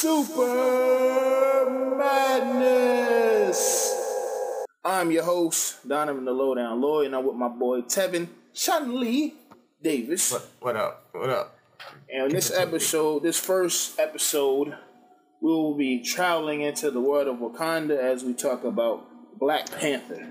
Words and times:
Super 0.00 1.66
Madness. 1.98 3.60
I'm 4.84 5.10
your 5.10 5.24
host, 5.24 5.88
Donovan 5.88 6.24
the 6.24 6.30
Lowdown 6.30 6.80
Lloyd, 6.80 7.06
and 7.06 7.16
I'm 7.16 7.26
with 7.26 7.34
my 7.34 7.48
boy 7.48 7.80
Tevin 7.80 8.28
Chun 8.54 9.00
Lee 9.00 9.34
Davis. 9.82 10.30
What, 10.30 10.46
what 10.60 10.76
up? 10.76 11.08
What 11.10 11.30
up? 11.30 11.58
And 12.08 12.30
this 12.30 12.52
episode, 12.52 13.24
this 13.24 13.40
first 13.40 13.98
episode, 13.98 14.76
we 15.40 15.50
will 15.50 15.74
be 15.74 16.04
traveling 16.04 16.60
into 16.60 16.92
the 16.92 17.00
world 17.00 17.26
of 17.26 17.38
Wakanda 17.38 17.98
as 17.98 18.22
we 18.22 18.34
talk 18.34 18.62
about 18.62 19.04
Black 19.36 19.68
Panther. 19.80 20.28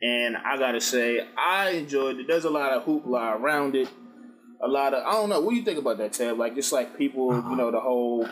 And 0.00 0.34
I 0.34 0.56
gotta 0.56 0.80
say, 0.80 1.28
I 1.36 1.72
enjoyed 1.72 2.20
it. 2.20 2.26
There's 2.26 2.46
a 2.46 2.50
lot 2.50 2.72
of 2.72 2.86
hoopla 2.86 3.38
around 3.38 3.76
it. 3.76 3.90
A 4.60 4.68
lot 4.68 4.94
of 4.94 5.04
I 5.06 5.12
don't 5.12 5.28
know. 5.28 5.40
What 5.40 5.50
do 5.50 5.56
you 5.56 5.64
think 5.64 5.78
about 5.78 5.98
that, 5.98 6.12
Ted? 6.14 6.38
Like 6.38 6.54
just 6.54 6.72
like 6.72 6.96
people, 6.96 7.34
you 7.34 7.56
know, 7.56 7.70
the 7.70 7.80
whole 7.80 8.26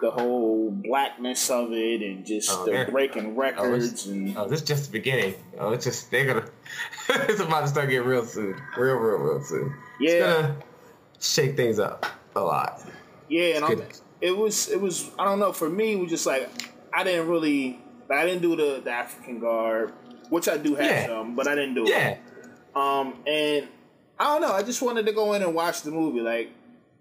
the 0.00 0.10
whole 0.10 0.70
blackness 0.70 1.50
of 1.50 1.72
it 1.72 2.02
and 2.02 2.24
just 2.24 2.50
Oh, 2.52 2.64
the 2.64 2.90
breaking 2.90 3.26
Oh, 3.26 3.30
records 3.30 3.92
it's, 3.92 4.06
and 4.06 4.36
oh, 4.36 4.48
this 4.48 4.60
is 4.62 4.66
just 4.66 4.86
the 4.86 4.92
beginning. 4.92 5.34
Oh, 5.58 5.72
it's 5.72 5.84
just 5.84 6.10
they're 6.10 6.26
gonna. 6.26 6.48
it's 7.28 7.40
about 7.40 7.62
to 7.62 7.68
start 7.68 7.88
getting 7.90 8.06
real 8.06 8.24
soon. 8.24 8.60
Real, 8.76 8.94
real, 8.94 9.18
real 9.18 9.42
soon. 9.42 9.74
Yeah. 10.00 10.10
It's 10.10 10.24
gonna 10.42 10.56
shake 11.20 11.56
things 11.56 11.78
up 11.78 12.06
a 12.36 12.40
lot. 12.40 12.80
Yeah, 13.28 13.56
and 13.56 13.64
I'm, 13.64 13.82
it 14.20 14.36
was 14.36 14.68
it 14.68 14.80
was 14.80 15.10
I 15.18 15.24
don't 15.24 15.38
know 15.40 15.52
for 15.52 15.68
me 15.68 15.92
it 15.94 15.98
was 15.98 16.10
just 16.10 16.26
like 16.26 16.48
I 16.92 17.02
didn't 17.02 17.28
really 17.28 17.80
like, 18.08 18.18
I 18.20 18.26
didn't 18.26 18.42
do 18.42 18.54
the, 18.54 18.80
the 18.84 18.90
African 18.90 19.40
guard, 19.40 19.92
which 20.30 20.48
I 20.48 20.56
do 20.56 20.76
have 20.76 20.84
Yeah. 20.84 21.06
some, 21.06 21.34
but 21.34 21.48
I 21.48 21.54
didn't 21.56 21.74
do 21.74 21.84
Yeah. 21.88 22.10
it. 22.10 22.20
Um, 22.76 23.14
and 23.26 23.68
I 24.18 24.24
don't 24.24 24.42
know. 24.42 24.52
I 24.52 24.62
just 24.62 24.80
wanted 24.82 25.06
to 25.06 25.12
go 25.12 25.32
in 25.34 25.42
and 25.42 25.54
watch 25.54 25.82
the 25.82 25.90
movie, 25.90 26.20
like, 26.20 26.50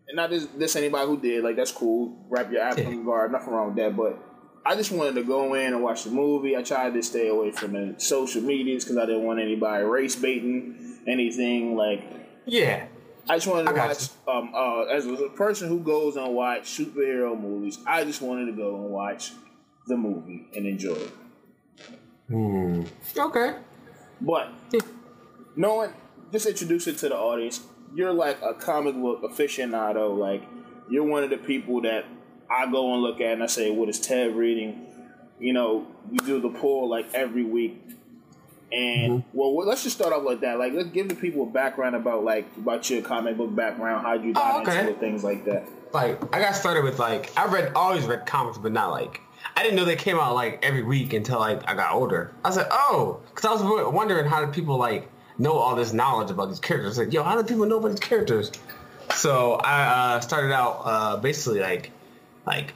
and 0.07 0.15
not 0.15 0.29
this, 0.29 0.45
this 0.57 0.75
anybody 0.75 1.07
who 1.07 1.19
did 1.19 1.43
like 1.43 1.55
that's 1.55 1.71
cool. 1.71 2.25
Wrap 2.29 2.51
your 2.51 2.61
African 2.61 2.99
Yeah. 2.99 3.05
guard, 3.05 3.31
nothing 3.31 3.53
wrong 3.53 3.67
with 3.67 3.75
that, 3.77 3.95
but. 3.95 4.19
I 4.65 4.77
just 4.77 4.93
wanted 4.93 5.15
to 5.15 5.23
go 5.23 5.55
in 5.55 5.73
and 5.73 5.83
watch 5.83 6.05
the 6.05 6.09
movie. 6.09 6.55
I 6.55 6.63
tried 6.63 6.93
to 6.93 7.03
stay 7.03 7.27
away 7.27 7.51
from 7.51 7.73
the 7.73 7.95
social 7.99 8.41
medias 8.41 8.85
because 8.85 8.95
I 8.97 9.05
didn't 9.05 9.23
want 9.23 9.41
anybody 9.41 9.83
race 9.83 10.15
baiting 10.15 10.99
anything. 11.05 11.75
Like 11.75 12.01
Yeah. 12.45 12.85
I 13.29 13.35
just 13.35 13.47
wanted 13.47 13.67
to 13.69 13.75
watch. 13.77 14.07
Um, 14.25 14.53
uh, 14.55 14.83
as 14.83 15.05
a 15.05 15.27
person 15.35 15.67
who 15.67 15.79
goes 15.81 16.15
and 16.15 16.33
watch 16.33 16.63
superhero 16.77 17.37
movies, 17.37 17.77
I 17.85 18.05
just 18.05 18.21
wanted 18.21 18.45
to 18.45 18.51
go 18.53 18.75
and 18.77 18.85
watch 18.85 19.33
the 19.87 19.97
movie 19.97 20.47
and 20.55 20.65
enjoy 20.65 20.93
it. 20.95 21.11
Hmm. 22.29 22.83
Okay. 23.17 23.55
But 24.21 24.47
knowing, 25.57 25.91
just 26.33 26.47
introduce 26.47 26.87
it 26.87 26.97
to 26.97 27.09
the 27.09 27.15
audience. 27.15 27.61
You're 27.95 28.11
like 28.11 28.41
a 28.41 28.55
comic 28.55 28.95
book 28.95 29.21
aficionado. 29.21 30.17
Like 30.17 30.43
you're 30.89 31.03
one 31.03 31.23
of 31.23 31.29
the 31.29 31.37
people 31.37 31.81
that 31.81 32.05
I 32.49 32.69
go 32.69 32.93
and 32.93 33.01
look 33.01 33.21
at 33.21 33.33
and 33.33 33.43
I 33.43 33.45
say, 33.45 33.69
"What 33.69 33.87
is 33.87 33.99
Ted 33.99 34.35
reading?" 34.35 34.87
You 35.39 35.53
know, 35.53 35.87
we 36.09 36.17
do 36.17 36.41
the 36.41 36.49
poll 36.49 36.89
like 36.89 37.13
every 37.13 37.43
week. 37.43 37.79
And 38.71 39.19
mm-hmm. 39.19 39.37
well, 39.37 39.53
well, 39.53 39.67
let's 39.67 39.83
just 39.83 39.95
start 39.95 40.11
off 40.11 40.23
like 40.23 40.41
that. 40.41 40.57
Like, 40.57 40.73
let's 40.73 40.89
give 40.89 41.07
the 41.07 41.15
people 41.15 41.43
a 41.43 41.45
background 41.45 41.95
about 41.95 42.23
like 42.23 42.47
about 42.57 42.89
your 42.89 43.03
comic 43.03 43.37
book 43.37 43.55
background, 43.55 44.03
how 44.03 44.13
you 44.13 44.31
oh, 44.31 44.33
got 44.33 44.55
Oh, 44.55 44.61
okay. 44.61 44.79
into 44.79 44.93
things 44.99 45.23
like 45.23 45.45
that. 45.45 45.69
Like 45.93 46.19
I 46.35 46.39
got 46.39 46.55
started 46.55 46.83
with 46.83 46.97
like 46.97 47.31
I 47.37 47.45
read 47.45 47.73
always 47.75 48.05
read 48.05 48.25
comics, 48.25 48.57
but 48.57 48.71
not 48.71 48.89
like 48.89 49.21
I 49.55 49.61
didn't 49.61 49.75
know 49.75 49.85
they 49.85 49.95
came 49.95 50.17
out 50.17 50.33
like 50.33 50.65
every 50.65 50.81
week 50.81 51.13
until 51.13 51.37
like 51.37 51.61
I 51.69 51.75
got 51.75 51.93
older. 51.93 52.33
I 52.43 52.47
was 52.47 52.57
like, 52.57 52.69
oh, 52.71 53.21
because 53.29 53.45
I 53.45 53.63
was 53.63 53.93
wondering 53.93 54.25
how 54.25 54.43
do 54.43 54.51
people 54.51 54.77
like 54.77 55.11
know 55.37 55.53
all 55.53 55.75
this 55.75 55.93
knowledge 55.93 56.31
about 56.31 56.49
these 56.49 56.59
characters? 56.59 56.97
Like, 56.97 57.13
yo, 57.13 57.23
how 57.23 57.35
do 57.35 57.43
people 57.43 57.65
know 57.65 57.77
about 57.77 57.91
these 57.91 57.99
characters? 57.99 58.51
So 59.15 59.53
I 59.53 60.15
uh, 60.15 60.19
started 60.21 60.53
out 60.53 60.81
uh, 60.83 61.17
basically 61.17 61.59
like 61.59 61.91
like 62.45 62.73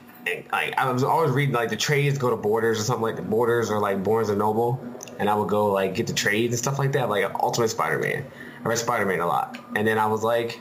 like 0.52 0.76
I 0.76 0.90
was 0.90 1.02
always 1.02 1.30
reading 1.30 1.54
like 1.54 1.70
the 1.70 1.76
trades 1.76 2.18
go 2.18 2.30
to 2.30 2.36
Borders 2.36 2.78
or 2.78 2.82
something 2.82 3.02
like 3.02 3.16
the 3.16 3.22
Borders 3.22 3.70
or 3.70 3.80
like 3.80 4.02
Barnes 4.02 4.28
and 4.28 4.38
Noble, 4.38 4.80
and 5.18 5.28
I 5.28 5.34
would 5.34 5.48
go 5.48 5.72
like 5.72 5.94
get 5.94 6.06
the 6.06 6.12
trades 6.12 6.52
and 6.52 6.58
stuff 6.58 6.78
like 6.78 6.92
that, 6.92 7.08
like 7.08 7.24
Ultimate 7.34 7.68
Spider-Man. 7.68 8.24
I 8.64 8.68
read 8.68 8.78
Spider-Man 8.78 9.20
a 9.20 9.26
lot, 9.26 9.58
and 9.74 9.86
then 9.86 9.98
I 9.98 10.06
was 10.06 10.22
like. 10.22 10.60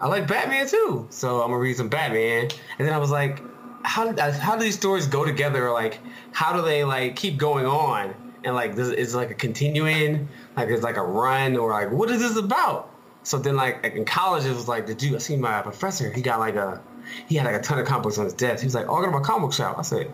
I 0.00 0.08
like 0.08 0.26
Batman 0.26 0.66
too, 0.66 1.06
so 1.10 1.42
I'm 1.42 1.50
gonna 1.50 1.58
read 1.58 1.76
some 1.76 1.88
Batman. 1.88 2.48
And 2.76 2.88
then 2.88 2.92
I 2.92 2.98
was 2.98 3.12
like, 3.12 3.40
how 3.84 4.10
did 4.10 4.18
how 4.18 4.56
do 4.56 4.64
these 4.64 4.74
stories 4.74 5.06
go 5.06 5.24
together? 5.24 5.70
Like, 5.70 6.00
how 6.32 6.56
do 6.56 6.62
they 6.62 6.82
like 6.82 7.14
keep 7.14 7.36
going 7.36 7.66
on? 7.66 8.12
And 8.44 8.54
like, 8.54 8.74
does, 8.74 8.90
is 8.90 9.14
like 9.14 9.30
a 9.30 9.34
continuing? 9.34 10.28
Like, 10.56 10.68
it's 10.68 10.82
like 10.82 10.96
a 10.96 11.02
run, 11.02 11.56
or 11.56 11.70
like, 11.70 11.90
what 11.90 12.10
is 12.10 12.20
this 12.20 12.36
about? 12.36 12.90
So 13.22 13.38
then, 13.38 13.56
like 13.56 13.84
in 13.84 14.04
college, 14.04 14.44
it 14.44 14.54
was 14.54 14.66
like, 14.66 14.86
did 14.86 15.02
you? 15.02 15.14
I 15.14 15.18
seen 15.18 15.40
my 15.40 15.62
professor. 15.62 16.10
He 16.10 16.22
got 16.22 16.40
like 16.40 16.56
a, 16.56 16.82
he 17.28 17.36
had 17.36 17.46
like 17.46 17.54
a 17.54 17.62
ton 17.62 17.78
of 17.78 17.86
comic 17.86 18.02
books 18.02 18.18
on 18.18 18.24
his 18.24 18.34
desk. 18.34 18.62
He 18.62 18.66
was 18.66 18.74
like, 18.74 18.88
oh, 18.88 18.96
I 18.96 19.00
go 19.00 19.06
to 19.06 19.12
my 19.12 19.20
comic 19.20 19.42
book 19.42 19.52
shop. 19.52 19.78
I 19.78 19.82
said, 19.82 20.12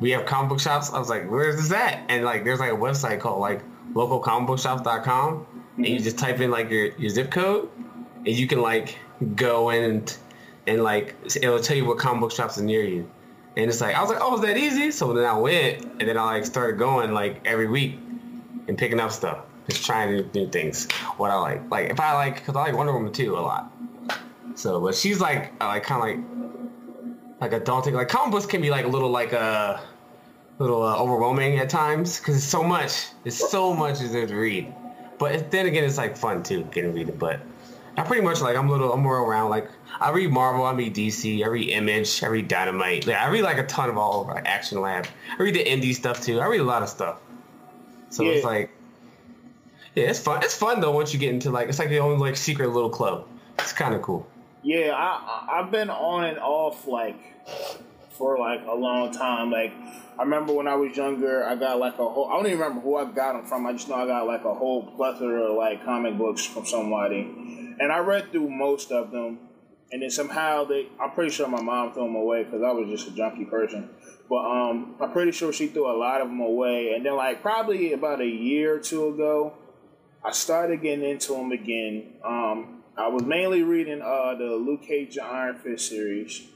we 0.00 0.10
have 0.10 0.26
comic 0.26 0.50
book 0.50 0.60
shops. 0.60 0.92
I 0.92 0.98
was 0.98 1.08
like, 1.08 1.30
where 1.30 1.48
is 1.48 1.56
this 1.56 1.72
at? 1.72 2.04
And 2.08 2.24
like, 2.24 2.44
there's 2.44 2.60
like 2.60 2.72
a 2.72 2.76
website 2.76 3.20
called 3.20 3.40
like 3.40 3.62
localcomicbookshops.com, 3.94 5.46
and 5.78 5.86
you 5.86 6.00
just 6.00 6.18
type 6.18 6.40
in 6.40 6.50
like 6.50 6.70
your, 6.70 6.94
your 6.96 7.10
zip 7.10 7.30
code, 7.30 7.70
and 8.16 8.28
you 8.28 8.46
can 8.46 8.60
like 8.60 8.98
go 9.34 9.70
in 9.70 9.84
and, 9.84 10.16
and 10.66 10.82
like 10.82 11.14
it'll 11.36 11.60
tell 11.60 11.76
you 11.76 11.86
what 11.86 11.98
comic 11.98 12.20
book 12.20 12.32
shops 12.32 12.58
are 12.58 12.62
near 12.62 12.82
you. 12.82 13.10
And 13.56 13.68
it's 13.68 13.80
like 13.80 13.94
I 13.94 14.00
was 14.00 14.10
like, 14.10 14.20
oh, 14.20 14.34
is 14.36 14.40
that 14.42 14.56
easy? 14.56 14.90
So 14.90 15.12
then 15.12 15.24
I 15.24 15.36
went, 15.36 15.84
and 15.84 16.08
then 16.08 16.16
I 16.16 16.24
like 16.24 16.46
started 16.46 16.78
going 16.78 17.12
like 17.12 17.40
every 17.44 17.68
week 17.68 17.98
and 18.66 18.78
picking 18.78 19.00
up 19.00 19.12
stuff, 19.12 19.40
just 19.68 19.84
trying 19.84 20.22
do 20.30 20.48
things. 20.48 20.90
What 21.16 21.30
I 21.30 21.34
like, 21.34 21.70
like 21.70 21.90
if 21.90 22.00
I 22.00 22.14
like, 22.14 22.44
cause 22.44 22.56
I 22.56 22.60
like 22.60 22.74
Wonder 22.74 22.92
Woman 22.92 23.12
too 23.12 23.36
a 23.36 23.40
lot. 23.40 23.72
So, 24.54 24.80
but 24.80 24.94
she's 24.94 25.20
like, 25.20 25.52
uh, 25.60 25.66
like 25.66 25.82
kind 25.82 26.02
of 26.02 26.08
like, 27.40 27.50
like 27.52 27.60
a 27.60 27.64
daunting. 27.64 27.94
Like 27.94 28.08
comic 28.08 28.32
books 28.32 28.46
can 28.46 28.62
be 28.62 28.70
like 28.70 28.84
a 28.84 28.88
little 28.88 29.10
like 29.10 29.32
a 29.32 29.80
little 30.58 30.82
uh, 30.82 30.96
overwhelming 30.96 31.58
at 31.58 31.68
times 31.68 32.18
because 32.18 32.36
it's 32.36 32.46
so 32.46 32.62
much. 32.62 33.08
There's 33.22 33.36
so 33.36 33.74
much 33.74 34.00
is 34.00 34.12
there 34.12 34.26
to 34.26 34.34
read. 34.34 34.72
But 35.18 35.50
then 35.50 35.66
again, 35.66 35.84
it's 35.84 35.98
like 35.98 36.16
fun 36.16 36.42
too 36.42 36.64
getting 36.72 36.94
read 36.94 37.08
it. 37.08 37.18
But 37.18 37.40
I 37.96 38.02
pretty 38.04 38.22
much 38.22 38.40
like 38.40 38.56
I'm 38.56 38.68
a 38.68 38.72
little 38.72 38.92
I'm 38.92 39.00
more 39.00 39.18
around 39.18 39.50
like 39.50 39.68
I 40.00 40.10
read 40.10 40.30
Marvel, 40.30 40.64
I 40.64 40.72
read 40.72 40.94
DC, 40.94 41.44
I 41.44 41.48
read 41.48 41.68
Image, 41.68 42.22
I 42.22 42.26
read 42.28 42.48
Dynamite. 42.48 43.06
Like, 43.06 43.16
I 43.16 43.28
read 43.28 43.42
like 43.42 43.58
a 43.58 43.66
ton 43.66 43.90
of 43.90 43.98
all 43.98 44.20
over 44.20 44.32
like 44.32 44.46
Action 44.46 44.80
Lab. 44.80 45.06
I 45.38 45.42
read 45.42 45.54
the 45.54 45.64
indie 45.64 45.94
stuff 45.94 46.22
too. 46.22 46.40
I 46.40 46.46
read 46.46 46.60
a 46.60 46.64
lot 46.64 46.82
of 46.82 46.88
stuff. 46.88 47.18
So 48.08 48.24
it's 48.30 48.44
like 48.44 48.70
yeah, 49.94 50.04
it's 50.04 50.20
fun. 50.20 50.42
It's 50.42 50.56
fun 50.56 50.80
though 50.80 50.92
once 50.92 51.12
you 51.12 51.18
get 51.20 51.30
into 51.30 51.50
like 51.50 51.68
it's 51.68 51.78
like 51.78 51.90
your 51.90 52.02
own 52.04 52.18
like 52.18 52.36
secret 52.36 52.68
little 52.70 52.90
club. 52.90 53.26
It's 53.58 53.72
kind 53.72 53.94
of 53.94 54.00
cool. 54.02 54.26
Yeah, 54.62 54.92
I- 54.94 55.58
I've 55.60 55.70
been 55.70 55.90
on 55.90 56.24
and 56.24 56.38
off 56.38 56.86
like 56.86 57.18
for 58.16 58.38
like 58.38 58.60
a 58.66 58.74
long 58.74 59.12
time. 59.12 59.50
Like 59.50 59.72
I 60.18 60.22
remember 60.22 60.52
when 60.52 60.68
I 60.68 60.74
was 60.74 60.96
younger, 60.96 61.44
I 61.44 61.56
got 61.56 61.78
like 61.78 61.94
a 61.94 62.08
whole. 62.08 62.28
I 62.28 62.36
don't 62.36 62.46
even 62.46 62.58
remember 62.58 62.80
who 62.80 62.96
I 62.96 63.04
got 63.04 63.32
them 63.34 63.46
from. 63.46 63.66
I 63.66 63.72
just 63.72 63.88
know 63.88 63.96
I 63.96 64.06
got 64.06 64.26
like 64.26 64.44
a 64.44 64.54
whole 64.54 64.94
plethora 64.96 65.50
of 65.50 65.56
like 65.56 65.84
comic 65.84 66.18
books 66.18 66.44
from 66.44 66.66
somebody, 66.66 67.20
and 67.80 67.92
I 67.92 67.98
read 67.98 68.30
through 68.32 68.50
most 68.50 68.92
of 68.92 69.10
them. 69.10 69.38
And 69.90 70.00
then 70.00 70.10
somehow 70.10 70.64
they, 70.64 70.88
I'm 70.98 71.10
pretty 71.10 71.32
sure 71.32 71.46
my 71.46 71.60
mom 71.60 71.92
threw 71.92 72.04
them 72.04 72.14
away 72.14 72.44
because 72.44 72.62
I 72.62 72.72
was 72.72 72.88
just 72.88 73.08
a 73.08 73.10
junky 73.10 73.48
person. 73.50 73.90
But 74.26 74.38
um, 74.38 74.96
I'm 74.98 75.12
pretty 75.12 75.32
sure 75.32 75.52
she 75.52 75.66
threw 75.66 75.86
a 75.86 75.92
lot 75.92 76.22
of 76.22 76.28
them 76.28 76.40
away. 76.40 76.94
And 76.94 77.04
then 77.04 77.14
like 77.14 77.42
probably 77.42 77.92
about 77.92 78.22
a 78.22 78.26
year 78.26 78.76
or 78.76 78.78
two 78.78 79.08
ago, 79.08 79.52
I 80.24 80.32
started 80.32 80.80
getting 80.80 81.04
into 81.04 81.34
them 81.34 81.52
again. 81.52 82.14
Um, 82.24 82.82
I 82.96 83.08
was 83.08 83.24
mainly 83.24 83.62
reading 83.62 84.00
uh, 84.00 84.34
the 84.34 84.54
Luke 84.54 84.82
Cage 84.82 85.18
Iron 85.18 85.58
Fist 85.58 85.88
series. 85.88 86.46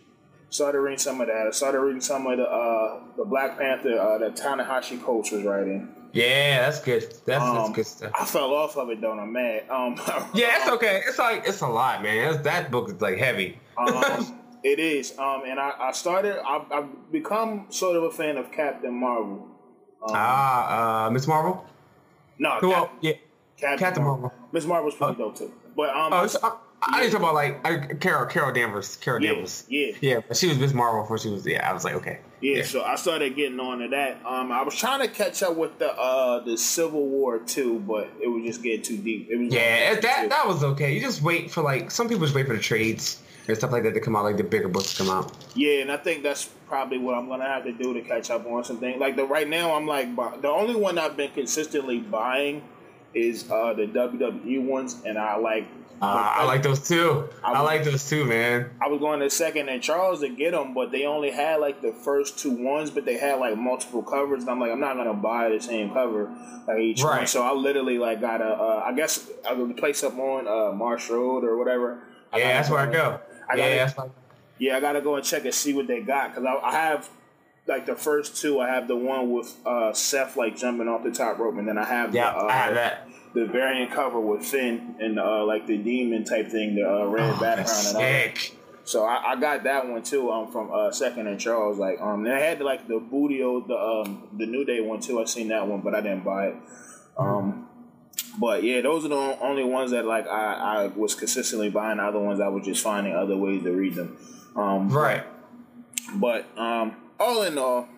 Started 0.51 0.81
reading 0.81 0.99
some 0.99 1.21
of 1.21 1.27
that. 1.27 1.47
I 1.47 1.51
started 1.51 1.81
reading 1.81 2.01
some 2.01 2.27
of 2.27 2.39
the 2.39 2.45
uh, 2.45 3.01
the 3.17 3.25
Black 3.25 3.59
Panther 3.59 3.99
uh, 3.99 4.19
that 4.19 4.37
Ta-Nehisi 4.37 5.03
Coates 5.03 5.33
was 5.33 5.43
writing. 5.43 5.93
Yeah, 6.13 6.61
that's 6.63 6.81
good. 6.81 7.03
That's, 7.27 7.43
Um, 7.45 7.57
that's 7.57 7.71
good 7.71 7.87
stuff. 7.87 8.13
I 8.19 8.25
fell 8.25 8.55
off 8.55 8.77
of 8.77 8.89
it 8.91 9.01
though, 9.01 9.13
I'm 9.19 9.33
mad. 9.33 9.65
Um, 9.69 9.97
Yeah, 10.35 10.57
it's 10.63 10.69
okay. 10.71 11.03
It's 11.07 11.19
like 11.19 11.43
it's 11.47 11.61
a 11.61 11.67
lot, 11.69 12.03
man. 12.03 12.33
That's, 12.33 12.45
that 12.45 12.71
book 12.71 12.89
is 12.89 13.01
like 13.01 13.19
heavy. 13.19 13.59
um, 13.77 14.41
it 14.63 14.79
is. 14.79 15.19
Um, 15.19 15.43
and 15.47 15.59
I, 15.61 15.73
I 15.79 15.93
started. 15.93 16.39
I've, 16.47 16.71
I've 16.73 17.13
become 17.13 17.67
sort 17.69 17.97
of 17.97 18.05
a 18.05 18.11
fan 18.11 18.37
of 18.39 18.51
Captain 18.53 18.95
Marvel. 18.95 19.49
Um, 20.03 20.15
Ah, 20.15 21.07
uh, 21.07 21.11
Miss 21.11 21.27
Marvel. 21.27 21.67
no, 22.39 22.59
Who? 22.61 22.71
Cap-? 22.71 22.93
Yeah, 23.03 23.13
Captain, 23.59 23.79
Captain 23.79 24.05
Marvel. 24.05 24.21
Marvel. 24.23 24.49
Miss 24.53 24.65
Marvel's 24.65 24.95
pretty 24.95 25.15
dope 25.17 25.37
too. 25.37 25.53
But 25.77 25.91
um, 25.91 26.13
Oh, 26.13 26.25
it's, 26.25 26.37
I, 26.83 27.01
didn't 27.01 27.13
talk 27.13 27.21
about 27.21 27.35
like 27.35 27.67
I, 27.67 27.95
Carol, 27.95 28.27
Carol 28.27 28.53
Danvers, 28.53 28.97
Carol 28.97 29.23
yeah, 29.23 29.33
Danvers. 29.33 29.65
yeah. 29.69 29.93
Yeah, 30.01 30.21
but 30.27 30.37
she 30.37 30.49
was 30.49 30.59
Miss 30.59 30.73
Marvel 30.73 31.03
before 31.03 31.19
she 31.19 31.31
was. 31.31 31.47
Yeah, 31.47 31.69
I 31.69 31.73
was 31.73 31.85
like, 31.85 31.95
okay. 31.95 32.21
Yeah, 32.41 32.63
so 32.65 32.83
I 32.83 32.97
started 32.97 33.35
getting 33.35 33.59
on 33.59 33.79
to 33.79 33.89
that. 33.89 34.21
Um, 34.27 34.53
I 34.53 34.63
was 34.63 34.77
trying 34.77 35.01
to 35.01 35.09
catch 35.09 35.43
up 35.43 35.57
with 35.57 35.79
the 35.79 35.93
uh 35.93 36.41
the 36.41 36.57
Civil 36.57 37.07
War 37.07 37.39
too, 37.39 37.81
but 37.81 38.09
it 38.23 38.29
was 38.29 38.45
just 38.45 38.63
getting 38.63 38.83
too 38.83 38.99
deep. 38.99 39.29
It 39.31 39.37
was 39.37 39.53
Yeah, 39.53 39.99
that 39.99 40.29
that 40.31 40.47
was 40.47 40.63
okay. 40.63 40.95
You 40.95 41.01
just 41.01 41.23
wait 41.23 41.51
for 41.51 41.63
like 41.63 41.91
some 41.91 42.09
people 42.09 42.25
just 42.25 42.35
wait 42.37 42.47
for 42.47 42.55
the 42.55 42.63
trades 42.63 43.23
and 43.49 43.57
stuff 43.57 43.73
like 43.73 43.85
that 43.85 43.95
to 43.95 44.01
come 44.01 44.15
out, 44.17 44.25
like 44.25 44.37
the 44.37 44.45
bigger 44.45 44.69
books 44.69 44.97
come 44.97 45.09
out. 45.09 45.33
yeah, 45.55 45.81
and 45.81 45.91
I 45.91 45.97
think 45.97 46.23
that's 46.23 46.45
probably 46.69 46.99
what 46.99 47.15
I'm 47.15 47.27
gonna 47.29 47.45
have 47.49 47.65
to 47.65 47.73
do 47.73 47.95
to 47.95 48.03
catch 48.03 48.31
up 48.31 48.47
on 48.47 48.65
some 48.65 48.79
things. 48.79 49.01
Like 49.01 49.17
the 49.17 49.25
right 49.25 49.49
now, 49.49 49.75
I'm 49.75 49.87
like 49.87 50.15
the 50.15 50.49
only 50.49 50.75
one 50.77 50.99
I've 50.99 51.17
been 51.17 51.31
consistently 51.31 52.01
buying 52.01 52.63
is 53.15 53.51
uh, 53.51 53.73
the 53.75 53.87
WWE 53.87 54.65
ones, 54.65 55.03
and 55.05 55.19
I 55.19 55.37
like. 55.37 55.67
Uh, 56.03 56.33
I 56.37 56.45
like 56.45 56.63
those 56.63 56.87
too. 56.87 57.27
I, 57.43 57.55
I, 57.55 57.61
like 57.61 57.83
those 57.83 58.07
too, 58.07 58.27
man. 58.27 58.69
I 58.83 58.89
was 58.89 59.01
going 59.01 59.21
to 59.21 59.31
Second 59.31 59.71
and 59.71 59.83
Charles 59.83 60.21
to 60.21 60.29
get 60.29 60.53
them, 60.53 60.75
but 60.75 60.93
they 60.93 61.07
only 61.07 61.31
had 61.31 61.59
like 61.59 61.81
the 61.81 61.93
first 61.93 62.39
two 62.39 62.51
ones, 62.51 62.91
but 62.91 63.07
they 63.07 63.17
had 63.17 63.41
like 63.41 63.57
multiple 63.57 64.03
covers, 64.03 64.43
and 64.43 64.51
I'm 64.51 64.61
like, 64.61 64.71
I'm 64.71 64.81
not 64.81 64.97
gonna 64.97 65.15
buy 65.15 65.49
the 65.49 65.59
same 65.59 65.95
cover 65.95 66.31
like 66.69 66.81
each 66.81 67.03
right. 67.03 67.19
one. 67.19 67.27
So 67.27 67.43
I 67.43 67.53
literally 67.53 67.97
like 67.97 68.21
got 68.21 68.43
a, 68.43 68.45
uh, 68.45 68.85
I 68.87 68.93
guess 68.93 69.31
I 69.49 69.55
would 69.55 69.75
place 69.79 70.05
up 70.05 70.19
on 70.19 70.47
uh, 70.47 70.73
Marsh 70.73 71.09
Road 71.09 71.45
or 71.45 71.57
whatever. 71.57 71.99
I 72.31 72.39
yeah, 72.39 72.53
that's 72.53 72.69
where 72.69 72.81
I 72.81 72.93
go. 72.93 73.21
I 73.49 73.57
gotta, 73.57 73.75
yeah, 73.75 73.91
yeah, 74.59 74.77
I 74.77 74.81
gotta 74.81 75.01
go 75.01 75.17
and 75.17 75.25
check 75.25 75.47
and 75.47 75.55
see 75.55 75.73
what 75.73 75.87
they 75.87 76.01
got 76.01 76.35
because 76.35 76.45
I, 76.45 76.57
I 76.57 76.73
have 76.73 77.09
like 77.67 77.87
the 77.87 77.97
first 77.97 78.37
two. 78.37 78.61
I 78.61 78.69
have 78.69 78.89
the 78.89 78.97
one 78.97 79.33
with 79.33 79.57
uh, 79.67 79.93
Seth 79.93 80.37
like 80.37 80.57
jumping 80.57 80.89
off 80.89 81.03
the 81.03 81.11
top 81.11 81.39
rope, 81.39 81.57
and 81.57 81.67
then 81.67 81.79
I 81.79 81.85
have 81.85 82.15
yeah, 82.15 82.33
the, 82.33 82.39
uh, 82.39 82.47
I 82.47 82.53
have 82.53 82.75
that 82.75 83.09
the 83.37 83.45
variant 83.45 83.93
cover 83.93 84.19
with 84.19 84.45
Finn 84.45 84.97
and 84.99 85.19
uh, 85.19 85.45
like 85.45 85.67
the 85.67 85.77
demon 85.77 86.25
type 86.25 86.49
thing, 86.49 86.75
the 86.75 86.91
uh, 86.91 87.05
red 87.05 87.35
oh, 87.35 87.41
background 87.41 87.87
and 87.89 87.97
all. 87.97 88.03
That. 88.03 88.51
So 88.85 89.05
I, 89.05 89.33
I, 89.33 89.37
got 89.37 89.65
that 89.65 89.89
one 89.89 90.03
too. 90.03 90.31
Um, 90.31 90.51
from 90.51 90.71
uh, 90.73 90.91
Second 90.91 91.27
and 91.27 91.39
Charles. 91.39 91.77
Like 91.77 92.01
um, 92.01 92.25
and 92.25 92.35
I 92.35 92.41
had 92.41 92.61
like 92.61 92.89
the 92.89 92.99
Boodio, 92.99 93.67
the 93.67 93.77
um, 93.77 94.29
the 94.33 94.47
New 94.47 94.65
Day 94.65 94.81
one 94.81 95.01
too. 95.01 95.21
I 95.21 95.25
seen 95.25 95.49
that 95.49 95.67
one, 95.69 95.83
but 95.83 95.95
I 95.95 96.01
didn't 96.01 96.25
buy 96.25 96.47
it. 96.47 96.57
Um, 97.19 97.69
but 98.39 98.63
yeah, 98.63 98.81
those 98.81 99.05
are 99.05 99.09
the 99.09 99.39
only 99.41 99.65
ones 99.65 99.91
that 99.91 100.07
like 100.07 100.27
I, 100.27 100.55
I 100.55 100.87
was 100.87 101.15
consistently 101.15 101.69
buying. 101.69 102.01
Other 102.01 102.21
ones 102.21 102.41
I 102.41 102.49
was 102.49 102.65
just 102.65 102.83
finding 102.83 103.15
other 103.15 103.37
ways 103.37 103.63
to 103.65 103.73
read 103.73 103.97
them. 103.97 104.17
Um, 104.55 104.89
right. 104.89 105.25
But, 106.15 106.47
but 106.57 106.63
um, 106.63 106.97
all 107.19 107.43
in 107.43 107.59
all, 107.59 107.89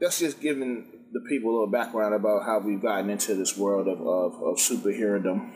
that's 0.00 0.18
just 0.18 0.40
giving 0.40 0.86
the 1.12 1.20
people 1.20 1.50
a 1.50 1.52
little 1.52 1.66
background 1.68 2.14
about 2.14 2.44
how 2.44 2.58
we've 2.58 2.82
gotten 2.82 3.08
into 3.10 3.34
this 3.34 3.56
world 3.56 3.88
of, 3.88 4.00
of, 4.00 4.34
of 4.42 4.56
superherodom. 4.56 5.50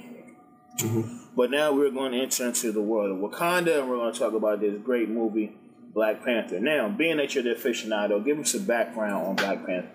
Mm-hmm. 0.78 1.34
But 1.34 1.50
now 1.50 1.72
we're 1.72 1.90
going 1.90 2.12
to 2.12 2.20
enter 2.20 2.46
into 2.46 2.72
the 2.72 2.80
world 2.80 3.10
of 3.10 3.30
Wakanda, 3.30 3.80
and 3.80 3.90
we're 3.90 3.96
going 3.96 4.12
to 4.12 4.18
talk 4.18 4.32
about 4.32 4.60
this 4.60 4.80
great 4.82 5.08
movie, 5.08 5.56
Black 5.92 6.24
Panther. 6.24 6.60
Now, 6.60 6.88
being 6.88 7.16
that 7.16 7.34
you're 7.34 7.44
the 7.44 7.50
aficionado, 7.50 8.24
give 8.24 8.38
us 8.38 8.54
a 8.54 8.60
background 8.60 9.26
on 9.26 9.36
Black 9.36 9.66
Panther. 9.66 9.90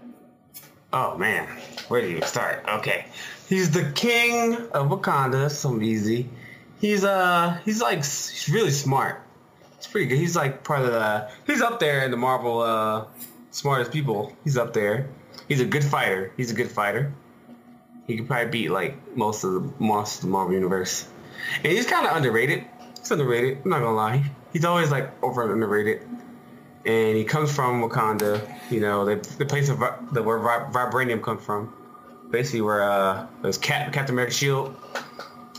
Oh 0.91 1.17
man, 1.17 1.47
where 1.87 2.01
do 2.01 2.07
you 2.07 2.21
start? 2.21 2.63
Okay, 2.67 3.07
he's 3.49 3.71
the 3.71 3.91
king 3.95 4.53
of 4.53 4.89
Wakanda. 4.89 5.49
So 5.49 5.81
easy. 5.81 6.29
He's 6.79 7.03
uh, 7.03 7.57
he's 7.65 7.81
like 7.81 7.97
he's 7.97 8.47
really 8.53 8.69
smart. 8.69 9.22
It's 9.83 9.91
pretty 9.91 10.07
good. 10.07 10.17
He's 10.17 10.33
like 10.33 10.63
part 10.63 10.79
of 10.83 10.93
the. 10.93 11.29
He's 11.45 11.61
up 11.61 11.77
there 11.81 12.05
in 12.05 12.11
the 12.11 12.15
Marvel 12.15 12.61
uh, 12.61 13.03
smartest 13.51 13.91
people. 13.91 14.33
He's 14.45 14.55
up 14.57 14.71
there. 14.71 15.09
He's 15.49 15.59
a 15.59 15.65
good 15.65 15.83
fighter. 15.83 16.31
He's 16.37 16.51
a 16.51 16.53
good 16.53 16.71
fighter. 16.71 17.13
He 18.07 18.15
could 18.15 18.27
probably 18.27 18.49
beat 18.49 18.69
like 18.69 19.17
most 19.17 19.43
of 19.43 19.51
the 19.55 19.73
most 19.83 20.15
of 20.15 20.21
the 20.21 20.27
Marvel 20.29 20.53
universe. 20.53 21.05
And 21.65 21.73
he's 21.73 21.85
kind 21.85 22.07
of 22.07 22.15
underrated. 22.15 22.63
He's 22.97 23.11
underrated. 23.11 23.57
I'm 23.65 23.71
not 23.71 23.79
gonna 23.79 23.93
lie. 23.93 24.31
He's 24.53 24.63
always 24.63 24.89
like 24.89 25.21
over 25.21 25.51
underrated. 25.51 26.07
And 26.85 27.17
he 27.17 27.25
comes 27.25 27.53
from 27.53 27.81
Wakanda. 27.81 28.39
You 28.71 28.79
know, 28.79 29.03
the, 29.03 29.15
the 29.37 29.45
place 29.45 29.67
of 29.67 29.79
the 30.13 30.23
where 30.23 30.39
vibranium 30.39 31.21
comes 31.21 31.43
from. 31.43 31.73
Basically, 32.31 32.61
where 32.61 32.89
uh, 32.89 33.27
there's 33.41 33.57
Cap, 33.57 33.91
Captain 33.91 34.15
America 34.15 34.33
shield. 34.33 34.69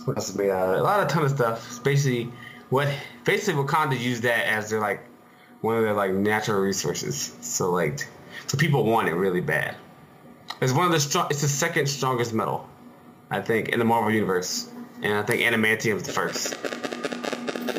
What 0.06 0.16
else 0.16 0.30
is 0.30 0.34
made 0.34 0.48
out 0.48 0.70
of? 0.70 0.80
A 0.80 0.82
lot 0.82 1.00
of 1.00 1.08
ton 1.08 1.24
of 1.24 1.30
stuff. 1.30 1.66
It's 1.68 1.78
basically 1.78 2.32
what 2.70 2.88
basically 3.24 3.62
Wakanda 3.62 3.98
used 3.98 4.22
that 4.22 4.46
as 4.46 4.70
their 4.70 4.80
like 4.80 5.04
one 5.60 5.76
of 5.76 5.82
their 5.82 5.94
like 5.94 6.12
natural 6.12 6.60
resources. 6.60 7.36
So 7.40 7.70
like 7.70 8.06
so 8.46 8.58
people 8.58 8.84
want 8.84 9.08
it 9.08 9.14
really 9.14 9.40
bad. 9.40 9.76
It's 10.60 10.72
one 10.72 10.86
of 10.86 10.92
the 10.92 11.00
strong. 11.00 11.26
It's 11.30 11.42
the 11.42 11.48
second 11.48 11.88
strongest 11.88 12.32
metal, 12.32 12.68
I 13.30 13.40
think, 13.40 13.70
in 13.70 13.78
the 13.78 13.84
Marvel 13.84 14.10
universe, 14.10 14.70
and 15.02 15.14
I 15.14 15.22
think 15.22 15.42
adamantium 15.42 15.96
is 15.96 16.02
the 16.04 16.12
first. 16.12 16.56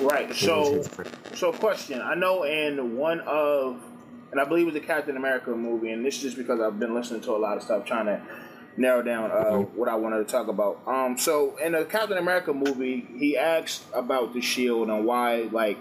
Right. 0.02 0.34
So, 0.36 0.84
so 1.34 1.52
question. 1.52 2.02
I 2.02 2.16
know 2.16 2.44
in 2.44 2.98
one 2.98 3.22
of, 3.22 3.82
and 4.32 4.40
I 4.40 4.46
believe 4.46 4.68
it 4.68 4.74
was 4.74 4.76
a 4.76 4.86
Captain 4.86 5.18
America 5.18 5.52
movie, 5.52 5.92
and 5.92 6.06
this 6.06 6.18
is 6.18 6.22
just 6.22 6.38
because 6.38 6.60
I've 6.60 6.80
been 6.80 6.94
listening 6.94 7.22
to 7.22 7.32
a 7.32 7.38
lot 7.38 7.58
of 7.58 7.64
stuff, 7.64 7.86
trying 7.86 8.06
to 8.06 8.22
narrow 8.78 9.02
down 9.02 9.32
uh, 9.32 9.36
mm-hmm. 9.36 9.78
what 9.78 9.88
I 9.88 9.96
wanted 9.96 10.20
to 10.20 10.26
talk 10.26 10.48
about. 10.48 10.82
Um, 10.86 11.18
so 11.18 11.56
in 11.58 11.72
the 11.74 11.86
Captain 11.86 12.18
America 12.18 12.54
movie, 12.54 13.08
he 13.18 13.38
asked 13.38 13.84
about 13.94 14.34
the 14.34 14.42
shield 14.42 14.90
and 14.90 15.06
why, 15.06 15.48
like, 15.52 15.78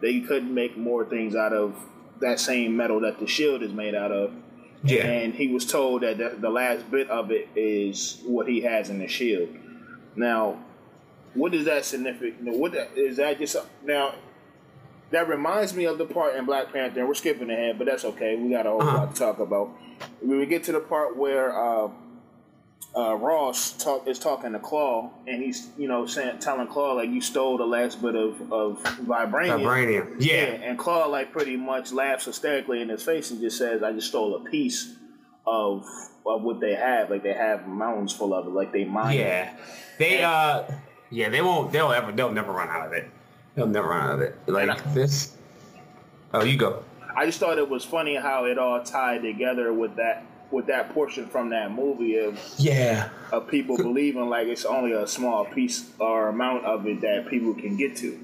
they 0.00 0.20
couldn't 0.20 0.52
make 0.52 0.76
more 0.76 1.04
things 1.04 1.34
out 1.34 1.52
of 1.52 1.74
that 2.20 2.38
same 2.38 2.76
metal 2.76 3.00
that 3.00 3.18
the 3.18 3.26
shield 3.26 3.62
is 3.62 3.72
made 3.72 3.94
out 3.94 4.12
of. 4.12 4.32
Yeah. 4.82 5.06
And 5.06 5.34
he 5.34 5.48
was 5.48 5.66
told 5.66 6.02
that 6.02 6.18
the, 6.18 6.36
the 6.38 6.50
last 6.50 6.90
bit 6.90 7.10
of 7.10 7.30
it 7.30 7.48
is 7.56 8.20
what 8.24 8.46
he 8.46 8.60
has 8.60 8.90
in 8.90 8.98
the 8.98 9.08
shield. 9.08 9.48
Now, 10.14 10.58
what 11.34 11.54
is 11.54 11.64
that 11.64 11.84
significant? 11.84 12.56
What 12.56 12.74
is 12.94 13.16
that 13.16 13.38
just 13.38 13.56
now? 13.84 14.14
That 15.10 15.28
reminds 15.28 15.74
me 15.74 15.84
of 15.84 15.98
the 15.98 16.04
part 16.04 16.36
in 16.36 16.44
Black 16.46 16.72
Panther. 16.72 17.00
And 17.00 17.08
we're 17.08 17.14
skipping 17.14 17.50
ahead, 17.50 17.78
but 17.78 17.86
that's 17.86 18.04
okay. 18.04 18.36
We 18.36 18.50
got 18.50 18.66
a 18.66 18.70
whole 18.70 18.82
uh-huh. 18.82 18.96
lot 18.98 19.14
to 19.14 19.18
talk 19.18 19.38
about. 19.38 19.70
When 20.20 20.38
we 20.38 20.46
get 20.46 20.64
to 20.64 20.72
the 20.72 20.80
part 20.80 21.16
where 21.16 21.56
uh, 21.58 21.88
uh, 22.96 23.14
Ross 23.14 23.72
talk, 23.72 24.08
is 24.08 24.18
talking 24.18 24.52
to 24.52 24.58
Claw, 24.58 25.10
and 25.26 25.42
he's 25.42 25.68
you 25.76 25.86
know 25.86 26.06
saying 26.06 26.38
telling 26.38 26.66
Claw 26.66 26.94
like 26.94 27.10
you 27.10 27.20
stole 27.20 27.58
the 27.58 27.66
last 27.66 28.00
bit 28.00 28.14
of 28.14 28.40
of 28.52 28.82
vibranium. 28.82 29.60
Vibranium, 29.60 30.16
yeah. 30.18 30.34
yeah. 30.34 30.42
And 30.62 30.78
Claw 30.78 31.06
like 31.06 31.30
pretty 31.30 31.56
much 31.56 31.92
laughs 31.92 32.24
hysterically 32.24 32.80
in 32.80 32.88
his 32.88 33.02
face 33.02 33.30
and 33.30 33.40
just 33.40 33.58
says, 33.58 33.82
"I 33.82 33.92
just 33.92 34.08
stole 34.08 34.34
a 34.36 34.50
piece 34.50 34.94
of 35.46 35.86
of 36.24 36.42
what 36.42 36.60
they 36.60 36.74
have. 36.74 37.10
Like 37.10 37.22
they 37.22 37.34
have 37.34 37.68
mountains 37.68 38.14
full 38.14 38.32
of 38.32 38.46
it. 38.46 38.50
Like 38.50 38.72
they 38.72 38.84
mine. 38.84 39.18
Yeah, 39.18 39.54
they 39.98 40.16
and, 40.18 40.24
uh, 40.24 40.64
yeah, 41.10 41.28
they 41.28 41.42
won't. 41.42 41.72
They'll 41.72 41.92
ever. 41.92 42.12
They'll 42.12 42.32
never 42.32 42.52
run 42.52 42.68
out 42.68 42.86
of 42.86 42.92
it. 42.94 43.10
They'll 43.54 43.66
never 43.66 43.88
run 43.88 44.06
out 44.08 44.14
of 44.14 44.20
it. 44.22 44.38
Like 44.46 44.70
I, 44.70 44.80
this. 44.92 45.36
Oh, 46.32 46.44
you 46.44 46.56
go. 46.56 46.82
I 47.14 47.26
just 47.26 47.40
thought 47.40 47.58
it 47.58 47.68
was 47.68 47.84
funny 47.84 48.16
how 48.16 48.44
it 48.44 48.58
all 48.58 48.82
tied 48.82 49.22
together 49.22 49.72
with 49.72 49.96
that 49.96 50.24
with 50.50 50.66
that 50.66 50.92
portion 50.94 51.26
from 51.26 51.50
that 51.50 51.72
movie 51.72 52.16
of 52.18 52.38
yeah 52.58 53.08
of 53.32 53.48
people 53.48 53.76
believing 53.76 54.28
like 54.28 54.46
it's 54.46 54.64
only 54.64 54.92
a 54.92 55.06
small 55.06 55.44
piece 55.44 55.90
or 55.98 56.28
amount 56.28 56.64
of 56.64 56.86
it 56.86 57.00
that 57.00 57.28
people 57.28 57.54
can 57.54 57.76
get 57.76 57.96
to. 57.96 58.18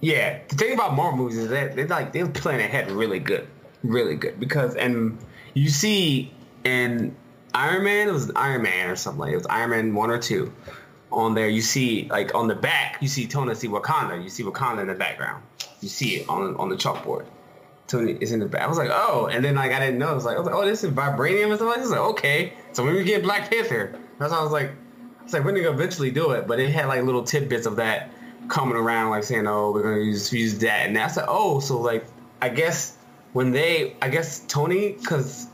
Yeah, 0.00 0.40
the 0.48 0.56
thing 0.56 0.74
about 0.74 0.94
Marvel 0.94 1.18
movies 1.24 1.38
is 1.38 1.48
that 1.50 1.74
they're 1.74 1.86
like 1.86 2.12
they're 2.12 2.28
playing 2.28 2.60
ahead 2.60 2.90
really 2.90 3.18
good, 3.18 3.46
really 3.82 4.14
good 4.14 4.38
because 4.38 4.74
and 4.76 5.18
you 5.54 5.68
see 5.68 6.32
in 6.64 7.16
Iron 7.54 7.84
Man 7.84 8.08
it 8.08 8.12
was 8.12 8.30
Iron 8.36 8.62
Man 8.62 8.90
or 8.90 8.96
something 8.96 9.20
like 9.20 9.32
it 9.32 9.36
was 9.36 9.46
Iron 9.46 9.70
Man 9.70 9.94
one 9.94 10.10
or 10.10 10.18
two. 10.18 10.52
On 11.12 11.34
there, 11.34 11.48
you 11.48 11.62
see 11.62 12.08
like 12.10 12.34
on 12.34 12.48
the 12.48 12.54
back, 12.54 12.98
you 13.00 13.08
see 13.08 13.26
Tony 13.26 13.54
see 13.54 13.68
Wakanda. 13.68 14.22
You 14.22 14.28
see 14.28 14.42
Wakanda 14.42 14.82
in 14.82 14.88
the 14.88 14.94
background. 14.94 15.42
You 15.80 15.88
see 15.88 16.16
it 16.16 16.28
on 16.28 16.56
on 16.56 16.68
the 16.68 16.76
chalkboard. 16.76 17.26
Tony 17.86 18.16
is 18.20 18.32
in 18.32 18.40
the 18.40 18.46
back. 18.46 18.62
I 18.62 18.66
was 18.66 18.78
like, 18.78 18.90
oh, 18.92 19.28
and 19.30 19.44
then 19.44 19.54
like 19.54 19.72
I 19.72 19.78
didn't 19.78 19.98
know. 19.98 20.08
I 20.08 20.14
was 20.14 20.24
like, 20.24 20.38
like, 20.38 20.54
oh, 20.54 20.64
this 20.64 20.82
is 20.82 20.90
vibranium 20.90 21.46
and 21.46 21.56
stuff 21.56 21.68
like 21.68 21.78
this. 21.78 21.90
Like, 21.90 22.00
okay. 22.00 22.52
So 22.72 22.84
when 22.84 22.94
we 22.94 23.04
get 23.04 23.22
Black 23.22 23.50
Panther, 23.50 23.98
that's 24.18 24.32
why 24.32 24.38
I 24.38 24.42
was 24.42 24.52
like, 24.52 24.70
I 24.70 25.24
was 25.24 25.32
like, 25.32 25.44
we're 25.44 25.52
gonna 25.52 25.70
eventually 25.70 26.10
do 26.10 26.32
it, 26.32 26.46
but 26.46 26.58
it 26.58 26.70
had 26.70 26.86
like 26.86 27.02
little 27.02 27.22
tidbits 27.22 27.66
of 27.66 27.76
that 27.76 28.10
coming 28.48 28.76
around, 28.76 29.10
like 29.10 29.24
saying, 29.24 29.46
oh, 29.46 29.72
we're 29.72 29.82
gonna 29.82 30.02
use 30.02 30.32
use 30.32 30.58
that, 30.58 30.86
and 30.86 30.98
I 30.98 31.06
said, 31.08 31.26
oh, 31.28 31.60
so 31.60 31.80
like, 31.80 32.04
I 32.42 32.48
guess 32.48 32.96
when 33.32 33.52
they, 33.52 33.96
I 34.02 34.08
guess 34.08 34.40
Tony, 34.48 34.92
because 34.92 35.46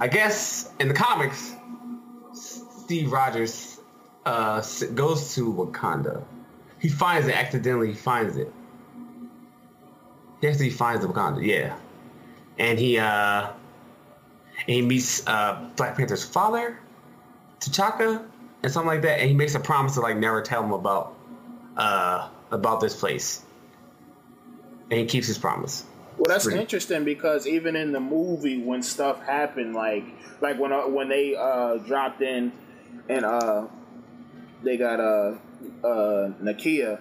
I 0.00 0.08
guess 0.08 0.70
in 0.80 0.88
the 0.88 0.94
comics, 0.94 1.54
Steve 2.34 3.12
Rogers 3.12 3.80
uh, 4.24 4.62
goes 4.94 5.34
to 5.34 5.52
Wakanda. 5.52 6.24
He 6.78 6.88
finds 6.88 7.26
it 7.26 7.34
accidentally. 7.34 7.88
He 7.88 7.94
finds 7.94 8.36
it 8.36 8.52
he 10.46 10.52
actually 10.52 10.70
finds 10.70 11.04
the 11.04 11.12
Wakanda, 11.12 11.44
yeah. 11.44 11.76
And 12.58 12.78
he 12.78 12.98
uh 12.98 13.50
and 14.58 14.68
he 14.68 14.82
meets 14.82 15.26
uh 15.26 15.68
Black 15.76 15.96
Panther's 15.96 16.24
father, 16.24 16.78
T'Chaka, 17.60 18.24
and 18.62 18.72
something 18.72 18.88
like 18.88 19.02
that, 19.02 19.20
and 19.20 19.28
he 19.28 19.34
makes 19.34 19.54
a 19.54 19.60
promise 19.60 19.94
to 19.94 20.00
like 20.00 20.16
never 20.16 20.40
tell 20.42 20.62
him 20.62 20.72
about 20.72 21.14
uh 21.76 22.28
about 22.50 22.80
this 22.80 22.98
place. 22.98 23.42
And 24.90 25.00
he 25.00 25.06
keeps 25.06 25.26
his 25.26 25.38
promise. 25.38 25.84
Well, 26.16 26.26
that's 26.28 26.44
Pretty. 26.44 26.60
interesting 26.60 27.04
because 27.04 27.46
even 27.46 27.76
in 27.76 27.92
the 27.92 28.00
movie, 28.00 28.62
when 28.62 28.82
stuff 28.82 29.22
happened, 29.22 29.74
like 29.74 30.04
like 30.40 30.58
when 30.58 30.72
uh, 30.72 30.86
when 30.86 31.08
they 31.08 31.34
uh, 31.34 31.76
dropped 31.76 32.22
in 32.22 32.52
and 33.08 33.24
uh, 33.24 33.66
they 34.62 34.76
got 34.76 35.00
uh, 35.00 35.34
uh, 35.84 36.30
Nakia 36.40 37.00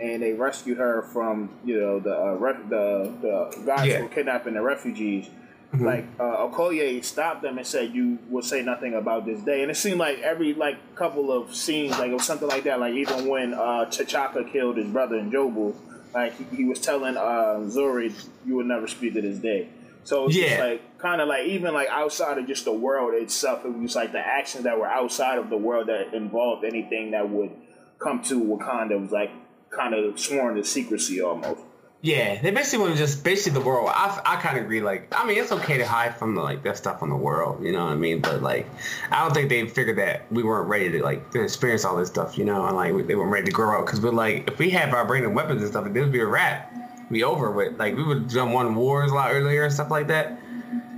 and 0.00 0.22
they 0.22 0.32
rescued 0.32 0.78
her 0.78 1.02
from 1.02 1.50
you 1.64 1.80
know 1.80 1.98
the 2.00 2.16
uh, 2.16 2.34
ref- 2.34 2.68
the 2.68 3.12
the 3.20 3.62
guys 3.66 3.86
yeah. 3.88 3.96
who 3.98 4.04
were 4.04 4.08
kidnapping 4.08 4.54
the 4.54 4.62
refugees. 4.62 5.28
Mm-hmm. 5.72 5.84
Like 5.84 6.06
uh, 6.18 6.48
Okoye 6.48 7.04
stopped 7.04 7.42
them 7.42 7.58
and 7.58 7.66
said, 7.66 7.92
"You 7.94 8.18
will 8.30 8.42
say 8.42 8.62
nothing 8.62 8.94
about 8.94 9.26
this 9.26 9.40
day." 9.42 9.62
And 9.62 9.70
it 9.70 9.76
seemed 9.76 9.98
like 9.98 10.18
every 10.20 10.54
like 10.54 10.94
couple 10.94 11.30
of 11.30 11.54
scenes, 11.54 11.98
like 11.98 12.10
it 12.10 12.14
was 12.14 12.24
something 12.24 12.48
like 12.48 12.64
that. 12.64 12.80
Like 12.80 12.94
even 12.94 13.26
when 13.26 13.52
uh, 13.52 13.84
T'Chaka 13.90 14.50
killed 14.50 14.78
his 14.78 14.88
brother 14.88 15.16
N'Jobu, 15.16 15.74
like 16.14 16.38
he, 16.38 16.56
he 16.56 16.64
was 16.64 16.80
telling 16.80 17.18
uh, 17.18 17.60
Zuri, 17.66 18.14
"You 18.46 18.56
will 18.56 18.64
never 18.64 18.86
speak 18.86 19.14
of 19.16 19.24
this 19.24 19.38
day." 19.38 19.68
So 20.04 20.24
it's 20.24 20.36
just 20.36 20.48
Yeah. 20.48 20.64
like 20.64 20.98
kind 20.98 21.20
of 21.20 21.28
like 21.28 21.46
even 21.48 21.74
like 21.74 21.88
outside 21.90 22.38
of 22.38 22.46
just 22.46 22.64
the 22.64 22.72
world 22.72 23.12
itself, 23.12 23.66
it 23.66 23.76
was 23.76 23.94
like 23.94 24.12
the 24.12 24.26
actions 24.26 24.64
that 24.64 24.78
were 24.78 24.86
outside 24.86 25.36
of 25.36 25.50
the 25.50 25.58
world 25.58 25.88
that 25.88 26.14
involved 26.14 26.64
anything 26.64 27.10
that 27.10 27.28
would 27.28 27.50
come 27.98 28.22
to 28.22 28.42
Wakanda 28.42 28.98
was 28.98 29.10
like 29.10 29.30
kind 29.70 29.94
of 29.94 30.18
sworn 30.18 30.56
to 30.56 30.64
secrecy 30.64 31.20
almost. 31.20 31.62
Yeah, 32.00 32.40
they 32.40 32.52
basically 32.52 32.84
want 32.84 32.92
to 32.92 32.98
just 32.98 33.24
basically 33.24 33.58
the 33.58 33.66
world. 33.66 33.90
I, 33.92 34.20
I 34.24 34.36
kind 34.36 34.56
of 34.56 34.64
agree. 34.64 34.80
Like, 34.80 35.12
I 35.12 35.26
mean, 35.26 35.36
it's 35.36 35.50
okay 35.50 35.78
to 35.78 35.86
hide 35.86 36.16
from 36.16 36.36
the, 36.36 36.42
like 36.42 36.62
that 36.62 36.76
stuff 36.76 37.02
on 37.02 37.10
the 37.10 37.16
world. 37.16 37.64
You 37.64 37.72
know 37.72 37.84
what 37.84 37.92
I 37.92 37.96
mean? 37.96 38.20
But 38.20 38.40
like, 38.40 38.68
I 39.10 39.24
don't 39.24 39.34
think 39.34 39.48
they 39.48 39.66
figured 39.66 39.98
that 39.98 40.30
we 40.30 40.44
weren't 40.44 40.68
ready 40.68 40.92
to 40.92 41.02
like 41.02 41.28
to 41.32 41.42
experience 41.42 41.84
all 41.84 41.96
this 41.96 42.08
stuff. 42.08 42.38
You 42.38 42.44
know, 42.44 42.64
and 42.66 42.76
like 42.76 43.08
they 43.08 43.16
weren't 43.16 43.32
ready 43.32 43.46
to 43.46 43.52
grow 43.52 43.80
up 43.80 43.86
because 43.86 44.00
we're 44.00 44.12
like, 44.12 44.48
if 44.48 44.60
we 44.60 44.70
had 44.70 44.92
vibranium 44.92 45.34
weapons 45.34 45.60
and 45.60 45.70
stuff, 45.72 45.86
it 45.86 45.92
would 45.92 46.12
be 46.12 46.20
a 46.20 46.26
wrap. 46.26 46.72
Be 47.10 47.24
over 47.24 47.50
with. 47.50 47.76
Like 47.80 47.96
we 47.96 48.04
would 48.04 48.18
have 48.18 48.32
done 48.32 48.52
one 48.52 48.76
wars 48.76 49.10
a 49.10 49.14
lot 49.14 49.32
earlier 49.32 49.64
and 49.64 49.72
stuff 49.72 49.90
like 49.90 50.06
that. 50.06 50.40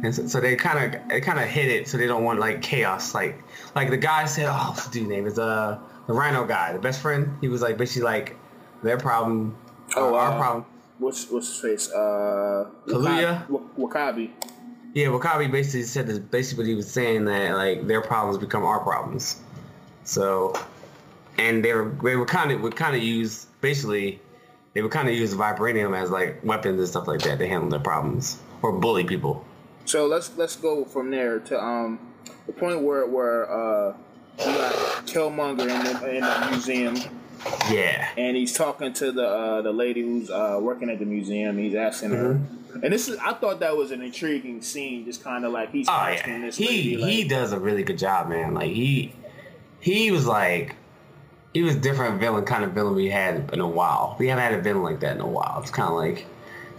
And 0.03 0.15
so, 0.15 0.27
so 0.27 0.41
they 0.41 0.55
kind 0.55 0.95
of 0.95 1.09
they 1.09 1.23
kind 1.23 1.39
of 1.39 1.47
hit 1.47 1.69
it 1.69 1.89
so 1.89 1.97
they 1.97 2.09
don't 2.09 2.25
want 2.25 2.41
like 2.41 2.61
chaos. 2.61 3.15
Like 3.15 3.43
like 3.75 3.89
the 3.89 3.97
guy 3.97 4.27
said, 4.27 4.49
oh, 4.50 4.67
what's 4.69 4.87
the 4.87 4.93
dude's 4.93 5.09
name 5.09 5.27
is 5.27 5.39
uh 5.39 5.79
the 6.07 6.12
Rhino 6.12 6.45
guy, 6.45 6.75
the 6.75 6.79
best 6.79 7.00
friend. 7.00 7.39
He 7.41 7.49
was 7.49 7.62
like 7.62 7.79
basically 7.79 8.03
like 8.03 8.37
their 8.82 8.99
problem, 8.99 9.56
Oh, 9.96 10.10
oh, 10.10 10.14
our 10.14 10.32
uh, 10.32 10.38
problem. 10.38 10.66
What's 10.99 11.30
what's 11.30 11.49
his 11.49 11.60
face? 11.60 11.92
Uh, 11.92 12.66
Kaluuya? 12.87 13.46
W'Kabi. 13.78 14.30
Yeah, 14.94 15.06
W'Kabi 15.06 15.50
basically 15.50 15.82
said 15.82 16.06
this. 16.06 16.18
Basically, 16.18 16.64
what 16.64 16.68
he 16.68 16.75
was 16.75 16.90
saying 16.90 17.25
that 17.25 17.54
like 17.54 17.87
their 17.87 18.02
problems 18.02 18.38
become 18.38 18.64
our 18.64 18.80
problems. 18.80 19.40
So, 20.04 20.54
and 21.38 21.64
they 21.64 21.72
were 21.72 21.90
they 22.02 22.16
were 22.16 22.26
kind 22.26 22.52
of 22.52 22.60
would 22.60 22.76
kind 22.76 22.94
of 22.94 23.02
use 23.02 23.46
basically 23.60 24.20
they 24.75 24.82
would 24.82 24.92
kind 24.92 25.08
of 25.08 25.14
use 25.14 25.34
vibranium 25.34 25.96
as 25.96 26.10
like 26.10 26.44
weapons 26.44 26.78
and 26.78 26.88
stuff 26.88 27.08
like 27.08 27.22
that 27.22 27.38
to 27.38 27.49
handle 27.49 27.70
their 27.70 27.80
problems 27.80 28.38
or 28.62 28.72
bully 28.72 29.04
people. 29.04 29.44
So 29.87 30.06
let's 30.06 30.37
let's 30.37 30.56
go 30.56 30.84
from 30.84 31.10
there 31.10 31.40
to 31.40 31.60
um 31.60 31.99
the 32.46 32.52
point 32.52 32.82
where 32.82 33.06
where 33.06 33.50
uh 33.50 33.96
you 34.38 34.44
got 34.44 34.72
Killmonger 35.06 35.62
in 35.62 35.84
the, 35.84 36.16
in 36.16 36.20
the 36.20 36.49
museum 36.50 37.20
Yeah, 37.70 38.09
and 38.16 38.37
he's 38.37 38.52
talking 38.52 38.92
to 38.94 39.12
the 39.12 39.26
uh, 39.26 39.62
the 39.62 39.73
lady 39.73 40.02
who's 40.02 40.30
uh, 40.30 40.59
working 40.61 40.90
at 40.90 40.99
the 40.99 41.04
museum. 41.06 41.56
He's 41.59 41.75
asking 41.75 42.11
her, 42.11 42.35
Mm-hmm. 42.35 42.85
and 42.85 42.92
this 42.92 43.09
is 43.09 43.18
I 43.18 43.32
thought 43.35 43.61
that 43.61 43.76
was 43.76 43.90
an 43.92 44.02
intriguing 44.02 44.61
scene, 44.62 45.04
just 45.04 45.23
kind 45.25 45.44
of 45.44 45.52
like 45.52 45.70
he's 45.73 45.88
oh 45.88 45.92
asking 45.92 46.35
yeah. 46.35 46.47
this 46.47 46.56
He 46.56 46.66
lady, 46.66 46.97
like, 46.99 47.11
he 47.11 47.25
does 47.28 47.52
a 47.52 47.59
really 47.59 47.82
good 47.82 47.99
job, 47.99 48.28
man. 48.28 48.54
Like 48.54 48.70
he 48.73 49.14
he 49.80 50.11
was 50.11 50.26
like 50.26 50.76
he 51.54 51.62
was 51.62 51.76
different 51.76 52.20
villain 52.20 52.44
kind 52.44 52.62
of 52.64 52.73
villain 52.73 52.94
we 52.94 53.09
had 53.09 53.50
in 53.52 53.61
a 53.61 53.66
while. 53.68 54.16
We 54.18 54.28
haven't 54.28 54.44
had 54.44 54.54
a 54.54 54.62
villain 54.62 54.82
like 54.82 55.00
that 55.00 55.16
in 55.16 55.20
a 55.23 55.26
while. 55.26 55.59
It's 55.62 55.70
kind 55.70 55.88
of 55.88 55.94
like 55.97 56.26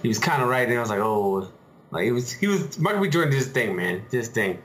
he 0.01 0.07
was 0.07 0.19
kind 0.19 0.41
of 0.41 0.47
right, 0.49 0.67
and 0.67 0.77
I 0.77 0.81
was 0.81 0.89
like, 0.89 0.99
oh, 0.99 1.49
like 1.91 2.03
he 2.05 2.11
was 2.11 2.31
he 2.31 2.47
was 2.47 2.77
Michael 2.79 3.01
B. 3.01 3.09
Jordan 3.09 3.31
did 3.31 3.37
his 3.37 3.47
thing, 3.47 3.75
man, 3.75 4.03
Did 4.11 4.17
his 4.17 4.29
thing. 4.29 4.61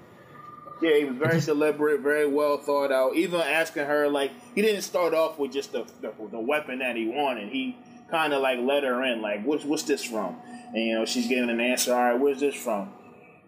Yeah, 0.82 0.96
he 0.98 1.04
was 1.04 1.16
very 1.16 1.40
deliberate, 1.40 2.00
very 2.00 2.28
well 2.28 2.58
thought 2.58 2.92
out. 2.92 3.14
Even 3.16 3.40
asking 3.40 3.86
her 3.86 4.08
like 4.08 4.32
he 4.54 4.62
didn't 4.62 4.82
start 4.82 5.14
off 5.14 5.38
with 5.38 5.52
just 5.52 5.72
the 5.72 5.84
the, 6.00 6.12
the 6.30 6.40
weapon 6.40 6.78
that 6.80 6.96
he 6.96 7.06
wanted. 7.08 7.50
He 7.50 7.76
kind 8.10 8.32
of 8.32 8.42
like 8.42 8.58
let 8.60 8.84
her 8.84 9.02
in, 9.04 9.22
like 9.22 9.44
what's 9.44 9.64
what's 9.64 9.82
this 9.84 10.04
from? 10.04 10.36
And 10.74 10.82
you 10.84 10.94
know 10.98 11.04
she's 11.06 11.28
giving 11.28 11.50
an 11.50 11.60
answer. 11.60 11.94
All 11.94 12.02
right, 12.02 12.20
where's 12.20 12.40
this 12.40 12.54
from? 12.54 12.90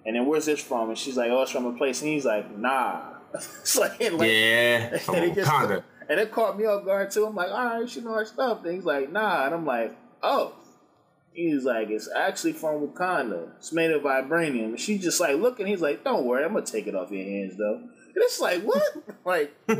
And 0.07 0.17
then 0.17 0.27
where's 0.27 0.47
this 0.47 0.61
from? 0.61 0.89
And 0.89 0.99
she's 0.99 1.17
like, 1.19 1.31
oh, 1.31 1.43
it's 1.43 1.51
from 1.51 1.67
a 1.67 1.73
place. 1.77 2.01
And 2.01 2.11
he's 2.11 2.25
like, 2.25 2.57
nah. 2.57 3.03
it's 3.35 3.77
like, 3.77 4.01
and 4.01 4.17
like 4.17 4.31
Yeah, 4.31 4.97
from 4.99 5.15
and, 5.17 5.25
it 5.27 5.35
just, 5.35 5.51
Wakanda. 5.51 5.83
and 6.09 6.19
it 6.19 6.33
caught 6.33 6.59
me 6.59 6.65
off 6.65 6.87
guard 6.87 7.11
too. 7.11 7.27
I'm 7.27 7.35
like, 7.35 7.51
all 7.51 7.81
right, 7.81 7.91
she 7.91 8.01
know 8.01 8.15
her 8.15 8.25
stuff. 8.25 8.65
And 8.65 8.75
he's 8.75 8.85
like, 8.85 9.13
nah. 9.13 9.45
And 9.45 9.55
I'm 9.55 9.67
like, 9.67 9.95
oh. 10.23 10.55
He's 11.39 11.63
like, 11.65 11.89
it's 11.89 12.09
actually 12.17 12.53
from 12.55 12.85
Wakanda. 12.89 13.51
It's 13.59 13.73
made 13.73 13.93
of 13.93 14.03
vibranium. 14.03 14.65
And 14.71 14.81
she's 14.81 15.01
just 15.01 15.21
like 15.21 15.37
looking. 15.37 15.67
He's 15.69 15.81
like, 15.81 16.03
don't 16.03 16.25
worry, 16.27 16.45
I'm 16.45 16.53
gonna 16.53 16.67
take 16.67 16.89
it 16.89 16.97
off 16.97 17.13
your 17.13 17.23
hands 17.25 17.57
though. 17.57 17.77
And 17.77 18.17
it's 18.17 18.41
like, 18.41 18.63
what? 18.65 18.83
like, 19.25 19.55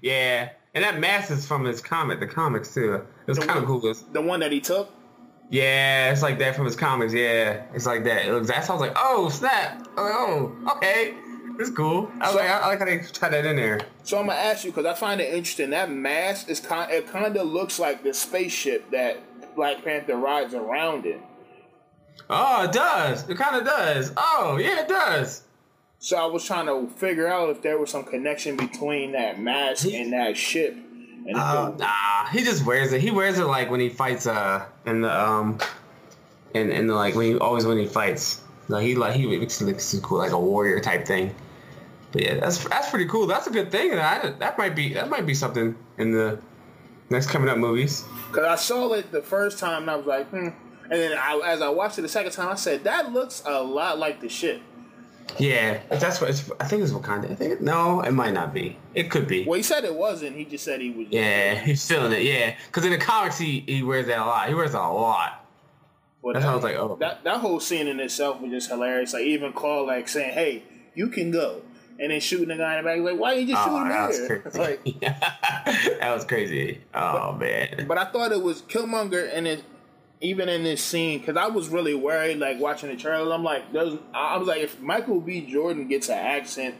yeah, 0.00 0.50
and 0.74 0.84
that 0.84 1.00
mask 1.00 1.30
is 1.32 1.44
from 1.46 1.64
his 1.64 1.80
comic, 1.80 2.20
the 2.20 2.26
comics 2.28 2.72
too. 2.72 2.94
It 2.94 3.04
was 3.26 3.38
kind 3.38 3.58
of 3.58 3.64
cool. 3.66 3.80
The 4.12 4.20
one 4.20 4.38
that 4.40 4.52
he 4.52 4.60
took. 4.60 4.90
Yeah, 5.50 6.12
it's 6.12 6.22
like 6.22 6.38
that 6.38 6.54
from 6.54 6.66
his 6.66 6.76
comics. 6.76 7.12
Yeah, 7.12 7.64
it's 7.74 7.86
like 7.86 8.04
that. 8.04 8.26
It 8.26 8.32
looks. 8.32 8.46
That 8.48 8.64
sounds 8.64 8.80
like, 8.80 8.92
oh 8.96 9.28
snap. 9.30 9.86
I 9.96 10.00
was 10.00 10.10
like, 10.10 10.14
oh, 10.16 10.76
okay, 10.76 11.14
it's 11.58 11.70
cool. 11.70 12.10
I 12.20 12.26
was 12.26 12.30
So- 12.30 12.36
like, 12.38 12.48
I, 12.50 12.58
I 12.60 12.66
like 12.68 12.78
how 12.78 12.84
they 12.84 12.98
tried 12.98 13.32
that 13.32 13.44
in 13.44 13.56
there. 13.56 13.80
So 14.04 14.18
I'm 14.20 14.26
gonna 14.26 14.38
ask 14.38 14.64
you 14.64 14.70
because 14.70 14.86
I 14.86 14.94
find 14.94 15.20
it 15.20 15.34
interesting. 15.34 15.70
That 15.70 15.90
mask 15.90 16.48
is 16.48 16.60
kind. 16.60 16.92
It 16.92 17.08
kind 17.08 17.36
of 17.36 17.48
looks 17.48 17.78
like 17.80 18.04
the 18.04 18.14
spaceship 18.14 18.90
that 18.92 19.18
Black 19.54 19.84
Panther 19.84 20.16
rides 20.16 20.54
around 20.54 21.06
in. 21.06 21.22
Oh, 22.30 22.64
it 22.64 22.72
does. 22.72 23.28
It 23.28 23.36
kind 23.36 23.56
of 23.56 23.64
does. 23.64 24.12
Oh, 24.16 24.56
yeah, 24.60 24.80
it 24.82 24.88
does. 24.88 25.42
So 25.98 26.16
I 26.16 26.26
was 26.26 26.44
trying 26.44 26.66
to 26.66 26.92
figure 26.94 27.26
out 27.26 27.50
if 27.50 27.62
there 27.62 27.78
was 27.78 27.90
some 27.90 28.04
connection 28.04 28.56
between 28.56 29.12
that 29.12 29.40
mask 29.40 29.86
and 29.86 30.12
that 30.12 30.36
ship. 30.36 30.74
And 30.74 31.36
Oh, 31.36 31.74
nah, 31.78 32.26
he 32.30 32.44
just 32.44 32.66
wears 32.66 32.92
it. 32.92 33.00
He 33.00 33.10
wears 33.10 33.38
it 33.38 33.44
like 33.44 33.70
when 33.70 33.80
he 33.80 33.88
fights. 33.88 34.26
Uh, 34.26 34.66
in 34.84 35.00
the 35.00 35.20
um, 35.22 35.58
in 36.52 36.70
in 36.70 36.86
the 36.86 36.94
like 36.94 37.14
when 37.14 37.32
he 37.32 37.38
always 37.38 37.64
when 37.64 37.78
he 37.78 37.86
fights. 37.86 38.42
No, 38.68 38.78
he 38.78 38.94
like 38.94 39.14
he 39.14 39.26
makes 39.26 39.60
it 39.60 39.64
look 39.64 40.02
cool, 40.02 40.18
like 40.18 40.32
a 40.32 40.38
warrior 40.38 40.80
type 40.80 41.06
thing. 41.06 41.34
But 42.12 42.22
yeah, 42.22 42.34
that's 42.34 42.62
that's 42.64 42.90
pretty 42.90 43.06
cool. 43.06 43.26
That's 43.26 43.46
a 43.46 43.50
good 43.50 43.70
thing. 43.70 43.90
And 43.90 44.00
I, 44.00 44.30
that 44.30 44.58
might 44.58 44.76
be 44.76 44.94
that 44.94 45.08
might 45.08 45.26
be 45.26 45.34
something 45.34 45.76
in 45.98 46.12
the 46.12 46.38
next 47.10 47.28
coming 47.30 47.48
up 47.48 47.58
movies. 47.58 48.04
Because 48.28 48.44
I 48.44 48.56
saw 48.56 48.92
it 48.92 49.12
the 49.12 49.22
first 49.22 49.58
time 49.58 49.82
and 49.82 49.90
I 49.90 49.96
was 49.96 50.06
like, 50.06 50.28
hmm. 50.28 50.48
And 50.84 51.00
then 51.00 51.16
I, 51.16 51.40
as 51.46 51.62
I 51.62 51.70
watched 51.70 51.98
it 51.98 52.02
the 52.02 52.08
second 52.08 52.32
time, 52.32 52.48
I 52.48 52.56
said, 52.56 52.84
that 52.84 53.12
looks 53.12 53.42
a 53.46 53.62
lot 53.62 53.98
like 53.98 54.20
the 54.20 54.28
ship. 54.28 54.60
Yeah, 55.38 55.80
that's 55.88 56.20
what 56.20 56.28
it's, 56.28 56.50
I 56.60 56.66
think 56.66 56.82
it's 56.82 56.92
Wakanda. 56.92 57.30
I 57.30 57.34
think 57.34 57.52
it, 57.52 57.62
no, 57.62 58.02
it 58.02 58.12
might 58.12 58.34
not 58.34 58.52
be. 58.52 58.76
It 58.94 59.10
could 59.10 59.26
be. 59.26 59.44
Well, 59.46 59.56
he 59.56 59.62
said 59.62 59.84
it 59.84 59.94
wasn't. 59.94 60.36
He 60.36 60.44
just 60.44 60.64
said 60.64 60.82
he 60.82 60.90
was. 60.90 61.06
Yeah, 61.08 61.54
he's 61.54 61.88
feeling 61.88 62.12
it. 62.12 62.22
Yeah, 62.22 62.54
because 62.66 62.84
in 62.84 62.90
the 62.90 62.98
comics 62.98 63.38
he 63.38 63.60
he 63.66 63.82
wears 63.82 64.06
that 64.06 64.18
a 64.18 64.24
lot. 64.24 64.48
He 64.48 64.54
wears 64.54 64.74
a 64.74 64.80
lot. 64.80 65.46
But 66.22 66.34
That's 66.34 66.44
that, 66.44 66.48
how 66.48 66.52
I 66.52 66.56
was 66.56 66.64
like, 66.64 66.76
oh. 66.76 66.96
That, 67.00 67.24
that 67.24 67.40
whole 67.40 67.60
scene 67.60 67.86
in 67.88 68.00
itself 68.00 68.40
was 68.40 68.50
just 68.50 68.70
hilarious. 68.70 69.12
Like, 69.12 69.24
even 69.24 69.52
Claw, 69.52 69.82
like, 69.82 70.08
saying, 70.08 70.32
hey, 70.32 70.62
you 70.94 71.08
can 71.08 71.30
go. 71.30 71.62
And 71.98 72.10
then 72.10 72.20
shooting 72.20 72.48
the 72.48 72.56
guy 72.56 72.78
in 72.78 72.84
the 72.84 72.90
back. 72.90 73.00
Like, 73.00 73.18
why 73.20 73.34
you 73.34 73.46
just 73.46 73.62
Oh, 73.66 73.70
shooting 73.70 73.88
that 73.88 74.08
was 74.08 74.16
here? 74.18 74.42
like, 74.54 75.00
that 76.00 76.12
was 76.14 76.24
crazy. 76.24 76.80
Oh 76.92 77.32
man. 77.32 77.84
But 77.86 77.98
I 77.98 78.04
thought 78.06 78.32
it 78.32 78.42
was 78.42 78.62
Killmonger, 78.62 79.30
and 79.32 79.46
it, 79.46 79.64
even 80.20 80.48
in 80.48 80.64
this 80.64 80.82
scene, 80.82 81.20
because 81.20 81.36
I 81.36 81.46
was 81.46 81.68
really 81.68 81.94
worried, 81.94 82.38
like 82.38 82.58
watching 82.58 82.88
the 82.88 82.96
trailer. 82.96 83.32
I'm 83.32 83.44
like, 83.44 83.62
I 84.14 84.36
was 84.36 84.48
like, 84.48 84.62
if 84.62 84.80
Michael 84.80 85.20
B. 85.20 85.42
Jordan 85.42 85.86
gets 85.86 86.08
an 86.08 86.18
accent, 86.18 86.74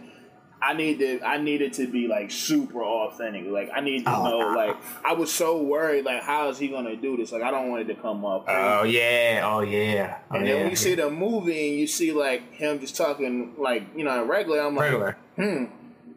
I 0.65 0.73
need 0.73 0.99
to, 1.01 1.21
I 1.23 1.39
needed 1.39 1.67
it 1.67 1.73
to 1.75 1.87
be 1.87 2.09
like 2.09 2.31
super 2.31 2.83
authentic. 2.83 3.45
Like 3.47 3.71
I 3.75 3.81
need 3.81 4.05
to 4.07 4.17
Oh, 4.17 4.25
know. 4.25 4.39
nah. 4.41 4.55
Like 4.57 4.77
I 5.05 5.13
was 5.13 5.33
so 5.33 5.61
worried, 5.63 6.05
like 6.05 6.23
how 6.23 6.49
is 6.49 6.59
he 6.59 6.69
gonna 6.69 6.97
do 6.97 7.17
this? 7.17 7.33
Like 7.33 7.43
I 7.43 7.51
don't 7.51 7.69
want 7.71 7.83
it 7.83 7.95
to 7.95 8.01
come 8.01 8.25
up. 8.25 8.47
Oh 8.49 8.83
yeah. 8.85 9.43
Oh 9.45 9.61
yeah. 9.61 10.19
Oh, 10.31 10.37
and 10.37 10.47
yeah. 10.47 10.53
then 10.53 10.61
when 10.63 10.71
you 10.71 10.77
see 10.77 10.95
the 10.95 11.11
movie 11.11 11.71
and 11.71 11.79
you 11.81 11.87
see 11.87 12.13
like 12.13 12.53
him 12.55 12.81
just 12.81 12.97
talking 12.97 13.55
like 13.59 13.83
you 13.97 14.05
know 14.05 14.25
regular, 14.25 14.61
I'm 14.61 14.75
like, 14.75 14.85
regular. 14.91 15.17
hmm. 15.37 15.65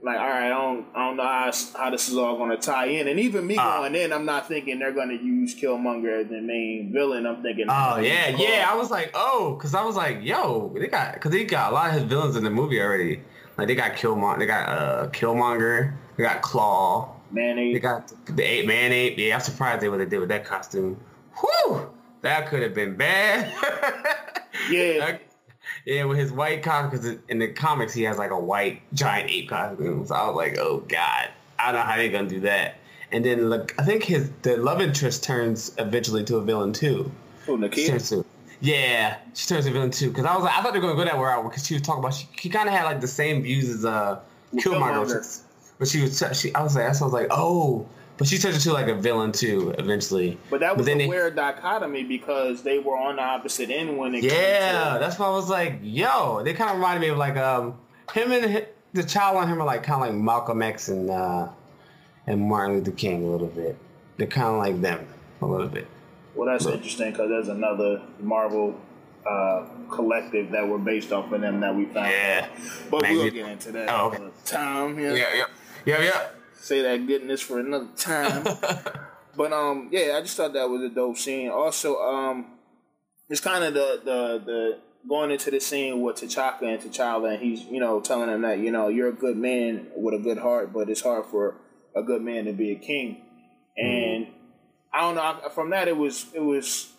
Like, 0.04 0.20
all 0.20 0.28
right, 0.28 0.46
I 0.46 0.50
don't, 0.50 0.86
I 0.96 1.08
don't 1.08 1.18
know 1.18 1.24
how, 1.24 1.52
how 1.76 1.90
this 1.90 2.08
is 2.08 2.16
all 2.18 2.38
going 2.38 2.52
to 2.52 2.58
tie 2.58 2.86
in. 2.86 3.08
And 3.08 3.20
even 3.20 3.46
me 3.48 3.58
Ah. 3.60 3.80
going 3.80 3.96
in, 3.96 4.14
I'm 4.14 4.26
not 4.26 4.48
thinking 4.48 4.78
they're 4.78 4.94
going 4.94 5.10
to 5.10 5.16
use 5.22 5.56
Killmonger 5.56 6.22
as 6.22 6.28
the 6.30 6.40
main 6.40 6.92
villain. 6.94 7.26
I'm 7.26 7.42
thinking, 7.42 7.66
Oh 7.68 7.98
yeah, 7.98 8.30
yeah. 8.30 8.68
I 8.70 8.76
was 8.76 8.92
like, 8.92 9.10
oh, 9.16 9.56
because 9.58 9.74
I 9.74 9.84
was 9.84 9.96
like, 9.96 10.20
yo, 10.22 10.72
they 10.78 10.88
got 10.88 11.16
because 11.16 11.32
they 11.32 11.44
got 11.46 11.72
a 11.72 11.74
lot 11.74 11.88
of 11.90 11.96
his 11.96 12.04
villains 12.04 12.36
in 12.36 12.44
the 12.44 12.52
movie 12.52 12.80
already. 12.80 13.22
Like 13.58 13.68
they 13.68 13.76
got 13.76 13.94
Killmonger, 13.94 14.40
they 14.40 14.46
got 14.46 14.70
uh 14.70 15.08
Killmonger, 15.10 15.94
they 16.16 16.24
got 16.24 16.42
Claw, 16.42 17.16
man, 17.32 17.56
they 17.56 17.74
they, 17.74 17.80
got 17.80 18.12
the 18.36 18.44
ape 18.44 18.68
man 18.68 18.92
ape. 18.92 19.18
Yeah, 19.18 19.36
I'm 19.36 19.42
surprised 19.42 19.82
they 19.82 19.90
what 19.90 19.98
they 19.98 20.06
did 20.06 20.20
with 20.20 20.30
that 20.30 20.46
costume. 20.46 21.00
Whew, 21.40 21.90
that 22.22 22.48
could 22.48 22.62
have 22.62 22.74
been 22.74 22.96
bad. 22.96 23.52
yeah, 24.70 25.00
That- 25.00 25.22
yeah, 25.86 26.04
with 26.04 26.18
his 26.18 26.32
white 26.32 26.64
costume, 26.64 26.90
because 26.92 27.18
in 27.30 27.40
the 27.40 27.48
comics 27.48 27.94
he 27.94 28.04
has 28.04 28.18
like 28.18 28.32
a 28.32 28.40
white 28.40 28.82
giant 28.94 29.30
ape 29.32 29.50
costume. 29.50 30.06
So 30.06 30.16
I 30.16 30.28
was 30.28 30.36
like, 30.36 30.58
oh 30.58 30.80
god, 30.88 31.30
I 31.58 31.72
don't 31.72 31.82
know 31.82 31.86
how 31.88 31.96
they're 31.98 32.12
gonna 32.12 32.28
do 32.30 32.42
that. 32.42 32.76
And 33.12 33.24
then 33.24 33.50
look, 33.50 33.74
I 33.80 33.84
think 33.84 34.04
his 34.04 34.30
the 34.42 34.58
love 34.58 34.82
interest 34.82 35.24
turns 35.24 35.74
eventually 35.78 36.24
to 36.26 36.38
a 36.38 36.42
villain 36.42 36.74
too. 36.74 37.12
She 37.46 37.52
Nakia? 37.54 38.26
Turns 38.60 38.68
yeah, 38.70 39.18
she 39.34 39.48
turns 39.48 39.66
to 39.66 39.72
a 39.72 39.74
villain 39.74 39.92
too. 39.92 40.10
Because 40.10 40.26
I 40.26 40.36
was 40.36 40.44
like, 40.44 40.58
I 40.58 40.62
thought 40.62 40.74
they 40.74 40.80
were 40.80 40.86
gonna 40.88 40.98
go 40.98 41.06
that 41.06 41.16
route 41.16 41.44
because 41.50 41.66
she 41.66 41.74
was 41.76 41.84
talking 41.84 42.00
about 42.04 42.14
she, 42.14 42.28
she 42.38 42.50
kind 42.50 42.68
of 42.68 42.74
had 42.76 42.84
like 42.86 43.02
the 43.02 43.08
same 43.08 43.42
views 43.44 43.70
as 43.70 43.86
uh 43.86 44.20
Killmonger, 44.56 45.06
Killmonger. 45.08 45.42
but 45.80 45.88
she 45.88 46.02
was 46.02 46.24
she 46.34 46.54
I 46.56 46.64
was 46.64 46.76
like, 46.76 46.86
I 46.86 46.90
was 46.90 47.02
like, 47.14 47.28
oh, 47.32 47.86
but 48.18 48.28
she 48.28 48.38
turned 48.38 48.56
into 48.56 48.74
like 48.74 48.88
a 48.88 48.96
villain 48.96 49.32
too 49.32 49.76
eventually. 49.78 50.38
But 50.50 50.62
that 50.62 50.76
was 50.78 50.86
then 50.86 50.98
a 50.98 51.04
they- 51.04 51.08
weird 51.08 51.36
dichotomy 51.36 52.04
because 52.04 52.64
they 52.64 52.80
were 52.80 52.98
on 52.98 53.18
the 53.18 53.22
opposite 53.22 53.70
end 53.70 53.98
when 53.98 54.16
it 54.16 54.22
came 54.22 54.32
Yeah, 54.32 54.94
to- 54.94 55.00
that's 55.00 55.20
why 55.20 55.28
I 55.28 55.32
was 55.32 55.50
like, 55.50 55.80
yo, 55.84 56.42
they 56.44 56.54
kind 56.54 56.70
of 56.72 56.78
reminded 56.78 57.02
me 57.02 57.10
of 57.10 57.18
like 57.18 57.38
um 57.38 57.76
him 58.14 58.32
and 58.32 58.66
the 58.94 59.04
child 59.04 59.38
on 59.38 59.48
him 59.48 59.62
are 59.62 59.66
like 59.66 59.84
kind 59.84 60.02
of 60.02 60.08
like 60.10 60.16
Malcolm 60.18 60.62
X 60.64 60.88
and 60.88 61.10
uh 61.12 61.50
and 62.26 62.42
Martin 62.42 62.76
Luther 62.78 62.92
King 62.92 63.24
a 63.24 63.28
little 63.28 63.48
bit. 63.48 63.78
They're 64.18 64.26
kind 64.28 64.48
of 64.48 64.58
like 64.58 64.82
them 64.82 65.06
a 65.42 65.46
little 65.46 65.68
bit. 65.68 65.88
Well, 66.38 66.48
that's 66.48 66.66
interesting 66.68 67.12
because 67.12 67.30
there's 67.30 67.48
another 67.48 68.02
Marvel 68.20 68.80
uh, 69.30 69.66
collective 69.90 70.52
that 70.52 70.68
were 70.68 70.78
based 70.78 71.12
off 71.12 71.32
of 71.32 71.42
them 71.42 71.60
that 71.62 71.76
we 71.76 71.86
found. 71.86 72.12
Yeah. 72.12 72.48
But 72.90 73.02
Man, 73.02 73.14
we'll 73.16 73.32
get 73.32 73.50
into 73.50 73.72
that 73.74 73.90
Oh, 73.90 74.08
okay. 74.08 74.24
time. 74.46 75.00
Yeah. 75.00 75.14
Yeah, 75.14 75.34
yeah, 75.36 75.46
yeah, 75.86 76.02
yeah. 76.02 76.28
Say 76.60 76.82
that 76.82 77.08
goodness 77.08 77.42
for 77.42 77.60
another 77.60 77.88
time. 77.98 78.44
but 79.36 79.52
um, 79.52 79.90
yeah, 79.92 80.16
I 80.18 80.22
just 80.22 80.38
thought 80.38 80.54
that 80.54 80.70
was 80.70 80.82
a 80.84 80.90
dope 80.90 81.18
scene. 81.18 81.50
Also, 81.50 81.98
um, 81.98 82.46
it's 83.30 83.42
kind 83.42 83.64
of 83.64 83.74
the 83.74 84.02
the 84.06 84.42
the 84.46 84.80
going 85.08 85.32
into 85.32 85.50
the 85.52 85.60
scene 85.60 86.02
with 86.02 86.18
T'Chaka 86.18 86.64
and 86.64 86.80
T'Challa, 86.82 87.34
and 87.34 87.42
he's 87.44 87.64
you 87.64 87.80
know 87.80 88.00
telling 88.02 88.30
him 88.30 88.42
that 88.42 88.60
you 88.60 88.72
know 88.72 88.88
you're 88.90 89.10
a 89.10 89.14
good 89.14 89.38
man 89.38 89.88
with 89.96 90.14
a 90.14 90.20
good 90.20 90.38
heart, 90.38 90.74
but 90.74 90.90
it's 90.90 91.02
hard 91.02 91.26
for 91.26 91.56
a 91.96 92.04
good 92.04 92.22
man 92.22 92.46
to 92.46 92.54
be 92.54 92.72
a 92.72 92.76
king. 92.76 93.22
And 93.78 94.28
I 94.98 95.02
don't 95.02 95.16
know. 95.16 95.22
I- 95.22 95.50
From 95.50 95.70
that, 95.72 95.88
it 95.88 95.96
was 95.98 96.26
it 96.34 96.40
was. 96.42 96.92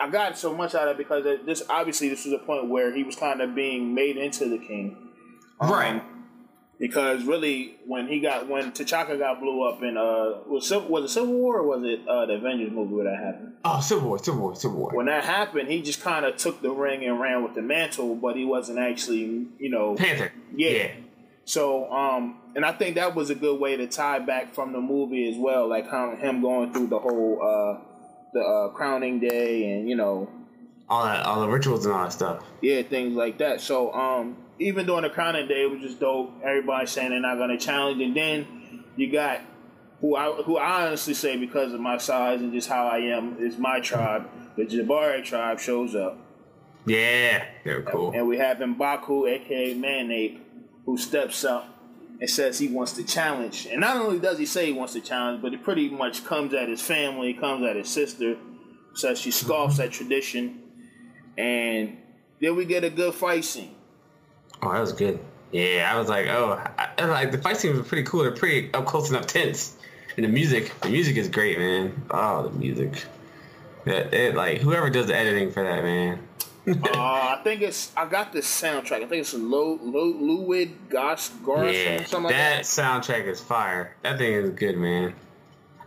I 0.00 0.08
got 0.08 0.36
so 0.36 0.52
much 0.54 0.74
out 0.74 0.88
of 0.88 0.94
it 0.94 0.98
because 0.98 1.22
this 1.46 1.62
obviously 1.68 2.08
this 2.08 2.24
was 2.24 2.34
a 2.34 2.38
point 2.38 2.68
where 2.68 2.92
he 2.94 3.04
was 3.04 3.14
kind 3.14 3.40
of 3.40 3.54
being 3.54 3.94
made 3.94 4.16
into 4.16 4.48
the 4.48 4.58
king. 4.58 4.96
Um, 5.60 5.70
Right. 5.70 6.02
Because 6.78 7.22
really, 7.24 7.76
when 7.86 8.08
he 8.08 8.18
got 8.18 8.48
when 8.48 8.72
T'Chaka 8.72 9.16
got 9.16 9.38
blew 9.38 9.62
up 9.68 9.80
in 9.84 9.96
uh 9.96 10.40
was 10.48 10.68
was 10.88 11.04
it 11.04 11.08
Civil 11.10 11.34
War 11.34 11.58
or 11.60 11.66
was 11.68 11.84
it 11.84 12.00
uh, 12.08 12.26
the 12.26 12.32
Avengers 12.34 12.72
movie 12.72 12.94
where 12.94 13.04
that 13.04 13.22
happened? 13.22 13.52
Oh, 13.64 13.80
Civil 13.80 14.08
War, 14.08 14.18
Civil 14.18 14.40
War, 14.40 14.56
Civil 14.56 14.78
War. 14.78 14.90
When 14.92 15.06
that 15.06 15.22
happened, 15.22 15.68
he 15.68 15.80
just 15.82 16.00
kind 16.02 16.24
of 16.26 16.36
took 16.38 16.60
the 16.60 16.70
ring 16.72 17.04
and 17.04 17.20
ran 17.20 17.44
with 17.44 17.54
the 17.54 17.62
mantle, 17.62 18.16
but 18.16 18.34
he 18.34 18.44
wasn't 18.44 18.80
actually 18.80 19.46
you 19.60 19.70
know 19.70 19.94
Panther. 19.94 20.32
Yeah, 20.56 20.70
yeah. 20.70 20.90
So, 21.44 21.90
um, 21.92 22.38
and 22.54 22.64
I 22.64 22.72
think 22.72 22.94
that 22.96 23.14
was 23.14 23.30
a 23.30 23.34
good 23.34 23.58
way 23.60 23.76
to 23.76 23.86
tie 23.86 24.20
back 24.20 24.54
from 24.54 24.72
the 24.72 24.80
movie 24.80 25.28
as 25.30 25.36
well, 25.38 25.68
like 25.68 25.88
how 25.90 26.14
him 26.16 26.40
going 26.40 26.72
through 26.72 26.86
the 26.88 26.98
whole 26.98 27.40
uh, 27.42 27.84
the 28.32 28.40
uh, 28.40 28.68
crowning 28.70 29.20
day 29.20 29.70
and 29.72 29.88
you 29.88 29.96
know, 29.96 30.30
All 30.88 31.04
that, 31.04 31.24
all 31.26 31.40
the 31.40 31.48
rituals 31.48 31.84
and 31.84 31.94
all 31.94 32.04
that 32.04 32.12
stuff. 32.12 32.44
yeah, 32.60 32.82
things 32.82 33.14
like 33.16 33.38
that. 33.38 33.60
So, 33.60 33.92
um, 33.92 34.36
even 34.58 34.86
during 34.86 35.02
the 35.02 35.10
crowning 35.10 35.48
day, 35.48 35.62
it 35.64 35.70
was 35.70 35.80
just 35.80 35.98
dope. 35.98 36.32
Everybody 36.44 36.86
saying 36.86 37.10
they're 37.10 37.20
not 37.20 37.36
going 37.36 37.50
to 37.50 37.58
challenge, 37.64 38.00
and 38.00 38.16
then 38.16 38.84
you 38.96 39.10
got 39.10 39.40
who 40.00 40.14
I 40.14 40.30
who 40.42 40.56
I 40.58 40.86
honestly 40.86 41.14
say 41.14 41.36
because 41.36 41.72
of 41.72 41.80
my 41.80 41.98
size 41.98 42.40
and 42.40 42.52
just 42.52 42.68
how 42.68 42.86
I 42.86 42.98
am 42.98 43.36
is 43.40 43.58
my 43.58 43.80
tribe. 43.80 44.28
The 44.56 44.64
Jabari 44.66 45.24
tribe 45.24 45.58
shows 45.58 45.94
up. 45.96 46.18
Yeah, 46.86 47.44
they're 47.64 47.82
cool. 47.82 48.12
And 48.14 48.28
we 48.28 48.38
have 48.38 48.58
Mbaku, 48.58 49.28
aka 49.30 49.74
Manape, 49.74 50.38
who 50.84 50.98
steps 50.98 51.44
up 51.44 51.68
and 52.20 52.28
says 52.28 52.58
he 52.58 52.68
wants 52.68 52.92
to 52.92 53.04
challenge. 53.04 53.66
And 53.70 53.80
not 53.80 53.96
only 53.96 54.18
does 54.18 54.38
he 54.38 54.46
say 54.46 54.66
he 54.66 54.72
wants 54.72 54.92
to 54.92 55.00
challenge, 55.00 55.42
but 55.42 55.52
he 55.52 55.58
pretty 55.58 55.88
much 55.88 56.24
comes 56.24 56.54
at 56.54 56.68
his 56.68 56.80
family, 56.80 57.34
comes 57.34 57.64
at 57.64 57.76
his 57.76 57.88
sister, 57.88 58.36
says 58.94 59.18
she 59.18 59.30
scoffs 59.30 59.80
at 59.80 59.92
tradition. 59.92 60.62
And 61.36 61.96
then 62.40 62.56
we 62.56 62.64
get 62.64 62.84
a 62.84 62.90
good 62.90 63.14
fight 63.14 63.44
scene. 63.44 63.74
Oh, 64.62 64.72
that 64.72 64.80
was 64.80 64.92
good. 64.92 65.18
Yeah, 65.50 65.90
I 65.92 65.98
was 65.98 66.08
like, 66.08 66.28
oh, 66.28 66.64
I, 66.78 67.04
like 67.04 67.30
the 67.30 67.38
fight 67.38 67.58
scenes 67.58 67.76
were 67.76 67.84
pretty 67.84 68.04
cool. 68.04 68.22
They're 68.22 68.32
pretty 68.32 68.72
up 68.72 68.86
close 68.86 69.12
up 69.12 69.26
tense, 69.26 69.76
and 70.16 70.24
the 70.24 70.28
music, 70.28 70.72
the 70.80 70.88
music 70.88 71.16
is 71.16 71.28
great, 71.28 71.58
man. 71.58 72.04
Oh, 72.10 72.48
the 72.48 72.50
music. 72.50 73.04
That 73.84 74.14
it, 74.14 74.34
like 74.34 74.60
whoever 74.60 74.88
does 74.88 75.08
the 75.08 75.16
editing 75.16 75.50
for 75.50 75.62
that, 75.62 75.82
man. 75.82 76.26
Uh, 76.66 76.74
I 76.94 77.40
think 77.42 77.62
it's 77.62 77.92
I 77.96 78.06
got 78.06 78.32
this 78.32 78.46
soundtrack. 78.46 79.02
I 79.02 79.06
think 79.06 79.12
it's 79.22 79.34
Lo, 79.34 79.78
Lo, 79.82 80.12
Luid 80.12 80.70
Gosh 80.88 81.28
Garth 81.44 81.74
yeah, 81.74 82.04
something 82.04 82.24
like 82.24 82.34
that 82.34 82.64
that. 82.64 82.64
soundtrack 82.64 83.26
is 83.26 83.40
fire. 83.40 83.96
That 84.02 84.18
thing 84.18 84.32
is 84.32 84.50
good, 84.50 84.76
man. 84.76 85.14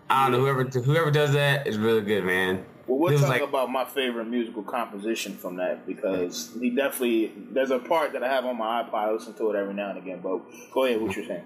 I 0.10 0.24
don't 0.24 0.34
know 0.34 0.40
whoever 0.40 0.64
whoever 0.64 1.12
does 1.12 1.34
that 1.34 1.68
is 1.68 1.78
really 1.78 2.02
good, 2.02 2.24
man. 2.24 2.66
Well, 2.88 3.00
we'll 3.00 3.18
talk 3.20 3.30
like- 3.30 3.42
about 3.42 3.72
my 3.72 3.86
favorite 3.86 4.26
musical 4.26 4.62
composition 4.64 5.36
from 5.36 5.56
that 5.58 5.88
because 5.88 6.52
he 6.60 6.70
definitely 6.70 7.32
there's 7.52 7.72
a 7.72 7.80
part 7.80 8.14
that 8.14 8.24
I 8.24 8.28
have 8.28 8.46
on 8.46 8.58
my 8.58 8.84
iPod. 8.84 8.94
I 8.94 9.12
listen 9.12 9.34
to 9.36 9.52
it 9.52 9.56
every 9.56 9.74
now 9.74 9.90
and 9.90 9.98
again. 9.98 10.20
But 10.22 10.42
go 10.72 10.86
ahead, 10.86 11.02
what 11.02 11.16
you're 11.16 11.26
saying? 11.26 11.46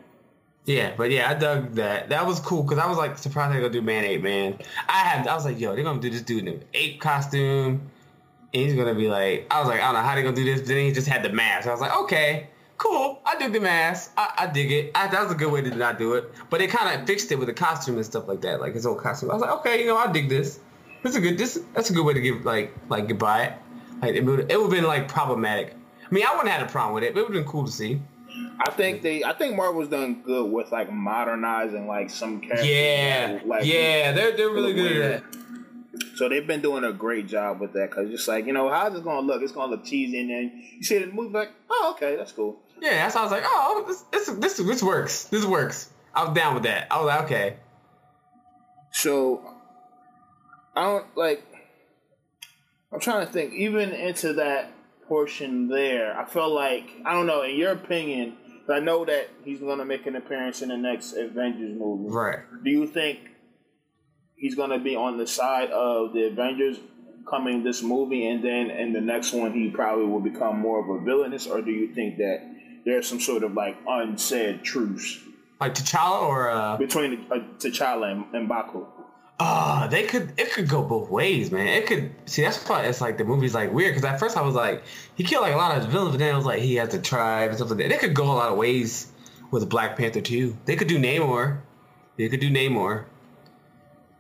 Yeah, 0.65 0.93
but 0.98 1.09
yeah, 1.09 1.29
I 1.29 1.36
dug 1.36 1.74
that. 1.75 2.09
That 2.09 2.27
was 2.27 2.39
cool 2.41 2.63
because 2.63 2.77
I 2.77 2.88
was 2.88 2.98
like 2.98 3.17
surprised 3.17 3.53
they're 3.53 3.62
gonna 3.62 3.74
do 3.74 3.81
Man 3.81 4.03
Ape, 4.03 4.21
man. 4.21 4.59
I 4.89 5.00
had, 5.00 5.27
I 5.27 5.33
was 5.33 5.45
like, 5.45 5.59
yo, 5.59 5.74
they're 5.74 5.83
gonna 5.83 6.01
do 6.01 6.09
this 6.09 6.21
dude 6.21 6.48
in 6.48 6.55
an 6.55 6.63
ape 6.74 7.00
costume. 7.00 7.89
He's 8.51 8.74
gonna 8.74 8.96
be 8.96 9.10
like, 9.10 9.48
I 9.51 9.60
was 9.60 9.68
like, 9.68 9.79
I 9.79 9.91
don't 9.91 9.94
know 9.96 10.01
how 10.01 10.15
they 10.15 10.24
gonna 10.24 10.36
do 10.36 10.44
this. 10.44 10.62
But 10.62 10.70
then 10.70 10.86
he 10.86 10.91
just 10.91 11.08
had 11.08 11.24
the 11.24 11.29
mask. 11.29 11.68
I 11.68 11.72
was 11.72 11.82
like, 11.82 11.96
okay, 12.03 12.48
cool. 12.77 13.22
I 13.25 13.38
dig 13.38 13.53
the 13.53 13.59
mask. 13.59 14.12
I, 14.18 14.33
I 14.40 14.48
dig 14.48 14.72
it. 14.72 14.92
I, 14.96 15.07
that 15.07 15.24
was 15.24 15.31
a 15.31 15.35
good 15.35 15.51
way 15.51 15.62
to 15.62 15.75
not 15.75 16.00
do 16.00 16.14
it. 16.14 16.31
But 16.50 16.59
they 16.59 16.68
kind 16.68 17.00
of 17.00 17.05
fixed 17.05 17.31
it 17.31 17.38
with 17.38 17.48
the 17.48 17.53
costume 17.53 17.96
and 17.96 18.05
stuff 18.05 18.27
like 18.27 18.42
that, 18.42 18.59
like 18.59 18.74
his 18.74 18.85
own 18.85 18.98
costume. 18.98 19.29
I 19.29 19.33
was 19.33 19.42
like, 19.42 19.51
okay, 19.59 19.81
you 19.81 19.88
know, 19.88 19.98
I 19.98 20.12
dig 20.12 20.29
this. 20.29 20.59
This 21.03 21.12
is 21.12 21.18
a 21.18 21.22
good. 21.22 21.38
This 21.38 21.62
that's 21.74 21.90
a 21.90 21.94
good 21.94 22.05
way 22.05 22.14
to 22.14 22.22
give 22.22 22.44
like 22.46 22.74
like 22.90 23.18
by 23.18 23.44
it. 23.44 23.53
Like 24.01 24.16
it 24.16 24.25
would 24.25 24.51
it 24.51 24.57
would 24.57 24.64
have 24.64 24.72
been 24.72 24.83
like 24.83 25.07
problematic. 25.07 25.75
I 26.03 26.14
mean, 26.14 26.25
I 26.25 26.31
wouldn't 26.31 26.50
have 26.50 26.62
had 26.62 26.70
a 26.70 26.72
problem 26.72 26.96
with 26.96 27.03
it, 27.03 27.14
but 27.14 27.22
it 27.22 27.27
would 27.27 27.35
have 27.35 27.44
been 27.46 27.51
cool 27.51 27.66
to 27.66 27.72
see. 27.72 28.01
I 28.59 28.72
think 28.72 29.01
they 29.01 29.24
I 29.24 29.33
think 29.33 29.55
Marvel's 29.55 29.88
done 29.88 30.22
good 30.22 30.51
with 30.51 30.72
like 30.72 30.92
modernizing 30.92 31.88
like 31.88 32.09
some 32.09 32.42
characters. 32.42 32.68
Yeah, 32.68 33.40
like, 33.46 33.66
yeah, 33.66 34.12
they're 34.12 34.35
they're 34.35 34.50
really 34.50 34.74
good 34.74 34.98
at 34.98 35.31
that. 35.31 35.39
So 36.16 36.30
they've 36.30 36.46
been 36.46 36.62
doing 36.62 36.84
a 36.84 36.94
great 36.94 37.28
job 37.28 37.60
with 37.60 37.74
that 37.74 37.90
because 37.90 38.10
just 38.10 38.28
like 38.28 38.46
you 38.46 38.54
know 38.54 38.70
how's 38.70 38.96
it 38.96 39.04
gonna 39.04 39.25
look? 39.25 39.42
It's 39.42 39.52
gonna 39.52 39.72
look 39.72 39.86
cheesy, 39.86 40.20
and 40.20 40.30
then 40.30 40.64
you 40.78 40.84
see 40.84 41.00
the 41.00 41.08
movie 41.08 41.34
like, 41.34 41.52
oh 41.70 41.94
okay, 41.96 42.16
that's 42.16 42.32
cool. 42.32 42.60
Yeah, 42.82 42.92
that's 42.92 43.16
how 43.16 43.22
I 43.22 43.24
was 43.24 43.32
like, 43.32 43.44
oh, 43.46 43.84
this, 43.88 44.02
this 44.12 44.28
this 44.38 44.58
this 44.58 44.84
works. 44.84 45.25
This 45.25 45.46
works. 45.46 45.90
I 46.14 46.25
was 46.25 46.36
down 46.36 46.54
with 46.54 46.64
that. 46.64 46.88
I 46.92 46.98
was 46.98 47.06
like, 47.08 47.24
okay. 47.25 47.58
So 48.92 49.42
I 50.75 50.84
don't 50.84 51.18
like. 51.18 51.44
I'm 52.92 53.00
trying 53.00 53.25
to 53.25 53.32
think. 53.32 53.54
Even 53.54 53.92
into 53.92 54.34
that 54.34 54.72
portion 55.08 55.68
there, 55.68 56.18
I 56.18 56.25
felt 56.25 56.52
like 56.52 56.90
I 57.06 57.14
don't 57.14 57.28
know. 57.28 57.42
In 57.42 57.56
your 57.56 57.72
opinion, 57.72 58.38
I 58.70 58.80
know 58.80 59.06
that 59.06 59.30
he's 59.44 59.60
going 59.60 59.80
to 59.80 59.86
make 59.86 60.06
an 60.06 60.16
appearance 60.16 60.62
in 60.62 60.70
the 60.70 60.78
next 60.78 61.14
Avengers 61.14 61.78
movie. 61.78 62.10
Right. 62.10 62.40
Do 62.64 62.70
you 62.70 62.88
think 62.88 63.20
he's 64.40 64.56
going 64.56 64.72
to 64.72 64.80
be 64.80 64.96
on 64.96 65.18
the 65.18 65.28
side 65.28 65.70
of 65.70 66.14
the 66.14 66.24
Avengers 66.28 66.78
coming 67.30 67.64
this 67.64 67.84
movie, 67.84 68.28
and 68.28 68.44
then 68.44 68.72
in 68.72 68.92
the 68.94 69.02
next 69.02 69.34
one 69.34 69.54
he 69.54 69.70
probably 69.70 70.06
will 70.06 70.20
become 70.22 70.58
more 70.60 70.80
of 70.84 71.02
a 71.02 71.06
villainous, 71.06 71.46
or 71.46 71.62
do 71.62 71.70
you 71.72 71.94
think 71.94 72.18
that 72.18 72.40
there's 72.86 73.08
some 73.08 73.20
sort 73.20 73.44
of 73.44 73.54
like 73.54 73.78
unsaid 73.88 74.64
truce 74.64 75.20
Like 75.60 75.75
T'Challa 75.75 76.22
or 76.24 76.50
uh 76.50 76.78
between 76.78 77.28
uh, 77.30 77.36
T'Challa 77.60 78.12
and, 78.12 78.34
and 78.34 78.50
Mbaku? 78.50 78.88
uh 79.40 79.88
they 79.88 80.04
could 80.04 80.34
it 80.38 80.52
could 80.54 80.68
go 80.68 80.82
both 80.82 81.10
ways, 81.10 81.52
man. 81.52 81.68
It 81.68 81.86
could 81.86 82.16
see 82.25 82.42
that's 82.42 82.68
why 82.68 82.84
it's 82.84 83.02
like 83.02 83.18
the 83.18 83.25
movie's 83.25 83.54
like 83.54 83.72
weird 83.72 83.94
because 83.94 84.06
at 84.06 84.20
first 84.20 84.36
I 84.38 84.42
was 84.42 84.56
like 84.56 84.84
he 85.16 85.24
killed 85.24 85.44
like 85.44 85.54
a 85.54 85.58
lot 85.58 85.78
of 85.78 85.86
villains, 85.88 86.12
but 86.12 86.20
then 86.20 86.34
it 86.34 86.38
was 86.38 86.46
like 86.46 86.62
he 86.62 86.75
has 86.75 86.90
the 86.90 87.00
tribe 87.00 87.50
and 87.50 87.58
stuff 87.58 87.70
like 87.70 87.78
that. 87.80 87.90
They 87.90 87.98
could 87.98 88.16
go 88.16 88.25
a 88.25 88.38
lot 88.42 88.52
of 88.52 88.58
ways 88.58 89.12
with 89.52 89.70
Black 89.70 89.98
Panther 89.98 90.22
too. 90.22 90.58
They 90.66 90.75
could 90.75 90.88
do 90.88 90.98
Namor. 90.98 91.62
They 92.18 92.28
could 92.28 92.40
do 92.40 92.50
Namor 92.50 93.06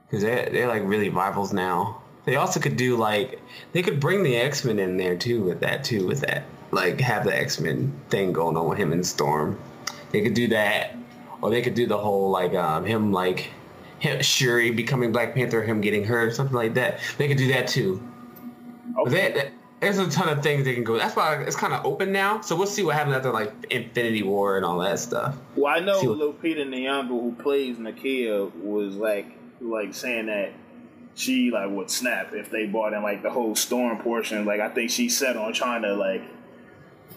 because 0.09 0.23
they 0.23 0.49
they're 0.51 0.67
like 0.67 0.83
really 0.85 1.09
rivals 1.09 1.53
now. 1.53 2.01
They 2.25 2.35
also 2.35 2.59
could 2.59 2.77
do 2.77 2.95
like 2.97 3.39
they 3.71 3.81
could 3.81 3.99
bring 3.99 4.23
the 4.23 4.35
X 4.37 4.63
Men 4.65 4.79
in 4.79 4.97
there 4.97 5.15
too 5.17 5.43
with 5.43 5.61
that 5.61 5.83
too 5.83 6.05
with 6.07 6.21
that 6.21 6.43
like 6.71 6.99
have 7.01 7.23
the 7.23 7.35
X 7.35 7.59
Men 7.59 7.93
thing 8.09 8.33
going 8.33 8.55
on 8.57 8.67
with 8.67 8.77
him 8.77 8.91
and 8.91 9.05
Storm. 9.05 9.59
They 10.11 10.21
could 10.21 10.33
do 10.33 10.47
that, 10.49 10.95
or 11.41 11.49
they 11.49 11.61
could 11.61 11.75
do 11.75 11.85
the 11.87 11.97
whole 11.97 12.29
like 12.29 12.53
um, 12.53 12.85
him 12.85 13.11
like 13.11 13.49
him, 13.99 14.21
Shuri 14.21 14.71
becoming 14.71 15.11
Black 15.11 15.33
Panther, 15.35 15.61
him 15.63 15.81
getting 15.81 16.03
hurt, 16.05 16.35
something 16.35 16.55
like 16.55 16.75
that. 16.75 16.99
They 17.17 17.27
could 17.27 17.37
do 17.37 17.49
that 17.53 17.67
too. 17.67 18.01
They- 19.07 19.51
there's 19.81 19.97
a 19.97 20.09
ton 20.09 20.27
of 20.27 20.43
things 20.43 20.65
they 20.65 20.73
can 20.73 20.83
go. 20.83 20.97
That's 20.97 21.15
why 21.15 21.35
it's 21.43 21.55
kind 21.55 21.73
of 21.73 21.85
open 21.85 22.11
now. 22.11 22.41
So 22.41 22.57
we'll 22.57 22.67
see 22.67 22.83
what 22.83 22.95
happens 22.95 23.15
after 23.15 23.31
like 23.31 23.53
Infinity 23.71 24.23
War 24.23 24.57
and 24.57 24.65
all 24.65 24.79
that 24.79 24.99
stuff. 24.99 25.37
Well, 25.55 25.73
I 25.73 25.79
know 25.79 26.01
what- 26.01 26.19
Lupita 26.19 26.67
Nyong'o, 26.67 27.07
who 27.07 27.33
plays 27.41 27.77
Nakia, 27.77 28.53
was 28.61 28.95
like 28.97 29.37
like 29.61 29.93
saying 29.93 30.27
that 30.27 30.51
she 31.15 31.51
like 31.51 31.69
would 31.69 31.89
snap 31.89 32.33
if 32.33 32.49
they 32.49 32.65
brought 32.65 32.93
in 32.93 33.03
like 33.03 33.23
the 33.23 33.29
whole 33.29 33.55
storm 33.55 33.97
portion. 33.99 34.45
Like 34.45 34.59
I 34.59 34.69
think 34.69 34.89
she 34.89 35.09
set 35.09 35.35
on 35.35 35.53
trying 35.53 35.81
to 35.81 35.93
like 35.93 36.23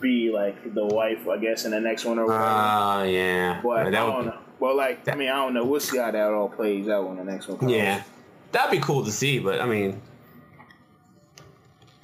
be 0.01 0.31
like 0.31 0.75
the 0.75 0.85
wife, 0.85 1.29
I 1.29 1.39
guess, 1.39 1.65
in 1.65 1.71
the 1.71 1.81
next 1.81 2.05
one 2.05 2.19
or 2.19 2.27
whatever. 2.27 2.45
Ah, 2.45 3.03
yeah. 3.05 3.61
but 3.63 3.79
I 3.79 3.85
that 3.85 3.91
don't 3.91 4.17
would 4.17 4.27
know. 4.27 4.39
Well, 4.59 4.77
like 4.77 5.09
I 5.09 5.15
mean, 5.15 5.29
I 5.29 5.37
don't 5.37 5.55
know. 5.55 5.65
We'll 5.65 5.81
see 5.81 5.99
how 5.99 6.11
that 6.11 6.33
all 6.33 6.49
plays 6.49 6.89
out 6.89 7.09
when 7.09 7.17
the 7.17 7.25
next 7.25 7.49
one 7.49 7.59
comes. 7.59 7.73
Yeah, 7.73 8.03
that'd 8.53 8.71
be 8.71 8.79
cool 8.79 9.05
to 9.05 9.11
see. 9.11 9.39
But 9.39 9.61
I 9.61 9.67
mean, 9.67 10.01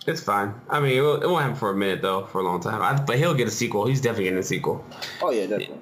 it's 0.06 0.22
fine. 0.22 0.54
I 0.68 0.80
mean, 0.80 0.96
it 0.96 1.00
won't, 1.00 1.22
it 1.22 1.26
won't 1.28 1.42
happen 1.42 1.56
for 1.56 1.70
a 1.70 1.76
minute 1.76 2.02
though, 2.02 2.26
for 2.26 2.40
a 2.40 2.44
long 2.44 2.60
time. 2.60 2.82
I, 2.82 3.00
but 3.00 3.18
he'll 3.18 3.34
get 3.34 3.48
a 3.48 3.50
sequel. 3.52 3.86
He's 3.86 4.00
definitely 4.00 4.24
getting 4.24 4.38
a 4.38 4.42
sequel. 4.42 4.84
Oh 5.22 5.30
yeah, 5.30 5.46
definitely. 5.46 5.78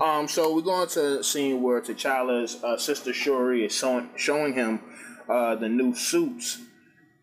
Um, 0.00 0.28
so 0.28 0.54
we're 0.54 0.62
going 0.62 0.88
to 0.88 1.20
a 1.20 1.24
scene 1.24 1.62
where 1.62 1.80
T'Challa's 1.80 2.62
uh, 2.62 2.76
sister 2.78 3.12
Shuri 3.12 3.64
is 3.64 3.74
showing 3.74 4.10
showing 4.16 4.54
him 4.54 4.80
uh, 5.28 5.54
the 5.56 5.68
new 5.68 5.94
suits, 5.94 6.58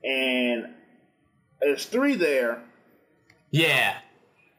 and 0.03 0.65
there's 1.61 1.85
three 1.85 2.15
there. 2.15 2.61
yeah, 3.51 3.97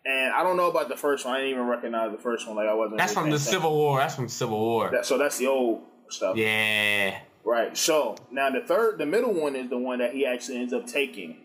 And 0.04 0.32
I 0.32 0.42
don't 0.42 0.56
know 0.56 0.70
about 0.70 0.88
the 0.88 0.96
first 0.96 1.24
one. 1.26 1.34
I 1.34 1.38
didn't 1.38 1.52
even 1.52 1.66
recognize 1.66 2.12
the 2.12 2.18
first 2.22 2.46
one. 2.46 2.56
Like 2.56 2.68
I 2.68 2.74
wasn't. 2.74 2.98
that's 2.98 3.12
from 3.12 3.24
the 3.30 3.36
attention. 3.36 3.52
Civil 3.52 3.74
War. 3.76 3.98
That's 3.98 4.14
from 4.14 4.28
Civil 4.28 4.58
War. 4.58 4.90
That, 4.90 5.04
so 5.06 5.18
that's 5.18 5.38
the 5.38 5.46
old 5.48 5.82
stuff. 6.08 6.36
Yeah. 6.36 7.18
Right. 7.44 7.76
So 7.76 8.16
now 8.32 8.50
the 8.50 8.60
third, 8.66 8.98
the 8.98 9.06
middle 9.06 9.32
one 9.32 9.54
is 9.54 9.68
the 9.70 9.78
one 9.78 9.98
that 9.98 10.12
he 10.14 10.26
actually 10.26 10.58
ends 10.58 10.72
up 10.72 10.86
taking. 10.86 11.36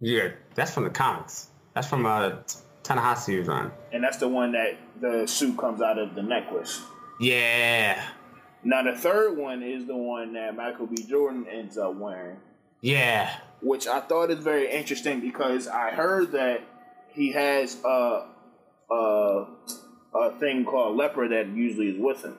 Yeah, 0.00 0.28
that's 0.54 0.72
from 0.72 0.84
the 0.84 0.90
comics. 0.90 1.48
That's 1.74 1.86
from 1.88 2.06
uh, 2.06 2.36
Ta-Nehisi's 2.84 3.48
on. 3.48 3.72
And 3.92 4.04
that's 4.04 4.18
the 4.18 4.28
one 4.28 4.52
that 4.52 4.76
the 5.00 5.26
suit 5.26 5.58
comes 5.58 5.82
out 5.82 5.98
of 5.98 6.14
the 6.14 6.22
necklace. 6.22 6.82
Yeah. 7.18 8.02
Now 8.62 8.82
the 8.82 8.96
third 8.96 9.36
one 9.36 9.62
is 9.62 9.86
the 9.86 9.96
one 9.96 10.34
that 10.34 10.56
Michael 10.56 10.86
B. 10.86 11.02
Jordan 11.02 11.46
ends 11.50 11.76
up 11.76 11.96
wearing. 11.96 12.36
Yeah. 12.80 13.34
Which 13.60 13.86
I 13.86 14.00
thought 14.00 14.30
is 14.30 14.38
very 14.38 14.70
interesting 14.70 15.20
because 15.20 15.66
I 15.66 15.90
heard 15.90 16.32
that 16.32 16.60
he 17.12 17.32
has 17.32 17.82
a 17.84 18.26
a, 18.90 19.46
a 20.14 20.38
thing 20.38 20.64
called 20.64 20.96
leopard 20.96 21.30
that 21.32 21.48
usually 21.48 21.88
is 21.88 21.98
with 21.98 22.22
him. 22.22 22.36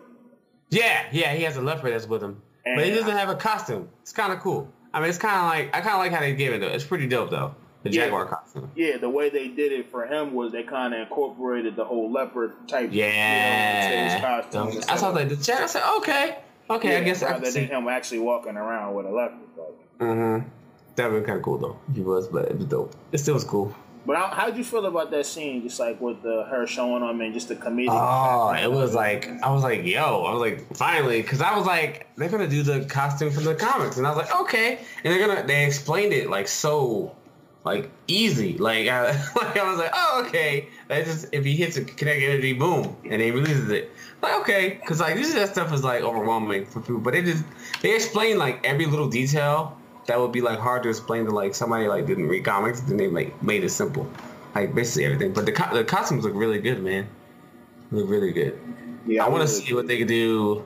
Yeah, 0.69 1.05
yeah, 1.12 1.34
he 1.34 1.43
has 1.43 1.58
a 1.58 1.62
leopard 1.62 1.93
that's 1.93 2.08
with 2.08 2.21
him, 2.21 2.41
and 2.65 2.75
but 2.75 2.86
he 2.86 2.91
doesn't 2.91 3.15
have 3.15 3.29
a 3.29 3.36
costume. 3.36 3.89
It's 4.01 4.13
kind 4.13 4.34
of 4.34 4.39
cool. 4.39 4.71
I 4.93 4.99
mean, 4.99 5.10
it's 5.10 5.17
kind 5.17 5.36
of 5.36 5.43
like 5.43 5.75
I 5.75 5.81
kind 5.81 5.95
of 5.95 5.99
like 5.99 6.12
how 6.12 6.19
they 6.19 6.36
gave 6.36 6.53
it 6.53 6.60
though. 6.60 6.67
It's 6.67 6.84
pretty 6.84 7.08
dope 7.08 7.29
though. 7.29 7.55
The 7.86 7.91
yeah, 7.91 8.06
jaguar 8.06 8.26
costume. 8.26 8.71
Yeah, 8.76 8.98
the 8.98 9.10
way 9.10 9.30
they 9.30 9.48
did 9.48 9.71
it 9.71 9.91
for 9.91 10.08
him 10.08 10.34
was 10.34 10.52
they 10.52 10.63
kind 10.63 10.93
of 10.93 11.02
incorporated 11.02 11.76
the 11.76 11.86
whole 11.86 12.12
leopard 12.12 12.67
type. 12.67 12.89
Yeah. 12.91 14.15
You 14.15 14.21
know, 14.21 14.28
costume 14.28 14.84
I 14.89 14.98
saw 14.98 15.10
like 15.10 15.30
the 15.30 15.36
jaguar. 15.36 15.63
I 15.63 15.67
said, 15.67 15.84
okay, 15.98 16.38
okay. 16.67 16.93
Yeah, 16.93 16.98
I 16.98 17.04
guess 17.04 17.21
rather 17.21 17.45
I 17.45 17.52
than 17.52 17.67
him 17.67 17.88
actually 17.88 18.19
walking 18.19 18.58
around 18.58 18.95
with 18.95 19.06
a 19.06 19.12
leopard. 19.12 19.38
Like. 19.56 20.00
Mm-hmm. 20.00 20.50
That 20.95 21.12
would 21.12 21.19
be 21.19 21.26
kind 21.28 21.38
of 21.38 21.43
cool 21.43 21.60
though. 21.60 21.80
He 21.93 22.02
was, 22.02 22.28
but 22.28 22.50
it 22.50 22.58
was 22.58 22.65
dope. 22.65 22.95
It 23.12 23.19
still 23.19 23.36
was 23.36 23.43
cool. 23.43 23.76
But 24.08 24.17
how 24.17 24.45
did 24.45 24.58
you 24.58 24.63
feel 24.63 24.86
about 24.86 25.10
that 25.12 25.26
scene? 25.26 25.63
Just 25.63 25.80
like 25.80 26.00
with 26.00 26.21
the, 26.21 26.43
her 26.50 26.67
showing 26.67 27.04
him 27.04 27.21
and 27.21 27.34
just 27.34 27.50
the 27.50 27.56
comedic. 27.56 27.88
Oh, 27.89 28.52
it 28.54 28.71
was 28.71 28.95
like 28.95 29.30
I 29.43 29.52
was 29.52 29.63
like, 29.63 29.84
yo, 29.84 30.24
I 30.24 30.32
was 30.32 30.41
like, 30.41 30.76
finally, 30.76 31.21
because 31.21 31.41
I 31.41 31.56
was 31.58 31.65
like, 31.65 32.08
they're 32.15 32.30
gonna 32.30 32.48
do 32.48 32.63
the 32.63 32.86
costume 32.86 33.32
from 33.32 33.43
the 33.43 33.56
comics, 33.56 33.98
and 33.98 34.08
I 34.08 34.10
was 34.10 34.17
like, 34.17 34.36
okay, 34.41 34.80
and 35.04 35.13
they're 35.13 35.28
gonna 35.28 35.45
they 35.45 35.65
explained 35.65 36.13
it 36.13 36.30
like 36.30 36.48
so, 36.48 37.15
like 37.65 37.89
easy, 38.08 38.58
like 38.60 38.88
I, 38.88 39.12
like 39.36 39.58
I 39.58 39.69
was 39.69 39.80
like, 39.80 39.91
oh, 39.91 40.23
okay, 40.28 40.69
that 40.88 41.04
just 41.06 41.28
if 41.32 41.43
he 41.43 41.56
hits 41.56 41.75
a 41.78 41.84
kinetic 41.84 42.23
energy, 42.23 42.54
boom, 42.54 42.95
and 43.10 43.21
he 43.21 43.32
releases 43.32 43.69
it. 43.69 43.91
Like 44.21 44.39
okay, 44.41 44.78
because 44.80 45.01
like 45.01 45.17
usually 45.17 45.39
that 45.39 45.49
stuff 45.49 45.73
is 45.73 45.84
like 45.84 46.04
overwhelming 46.04 46.67
for 46.67 46.80
people, 46.80 46.99
but 46.99 47.13
they 47.13 47.23
just 47.23 47.43
they 47.82 47.95
explain 47.95 48.38
like 48.38 48.65
every 48.65 48.86
little 48.86 49.10
detail 49.10 49.78
that 50.06 50.19
would 50.19 50.32
be 50.32 50.41
like 50.41 50.60
hard 50.60 50.84
to 50.84 50.89
explain 50.89 51.25
to 51.25 51.32
like 51.32 51.56
somebody 51.56 51.88
like 51.88 52.06
didn't 52.06 52.28
read 52.28 52.45
comics. 52.45 52.82
Then 52.82 52.97
they 52.97 53.08
like 53.08 53.41
made 53.41 53.63
it 53.63 53.69
simple, 53.69 54.08
like 54.54 54.75
basically 54.75 55.06
everything. 55.06 55.34
But 55.34 55.47
the 55.47 55.51
co- 55.51 55.75
the 55.75 55.84
costumes 55.84 56.23
look 56.23 56.36
really 56.36 56.60
good, 56.60 56.84
man. 56.84 57.08
Look 57.91 58.08
really 58.08 58.32
good. 58.32 58.60
Yeah, 59.08 59.25
I 59.25 59.30
want 59.30 59.41
to 59.41 59.47
see 59.47 59.73
what 59.73 59.88
they 59.88 59.97
could 59.97 60.08
do 60.08 60.63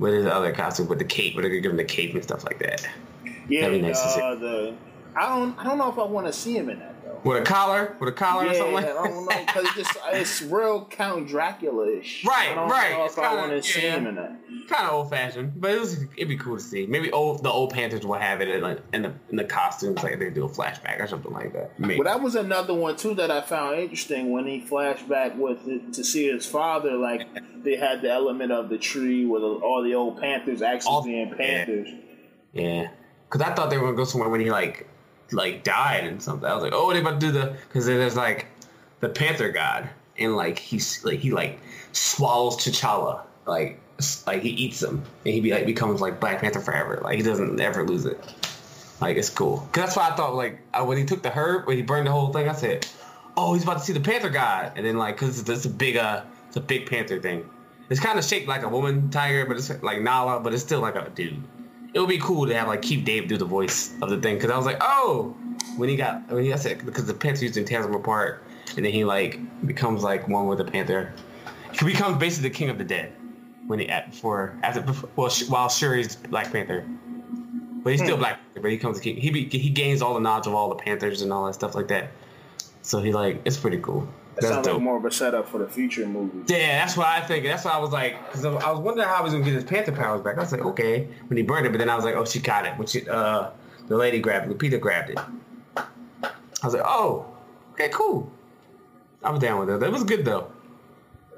with 0.00 0.14
his 0.14 0.26
other 0.26 0.52
costume 0.52 0.88
with 0.88 0.98
the 0.98 1.04
cape, 1.04 1.36
what 1.36 1.42
they 1.42 1.50
could 1.50 1.62
give 1.62 1.70
him 1.70 1.76
the 1.76 1.84
cape 1.84 2.12
and 2.14 2.24
stuff 2.24 2.44
like 2.44 2.58
that. 2.58 2.88
Yeah, 3.48 3.68
nice 3.68 4.04
uh, 4.04 4.34
the 4.34 4.74
I 5.14 5.28
don't 5.28 5.58
I 5.58 5.64
don't 5.64 5.78
know 5.78 5.90
if 5.90 5.98
I 5.98 6.04
want 6.04 6.26
to 6.26 6.32
see 6.32 6.56
him 6.56 6.68
in 6.68 6.78
that. 6.78 6.92
Though. 7.04 7.20
With 7.24 7.42
a 7.42 7.44
collar, 7.44 7.96
with 8.00 8.08
a 8.08 8.12
collar 8.12 8.44
yeah, 8.44 8.50
or 8.50 8.54
something 8.54 8.74
like 8.74 8.86
that. 8.86 8.96
I 8.96 9.08
don't 9.08 9.26
know 9.26 9.44
because 9.46 9.64
it's 9.64 9.74
just 9.74 9.98
it's 10.12 10.42
real 10.42 10.84
Count 10.86 11.28
Dracula-ish. 11.28 12.24
Right, 12.32 12.50
I 12.50 12.54
don't 12.54 12.68
right. 12.68 12.92
Know 12.92 13.04
if 13.04 13.14
kinda, 13.14 13.30
I 13.30 13.34
want 13.34 13.50
to 13.52 13.62
see 13.62 13.80
him 13.80 14.06
in 14.06 14.14
that. 14.16 14.36
Kind 14.68 14.88
of 14.88 14.92
old 14.92 15.10
fashioned, 15.10 15.60
but 15.60 15.72
it 15.72 15.80
was 15.80 16.02
it'd 16.16 16.28
be 16.28 16.36
cool 16.36 16.56
to 16.56 16.62
see. 16.62 16.86
Maybe 16.86 17.10
old 17.12 17.42
the 17.42 17.50
old 17.50 17.72
Panthers 17.72 18.06
will 18.06 18.14
have 18.14 18.40
it 18.40 18.48
in, 18.48 18.62
like, 18.62 18.80
in 18.92 19.02
the 19.02 19.12
in 19.30 19.36
the 19.36 19.44
costumes, 19.44 20.02
like 20.02 20.18
they 20.18 20.30
do 20.30 20.44
a 20.44 20.48
flashback 20.48 21.00
or 21.00 21.06
something 21.06 21.32
like 21.32 21.52
that. 21.52 21.78
Maybe. 21.78 21.98
But 21.98 22.04
that 22.04 22.22
was 22.22 22.34
another 22.34 22.74
one 22.74 22.96
too 22.96 23.14
that 23.14 23.30
I 23.30 23.40
found 23.40 23.78
interesting 23.78 24.32
when 24.32 24.46
he 24.46 24.60
flashed 24.60 25.08
back 25.08 25.36
with 25.36 25.66
it, 25.68 25.92
to 25.94 26.04
see 26.04 26.28
his 26.28 26.46
father. 26.46 26.96
Like 26.96 27.28
they 27.62 27.76
had 27.76 28.02
the 28.02 28.10
element 28.10 28.52
of 28.52 28.68
the 28.68 28.78
tree 28.78 29.26
with 29.26 29.42
all 29.42 29.82
the 29.82 29.94
old 29.94 30.20
Panthers 30.20 30.62
actually 30.62 30.90
all, 30.90 31.04
being 31.04 31.34
Panthers. 31.34 31.88
Yeah, 32.52 32.88
because. 33.30 33.42
I 33.42 33.54
thought 33.54 33.70
they 33.70 33.78
were 33.78 33.86
gonna 33.86 33.96
go 33.96 34.04
somewhere 34.04 34.28
when 34.28 34.40
he 34.40 34.50
like 34.50 34.88
like 35.32 35.64
died 35.64 36.04
and 36.04 36.22
something. 36.22 36.48
I 36.48 36.54
was 36.54 36.62
like, 36.62 36.72
oh, 36.74 36.92
they 36.92 37.00
about 37.00 37.20
to 37.20 37.26
do 37.26 37.32
the 37.32 37.56
because 37.68 37.86
there's 37.86 38.16
like 38.16 38.46
the 39.00 39.08
Panther 39.08 39.50
God 39.50 39.88
and 40.18 40.36
like 40.36 40.58
he's 40.58 41.04
like 41.04 41.18
he 41.18 41.30
like 41.30 41.58
swallows 41.92 42.56
T'Challa 42.56 43.22
like 43.46 43.78
like 44.26 44.42
he 44.42 44.50
eats 44.50 44.82
him 44.82 45.02
and 45.24 45.34
he 45.34 45.40
be 45.40 45.52
like 45.52 45.66
becomes 45.66 46.00
like 46.00 46.20
Black 46.20 46.40
Panther 46.40 46.60
forever. 46.60 47.00
Like 47.02 47.16
he 47.16 47.22
doesn't 47.22 47.60
ever 47.60 47.84
lose 47.84 48.04
it. 48.04 48.18
Like 49.00 49.16
it's 49.16 49.30
cool. 49.30 49.68
Cause 49.72 49.84
that's 49.84 49.96
why 49.96 50.08
I 50.10 50.14
thought 50.14 50.34
like 50.34 50.60
when 50.84 50.98
he 50.98 51.04
took 51.04 51.22
the 51.22 51.30
herb 51.30 51.66
when 51.66 51.76
he 51.76 51.82
burned 51.82 52.06
the 52.06 52.12
whole 52.12 52.32
thing, 52.32 52.48
I 52.48 52.52
said, 52.52 52.86
oh, 53.36 53.54
he's 53.54 53.64
about 53.64 53.78
to 53.78 53.84
see 53.84 53.92
the 53.92 54.00
Panther 54.00 54.30
God, 54.30 54.72
and 54.76 54.86
then 54.86 54.96
like 54.96 55.16
cause 55.16 55.40
it's, 55.40 55.48
it's 55.48 55.64
a 55.64 55.70
big 55.70 55.96
uh 55.96 56.22
it's 56.48 56.56
a 56.56 56.60
big 56.60 56.86
Panther 56.86 57.20
thing. 57.20 57.48
It's 57.90 58.00
kind 58.00 58.18
of 58.18 58.24
shaped 58.24 58.48
like 58.48 58.62
a 58.62 58.68
woman 58.68 59.10
tiger, 59.10 59.44
but 59.44 59.56
it's 59.56 59.82
like 59.82 60.00
Nala, 60.00 60.40
but 60.40 60.54
it's 60.54 60.62
still 60.62 60.80
like 60.80 60.94
a 60.94 61.10
dude 61.10 61.42
it 61.94 62.00
would 62.00 62.08
be 62.08 62.18
cool 62.18 62.46
to 62.46 62.54
have 62.54 62.68
like 62.68 62.82
Keith 62.82 63.04
David 63.04 63.28
do 63.28 63.36
the 63.36 63.44
voice 63.44 63.94
of 64.00 64.10
the 64.10 64.20
thing 64.20 64.36
because 64.36 64.50
I 64.50 64.56
was 64.56 64.66
like, 64.66 64.78
oh, 64.80 65.36
when 65.76 65.88
he 65.88 65.96
got 65.96 66.30
when 66.30 66.44
he 66.44 66.52
I 66.52 66.56
said 66.56 66.84
because 66.84 67.06
the 67.06 67.14
Panther 67.14 67.42
used 67.42 67.54
to 67.54 67.64
tear 67.64 67.82
him 67.82 67.94
apart, 67.94 68.44
and 68.76 68.84
then 68.84 68.92
he 68.92 69.04
like 69.04 69.38
becomes 69.66 70.02
like 70.02 70.28
one 70.28 70.46
with 70.46 70.58
the 70.58 70.64
Panther. 70.64 71.12
He 71.72 71.84
becomes 71.84 72.18
basically 72.18 72.48
the 72.48 72.54
king 72.54 72.70
of 72.70 72.78
the 72.78 72.84
dead 72.84 73.12
when 73.66 73.78
he 73.78 73.88
at 73.88 74.10
before 74.10 74.56
after 74.62 74.80
before, 74.80 75.10
well 75.16 75.30
while 75.48 75.68
Shuri's 75.68 76.16
Black 76.16 76.50
Panther, 76.52 76.84
but 77.82 77.92
he's 77.92 78.02
still 78.02 78.16
hmm. 78.16 78.22
Black 78.22 78.40
Panther, 78.42 78.60
but 78.60 78.70
he 78.70 78.78
comes 78.78 79.00
king. 79.00 79.16
He 79.16 79.30
be, 79.30 79.44
he 79.46 79.70
gains 79.70 80.02
all 80.02 80.14
the 80.14 80.20
knowledge 80.20 80.46
of 80.46 80.54
all 80.54 80.68
the 80.70 80.76
Panthers 80.76 81.22
and 81.22 81.32
all 81.32 81.46
that 81.46 81.54
stuff 81.54 81.74
like 81.74 81.88
that. 81.88 82.10
So 82.82 83.00
he 83.00 83.12
like 83.12 83.42
it's 83.44 83.56
pretty 83.56 83.78
cool. 83.78 84.08
That 84.34 84.44
sounds 84.44 84.66
like 84.66 84.80
more 84.80 84.96
of 84.96 85.04
a 85.04 85.10
setup 85.10 85.48
for 85.48 85.58
the 85.58 85.68
future 85.68 86.06
movie. 86.06 86.52
Yeah, 86.52 86.78
that's 86.78 86.96
what 86.96 87.06
I 87.06 87.20
think. 87.20 87.44
That's 87.44 87.64
why 87.64 87.72
I 87.72 87.78
was 87.78 87.90
like, 87.90 88.18
because 88.26 88.44
I 88.44 88.70
was 88.70 88.80
wondering 88.80 89.06
how 89.06 89.18
he 89.18 89.24
was 89.24 89.32
gonna 89.32 89.44
get 89.44 89.54
his 89.54 89.64
Panther 89.64 89.92
powers 89.92 90.22
back. 90.22 90.36
I 90.38 90.40
was 90.40 90.52
like, 90.52 90.64
okay, 90.64 91.08
when 91.26 91.36
he 91.36 91.42
burned 91.42 91.66
it, 91.66 91.70
but 91.70 91.78
then 91.78 91.90
I 91.90 91.96
was 91.96 92.04
like, 92.04 92.14
oh, 92.14 92.24
she 92.24 92.40
got 92.40 92.64
it. 92.64 92.76
When 92.78 92.86
she, 92.86 93.06
uh, 93.08 93.50
the 93.88 93.96
lady 93.96 94.20
grabbed 94.20 94.50
it, 94.50 94.56
Lupita 94.56 94.80
grabbed 94.80 95.10
it. 95.10 95.18
I 95.76 96.64
was 96.64 96.72
like, 96.72 96.84
oh, 96.84 97.26
okay, 97.72 97.90
cool. 97.90 98.32
I 99.22 99.30
was 99.30 99.40
down 99.40 99.60
with 99.60 99.70
it. 99.70 99.80
That 99.80 99.92
was 99.92 100.04
good 100.04 100.24
though. 100.24 100.50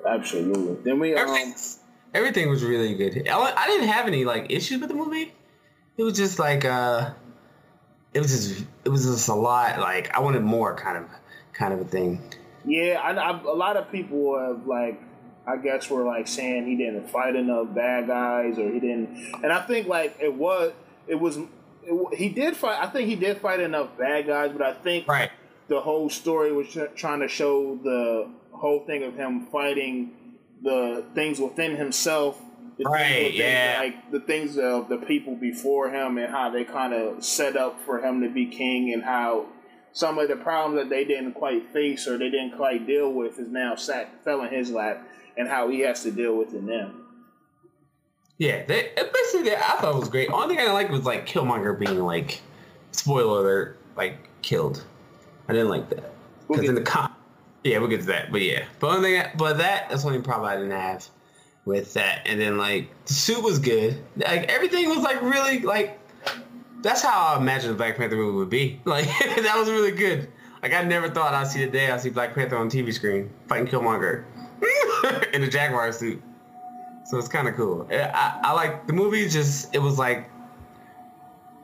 Absolutely. 0.06 0.76
Then 0.84 1.00
we 1.00 1.14
um, 1.14 1.28
everything, 1.28 1.54
everything 2.12 2.48
was 2.50 2.62
really 2.62 2.94
good. 2.94 3.28
I 3.28 3.66
didn't 3.66 3.88
have 3.88 4.06
any 4.06 4.24
like 4.24 4.50
issues 4.50 4.80
with 4.80 4.88
the 4.88 4.94
movie. 4.94 5.32
It 5.96 6.02
was 6.02 6.16
just 6.16 6.38
like 6.38 6.64
uh, 6.64 7.10
it 8.12 8.20
was 8.20 8.30
just 8.30 8.64
it 8.84 8.88
was 8.88 9.04
just 9.04 9.28
a 9.28 9.34
lot. 9.34 9.80
Like 9.80 10.14
I 10.14 10.20
wanted 10.20 10.42
more 10.42 10.76
kind 10.76 10.98
of 10.98 11.04
kind 11.52 11.72
of 11.72 11.80
a 11.80 11.84
thing. 11.84 12.22
Yeah, 12.66 13.00
I, 13.02 13.12
I, 13.12 13.40
a 13.42 13.54
lot 13.54 13.76
of 13.76 13.90
people 13.90 14.38
have 14.38 14.66
like, 14.66 15.00
I 15.46 15.56
guess 15.58 15.90
were 15.90 16.04
like 16.04 16.26
saying 16.26 16.66
he 16.66 16.76
didn't 16.76 17.08
fight 17.10 17.36
enough 17.36 17.74
bad 17.74 18.06
guys 18.06 18.58
or 18.58 18.70
he 18.72 18.80
didn't, 18.80 19.34
and 19.42 19.52
I 19.52 19.60
think 19.60 19.86
like 19.86 20.16
it 20.20 20.32
was, 20.32 20.72
it 21.06 21.16
was, 21.16 21.36
it, 21.82 22.14
he 22.16 22.30
did 22.30 22.56
fight. 22.56 22.82
I 22.82 22.86
think 22.88 23.08
he 23.08 23.16
did 23.16 23.38
fight 23.38 23.60
enough 23.60 23.96
bad 23.98 24.26
guys, 24.26 24.52
but 24.52 24.62
I 24.62 24.72
think 24.72 25.06
right. 25.06 25.30
the 25.68 25.80
whole 25.80 26.08
story 26.08 26.52
was 26.52 26.76
trying 26.96 27.20
to 27.20 27.28
show 27.28 27.76
the 27.82 28.30
whole 28.52 28.86
thing 28.86 29.02
of 29.02 29.14
him 29.14 29.46
fighting 29.46 30.12
the 30.62 31.04
things 31.14 31.38
within 31.38 31.76
himself. 31.76 32.40
Right. 32.84 33.32
yeah. 33.32 33.76
Like 33.78 34.10
the 34.10 34.20
things 34.20 34.58
of 34.58 34.88
the 34.88 34.96
people 34.96 35.36
before 35.36 35.90
him 35.90 36.18
and 36.18 36.32
how 36.32 36.50
they 36.50 36.64
kind 36.64 36.92
of 36.92 37.22
set 37.22 37.56
up 37.56 37.80
for 37.84 38.04
him 38.04 38.22
to 38.22 38.30
be 38.30 38.46
king 38.46 38.92
and 38.92 39.02
how 39.02 39.46
some 39.94 40.18
of 40.18 40.28
the 40.28 40.36
problems 40.36 40.82
that 40.82 40.90
they 40.90 41.04
didn't 41.04 41.32
quite 41.32 41.72
face 41.72 42.06
or 42.06 42.18
they 42.18 42.28
didn't 42.28 42.56
quite 42.56 42.86
deal 42.86 43.10
with 43.10 43.38
is 43.38 43.48
now 43.48 43.76
sat 43.76 44.22
fell 44.24 44.42
in 44.42 44.52
his 44.52 44.70
lap 44.70 45.08
and 45.38 45.48
how 45.48 45.70
he 45.70 45.80
has 45.80 46.02
to 46.02 46.10
deal 46.10 46.36
with 46.36 46.52
it 46.52 46.62
now. 46.62 46.90
Yeah, 48.36 48.64
they, 48.66 48.90
basically, 48.96 49.54
I 49.54 49.78
thought 49.80 49.94
it 49.94 49.98
was 50.00 50.08
great. 50.08 50.28
Only 50.30 50.56
thing 50.56 50.66
I 50.68 50.72
liked 50.72 50.90
was 50.90 51.04
like 51.04 51.26
Killmonger 51.26 51.78
being 51.78 52.00
like, 52.00 52.40
spoiler 52.90 53.40
alert, 53.40 53.78
like 53.96 54.16
killed. 54.42 54.84
I 55.48 55.52
didn't 55.52 55.68
like 55.68 55.88
that 55.90 56.12
because 56.48 56.62
we'll 56.62 56.68
in 56.70 56.74
the 56.74 56.82
con, 56.82 57.12
yeah, 57.62 57.78
we'll 57.78 57.88
get 57.88 58.00
to 58.00 58.06
that. 58.06 58.32
But 58.32 58.42
yeah, 58.42 58.64
but 58.80 58.96
only 58.96 59.16
thing, 59.16 59.30
but 59.36 59.58
that 59.58 59.88
that's 59.88 60.02
the 60.02 60.08
only 60.08 60.22
problem 60.22 60.50
I 60.50 60.56
didn't 60.56 60.72
have 60.72 61.08
with 61.64 61.94
that. 61.94 62.22
And 62.26 62.40
then 62.40 62.58
like 62.58 62.90
the 63.06 63.14
suit 63.14 63.42
was 63.42 63.60
good. 63.60 64.02
Like 64.16 64.50
everything 64.50 64.88
was 64.88 64.98
like 64.98 65.22
really 65.22 65.60
like 65.60 66.00
that's 66.84 67.02
how 67.02 67.34
I 67.34 67.40
imagined 67.40 67.72
the 67.72 67.76
Black 67.76 67.96
Panther 67.96 68.16
movie 68.16 68.36
would 68.36 68.50
be. 68.50 68.80
Like 68.84 69.06
that 69.18 69.56
was 69.56 69.70
really 69.70 69.90
good. 69.90 70.30
Like 70.62 70.72
I 70.72 70.82
never 70.82 71.08
thought 71.08 71.34
I'd 71.34 71.48
see 71.48 71.64
the 71.64 71.70
day 71.70 71.90
I 71.90 71.96
see 71.96 72.10
Black 72.10 72.34
Panther 72.34 72.56
on 72.56 72.70
TV 72.70 72.92
screen 72.92 73.30
fighting 73.48 73.66
Killmonger 73.66 74.24
in 75.34 75.42
a 75.42 75.48
Jaguar 75.48 75.92
suit. 75.92 76.22
So 77.04 77.18
it's 77.18 77.28
kind 77.28 77.48
of 77.48 77.54
cool. 77.54 77.86
Eh, 77.90 78.10
I, 78.14 78.40
I 78.44 78.52
like 78.52 78.86
the 78.86 78.92
movie. 78.92 79.28
Just 79.28 79.74
it 79.74 79.78
was 79.78 79.98
like 79.98 80.30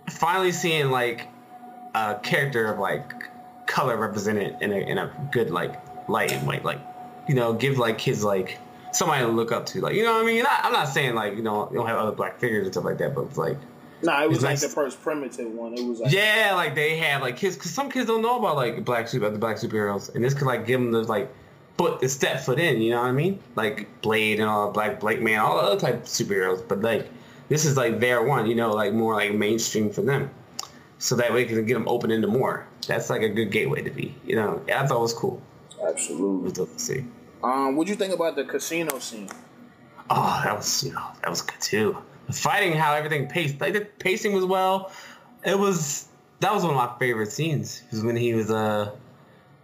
finally 0.09 0.53
seeing 0.53 0.91
like 0.91 1.29
a 1.95 2.19
character 2.23 2.73
of 2.73 2.79
like 2.79 3.13
color 3.67 3.97
represented 3.97 4.57
in 4.61 4.73
a 4.73 4.77
in 4.77 4.99
a 4.99 5.29
good 5.33 5.51
like 5.51 5.81
light 6.09 6.33
and 6.33 6.47
like 6.47 6.65
like 6.65 6.81
you 7.29 7.35
know 7.35 7.53
give 7.55 7.79
like 7.79 7.99
kids 7.99 8.25
like 8.25 8.59
somebody 8.93 9.25
to 9.25 9.31
look 9.31 9.53
up 9.53 9.65
to 9.65 9.81
like 9.81 9.95
you 9.95 10.03
know 10.03 10.15
what 10.15 10.23
I 10.23 10.27
mean. 10.27 10.45
I'm 10.49 10.73
not 10.73 10.89
saying 10.89 11.15
like 11.15 11.37
you 11.37 11.43
know 11.43 11.69
you 11.71 11.77
don't 11.77 11.87
have 11.87 11.99
other 11.99 12.13
black 12.13 12.39
figures 12.39 12.65
and 12.65 12.75
stuff 12.75 12.85
like 12.85 12.99
that, 12.99 13.15
but 13.15 13.23
it's 13.23 13.39
like 13.39 13.59
no, 14.03 14.13
nah, 14.13 14.23
it 14.23 14.29
was 14.29 14.43
like, 14.43 14.53
like 14.53 14.61
the 14.61 14.69
first 14.69 15.03
primitive 15.03 15.51
one. 15.53 15.75
It 15.75 15.85
was 15.85 16.01
like 16.01 16.13
yeah, 16.13 16.53
like 16.55 16.75
they 16.75 16.97
have 16.99 17.23
like 17.23 17.37
kids 17.37 17.57
because 17.57 17.73
some 17.73 17.91
kids 17.91 18.07
don't 18.07 18.23
know 18.23 18.39
about 18.39 18.57
like 18.57 18.85
black 18.85 19.09
super 19.09 19.31
the 19.31 19.39
black 19.39 19.57
superheroes, 19.57 20.15
and 20.15 20.25
this 20.25 20.35
could 20.35 20.47
like 20.47 20.67
give 20.67 20.81
them 20.81 20.91
the 20.91 21.03
like 21.03 21.33
foot 21.77 22.01
the 22.01 22.09
step 22.09 22.41
foot 22.41 22.59
in. 22.59 22.81
You 22.81 22.91
know 22.91 23.01
what 23.01 23.09
I 23.09 23.13
mean? 23.13 23.41
Like 23.57 23.89
Blade 24.03 24.41
and 24.41 24.49
all 24.49 24.71
Black 24.71 25.01
Blake 25.01 25.21
Man, 25.21 25.39
all 25.39 25.57
the 25.57 25.63
other 25.63 25.81
type 25.81 25.95
of 25.95 26.03
superheroes. 26.05 26.67
But 26.67 26.81
like 26.81 27.09
this 27.49 27.65
is 27.65 27.77
like 27.77 28.01
their 28.01 28.23
one. 28.23 28.47
You 28.47 28.55
know, 28.55 28.73
like 28.73 28.93
more 28.93 29.15
like 29.15 29.35
mainstream 29.35 29.91
for 29.91 30.03
them. 30.03 30.31
so 30.99 31.17
that 31.17 31.33
way 31.33 31.41
you 31.41 31.47
can 31.47 31.67
get 31.67 31.75
them 31.75 31.89
open 31.89 32.11
into 32.11 32.29
more. 32.29 32.67
That's 32.87 33.11
like 33.11 33.23
a 33.23 33.29
good 33.29 33.51
gateway 33.51 33.83
to 33.83 33.91
be. 33.91 34.15
You 34.25 34.37
know, 34.37 34.63
I 34.69 34.87
thought 34.87 34.99
it 34.99 35.01
was 35.01 35.15
cool. 35.15 35.43
It 35.73 35.89
Absolutely. 35.89 36.45
was 36.45 36.53
dope 36.53 36.73
to 36.73 36.79
see. 36.79 37.05
Um, 37.43 37.77
what'd 37.77 37.89
you 37.89 37.97
think 37.97 38.13
about 38.13 38.37
the 38.37 38.45
casino 38.45 38.99
scene? 38.99 39.29
Oh, 40.11 40.41
that 40.45 40.57
was 40.57 40.85
you 40.85 40.93
know 40.93 41.07
that 41.23 41.31
was 41.31 41.43
good 41.43 41.61
too. 41.61 41.97
Fighting, 42.33 42.73
how 42.73 42.95
everything 42.95 43.29
paced, 43.29 43.61
like 43.61 43.73
the 43.73 43.81
pacing 43.81 44.33
was 44.33 44.45
well. 44.45 44.93
It 45.45 45.59
was 45.59 46.09
that 46.41 46.53
was 46.53 46.63
one 46.63 46.73
of 46.73 46.77
my 46.77 46.99
favorite 46.99 47.33
scenes. 47.33 47.83
Was 47.91 48.03
when 48.03 48.17
he 48.17 48.35
was 48.35 48.51
uh 48.51 48.93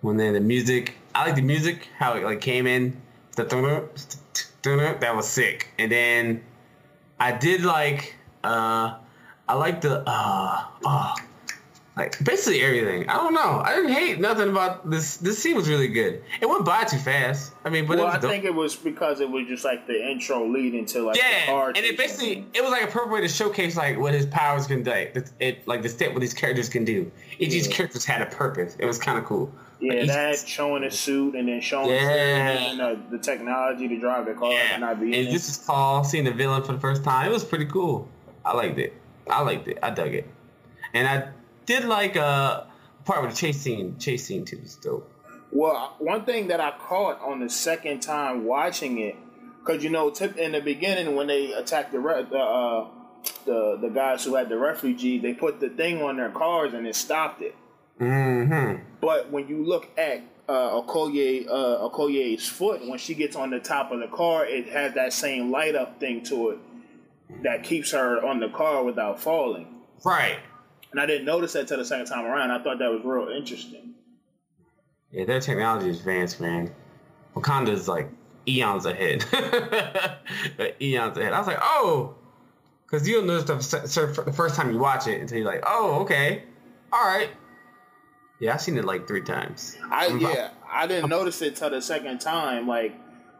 when 0.03 0.17
they 0.17 0.31
the 0.31 0.41
music. 0.41 0.95
I 1.15 1.25
like 1.27 1.37
the 1.37 1.43
music 1.43 1.89
how 1.99 2.15
it 2.15 2.25
like 2.25 2.41
came 2.41 2.67
in. 2.67 3.01
That 3.37 3.53
was 5.15 5.29
sick. 5.29 5.69
And 5.79 5.91
then 5.93 6.43
I 7.21 7.33
did 7.33 7.65
like 7.65 8.15
uh 8.45 8.95
I 9.49 9.55
like 9.55 9.81
the 9.81 10.03
uh 10.07 10.65
oh 10.85 11.15
like 11.97 12.23
basically 12.23 12.61
everything. 12.61 13.09
I 13.09 13.15
don't 13.15 13.33
know. 13.33 13.63
I 13.65 13.75
didn't 13.75 13.93
hate 13.93 14.21
nothing 14.21 14.51
about 14.51 14.89
this. 14.91 15.17
This 15.17 15.39
scene 15.43 15.57
was 15.57 15.67
really 15.69 15.89
good. 15.89 16.23
It 16.43 16.47
went 16.47 16.65
by 16.65 16.85
too 16.85 16.99
fast. 16.99 17.53
I 17.65 17.71
mean, 17.71 17.87
but 17.87 17.97
Well, 17.97 18.07
I 18.09 18.19
dope. 18.19 18.31
think 18.31 18.45
it 18.45 18.55
was 18.55 18.77
because 18.77 19.21
it 19.21 19.31
was 19.31 19.47
just 19.49 19.65
like 19.65 19.87
the 19.87 20.07
intro 20.11 20.47
leading 20.47 20.85
to 20.87 21.07
like 21.07 21.15
the 21.15 21.21
Yeah, 21.21 21.47
car 21.47 21.69
and 21.69 21.79
it 21.79 21.97
basically 21.97 22.45
it 22.53 22.61
was 22.63 22.71
like 22.71 22.83
a 22.83 22.87
perfect 22.89 23.13
way 23.13 23.21
to 23.23 23.29
showcase 23.29 23.77
like 23.77 23.99
what 23.99 24.13
his 24.13 24.27
powers 24.27 24.67
can 24.67 24.83
do. 24.83 24.91
It, 24.91 25.31
it 25.41 25.67
like 25.67 25.83
the 25.83 25.89
step 25.89 26.13
what 26.13 26.21
these 26.21 26.35
characters 26.35 26.69
can 26.69 26.85
do. 26.85 27.11
Each 27.39 27.51
these 27.51 27.67
Yeah. 27.67 27.75
characters 27.75 28.05
had 28.05 28.21
a 28.21 28.27
purpose. 28.27 28.77
It 28.79 28.85
was 28.85 28.99
kind 28.99 29.19
of 29.19 29.25
cool. 29.25 29.51
Yeah, 29.81 29.93
Like, 29.95 30.03
each- 30.03 30.09
that 30.09 30.39
showing 30.49 30.83
his 30.83 30.99
suit 30.99 31.35
and 31.35 31.49
then 31.49 31.63
showing 31.63 31.89
Yeah. 31.91 31.99
and, 32.01 32.81
uh, 32.81 32.97
the 33.11 33.19
technology 33.19 33.89
to 33.89 33.99
drive 33.99 34.27
the 34.27 34.35
car 34.35 34.53
yeah. 34.53 34.73
and 34.73 34.81
not 34.83 35.01
be 35.01 35.07
And 35.19 35.35
this 35.35 35.49
is 35.49 35.57
Paul 35.59 36.05
seeing 36.05 36.25
the 36.25 36.31
villain 36.33 36.63
for 36.63 36.73
the 36.75 36.79
first 36.81 37.05
time. 37.05 37.31
It 37.31 37.33
was 37.33 37.45
pretty 37.45 37.67
cool. 37.67 38.07
I 38.45 38.53
liked 38.55 38.79
it. 38.79 38.93
I 39.31 39.41
liked 39.43 39.67
it. 39.69 39.79
I 39.83 39.91
dug 39.91 40.15
it. 40.15 40.27
And 40.95 41.07
I 41.09 41.29
did 41.67 41.85
like 41.85 42.17
uh 42.17 42.65
part 43.05 43.23
with 43.23 43.33
the 43.33 43.37
chase 43.37 43.61
scene. 43.61 43.99
Chase 43.99 44.27
scene 44.27 44.45
too 44.45 44.59
was 44.61 44.77
dope. 44.77 45.13
Well, 45.53 45.95
one 45.99 46.25
thing 46.25 46.49
that 46.49 46.61
I 46.61 46.73
caught 46.73 47.21
on 47.21 47.41
the 47.41 47.49
second 47.49 48.01
time 48.01 48.45
watching 48.45 48.99
it, 48.99 49.17
because 49.61 49.83
you 49.85 49.91
know, 49.91 50.11
tip 50.11 50.37
in 50.37 50.53
the 50.53 50.61
beginning 50.61 51.15
when 51.15 51.29
they 51.29 51.53
attacked 51.53 51.93
the 51.93 51.99
the, 51.99 52.39
uh, 52.39 52.89
the 53.45 53.79
the 53.81 53.89
guys 53.89 54.25
who 54.25 54.35
had 54.35 54.49
the 54.49 54.59
refugee, 54.59 55.19
they 55.19 55.35
put 55.35 55.61
the 55.61 55.69
thing 55.69 56.03
on 56.03 56.17
their 56.17 56.31
cars 56.31 56.75
and 56.75 56.87
it 56.87 56.97
stopped 56.97 57.43
it. 57.43 57.55
Mm-hmm. 58.01 58.83
But 59.01 59.31
when 59.31 59.49
you 59.49 59.65
look 59.65 59.89
at 59.97 60.23
uh, 60.49 60.81
Okoye 60.83 61.47
uh, 61.49 61.89
Okoye's 61.89 62.49
foot, 62.49 62.87
when 62.87 62.99
she 62.99 63.15
gets 63.15 63.37
on 63.37 63.51
the 63.51 63.61
top 63.61 63.93
of 63.93 64.01
the 64.01 64.09
car, 64.09 64.45
it 64.45 64.69
has 64.69 64.95
that 64.95 65.13
same 65.13 65.51
light 65.51 65.75
up 65.75 66.01
thing 66.01 66.23
to 66.25 66.51
it 66.51 66.59
that 67.43 67.63
keeps 67.63 67.93
her 67.93 68.25
on 68.25 68.41
the 68.41 68.49
car 68.49 68.85
without 68.85 69.21
falling. 69.21 69.67
Right. 70.05 70.39
And 70.97 71.03
I 71.03 71.05
didn't 71.05 71.27
notice 71.27 71.53
that 71.53 71.69
till 71.69 71.77
the 71.77 71.85
second 71.85 72.07
time 72.07 72.25
around. 72.25 72.51
I 72.51 72.63
thought 72.63 72.79
that 72.79 72.91
was 72.91 73.03
real 73.05 73.29
interesting. 73.29 73.93
Yeah, 75.11 75.27
their 75.27 75.41
technology 75.41 75.91
is 75.91 75.99
advanced, 75.99 76.41
man. 76.41 76.75
Wakanda's 77.35 77.87
like 77.87 78.09
eons 78.49 78.87
ahead. 78.87 79.23
eons 80.81 81.19
ahead. 81.19 81.35
I 81.35 81.39
was 81.39 81.47
like, 81.47 81.59
oh, 81.61 82.15
because 82.87 83.07
you 83.07 83.17
don't 83.17 83.27
know 83.27 83.41
stuff 83.41 83.59
s- 83.59 83.75
s- 83.75 84.17
the 84.17 84.33
first 84.35 84.55
time 84.55 84.73
you 84.73 84.79
watch 84.79 85.07
it 85.07 85.21
until 85.21 85.37
you're 85.37 85.47
like, 85.47 85.65
oh, 85.67 86.01
okay, 86.01 86.45
all 86.91 87.05
right. 87.05 87.29
Yeah, 88.41 88.55
I've 88.55 88.63
seen 88.63 88.79
it 88.79 88.87
like 88.87 89.07
three 89.07 89.21
times. 89.21 89.77
I 89.91 90.07
I'm- 90.07 90.19
yeah, 90.19 90.53
I 90.67 90.87
didn't 90.87 91.11
notice 91.11 91.43
it 91.43 91.57
till 91.57 91.69
the 91.69 91.83
second 91.83 92.21
time, 92.23 92.67
like 92.67 92.95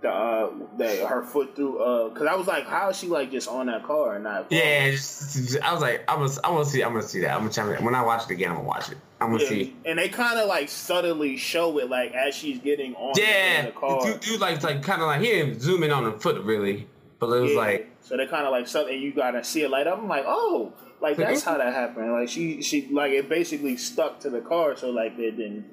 the 0.07 0.13
uh 0.13 0.51
the 0.79 1.07
her 1.07 1.23
foot 1.23 1.57
through 1.57 1.79
uh 1.83 2.09
because 2.11 2.27
I 2.27 2.35
was 2.35 2.47
like, 2.47 2.67
how 2.67 2.91
is 2.91 2.97
she 2.99 3.07
like 3.09 3.31
just 3.31 3.49
on 3.49 3.67
that 3.67 3.85
car 3.85 4.15
and 4.15 4.25
not? 4.25 4.47
Yeah, 4.51 4.91
just, 4.91 5.61
I 5.61 5.73
was 5.73 5.83
like, 5.83 6.05
I 6.09 6.17
was, 6.17 6.39
I 6.39 6.51
want 6.51 6.65
to 6.67 6.71
see, 6.71 6.83
I'm 6.83 6.93
gonna 6.93 7.03
see 7.03 7.21
that. 7.21 7.33
I'm 7.33 7.41
gonna 7.41 7.53
try, 7.53 7.85
when 7.85 7.95
I 7.95 8.03
watch 8.03 8.25
it 8.25 8.31
again, 8.31 8.51
I'm 8.51 8.57
gonna 8.57 8.69
watch 8.69 8.91
it. 8.91 8.99
I'm 9.21 9.31
gonna 9.33 9.43
Yeah, 9.43 9.49
see. 9.49 9.77
And 9.85 9.99
they 9.99 10.09
kind 10.09 10.39
of 10.39 10.49
like 10.49 10.69
subtly 10.69 11.37
show 11.37 11.79
it 11.79 11.91
like 11.91 12.13
as 12.13 12.35
she's 12.35 12.59
getting 12.59 12.95
on 12.95 13.19
Yeah, 13.19 13.67
the 13.67 13.73
car. 13.73 14.13
dude, 14.13 14.21
dude 14.21 14.41
like, 14.41 14.63
like 14.63 14.83
kind 14.83 15.01
of 15.03 15.09
like 15.09 15.21
he 15.21 15.29
didn't 15.29 15.61
zoom 15.61 15.83
in 15.83 15.91
on 15.91 16.05
the 16.05 16.13
foot 16.13 16.43
really, 16.45 16.87
but 17.19 17.27
it 17.27 17.41
was 17.41 17.53
Yeah. 17.53 17.59
like, 17.59 17.91
so 18.03 18.17
they 18.17 18.27
kind 18.27 18.47
of 18.47 18.53
like 18.53 18.69
something 18.69 19.01
you 19.01 19.13
gotta 19.13 19.43
see 19.43 19.63
it 19.63 19.71
light 19.71 19.87
up. 19.87 19.99
I'm 19.99 20.09
like, 20.09 20.25
oh, 20.27 20.73
like 21.01 21.17
that's 21.17 21.43
how 21.43 21.59
that 21.59 21.75
happened. 21.75 22.13
Like 22.13 22.29
she 22.29 22.63
she 22.63 22.89
like 22.93 23.13
it 23.13 23.29
basically 23.29 23.77
stuck 23.77 24.21
to 24.21 24.31
the 24.31 24.41
car, 24.41 24.77
so 24.77 24.91
like 24.91 25.17
they 25.17 25.31
didn't 25.31 25.65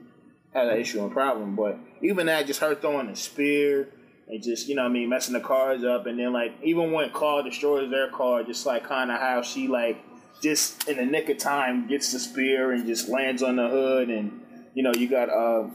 have 0.54 0.68
an 0.68 0.78
issue 0.80 1.02
and 1.04 1.12
problem. 1.12 1.56
But 1.56 1.78
even 2.02 2.26
that, 2.28 2.48
just 2.48 2.60
her 2.62 2.76
throwing 2.76 3.08
the 3.08 3.16
spear 3.16 3.90
and 4.28 4.42
just 4.42 4.68
you 4.68 4.76
know 4.76 4.84
what 4.84 4.90
I 4.90 4.94
mean 4.94 5.10
messing 5.10 5.34
the 5.34 5.40
cars 5.40 5.84
up, 5.84 6.06
and 6.06 6.20
then 6.20 6.34
like 6.34 6.56
even 6.64 6.92
when 6.92 7.10
Claw 7.12 7.42
destroys 7.42 7.90
their 7.90 8.10
car, 8.10 8.44
just 8.44 8.66
like 8.66 8.86
kind 8.86 9.12
of 9.12 9.20
how 9.20 9.42
she 9.42 9.68
like 9.68 10.04
just 10.42 10.88
in 10.88 10.98
the 10.98 11.06
nick 11.06 11.30
of 11.30 11.38
time 11.38 11.88
gets 11.88 12.12
the 12.12 12.20
spear 12.20 12.72
and 12.72 12.86
just 12.86 13.10
lands 13.10 13.44
on 13.44 13.56
the 13.56 13.68
hood, 13.68 14.10
and 14.10 14.42
you 14.74 14.84
know 14.84 14.94
you 14.94 15.08
got 15.08 15.30
uh. 15.30 15.68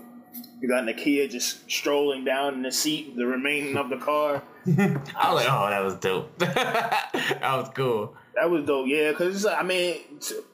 You 0.61 0.69
got 0.69 0.85
Nakia 0.85 1.31
just 1.31 1.71
strolling 1.71 2.25
down 2.25 2.55
in 2.55 2.63
the 2.63 2.73
seat, 2.73 3.17
the 3.17 3.25
remaining 3.27 3.77
of 3.77 3.91
the 3.91 3.97
car. 3.97 4.43
I 4.67 5.33
was 5.33 5.45
like, 5.45 5.47
oh, 5.49 5.71
that 5.71 5.81
was 5.85 5.95
dope. 5.95 6.37
that 6.39 7.41
was 7.43 7.71
cool. 7.75 8.17
That 8.35 8.51
was 8.51 8.65
dope, 8.65 8.87
yeah. 8.89 9.11
Because 9.11 9.47
I 9.47 9.63
mean, 9.63 10.01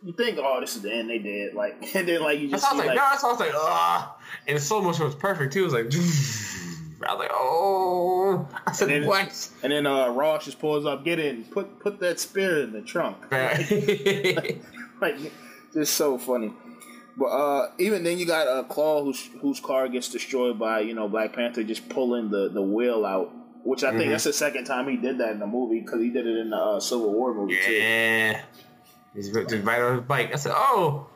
you 0.03 0.13
think, 0.13 0.39
oh, 0.41 0.61
this 0.61 0.77
is 0.77 0.83
the 0.83 0.93
end 0.93 1.11
they 1.11 1.19
did, 1.19 1.55
like, 1.55 1.77
and 1.95 2.07
then 2.07 2.23
like 2.23 2.39
you 2.39 2.49
just 2.49 2.65
I 2.65 2.75
was 2.75 2.79
like, 2.79 2.89
like, 2.89 2.97
no, 2.97 3.03
I 3.03 3.33
was 3.33 3.41
like, 3.41 3.53
ah. 3.55 4.17
And 4.47 4.61
slow 4.61 4.81
motion 4.83 5.07
was 5.07 5.15
perfect 5.15 5.53
too. 5.53 5.63
It 5.63 5.65
was 5.65 5.73
like, 5.73 5.91
I 7.07 7.13
was 7.15 7.21
like, 7.21 7.31
oh. 7.33 8.49
I 8.67 8.73
said, 8.73 8.91
And 8.91 9.03
then- 9.03 9.09
what? 9.09 9.49
and 9.63 9.73
then 9.73 9.87
uh, 9.87 10.09
Ross 10.09 10.45
just 10.45 10.59
pulls 10.59 10.87
up, 10.87 11.05
get 11.05 11.19
in, 11.19 11.45
put 11.45 11.79
put 11.81 12.01
that 12.01 12.19
spear 12.21 12.63
in 12.63 12.73
the 12.73 12.83
trunk, 12.83 13.17
Right. 13.31 14.61
like, 15.01 15.17
just 15.73 15.95
so 15.95 16.19
funny. 16.19 16.53
But 17.17 17.27
uh, 17.27 17.71
even 17.79 18.03
then, 18.03 18.19
you 18.19 18.27
got 18.27 18.49
uh, 18.49 18.65
Claw, 18.65 19.05
whose 19.05 19.29
whose 19.41 19.61
car 19.61 19.89
gets 19.89 20.09
destroyed 20.09 20.59
by 20.59 20.81
you 20.81 20.95
know 20.95 21.09
Black 21.09 21.33
Panther 21.33 21.63
just 21.63 21.89
pulling 21.89 22.31
the 22.31 22.49
the 22.49 22.63
wheel 22.63 23.07
out, 23.07 23.31
which 23.63 23.85
I 23.85 23.91
think 23.93 24.05
Mhm. 24.05 24.11
that's 24.11 24.25
the 24.25 24.33
second 24.33 24.65
time 24.65 24.89
he 24.89 24.97
did 24.97 25.19
that 25.19 25.31
in 25.31 25.39
the 25.39 25.47
movie 25.47 25.81
because 25.81 26.01
he 26.01 26.11
did 26.11 26.27
it 26.27 26.37
in 26.39 26.51
the 26.51 26.57
uh, 26.57 26.81
Civil 26.81 27.13
War 27.13 27.33
movie 27.33 27.57
too. 27.65 27.73
yeah. 27.73 28.41
He's 29.15 29.31
just 29.31 29.53
right 29.65 29.81
on 29.81 29.99
his 29.99 30.07
bike. 30.07 30.33
I 30.33 30.37
said, 30.37 30.53
oh. 30.57 31.07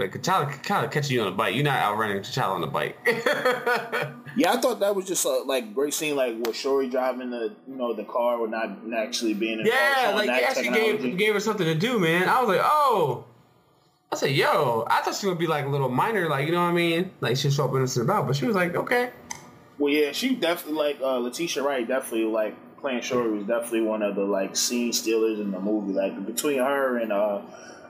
But 0.00 0.22
T'Challa, 0.22 0.50
T'Challa 0.50 0.90
catching 0.90 1.16
you 1.16 1.22
on 1.22 1.28
a 1.28 1.32
bike. 1.32 1.54
You're 1.54 1.64
not 1.64 1.78
outrunning 1.78 2.18
T'Challa 2.18 2.50
on 2.50 2.60
the 2.60 2.66
bike. 2.66 2.96
Yeah, 4.36 4.52
I 4.52 4.60
thought 4.60 4.78
that 4.78 4.94
was 4.94 5.06
just 5.06 5.24
a 5.24 5.42
like 5.44 5.74
great 5.74 5.92
scene, 5.92 6.14
like 6.14 6.36
with 6.38 6.54
Shuri 6.54 6.88
driving 6.88 7.30
the 7.30 7.52
you 7.66 7.74
know 7.74 7.92
the 7.92 8.04
car, 8.04 8.36
or 8.36 8.46
not 8.46 8.78
actually 8.96 9.34
being 9.34 9.58
in 9.58 9.66
yeah, 9.66 10.12
like 10.14 10.26
that 10.26 10.42
actually 10.44 10.70
gave, 10.70 11.18
gave 11.18 11.34
her 11.34 11.40
something 11.40 11.66
to 11.66 11.74
do, 11.74 11.98
man. 11.98 12.28
I 12.28 12.40
was 12.40 12.48
like, 12.48 12.60
oh. 12.62 13.24
I 14.12 14.16
said, 14.16 14.30
yo, 14.30 14.84
I 14.88 15.02
thought 15.02 15.14
she 15.14 15.28
would 15.28 15.38
be 15.38 15.46
like 15.46 15.66
a 15.66 15.68
little 15.68 15.88
minor, 15.88 16.28
like, 16.28 16.46
you 16.46 16.52
know 16.52 16.62
what 16.62 16.70
I 16.70 16.72
mean? 16.72 17.12
Like, 17.20 17.36
she'd 17.36 17.52
show 17.52 17.66
up 17.66 17.74
innocent 17.74 18.06
about, 18.06 18.26
but 18.26 18.34
she 18.34 18.44
was 18.44 18.56
like, 18.56 18.74
okay. 18.74 19.10
Well, 19.78 19.92
yeah, 19.92 20.10
she 20.10 20.34
definitely 20.34 20.78
like 20.78 21.00
uh, 21.00 21.18
Letitia 21.18 21.62
Wright. 21.62 21.86
Definitely 21.86 22.26
like 22.26 22.56
playing 22.80 23.02
Shuri 23.02 23.30
was 23.30 23.46
definitely 23.46 23.82
one 23.82 24.02
of 24.02 24.14
the 24.14 24.24
like 24.24 24.56
scene 24.56 24.92
stealers 24.92 25.38
in 25.40 25.50
the 25.50 25.60
movie. 25.60 25.92
Like 25.92 26.26
between 26.26 26.58
her 26.58 26.98
and 26.98 27.12
uh, 27.12 27.40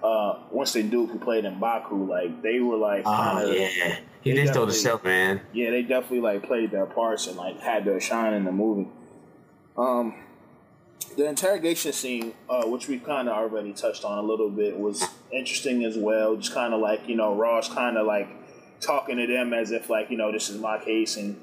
uh, 0.02 0.38
Winston 0.50 0.88
Duke, 0.90 1.10
who 1.10 1.18
played 1.18 1.44
Mbaku, 1.44 2.08
like 2.08 2.42
they 2.42 2.60
were 2.60 2.76
like, 2.76 3.02
Oh, 3.06 3.38
kinda- 3.46 3.58
yeah. 3.76 3.96
He 4.22 4.32
they 4.32 4.42
did 4.44 4.48
stole 4.48 4.66
the 4.66 4.72
show, 4.74 5.00
man. 5.02 5.40
yeah, 5.52 5.70
they 5.70 5.82
definitely 5.82 6.20
like 6.20 6.42
played 6.42 6.70
their 6.70 6.84
parts 6.86 7.26
and 7.26 7.36
like 7.36 7.58
had 7.60 7.84
their 7.86 8.00
shine 8.00 8.34
in 8.34 8.44
the 8.44 8.52
movie. 8.52 8.88
Um, 9.78 10.14
the 11.16 11.26
interrogation 11.26 11.92
scene, 11.92 12.34
uh, 12.48 12.64
which 12.66 12.86
we 12.86 12.98
kind 12.98 13.28
of 13.28 13.34
already 13.36 13.72
touched 13.72 14.04
on 14.04 14.18
a 14.18 14.22
little 14.22 14.50
bit, 14.50 14.78
was 14.78 15.02
interesting 15.32 15.84
as 15.84 15.96
well. 15.96 16.36
Just 16.36 16.52
kind 16.52 16.74
of 16.74 16.80
like 16.80 17.08
you 17.08 17.16
know 17.16 17.34
Ross 17.34 17.68
kind 17.72 17.96
of 17.96 18.06
like 18.06 18.28
talking 18.80 19.16
to 19.16 19.26
them 19.26 19.52
as 19.54 19.70
if 19.72 19.88
like 19.88 20.10
you 20.10 20.16
know 20.18 20.30
this 20.32 20.50
is 20.50 20.58
my 20.60 20.78
case 20.84 21.16
and 21.16 21.40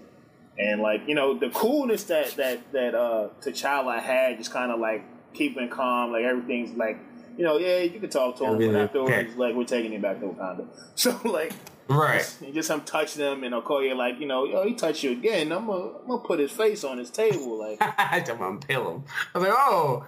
and 0.60 0.82
like 0.82 1.02
you 1.08 1.16
know 1.16 1.38
the 1.38 1.50
coolness 1.50 2.04
that 2.06 2.32
that 2.36 2.72
that 2.74 2.94
uh 2.96 3.30
T'Challa 3.42 4.00
had, 4.00 4.38
just 4.38 4.52
kind 4.54 4.72
of 4.72 4.80
like 4.80 5.04
keeping 5.34 5.70
calm, 5.70 6.12
like 6.12 6.24
everything's 6.26 6.78
like. 6.78 6.98
You 7.38 7.44
know, 7.44 7.58
yeah, 7.58 7.80
you 7.80 8.00
can 8.00 8.10
talk 8.10 8.38
to 8.38 8.46
him, 8.46 8.58
but 8.58 8.76
afterwards, 8.82 9.36
like 9.36 9.56
we're 9.56 9.64
taking 9.66 9.94
him 9.94 10.02
back 10.02 10.20
to 10.20 10.26
Wakanda. 10.26 10.66
So, 10.96 11.20
like, 11.24 11.54
Right. 11.88 12.38
and 12.44 12.54
just 12.54 12.70
him 12.70 12.82
touch 12.82 13.14
them 13.14 13.44
and 13.46 13.54
Okoye 13.54 13.96
like, 13.96 14.20
you 14.20 14.26
know, 14.26 14.44
yo, 14.46 14.66
he 14.66 14.74
touch 14.74 15.04
you 15.04 15.12
again, 15.12 15.52
I'm 15.52 15.68
gonna, 15.68 16.00
I'm 16.02 16.08
gonna 16.08 16.22
put 16.24 16.40
his 16.40 16.52
face 16.52 16.84
on 16.84 16.98
his 16.98 17.10
table, 17.12 17.58
like, 17.58 17.78
I 17.98 18.20
told 18.22 18.40
him 18.40 18.46
I'm 18.46 18.60
peel 18.60 18.92
him. 18.92 19.04
I 19.34 19.38
was 19.38 19.48
like, 19.48 19.58
oh. 19.58 20.06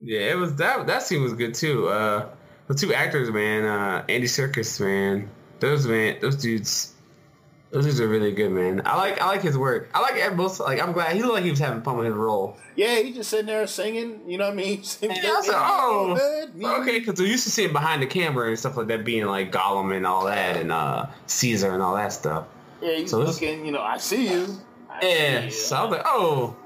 Yeah, 0.00 0.30
it 0.32 0.36
was 0.36 0.54
that 0.56 0.86
that 0.88 1.02
scene 1.02 1.22
was 1.22 1.32
good 1.32 1.54
too. 1.54 1.88
Uh 1.88 2.28
the 2.68 2.74
two 2.74 2.92
actors, 2.92 3.30
man, 3.30 3.64
uh 3.64 4.04
Andy 4.08 4.26
Serkis, 4.26 4.78
man. 4.78 5.30
Those 5.58 5.86
man 5.86 6.18
those 6.20 6.36
dudes 6.36 6.92
those 7.70 7.84
dudes 7.84 8.00
are 8.00 8.08
really 8.08 8.32
good, 8.32 8.50
man. 8.52 8.82
I 8.84 8.96
like 8.96 9.20
I 9.20 9.26
like 9.26 9.42
his 9.42 9.58
work. 9.58 9.90
I 9.94 10.00
like 10.00 10.34
most 10.36 10.60
like 10.60 10.80
I'm 10.82 10.92
glad 10.92 11.14
he 11.16 11.22
looked 11.22 11.34
like 11.34 11.44
he 11.44 11.50
was 11.50 11.58
having 11.58 11.82
fun 11.82 11.96
with 11.96 12.06
his 12.06 12.14
role. 12.14 12.56
yeah, 12.76 12.96
he 13.00 13.12
just 13.12 13.28
sitting 13.30 13.46
there 13.46 13.66
singing, 13.66 14.20
you 14.28 14.38
know 14.38 14.44
what 14.46 14.52
I 14.52 14.56
mean? 14.56 14.78
Was 14.80 15.02
like, 15.02 15.56
oh, 15.56 16.48
okay, 16.82 16.98
because 17.00 17.20
we 17.20 17.28
used 17.28 17.44
to 17.44 17.50
see 17.50 17.64
him 17.64 17.72
behind 17.72 18.02
the 18.02 18.06
camera 18.06 18.48
and 18.48 18.58
stuff 18.58 18.76
like 18.76 18.86
that, 18.88 19.04
being 19.04 19.26
like 19.26 19.50
Gollum 19.52 19.94
and 19.96 20.06
all 20.06 20.26
that, 20.26 20.56
and 20.56 20.70
uh 20.70 21.06
Caesar 21.26 21.72
and 21.72 21.82
all 21.82 21.94
that 21.96 22.12
stuff. 22.12 22.46
Yeah, 22.80 22.92
he's 22.96 23.10
So 23.10 23.24
this- 23.24 23.40
looking, 23.40 23.66
you 23.66 23.72
know, 23.72 23.82
I 23.82 23.98
see 23.98 24.30
you. 24.32 24.46
I 24.90 25.00
see 25.00 25.08
Yeah, 25.10 25.44
you. 25.44 25.50
so 25.50 25.76
I 25.76 25.82
was 25.84 25.90
like, 25.92 26.02
oh, 26.06 26.56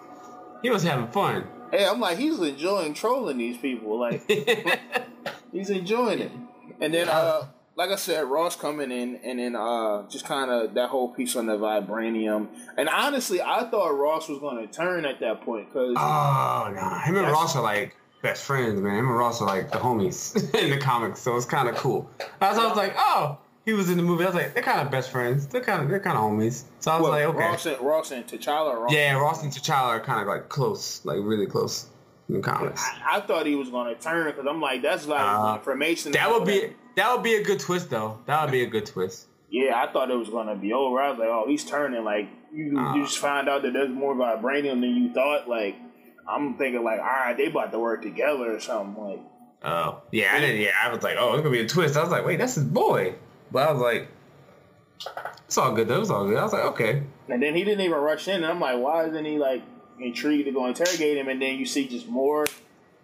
he 0.63 0.71
was 0.71 0.83
having 0.83 1.09
fun. 1.09 1.47
Hey, 1.73 1.87
I'm 1.87 2.01
like, 2.01 2.19
he's 2.19 2.39
enjoying 2.39 2.95
trolling 2.95 3.39
these 3.39 3.57
people. 3.57 3.99
Like, 3.99 4.29
he's 5.53 5.71
enjoying 5.71 6.19
it. 6.21 6.33
And 6.81 6.93
then, 6.93 7.09
uh, 7.09 7.47
like 7.81 7.93
I 7.93 7.97
said, 7.97 8.27
Ross 8.27 8.57
coming 8.57 8.93
in, 8.93 9.17
and 9.25 9.39
then 9.39 9.57
uh, 9.57 10.07
just 10.07 10.27
kind 10.27 10.51
of 10.51 10.75
that 10.75 10.91
whole 10.91 11.09
piece 11.09 11.35
on 11.35 11.47
the 11.47 11.57
vibranium. 11.57 12.49
And 12.77 12.91
honestly, 12.91 13.41
I 13.41 13.65
thought 13.71 13.97
Ross 13.97 14.29
was 14.29 14.39
going 14.39 14.69
to 14.69 14.71
turn 14.71 15.07
at 15.07 15.19
that 15.21 15.41
point 15.41 15.69
because 15.69 15.97
oh 15.99 16.73
no, 16.75 16.99
him 16.99 17.17
and 17.17 17.33
Ross 17.33 17.57
are 17.57 17.63
like 17.63 17.97
best 18.23 18.45
friends, 18.45 18.83
man. 18.83 18.99
Him 18.99 19.07
and 19.07 19.17
Ross 19.17 19.41
are 19.41 19.47
like 19.47 19.73
the 19.73 19.79
homies 19.79 20.37
in 20.63 20.69
the 20.69 20.77
comics, 20.77 21.21
so 21.21 21.35
it's 21.37 21.47
kind 21.47 21.71
of 21.71 21.77
cool. 21.77 22.11
As 22.43 22.59
I 22.59 22.67
was 22.67 22.77
like, 22.77 22.93
oh, 22.99 23.39
he 23.65 23.73
was 23.73 23.89
in 23.89 23.97
the 23.97 24.03
movie. 24.03 24.25
I 24.25 24.27
was 24.27 24.35
like, 24.35 24.53
they're 24.53 24.63
kind 24.63 24.83
of 24.83 24.91
best 24.91 25.11
friends. 25.11 25.47
They're 25.47 25.63
kind 25.63 25.83
of 25.83 25.89
they're 25.89 26.01
kind 26.01 26.19
of 26.19 26.25
homies. 26.25 26.65
So 26.81 26.91
I 26.91 27.01
was 27.01 27.03
well, 27.05 27.13
like, 27.13 27.25
okay. 27.35 27.39
Ross 27.39 27.65
and, 27.65 27.81
Ross 27.81 28.11
and 28.11 28.27
T'Challa. 28.27 28.79
Ross 28.79 28.93
yeah, 28.93 29.15
Ross 29.15 29.43
and 29.43 29.51
T'Challa 29.51 29.87
are 29.87 30.01
kind 30.01 30.21
of 30.21 30.27
like 30.27 30.51
close, 30.51 31.03
like 31.07 31.21
really 31.23 31.47
close 31.47 31.87
in 32.29 32.35
the 32.35 32.43
comics. 32.43 32.85
I, 32.85 33.17
I 33.17 33.21
thought 33.23 33.47
he 33.47 33.55
was 33.55 33.71
going 33.71 33.95
to 33.95 33.99
turn 33.99 34.27
because 34.27 34.47
I'm 34.47 34.61
like, 34.61 34.83
that's 34.83 35.07
like 35.07 35.19
uh, 35.19 35.55
information. 35.57 36.13
That 36.13 36.31
would 36.31 36.45
be 36.45 36.75
that 36.97 37.13
would 37.13 37.23
be 37.23 37.35
a 37.35 37.43
good 37.43 37.61
twist, 37.61 37.91
though. 37.91 38.19
That 38.27 38.43
would 38.45 38.53
be 38.53 38.63
a 38.63 38.67
good 38.67 38.87
twist. 38.87 39.27
Yeah, 39.51 39.75
I 39.77 39.93
thought 39.93 40.11
it 40.11 40.17
was 40.17 40.29
going 40.29 40.47
to 40.47 40.55
be 40.55 40.73
over. 40.73 41.01
I 41.01 41.11
was 41.11 41.19
like, 41.19 41.29
oh, 41.29 41.45
he's 41.49 41.65
turning. 41.65 42.05
Like 42.05 42.29
you, 42.53 42.79
uh, 42.79 42.95
you 42.95 43.05
just 43.05 43.19
find 43.19 43.49
out 43.49 43.63
that 43.63 43.73
there's 43.73 43.91
more 43.91 44.15
vibranium 44.15 44.81
than 44.81 44.95
you 44.95 45.13
thought. 45.13 45.49
Like 45.49 45.77
I'm 46.29 46.57
thinking, 46.57 46.85
like, 46.85 47.01
all 47.01 47.07
right, 47.07 47.37
they 47.37 47.47
about 47.47 47.73
to 47.73 47.79
work 47.79 48.03
together 48.03 48.55
or 48.55 48.61
something. 48.61 49.03
Like, 49.03 49.21
oh 49.65 50.03
yeah, 50.13 50.33
I 50.33 50.41
didn't. 50.41 50.61
Yeah, 50.61 50.71
I 50.81 50.93
was 50.93 51.03
like, 51.03 51.17
oh, 51.19 51.35
it's 51.35 51.43
gonna 51.43 51.51
be 51.51 51.61
a 51.61 51.69
twist. 51.69 51.97
I 51.97 52.03
was 52.03 52.11
like, 52.11 52.25
wait, 52.25 52.39
that's 52.39 52.55
his 52.55 52.65
boy. 52.65 53.17
But 53.51 53.69
I 53.69 53.73
was 53.73 53.83
like, 53.83 54.09
it's 55.47 55.59
all 55.59 55.75
good. 55.75 55.89
That 55.89 55.99
was 55.99 56.11
all 56.11 56.27
good. 56.27 56.37
I 56.37 56.45
was 56.45 56.53
like, 56.53 56.65
okay. 56.67 57.03
And 57.29 57.43
then 57.43 57.57
he 57.57 57.65
didn't 57.65 57.81
even 57.81 57.99
rush 57.99 58.29
in, 58.29 58.37
and 58.37 58.47
I'm 58.47 58.61
like, 58.61 58.79
why 58.79 59.07
isn't 59.07 59.25
he 59.25 59.39
like 59.39 59.63
intrigued 59.99 60.47
to 60.47 60.53
go 60.53 60.67
interrogate 60.67 61.17
him? 61.17 61.29
And 61.29 61.43
then 61.43 61.59
you 61.59 61.67
see 61.67 61.89
just 61.89 62.07
more, 62.07 62.47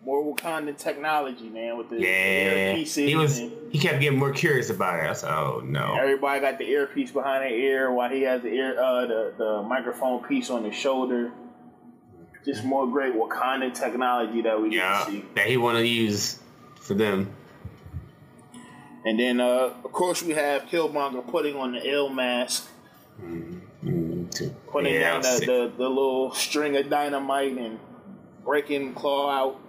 more 0.07 0.35
Wakandan 0.35 0.79
technology, 0.79 1.49
man, 1.49 1.77
with 1.77 1.91
the 1.91 2.01
yeah. 2.01 2.75
earpieces. 2.75 3.09
He 3.09 3.17
was. 3.17 3.39
he 3.39 3.79
kept 3.79 4.01
getting 4.01 4.19
more 4.19 4.33
curious 4.33 4.71
about 4.71 5.01
it. 5.01 5.11
I 5.11 5.13
said, 5.13 5.31
oh 5.31 5.61
no. 5.65 5.97
Everybody 5.97 6.41
got 6.41 6.59
the 6.59 6.65
earpiece 6.65 7.11
behind 7.11 7.43
their 7.43 7.53
ear, 7.53 7.93
while 7.93 8.09
he 8.09 8.23
has 8.23 8.41
the 8.43 8.49
ear, 8.49 8.81
uh, 8.81 9.05
the 9.07 9.35
the 9.37 9.63
microphone 9.63 10.23
piece 10.23 10.49
on 10.49 10.65
his 10.65 10.77
shoulder. 10.77 11.33
Just 12.45 12.63
more 12.63 12.87
great 12.87 13.13
Wakandan 13.13 13.75
technology 13.75 14.43
that 14.43 14.63
we 14.63 14.77
yeah, 14.77 15.05
see. 15.05 15.25
That 15.35 15.49
he 15.49 15.57
want 15.57 15.79
to 15.79 15.87
use 15.87 16.39
for 16.81 16.95
them. 16.95 17.35
And 19.05 19.19
then, 19.19 19.41
uh, 19.41 19.73
of 19.85 19.93
course, 19.93 20.23
we 20.23 20.35
have 20.35 20.63
Killmonger 20.63 21.27
putting 21.27 21.57
on 21.57 21.73
the 21.73 21.89
ill 21.89 22.09
mask, 22.09 22.69
mm-hmm. 23.21 24.49
putting 24.71 24.95
yeah, 24.95 25.01
down 25.01 25.23
the, 25.23 25.41
the, 25.41 25.73
the, 25.77 25.89
little 25.89 26.33
string 26.35 26.77
of 26.77 26.89
dynamite 26.89 27.59
and 27.59 27.81
breaking 28.45 28.95
Claw 28.95 29.31
out. 29.31 29.61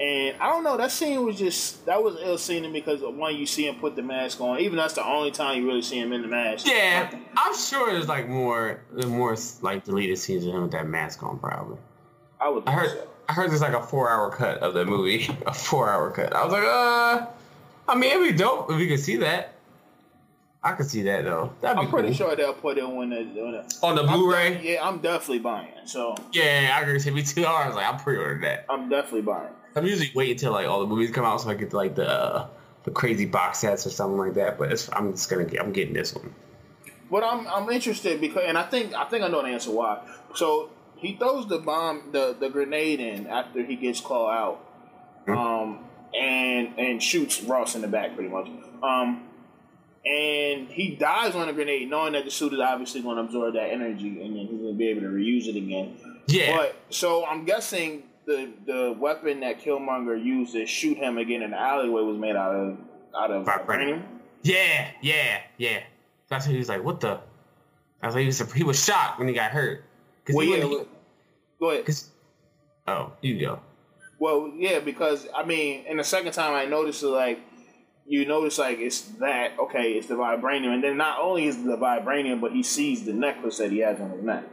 And 0.00 0.36
I 0.40 0.48
don't 0.48 0.62
know, 0.62 0.76
that 0.76 0.92
scene 0.92 1.24
was 1.24 1.38
just 1.38 1.84
that 1.86 2.02
was 2.02 2.16
ill 2.22 2.38
scene 2.38 2.72
because 2.72 3.00
the 3.00 3.10
one 3.10 3.36
you 3.36 3.46
see 3.46 3.66
him 3.66 3.76
put 3.76 3.96
the 3.96 4.02
mask 4.02 4.40
on. 4.40 4.60
Even 4.60 4.76
that's 4.76 4.94
the 4.94 5.04
only 5.04 5.30
time 5.30 5.60
you 5.60 5.66
really 5.66 5.82
see 5.82 5.98
him 5.98 6.12
in 6.12 6.22
the 6.22 6.28
mask. 6.28 6.66
Yeah, 6.66 7.10
I'm 7.36 7.56
sure 7.56 7.90
there's 7.90 8.08
like 8.08 8.28
more, 8.28 8.80
the 8.92 9.06
more 9.06 9.36
like 9.60 9.84
deleted 9.84 10.18
scenes 10.18 10.44
of 10.46 10.54
him 10.54 10.62
with 10.62 10.72
that 10.72 10.86
mask 10.86 11.22
on, 11.22 11.38
probably. 11.38 11.78
I 12.40 12.48
would. 12.48 12.64
I 12.66 12.72
heard. 12.72 12.90
So. 12.90 13.08
I 13.28 13.32
heard 13.34 13.50
there's 13.50 13.60
like 13.60 13.74
a 13.74 13.82
four 13.82 14.10
hour 14.10 14.30
cut 14.30 14.58
of 14.58 14.74
the 14.74 14.84
movie, 14.84 15.28
a 15.46 15.52
four 15.52 15.90
hour 15.90 16.10
cut. 16.10 16.32
I 16.32 16.44
was 16.44 16.52
like, 16.52 16.64
uh, 16.64 17.26
I 17.88 17.94
mean, 17.94 18.12
it'd 18.12 18.32
be 18.32 18.38
dope 18.38 18.70
if 18.70 18.76
we 18.76 18.88
could 18.88 19.00
see 19.00 19.16
that. 19.16 19.54
I 20.62 20.72
could 20.72 20.86
see 20.86 21.02
that 21.02 21.24
though. 21.24 21.52
That'd 21.60 21.78
I'm 21.78 21.88
pretty 21.88 22.08
cool. 22.08 22.16
sure 22.16 22.36
they'll 22.36 22.52
put 22.52 22.78
it 22.78 22.84
on 22.84 23.10
the, 23.10 23.16
on 23.18 23.52
the, 23.52 23.78
on 23.82 23.94
the 23.94 24.02
Blu-ray. 24.02 24.58
I'm 24.58 24.64
yeah, 24.64 24.86
I'm 24.86 24.98
definitely 24.98 25.38
buying. 25.38 25.68
So 25.84 26.16
yeah, 26.32 26.76
I 26.76 26.82
agree. 26.82 26.96
It 26.96 27.14
me 27.14 27.22
two 27.22 27.46
hours. 27.46 27.74
Like 27.74 27.86
I'm 27.86 27.98
pre-ordering 27.98 28.40
that. 28.42 28.66
I'm 28.68 28.88
definitely 28.88 29.22
buying. 29.22 29.52
I'm 29.78 29.86
usually 29.86 30.10
waiting 30.14 30.32
until 30.32 30.52
like 30.52 30.66
all 30.66 30.80
the 30.80 30.86
movies 30.86 31.10
come 31.10 31.24
out 31.24 31.40
so 31.40 31.50
I 31.50 31.54
get 31.54 31.72
like 31.72 31.94
the 31.94 32.08
uh, 32.08 32.46
the 32.84 32.90
crazy 32.90 33.26
box 33.26 33.58
sets 33.60 33.86
or 33.86 33.90
something 33.90 34.18
like 34.18 34.34
that. 34.34 34.58
But 34.58 34.88
I'm 34.92 35.12
just 35.12 35.30
gonna 35.30 35.44
get. 35.44 35.60
I'm 35.60 35.72
getting 35.72 35.94
this 35.94 36.14
one. 36.14 36.34
But 37.10 37.24
I'm 37.24 37.46
I'm 37.46 37.70
interested 37.70 38.20
because, 38.20 38.44
and 38.46 38.58
I 38.58 38.64
think 38.64 38.94
I 38.94 39.04
think 39.04 39.24
I 39.24 39.28
know 39.28 39.42
the 39.42 39.48
answer 39.48 39.70
why. 39.70 40.06
So 40.34 40.70
he 40.96 41.16
throws 41.16 41.46
the 41.46 41.58
bomb, 41.58 42.10
the, 42.12 42.36
the 42.38 42.50
grenade 42.50 43.00
in 43.00 43.26
after 43.28 43.64
he 43.64 43.76
gets 43.76 44.00
Claw 44.00 44.30
out, 44.30 45.26
mm-hmm. 45.26 45.38
um, 45.38 45.84
and 46.14 46.78
and 46.78 47.02
shoots 47.02 47.42
Ross 47.42 47.74
in 47.74 47.82
the 47.82 47.88
back 47.88 48.14
pretty 48.14 48.30
much. 48.30 48.48
Um, 48.82 49.24
and 50.04 50.68
he 50.68 50.96
dies 50.96 51.34
on 51.34 51.48
a 51.48 51.52
grenade, 51.52 51.90
knowing 51.90 52.12
that 52.12 52.24
the 52.24 52.30
suit 52.30 52.52
is 52.52 52.60
obviously 52.60 53.02
going 53.02 53.16
to 53.16 53.22
absorb 53.22 53.54
that 53.54 53.70
energy, 53.70 54.20
and 54.22 54.36
then 54.36 54.46
he's 54.46 54.60
going 54.60 54.72
to 54.72 54.78
be 54.78 54.88
able 54.88 55.02
to 55.02 55.08
reuse 55.08 55.46
it 55.46 55.56
again. 55.56 55.96
Yeah. 56.26 56.56
But 56.56 56.76
so 56.90 57.24
I'm 57.26 57.44
guessing 57.44 58.04
the 58.28 58.50
the 58.66 58.96
weapon 58.98 59.40
that 59.40 59.60
Killmonger 59.60 60.22
used 60.22 60.52
to 60.52 60.66
shoot 60.66 60.98
him 60.98 61.16
again 61.16 61.42
in 61.42 61.50
the 61.50 61.58
alleyway 61.58 62.02
was 62.02 62.18
made 62.18 62.36
out 62.36 62.54
of 62.54 62.78
out 63.18 63.30
of 63.30 63.46
vibranium. 63.46 64.02
Yeah, 64.42 64.90
yeah, 65.00 65.40
yeah. 65.56 65.80
That's 66.28 66.46
what 66.46 66.52
he 66.52 66.58
was 66.58 66.68
like. 66.68 66.84
What 66.84 67.00
the? 67.00 67.18
I 68.02 68.06
was 68.06 68.14
like, 68.14 68.20
he 68.20 68.26
was, 68.26 68.52
he 68.52 68.62
was 68.62 68.84
shocked 68.84 69.18
when 69.18 69.26
he 69.26 69.34
got 69.34 69.50
hurt. 69.50 69.82
Well, 70.30 70.46
yeah. 70.46 70.56
He, 70.56 70.80
go 71.58 71.70
ahead. 71.70 71.90
Oh, 72.86 73.12
you 73.22 73.40
go. 73.40 73.60
Well, 74.20 74.52
yeah, 74.54 74.78
because 74.78 75.26
I 75.34 75.44
mean, 75.44 75.86
in 75.86 75.96
the 75.96 76.04
second 76.04 76.32
time 76.32 76.52
I 76.52 76.66
noticed 76.66 77.02
it, 77.02 77.08
like 77.08 77.40
you 78.06 78.26
notice 78.26 78.58
like 78.58 78.78
it's 78.78 79.00
that 79.20 79.58
okay, 79.58 79.92
it's 79.92 80.06
the 80.06 80.14
vibranium, 80.14 80.74
and 80.74 80.84
then 80.84 80.98
not 80.98 81.18
only 81.18 81.46
is 81.46 81.64
the 81.64 81.78
vibranium, 81.78 82.42
but 82.42 82.52
he 82.52 82.62
sees 82.62 83.06
the 83.06 83.14
necklace 83.14 83.56
that 83.56 83.72
he 83.72 83.78
has 83.78 83.98
on 83.98 84.10
his 84.10 84.22
neck. 84.22 84.44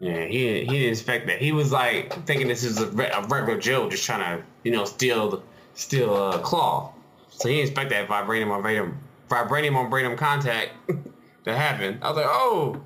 Yeah, 0.00 0.24
he 0.26 0.60
he 0.60 0.66
didn't 0.66 0.92
expect 0.92 1.26
that. 1.26 1.38
He 1.40 1.52
was 1.52 1.72
like 1.72 2.12
thinking 2.24 2.46
this 2.46 2.62
is 2.62 2.80
a, 2.80 2.86
a 2.86 3.26
regular 3.26 3.58
Joe 3.58 3.90
just 3.90 4.04
trying 4.04 4.38
to 4.38 4.44
you 4.62 4.70
know 4.70 4.84
steal 4.84 5.42
steal 5.74 6.32
a 6.32 6.38
claw. 6.38 6.92
So 7.30 7.48
he 7.48 7.56
didn't 7.56 7.70
expect 7.70 7.90
that 7.90 8.08
vibranium 8.08 8.50
on 8.50 8.62
vibranium 8.62 8.96
vibranium 9.28 9.76
on 9.76 9.90
vibranium 9.90 10.16
contact 10.16 10.70
to 11.44 11.56
happen. 11.56 11.98
I 12.00 12.08
was 12.08 12.16
like, 12.16 12.26
oh, 12.28 12.80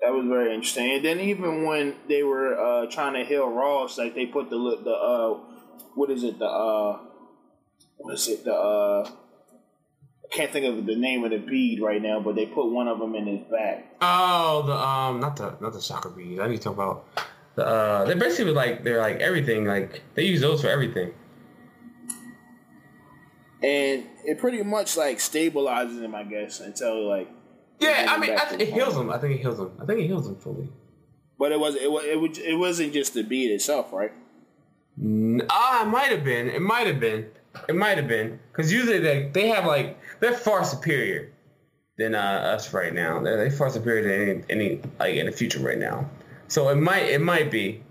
that 0.00 0.12
was 0.12 0.26
very 0.26 0.54
interesting. 0.54 0.90
And 0.92 1.04
then 1.04 1.20
even 1.20 1.64
when 1.64 1.94
they 2.08 2.22
were 2.22 2.58
uh, 2.58 2.86
trying 2.86 3.14
to 3.14 3.24
heal 3.24 3.48
Ross, 3.48 3.98
like 3.98 4.14
they 4.14 4.26
put 4.26 4.50
the 4.50 4.56
the 4.82 4.90
uh, 4.90 5.38
what 5.94 6.10
is 6.10 6.24
it 6.24 6.38
the 6.38 6.46
uh, 6.46 6.98
what 7.98 8.14
is 8.14 8.26
it 8.28 8.44
the 8.44 8.54
uh, 8.54 9.10
can't 10.30 10.50
think 10.50 10.66
of 10.66 10.86
the 10.86 10.96
name 10.96 11.24
of 11.24 11.30
the 11.30 11.38
bead 11.38 11.80
right 11.80 12.00
now, 12.00 12.20
but 12.20 12.34
they 12.34 12.46
put 12.46 12.66
one 12.66 12.88
of 12.88 12.98
them 12.98 13.14
in 13.14 13.26
his 13.26 13.46
back. 13.50 13.96
Oh, 14.00 14.62
the 14.66 14.74
um, 14.74 15.20
not 15.20 15.36
the 15.36 15.56
not 15.60 15.72
the 15.72 15.80
soccer 15.80 16.10
bead. 16.10 16.40
I 16.40 16.48
need 16.48 16.58
to 16.58 16.62
talk 16.62 16.74
about 16.74 17.06
the 17.54 17.66
uh, 17.66 18.04
they're 18.04 18.16
basically 18.16 18.52
like 18.52 18.84
they're 18.84 19.00
like 19.00 19.16
everything. 19.20 19.64
Like 19.64 20.02
they 20.14 20.24
use 20.24 20.40
those 20.40 20.62
for 20.62 20.68
everything. 20.68 21.12
And 23.60 24.04
it 24.24 24.38
pretty 24.38 24.62
much 24.62 24.96
like 24.96 25.18
stabilizes 25.18 26.00
him, 26.00 26.14
I 26.14 26.22
guess, 26.22 26.60
until 26.60 27.08
like 27.08 27.28
yeah, 27.80 28.06
I 28.08 28.18
mean, 28.18 28.32
I 28.32 28.44
th- 28.44 28.60
it 28.60 28.72
heals 28.72 28.96
him. 28.96 29.10
I 29.10 29.18
think 29.18 29.36
it 29.36 29.40
heals 29.40 29.58
him. 29.58 29.72
I 29.80 29.86
think 29.86 30.00
it 30.00 30.06
heals 30.06 30.26
him 30.26 30.36
fully. 30.36 30.68
But 31.38 31.52
it 31.52 31.60
was 31.60 31.76
it 31.76 31.90
was 31.90 32.04
it, 32.04 32.20
was, 32.20 32.38
it 32.38 32.54
wasn't 32.54 32.92
just 32.92 33.14
the 33.14 33.22
bead 33.22 33.52
itself, 33.52 33.92
right? 33.92 34.12
Ah, 35.48 35.82
it 35.82 35.88
might 35.88 36.10
have 36.10 36.24
been. 36.24 36.48
It 36.48 36.60
might 36.60 36.86
have 36.86 36.98
been. 36.98 37.30
It 37.68 37.74
might 37.74 37.96
have 37.98 38.08
been 38.08 38.38
because 38.52 38.72
usually 38.72 38.98
they 38.98 39.28
they 39.32 39.48
have 39.48 39.64
like 39.66 39.98
they're 40.20 40.32
far 40.34 40.64
superior 40.64 41.32
than 41.96 42.14
uh, 42.14 42.18
us 42.18 42.72
right 42.72 42.94
now. 42.94 43.20
They're, 43.20 43.36
they're 43.36 43.50
far 43.50 43.70
superior 43.70 44.02
than 44.02 44.44
any, 44.50 44.62
any 44.66 44.82
like 44.98 45.14
in 45.16 45.26
the 45.26 45.32
future 45.32 45.58
right 45.60 45.78
now. 45.78 46.08
So 46.48 46.68
it 46.68 46.76
might 46.76 47.04
it 47.04 47.20
might 47.20 47.50
be. 47.50 47.82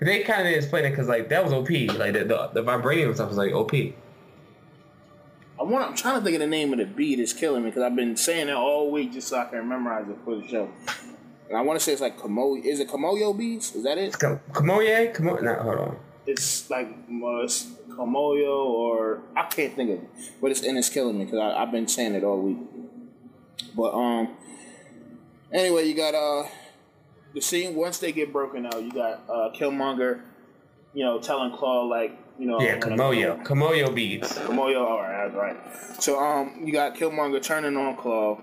They 0.00 0.22
kind 0.22 0.40
of 0.40 0.46
didn't 0.46 0.62
explain 0.62 0.86
it 0.86 0.90
because 0.90 1.08
like 1.08 1.28
that 1.28 1.44
was 1.44 1.52
OP. 1.52 1.68
Like 1.70 2.14
the, 2.14 2.24
the 2.24 2.50
the 2.54 2.62
vibranium 2.62 3.14
stuff 3.14 3.28
was 3.28 3.36
like 3.36 3.52
OP. 3.52 3.74
I 3.74 5.62
want. 5.62 5.86
I'm 5.86 5.94
trying 5.94 6.18
to 6.18 6.24
think 6.24 6.34
of 6.36 6.40
the 6.40 6.46
name 6.46 6.72
of 6.72 6.78
the 6.78 6.86
beat. 6.86 7.20
It's 7.20 7.34
killing 7.34 7.62
me 7.62 7.68
because 7.68 7.82
I've 7.82 7.94
been 7.94 8.16
saying 8.16 8.48
it 8.48 8.54
all 8.54 8.90
week 8.90 9.12
just 9.12 9.28
so 9.28 9.38
I 9.38 9.44
can 9.44 9.68
memorize 9.68 10.08
it 10.08 10.16
for 10.24 10.36
the 10.36 10.48
show. 10.48 10.70
And 11.50 11.58
I 11.58 11.60
want 11.60 11.78
to 11.78 11.84
say 11.84 11.92
it's 11.92 12.00
like 12.00 12.16
Komoyo. 12.18 12.64
Is 12.64 12.80
it 12.80 12.88
Komoyo 12.88 13.36
beats? 13.36 13.74
Is 13.74 13.84
that 13.84 13.98
it? 13.98 14.12
Komoye? 14.14 15.14
Komoye? 15.14 15.42
No, 15.42 15.54
hold 15.56 15.78
on. 15.78 15.96
It's 16.26 16.70
like 16.70 16.86
uh, 16.86 17.42
it's 17.42 17.66
Komoyo 17.90 18.64
or 18.64 19.22
I 19.36 19.42
can't 19.44 19.74
think 19.74 19.90
of 19.90 19.98
it, 19.98 20.08
but 20.40 20.50
it's 20.50 20.62
and 20.62 20.78
it's 20.78 20.88
killing 20.88 21.18
me 21.18 21.24
because 21.24 21.40
I've 21.40 21.72
been 21.72 21.88
saying 21.88 22.14
it 22.14 22.24
all 22.24 22.40
week. 22.40 22.58
But 23.74 23.94
um, 23.94 24.36
anyway, 25.52 25.86
you 25.86 25.94
got 25.94 26.14
uh 26.14 26.48
the 27.34 27.40
scene 27.40 27.74
once 27.74 27.98
they 27.98 28.12
get 28.12 28.32
broken 28.32 28.66
out. 28.66 28.82
You 28.82 28.92
got 28.92 29.22
uh 29.28 29.50
Killmonger, 29.54 30.22
you 30.94 31.04
know, 31.04 31.20
telling 31.20 31.52
Claw 31.52 31.84
like 31.84 32.18
you 32.40 32.46
know, 32.46 32.58
yeah, 32.58 32.78
Kimoyo, 32.78 33.44
Kimoyo 33.44 33.94
beads. 33.94 34.32
Kimoyo, 34.38 34.80
all 34.80 34.98
right, 34.98 35.26
that's 35.26 35.36
right. 35.36 36.02
So, 36.02 36.18
um, 36.18 36.62
you 36.64 36.72
got 36.72 36.94
Killmonger 36.94 37.42
turning 37.42 37.76
on 37.76 37.96
Claw, 37.96 38.40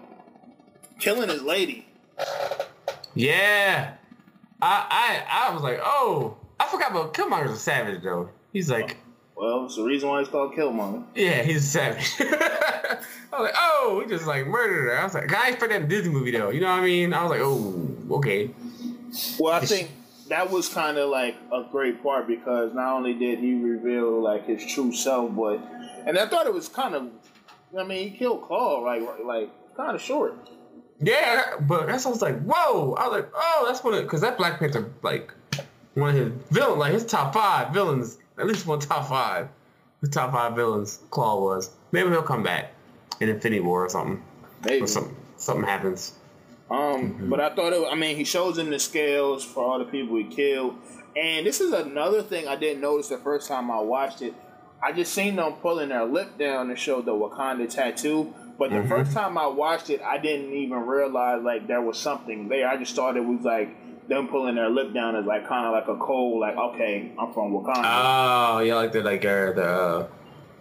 killing 0.99 1.29
his 1.29 1.41
lady. 1.41 1.87
Yeah, 3.15 3.95
I, 4.61 5.23
I, 5.31 5.47
I 5.49 5.53
was 5.55 5.63
like, 5.63 5.79
oh, 5.83 6.37
I 6.59 6.67
forgot 6.67 6.91
about 6.91 7.15
Killmonger's 7.15 7.53
a 7.53 7.57
savage 7.57 8.03
though. 8.03 8.29
He's 8.53 8.69
like, 8.69 8.97
well, 9.37 9.65
it's 9.65 9.75
the 9.75 9.83
reason 9.83 10.09
why 10.09 10.19
he's 10.19 10.29
called 10.29 10.53
Killmonger. 10.53 11.03
Yeah, 11.15 11.43
he's 11.43 11.57
a 11.57 11.67
savage. 11.67 12.13
I 12.19 12.99
was 13.31 13.41
like, 13.41 13.55
oh, 13.55 14.01
he 14.03 14.09
just 14.09 14.25
like 14.25 14.47
murdered 14.47 14.85
her. 14.85 14.99
I 14.99 15.03
was 15.03 15.13
like, 15.13 15.31
I 15.31 15.49
expect 15.49 15.71
that 15.71 15.87
Disney 15.87 16.11
movie 16.11 16.31
though. 16.31 16.49
You 16.49 16.61
know 16.61 16.71
what 16.71 16.79
I 16.79 16.85
mean? 16.85 17.13
I 17.13 17.21
was 17.23 17.29
like, 17.29 17.41
oh, 17.41 18.15
okay. 18.17 18.49
Well, 19.39 19.53
I 19.53 19.65
think 19.65 19.91
that 20.29 20.49
was 20.49 20.69
kind 20.69 20.97
of 20.97 21.09
like 21.09 21.35
a 21.51 21.63
great 21.71 22.01
part 22.01 22.27
because 22.27 22.73
not 22.73 22.95
only 22.95 23.13
did 23.13 23.39
he 23.39 23.53
reveal 23.53 24.21
like 24.21 24.47
his 24.47 24.65
true 24.65 24.91
self, 24.91 25.35
but 25.35 25.59
and 26.05 26.17
I 26.17 26.27
thought 26.27 26.47
it 26.47 26.53
was 26.53 26.67
kind 26.67 26.95
of, 26.95 27.09
I 27.77 27.83
mean, 27.83 28.09
he 28.09 28.17
killed 28.17 28.43
Claw 28.43 28.79
like 28.79 29.03
like 29.23 29.49
kind 29.75 29.93
of 29.93 30.01
short. 30.01 30.35
Yeah, 30.99 31.57
but 31.61 31.85
that's 31.85 32.05
I 32.05 32.09
was 32.09 32.21
like, 32.23 32.41
whoa! 32.41 32.93
I 32.93 33.07
was 33.07 33.21
like, 33.21 33.29
oh, 33.35 33.65
that's 33.67 33.83
one 33.83 33.93
of 33.93 34.03
because 34.03 34.21
that 34.21 34.37
Black 34.37 34.59
Panther 34.59 34.91
like 35.03 35.31
one 35.93 36.09
of 36.09 36.15
his 36.15 36.31
villain 36.49 36.79
like 36.79 36.93
his 36.93 37.05
top 37.05 37.33
five 37.33 37.71
villains, 37.71 38.17
at 38.37 38.45
least 38.45 38.65
one 38.65 38.79
top 38.79 39.07
five, 39.09 39.49
The 40.01 40.07
top 40.07 40.31
five 40.31 40.55
villains. 40.55 40.99
Claw 41.09 41.41
was 41.41 41.71
maybe 41.91 42.09
he'll 42.09 42.21
come 42.21 42.43
back 42.43 42.73
in 43.19 43.29
Infinity 43.29 43.61
War 43.61 43.85
or 43.85 43.89
something. 43.89 44.23
Maybe 44.63 44.83
or 44.83 44.87
something 44.87 45.15
something 45.37 45.65
happens. 45.65 46.13
Um, 46.69 46.77
mm-hmm. 46.77 47.29
but 47.29 47.39
I 47.39 47.53
thought 47.55 47.73
it. 47.73 47.87
I 47.89 47.95
mean, 47.95 48.15
he 48.17 48.23
shows 48.23 48.57
him 48.57 48.69
the 48.69 48.79
scales 48.79 49.43
for 49.43 49.63
all 49.63 49.79
the 49.79 49.85
people 49.85 50.17
he 50.17 50.25
killed, 50.25 50.75
and 51.15 51.45
this 51.45 51.61
is 51.61 51.71
another 51.71 52.21
thing 52.21 52.47
I 52.47 52.55
didn't 52.55 52.81
notice 52.81 53.07
the 53.07 53.17
first 53.17 53.47
time 53.47 53.71
I 53.71 53.79
watched 53.79 54.21
it. 54.21 54.33
I 54.83 54.91
just 54.91 55.13
seen 55.13 55.37
them 55.37 55.53
pulling 55.53 55.89
their 55.89 56.05
lip 56.05 56.37
down 56.37 56.67
to 56.67 56.75
show 56.75 57.01
the 57.01 57.11
Wakanda 57.11 57.69
tattoo. 57.69 58.33
But 58.59 58.71
the 58.71 58.77
mm-hmm. 58.77 58.89
first 58.89 59.13
time 59.13 59.37
I 59.37 59.47
watched 59.47 59.89
it, 59.89 60.01
I 60.01 60.17
didn't 60.17 60.51
even 60.51 60.79
realize 60.79 61.43
like 61.43 61.67
there 61.67 61.81
was 61.81 61.97
something 61.97 62.47
there. 62.49 62.67
I 62.67 62.77
just 62.77 62.95
thought 62.95 63.15
it 63.15 63.25
was 63.25 63.41
like 63.41 63.69
them 64.07 64.27
pulling 64.27 64.55
their 64.55 64.69
lip 64.69 64.93
down 64.93 65.15
is 65.15 65.25
like 65.25 65.47
kind 65.47 65.65
of 65.65 65.73
like 65.73 65.87
a 65.87 65.99
cold, 65.99 66.39
like 66.39 66.55
okay, 66.55 67.11
I'm 67.17 67.33
from 67.33 67.51
Wakanda. 67.51 67.83
Oh, 67.83 68.59
yeah, 68.59 68.75
like 68.75 68.91
the 68.91 69.01
like 69.01 69.25
uh, 69.25 69.51
the 69.53 69.63
uh, 69.63 70.07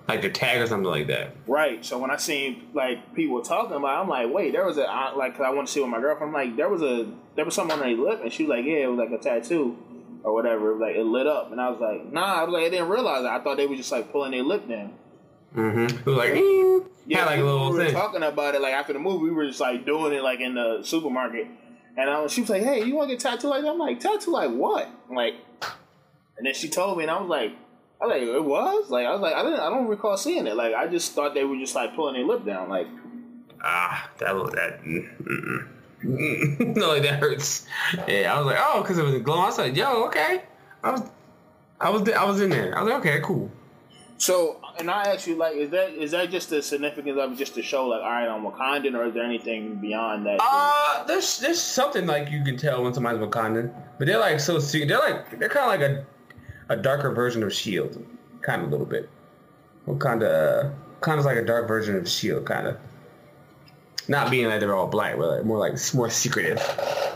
like 0.09 0.23
the 0.23 0.31
tag 0.31 0.61
or 0.61 0.67
something 0.67 0.91
like 0.91 1.09
that. 1.09 1.35
Right. 1.47 1.85
So 1.85 1.99
when 1.99 2.11
I 2.11 2.17
seen 2.17 2.69
like 2.75 3.15
people 3.15 3.41
talking 3.43 3.77
about, 3.77 3.99
it, 3.99 4.03
I'm 4.03 4.09
like, 4.09 4.33
wait, 4.33 4.53
there 4.53 4.65
was 4.65 4.77
a 4.77 4.83
like 5.17 5.37
cause 5.37 5.45
I 5.47 5.51
want 5.51 5.67
to 5.67 5.73
see 5.73 5.81
with 5.81 5.91
my 5.91 6.01
girlfriend. 6.01 6.35
I'm 6.35 6.49
like, 6.49 6.57
there 6.57 6.69
was 6.69 6.83
a 6.83 7.11
there 7.35 7.45
was 7.45 7.55
something 7.55 7.79
on 7.79 7.85
her 7.85 7.95
lip, 7.95 8.21
and 8.23 8.33
she 8.33 8.45
was 8.45 8.51
like, 8.51 8.65
yeah, 8.65 8.85
it 8.85 8.87
was 8.87 8.99
like 8.99 9.11
a 9.11 9.23
tattoo 9.23 9.77
or 10.23 10.33
whatever. 10.33 10.75
Like 10.77 10.97
it 10.97 11.05
lit 11.05 11.27
up, 11.27 11.53
and 11.53 11.61
I 11.61 11.71
was 11.71 11.81
like, 11.81 12.13
nah. 12.13 12.41
I 12.41 12.45
was 12.45 12.53
like, 12.53 12.65
I 12.65 12.69
didn't 12.69 12.89
realize 12.89 13.23
that. 13.23 13.33
I 13.33 13.43
thought 13.43 13.57
they 13.57 13.67
were 13.67 13.77
just 13.77 13.93
like 13.93 14.13
pulling 14.13 14.33
their 14.33 14.43
lip 14.43 14.69
down. 14.69 14.95
Mm-hmm. 15.55 15.99
It 15.99 16.07
was 16.07 16.17
like, 16.17 16.33
mm. 16.35 16.87
yeah, 17.07 17.25
like 17.25 17.41
a 17.41 17.43
little 17.43 17.71
we 17.71 17.79
were 17.79 17.85
thing. 17.87 17.95
talking 17.95 18.23
about 18.23 18.55
it 18.55 18.61
like 18.61 18.75
after 18.75 18.93
the 18.93 18.99
movie. 18.99 19.25
We 19.25 19.31
were 19.31 19.47
just 19.47 19.61
like 19.61 19.87
doing 19.87 20.13
it 20.13 20.23
like 20.23 20.41
in 20.41 20.55
the 20.55 20.83
supermarket, 20.83 21.49
and 21.97 22.11
I 22.11 22.21
was, 22.21 22.33
she 22.33 22.43
was 22.43 22.51
like, 22.51 22.63
hey, 22.63 22.85
you 22.85 22.95
want 22.95 23.09
to 23.09 23.15
get 23.17 23.21
tattooed 23.21 23.51
like 23.51 23.63
that? 23.63 23.71
I'm 23.71 23.79
like, 23.79 24.01
tattoo 24.01 24.31
like 24.31 24.51
what? 24.51 24.89
I'm 25.09 25.17
like, 25.17 25.37
and 26.37 26.47
then 26.47 26.55
she 26.55 26.69
told 26.69 26.99
me, 26.99 27.05
and 27.05 27.11
I 27.11 27.21
was 27.21 27.29
like 27.29 27.53
I 28.01 28.05
was 28.05 28.13
like 28.13 28.23
it 28.23 28.45
was 28.45 28.91
like 28.91 29.07
I 29.07 29.13
was 29.13 29.21
like 29.21 29.35
I 29.35 29.43
didn't 29.43 29.61
I 29.61 29.71
don't 29.71 29.87
recall 29.87 30.17
seeing 30.17 30.47
it. 30.47 30.55
Like 30.55 30.75
I 30.75 30.87
just 30.87 31.13
thought 31.13 31.35
they 31.35 31.45
were 31.45 31.57
just 31.57 31.75
like 31.75 31.95
pulling 31.95 32.15
their 32.15 32.25
lip 32.25 32.45
down. 32.45 32.69
Like 32.69 32.89
ah, 33.63 34.11
that 34.19 34.35
that 34.53 34.83
mm, 34.83 35.09
mm, 35.23 35.69
mm. 36.05 36.77
no, 36.77 36.89
like 36.89 37.03
that 37.03 37.21
hurts. 37.21 37.67
Yeah, 38.07 38.35
I 38.35 38.39
was 38.39 38.47
like, 38.47 38.59
oh, 38.59 38.83
because 38.83 38.99
it 38.99 39.05
was 39.05 39.15
glowing. 39.23 39.43
I 39.43 39.47
was 39.47 39.59
like, 39.59 39.77
yo, 39.77 40.05
okay. 40.07 40.43
I 40.85 40.91
was, 40.91 41.03
I 41.81 41.91
was, 41.91 42.09
I 42.11 42.25
was 42.25 42.41
in 42.41 42.51
there. 42.51 42.77
I 42.77 42.83
was 42.83 42.93
like, 42.93 43.01
okay, 43.01 43.21
cool. 43.23 43.51
So, 44.19 44.61
and 44.79 44.91
I 44.91 45.03
asked 45.13 45.27
you, 45.27 45.37
like, 45.37 45.57
is 45.57 45.71
that 45.71 45.91
is 45.91 46.13
that 46.13 46.31
just 46.31 46.49
the 46.49 46.63
significance 46.63 47.19
of 47.19 47.37
just 47.37 47.55
to 47.55 47.63
show, 47.63 47.87
like, 47.87 48.03
all 48.03 48.11
right, 48.11 48.27
I'm 48.29 48.45
Wakandan, 48.45 48.95
or 48.95 49.07
is 49.07 49.15
there 49.15 49.25
anything 49.25 49.77
beyond 49.77 50.25
that? 50.25 50.39
Uh, 50.43 51.05
there's 51.05 51.39
there's 51.39 51.61
something 51.61 52.07
like 52.07 52.31
you 52.31 52.43
can 52.43 52.57
tell 52.57 52.83
when 52.83 52.95
somebody's 52.95 53.21
Wakandan, 53.21 53.75
but 53.99 54.07
they're 54.07 54.19
like 54.19 54.41
so 54.41 54.59
they're 54.59 54.99
like 54.99 55.39
they're 55.39 55.51
kind 55.51 55.71
of 55.71 55.81
like 55.81 55.81
a 55.81 56.07
a 56.69 56.77
darker 56.77 57.13
version 57.13 57.43
of 57.43 57.53
Shield, 57.53 58.05
kind 58.43 58.63
of 58.63 58.69
a 58.69 58.71
little 58.71 58.87
bit. 58.87 59.09
Kind 59.99 60.23
of, 60.23 60.75
kind 61.01 61.21
of 61.21 61.25
like 61.25 61.37
a 61.37 61.45
dark 61.45 61.69
version 61.69 61.95
of 61.97 62.09
Shield, 62.09 62.45
kind 62.45 62.67
of. 62.67 62.79
Not 64.09 64.31
being 64.31 64.47
like 64.47 64.61
they're 64.61 64.75
all 64.75 64.87
black, 64.87 65.17
but 65.17 65.29
like 65.29 65.45
more 65.45 65.59
like 65.59 65.75
more 65.95 66.11
secretive, 66.11 66.59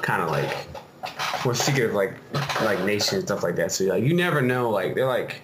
kind 0.02 0.22
of 0.22 0.30
like 0.30 0.66
more 1.44 1.54
secretive, 1.54 1.94
like 1.94 2.14
like 2.62 2.84
nation 2.84 3.18
and 3.18 3.26
stuff 3.26 3.42
like 3.42 3.56
that. 3.56 3.72
So 3.72 3.84
like 3.84 4.04
you 4.04 4.14
never 4.14 4.42
know, 4.42 4.70
like 4.70 4.94
they're 4.94 5.06
like 5.06 5.42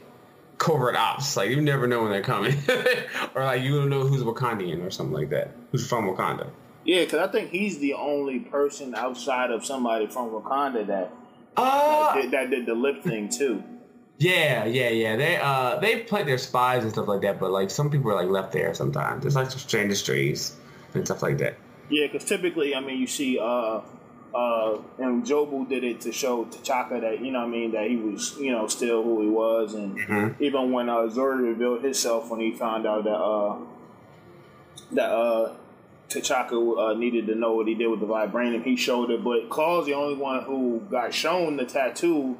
covert 0.67 0.97
ops. 0.97 1.37
Like 1.37 1.51
you 1.51 1.61
never 1.61 1.87
know 1.87 2.03
when 2.03 2.11
they're 2.11 2.23
coming, 2.23 2.57
or 3.35 3.45
like 3.45 3.63
you 3.63 3.79
don't 3.79 3.89
know 3.89 4.07
who's 4.07 4.23
Wakandian 4.23 4.85
or 4.85 4.91
something 4.91 5.15
like 5.15 5.31
that, 5.31 5.53
who's 5.71 5.87
from 5.89 6.07
Wakanda. 6.07 6.51
Yeah, 6.85 7.05
because 7.05 7.21
I 7.21 7.31
think 7.31 7.51
he's 7.51 7.79
the 7.79 7.95
only 7.95 8.41
person 8.41 8.95
outside 8.95 9.51
of 9.51 9.65
somebody 9.65 10.07
from 10.07 10.31
Wakanda 10.31 10.87
that 10.87 11.13
uh, 11.57 12.15
that, 12.15 12.23
did, 12.23 12.31
that 12.33 12.51
did 12.51 12.67
the 12.67 12.75
lip 12.75 13.03
thing 13.03 13.29
too. 13.29 13.63
Yeah, 14.19 14.65
yeah, 14.65 14.89
yeah. 14.89 15.17
They 15.17 15.37
uh 15.37 15.79
they 15.79 16.01
play 16.01 16.25
their 16.25 16.39
spies 16.39 16.83
and 16.83 16.93
stuff 16.93 17.07
like 17.07 17.23
that, 17.23 17.39
but 17.39 17.51
like 17.51 17.71
some 17.71 17.91
people 17.91 18.11
are 18.11 18.15
like 18.15 18.29
left 18.29 18.53
there 18.53 18.75
sometimes. 18.75 19.25
It's 19.25 19.37
like 19.37 19.51
some 19.51 19.81
industries 19.81 20.57
and 20.95 21.05
stuff 21.05 21.23
like 21.23 21.39
that. 21.39 21.57
Yeah, 21.89 22.07
because 22.11 22.27
typically, 22.27 22.75
I 22.75 22.81
mean, 22.81 22.99
you 22.99 23.07
see, 23.07 23.39
uh, 23.39 23.81
uh, 24.35 24.79
N'Jobu 24.99 25.69
did 25.69 25.85
it 25.85 26.01
to 26.03 26.13
show 26.13 26.45
T'Chaka 26.45 27.01
that 27.01 27.21
you 27.25 27.33
know, 27.33 27.41
I 27.41 27.47
mean, 27.47 27.73
that 27.73 27.89
he 27.89 27.97
was, 27.97 28.37
you 28.39 28.53
know, 28.53 28.67
still 28.67 29.03
who 29.03 29.23
he 29.23 29.29
was, 29.29 29.75
and 29.75 29.99
mm-hmm. 29.99 30.43
even 30.43 30.73
when 30.73 30.89
uh, 30.89 31.03
revealed 31.03 31.83
himself 31.83 32.31
when 32.31 32.41
he 32.41 32.53
found 32.53 32.87
out 32.87 33.05
that 33.05 33.17
uh, 33.17 33.57
that 34.93 35.11
uh, 35.11 35.55
T'Chaka 36.09 36.91
uh, 36.91 36.99
needed 36.99 37.27
to 37.27 37.35
know 37.35 37.55
what 37.55 37.67
he 37.67 37.75
did 37.75 37.89
with 37.89 38.01
the 38.01 38.07
vibranium, 38.07 38.63
he 38.65 38.77
showed 38.77 39.11
it. 39.11 39.25
But 39.25 39.49
Claw's 39.49 39.87
the 39.87 39.95
only 39.95 40.17
one 40.17 40.43
who 40.45 40.83
got 40.91 41.15
shown 41.15 41.57
the 41.57 41.65
tattoo 41.65 42.39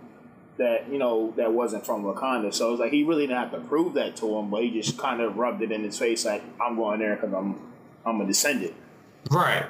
that 0.59 0.91
you 0.91 0.99
know 0.99 1.33
that 1.37 1.53
wasn't 1.53 1.85
from 1.85 2.05
Wakanda. 2.05 2.53
So 2.53 2.73
it's 2.73 2.81
like 2.81 2.93
he 2.93 3.05
really 3.05 3.27
didn't 3.27 3.39
have 3.39 3.53
to 3.53 3.61
prove 3.61 3.95
that 3.95 4.17
to 4.17 4.39
him, 4.39 4.51
but 4.51 4.63
he 4.63 4.71
just 4.71 4.99
kind 4.99 5.21
of 5.21 5.37
rubbed 5.37 5.63
it 5.63 5.73
in 5.73 5.83
his 5.83 5.99
face 5.99 6.25
like 6.25 6.43
I'm 6.61 6.77
going 6.77 7.01
there 7.01 7.17
because 7.17 7.33
I'm 7.33 7.59
I'm 8.05 8.21
a 8.21 8.27
descendant. 8.27 8.75
Right. 9.31 9.67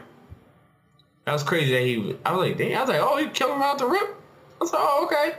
That 1.26 1.32
was 1.32 1.42
crazy 1.42 1.72
that 1.72 1.82
he. 1.82 2.16
I 2.24 2.32
was 2.32 2.48
like, 2.48 2.56
damn. 2.56 2.78
I 2.78 2.80
was 2.82 2.88
like, 2.88 3.00
oh, 3.00 3.16
he 3.16 3.26
killed 3.28 3.50
him 3.50 3.62
out 3.62 3.78
the 3.78 3.86
rip. 3.86 4.00
I 4.00 4.14
was 4.60 4.72
like, 4.72 4.82
oh, 4.82 5.04
okay. 5.06 5.38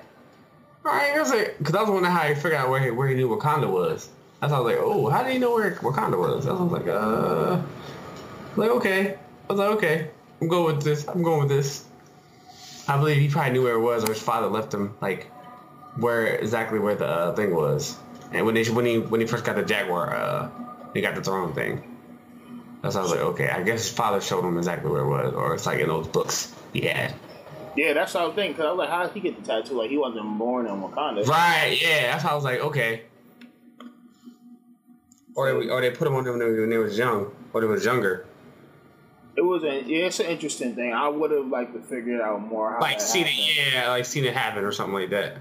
All 0.85 0.91
right. 0.91 1.15
I 1.15 1.19
was 1.19 1.29
like, 1.29 1.57
because 1.57 1.75
I 1.75 1.81
was 1.81 1.89
wondering 1.89 2.13
how 2.13 2.27
he 2.27 2.35
figured 2.35 2.55
out 2.55 2.69
where 2.69 2.81
he, 2.81 2.91
where 2.91 3.07
he 3.07 3.15
knew 3.15 3.29
Wakanda 3.29 3.71
was. 3.71 4.09
That's 4.41 4.51
why 4.51 4.57
I 4.57 4.61
was 4.61 4.73
like, 4.73 4.83
oh, 4.83 5.09
how 5.09 5.23
did 5.23 5.31
he 5.31 5.39
know 5.39 5.53
where 5.53 5.71
Wakanda 5.75 6.19
was? 6.19 6.45
I 6.45 6.51
was 6.51 6.71
like, 6.71 6.88
uh, 6.88 7.61
like 8.57 8.69
okay. 8.71 9.17
I 9.49 9.53
was 9.53 9.59
like, 9.59 9.69
okay, 9.77 10.09
I'm 10.41 10.49
going 10.49 10.75
with 10.75 10.83
this. 10.83 11.07
I'm 11.07 11.23
going 11.23 11.39
with 11.39 11.49
this. 11.49 11.85
I 12.89 12.97
believe 12.97 13.17
he 13.17 13.29
probably 13.29 13.53
knew 13.53 13.63
where 13.63 13.75
it 13.75 13.81
was, 13.81 14.03
or 14.03 14.09
his 14.13 14.21
father 14.21 14.47
left 14.47 14.73
him 14.73 14.93
like 15.01 15.31
where 15.95 16.27
exactly 16.35 16.79
where 16.79 16.95
the 16.95 17.07
uh, 17.07 17.33
thing 17.33 17.55
was. 17.55 17.97
And 18.33 18.45
when 18.45 18.55
they 18.55 18.65
when 18.65 18.85
he 18.85 18.99
when 18.99 19.21
he 19.21 19.27
first 19.27 19.45
got 19.45 19.55
the 19.55 19.63
Jaguar, 19.63 20.13
uh, 20.13 20.49
he 20.93 20.99
got 20.99 21.15
the 21.15 21.23
throne 21.23 21.53
thing. 21.53 21.97
That's 22.82 22.95
I 22.95 23.01
was 23.01 23.11
like, 23.11 23.19
okay, 23.19 23.49
I 23.49 23.63
guess 23.63 23.88
his 23.88 23.91
father 23.91 24.21
showed 24.21 24.45
him 24.45 24.57
exactly 24.57 24.91
where 24.91 25.01
it 25.01 25.09
was, 25.09 25.34
or 25.34 25.55
it's 25.55 25.65
like 25.65 25.80
in 25.80 25.88
those 25.88 26.07
books 26.07 26.53
Yeah. 26.73 27.11
Yeah, 27.75 27.93
that's 27.93 28.15
what 28.15 28.23
I 28.23 28.25
was 28.28 28.36
thinking. 28.36 28.55
Cause 28.55 28.65
I 28.65 28.71
was 28.71 28.78
like, 28.80 28.89
how 28.89 29.05
did 29.05 29.13
he 29.13 29.19
get 29.19 29.36
the 29.36 29.47
tattoo? 29.47 29.75
Like 29.75 29.89
he 29.89 29.97
wasn't 29.97 30.38
born 30.38 30.65
in 30.65 30.73
Wakanda. 30.73 31.25
Right. 31.28 31.78
Yeah, 31.80 32.11
that's 32.11 32.23
how 32.23 32.32
I 32.32 32.36
was 32.36 32.43
like, 32.43 32.59
okay. 32.59 33.03
Or 35.36 35.51
they, 35.51 35.69
or 35.69 35.82
they 35.82 35.91
put 35.91 36.07
him 36.07 36.15
on 36.15 36.23
them 36.23 36.39
when 36.39 36.69
they 36.69 36.78
was 36.78 36.97
young, 36.97 37.32
or 37.53 37.61
they 37.61 37.67
was 37.67 37.86
younger. 37.86 38.25
It 39.36 39.41
was 39.41 39.61
a 39.63 39.84
yeah, 39.84 40.07
it's 40.07 40.19
an 40.19 40.25
interesting 40.25 40.73
thing. 40.73 40.91
I 40.91 41.07
would 41.07 41.30
have 41.30 41.45
liked 41.45 41.73
to 41.75 41.82
figure 41.82 42.15
it 42.15 42.21
out 42.21 42.41
more. 42.41 42.73
How 42.73 42.80
like 42.80 42.99
seen 42.99 43.25
happened. 43.25 43.45
it, 43.45 43.73
yeah, 43.73 43.89
like 43.89 44.05
seen 44.05 44.25
it 44.25 44.34
happen 44.34 44.63
or 44.63 44.71
something 44.71 44.95
like 44.95 45.11
that. 45.11 45.38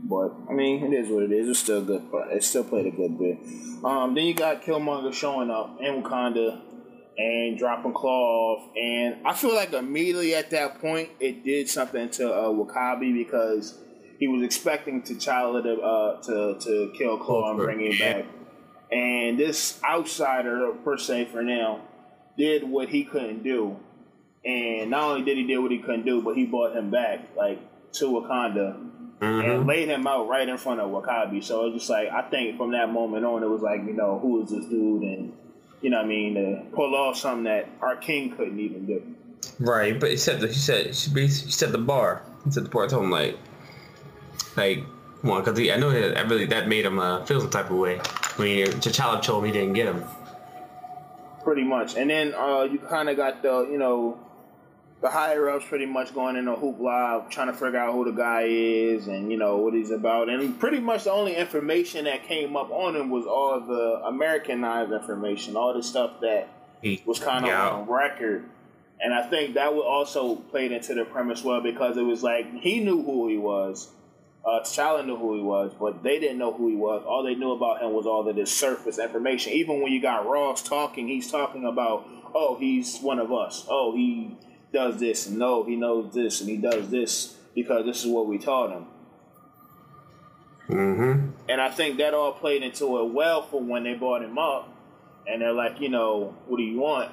But 0.00 0.34
I 0.50 0.52
mean, 0.52 0.92
it 0.92 0.96
is 0.96 1.08
what 1.08 1.22
it 1.22 1.30
is. 1.30 1.48
It's 1.48 1.60
still 1.60 1.84
good. 1.84 2.10
But 2.10 2.32
it 2.32 2.42
still 2.42 2.64
played 2.64 2.86
a 2.86 2.90
good 2.90 3.16
bit. 3.16 3.38
Um, 3.84 4.14
then 4.14 4.24
you 4.24 4.34
got 4.34 4.62
Killmonger 4.62 5.14
showing 5.14 5.50
up 5.50 5.80
in 5.80 6.02
Wakanda 6.02 6.60
and 7.18 7.58
dropping 7.58 7.94
claw 7.94 8.56
off, 8.56 8.76
and 8.76 9.16
I 9.26 9.32
feel 9.34 9.54
like 9.54 9.72
immediately 9.72 10.34
at 10.34 10.50
that 10.50 10.80
point 10.80 11.10
it 11.18 11.44
did 11.44 11.68
something 11.68 12.10
to 12.10 12.32
uh, 12.32 12.48
W'Kabi 12.48 13.14
because 13.14 13.78
he 14.18 14.28
was 14.28 14.42
expecting 14.42 15.02
T'Challa 15.02 15.62
to 15.62 15.80
uh, 15.80 16.22
to 16.22 16.58
to 16.60 16.92
kill 16.96 17.18
Claw 17.18 17.50
and 17.50 17.58
bring 17.58 17.80
him 17.80 17.98
back, 17.98 18.26
and 18.92 19.38
this 19.38 19.80
outsider 19.82 20.72
per 20.84 20.98
se 20.98 21.26
for 21.26 21.42
now 21.42 21.80
did 22.36 22.64
what 22.64 22.90
he 22.90 23.04
couldn't 23.04 23.42
do, 23.42 23.76
and 24.44 24.90
not 24.90 25.04
only 25.04 25.24
did 25.24 25.38
he 25.38 25.46
do 25.46 25.62
what 25.62 25.70
he 25.70 25.78
couldn't 25.78 26.04
do, 26.04 26.20
but 26.20 26.36
he 26.36 26.44
brought 26.44 26.76
him 26.76 26.90
back 26.90 27.20
like 27.36 27.58
to 27.92 28.04
Wakanda 28.06 28.76
mm-hmm. 29.20 29.50
and 29.50 29.66
laid 29.66 29.88
him 29.88 30.06
out 30.06 30.28
right 30.28 30.48
in 30.48 30.58
front 30.58 30.80
of 30.80 30.90
W'Kabi. 30.90 31.42
So 31.42 31.66
it's 31.66 31.76
just 31.76 31.90
like 31.90 32.08
I 32.10 32.22
think 32.28 32.56
from 32.56 32.72
that 32.72 32.92
moment 32.92 33.24
on, 33.24 33.42
it 33.42 33.48
was 33.48 33.62
like 33.62 33.80
you 33.86 33.92
know 33.92 34.18
who 34.18 34.42
is 34.42 34.50
this 34.50 34.66
dude, 34.66 35.02
and 35.02 35.32
you 35.86 35.90
know 35.90 35.98
what 35.98 36.06
I 36.06 36.08
mean 36.08 36.34
to 36.34 36.62
pull 36.74 36.96
off 36.96 37.16
something 37.16 37.44
that 37.44 37.68
our 37.80 37.94
king 37.94 38.34
couldn't 38.36 38.58
even 38.58 38.86
do. 38.86 39.00
Right, 39.60 40.00
but 40.00 40.10
he 40.10 40.16
said 40.16 40.42
he 40.42 40.52
said 40.52 40.86
he 40.86 41.28
set 41.28 41.70
the 41.70 41.78
bar. 41.78 42.24
He 42.44 42.50
set 42.50 42.64
the 42.64 42.70
bar. 42.70 42.86
I 42.86 42.88
told 42.88 43.04
him 43.04 43.12
like, 43.12 43.38
like, 44.56 44.82
one 45.22 45.44
because 45.44 45.60
I 45.60 45.76
know 45.76 45.90
that 45.92 46.18
I 46.18 46.22
really 46.22 46.46
that 46.46 46.66
made 46.66 46.84
him 46.84 46.98
uh, 46.98 47.24
feel 47.24 47.40
some 47.40 47.50
type 47.50 47.70
of 47.70 47.76
way 47.76 47.98
when 48.34 48.48
he, 48.48 48.64
T'Challa 48.64 49.22
told 49.22 49.44
him 49.44 49.52
he 49.52 49.60
didn't 49.60 49.74
get 49.74 49.86
him. 49.86 50.02
Pretty 51.44 51.62
much, 51.62 51.94
and 51.94 52.10
then 52.10 52.34
uh, 52.34 52.62
you 52.64 52.80
kind 52.80 53.08
of 53.08 53.16
got 53.16 53.42
the 53.42 53.68
you 53.70 53.78
know 53.78 54.18
the 55.02 55.10
higher 55.10 55.50
ups 55.50 55.64
pretty 55.66 55.86
much 55.86 56.14
going 56.14 56.36
in 56.36 56.48
a 56.48 56.56
hoopla 56.56 57.30
trying 57.30 57.48
to 57.48 57.52
figure 57.52 57.78
out 57.78 57.92
who 57.92 58.04
the 58.04 58.12
guy 58.12 58.42
is 58.42 59.08
and 59.08 59.30
you 59.30 59.38
know 59.38 59.58
what 59.58 59.74
he's 59.74 59.90
about 59.90 60.28
and 60.28 60.58
pretty 60.58 60.80
much 60.80 61.04
the 61.04 61.12
only 61.12 61.34
information 61.36 62.06
that 62.06 62.24
came 62.24 62.56
up 62.56 62.70
on 62.70 62.96
him 62.96 63.10
was 63.10 63.26
all 63.26 63.60
the 63.60 64.02
americanized 64.06 64.92
information 64.92 65.56
all 65.56 65.74
the 65.74 65.82
stuff 65.82 66.12
that 66.20 66.48
was 67.04 67.18
kind 67.18 67.44
of 67.44 67.50
yeah. 67.50 67.70
on 67.70 67.88
record 67.88 68.48
And 69.00 69.12
I 69.12 69.22
think 69.28 69.54
that 69.54 69.74
would 69.74 69.82
also 69.84 70.36
played 70.36 70.72
into 70.72 70.94
the 70.94 71.04
premise 71.04 71.44
well 71.44 71.60
because 71.60 71.96
it 71.96 72.02
was 72.02 72.22
like 72.22 72.50
he 72.60 72.80
knew 72.80 73.02
who 73.02 73.28
he 73.28 73.36
was. 73.36 73.90
Uh, 74.44 74.60
T'Challa 74.60 75.04
knew 75.04 75.16
who 75.16 75.36
he 75.36 75.42
was, 75.42 75.72
but 75.78 76.04
they 76.04 76.20
didn't 76.20 76.38
know 76.38 76.52
who 76.52 76.68
he 76.68 76.76
was. 76.76 77.02
All 77.04 77.24
they 77.24 77.34
knew 77.34 77.50
about 77.50 77.82
him 77.82 77.92
was 77.92 78.06
all 78.06 78.26
of 78.26 78.36
this 78.36 78.52
surface 78.52 78.98
information. 78.98 79.52
Even 79.52 79.82
when 79.82 79.92
you 79.92 80.00
got 80.00 80.24
Ross 80.24 80.62
talking, 80.62 81.08
he's 81.08 81.30
talking 81.30 81.66
about, 81.66 82.06
oh, 82.32 82.56
he's 82.58 83.00
one 83.00 83.18
of 83.18 83.32
us. 83.32 83.66
Oh, 83.68 83.94
he 83.96 84.36
does 84.72 84.98
this, 84.98 85.26
and 85.26 85.38
no, 85.38 85.64
he 85.64 85.76
knows 85.76 86.12
this, 86.14 86.40
and 86.40 86.50
he 86.50 86.56
does 86.56 86.90
this 86.90 87.36
because 87.54 87.86
this 87.86 88.04
is 88.04 88.10
what 88.10 88.26
we 88.26 88.38
taught 88.38 88.70
him. 88.70 88.86
Mm-hmm. 90.68 91.30
And 91.48 91.60
I 91.60 91.70
think 91.70 91.98
that 91.98 92.12
all 92.12 92.32
played 92.32 92.62
into 92.62 92.98
it 92.98 93.12
well 93.12 93.42
for 93.42 93.60
when 93.60 93.84
they 93.84 93.94
brought 93.94 94.22
him 94.22 94.38
up, 94.38 94.74
and 95.26 95.40
they're 95.40 95.52
like, 95.52 95.80
you 95.80 95.88
know, 95.88 96.34
what 96.46 96.56
do 96.56 96.62
you 96.62 96.78
want? 96.78 97.12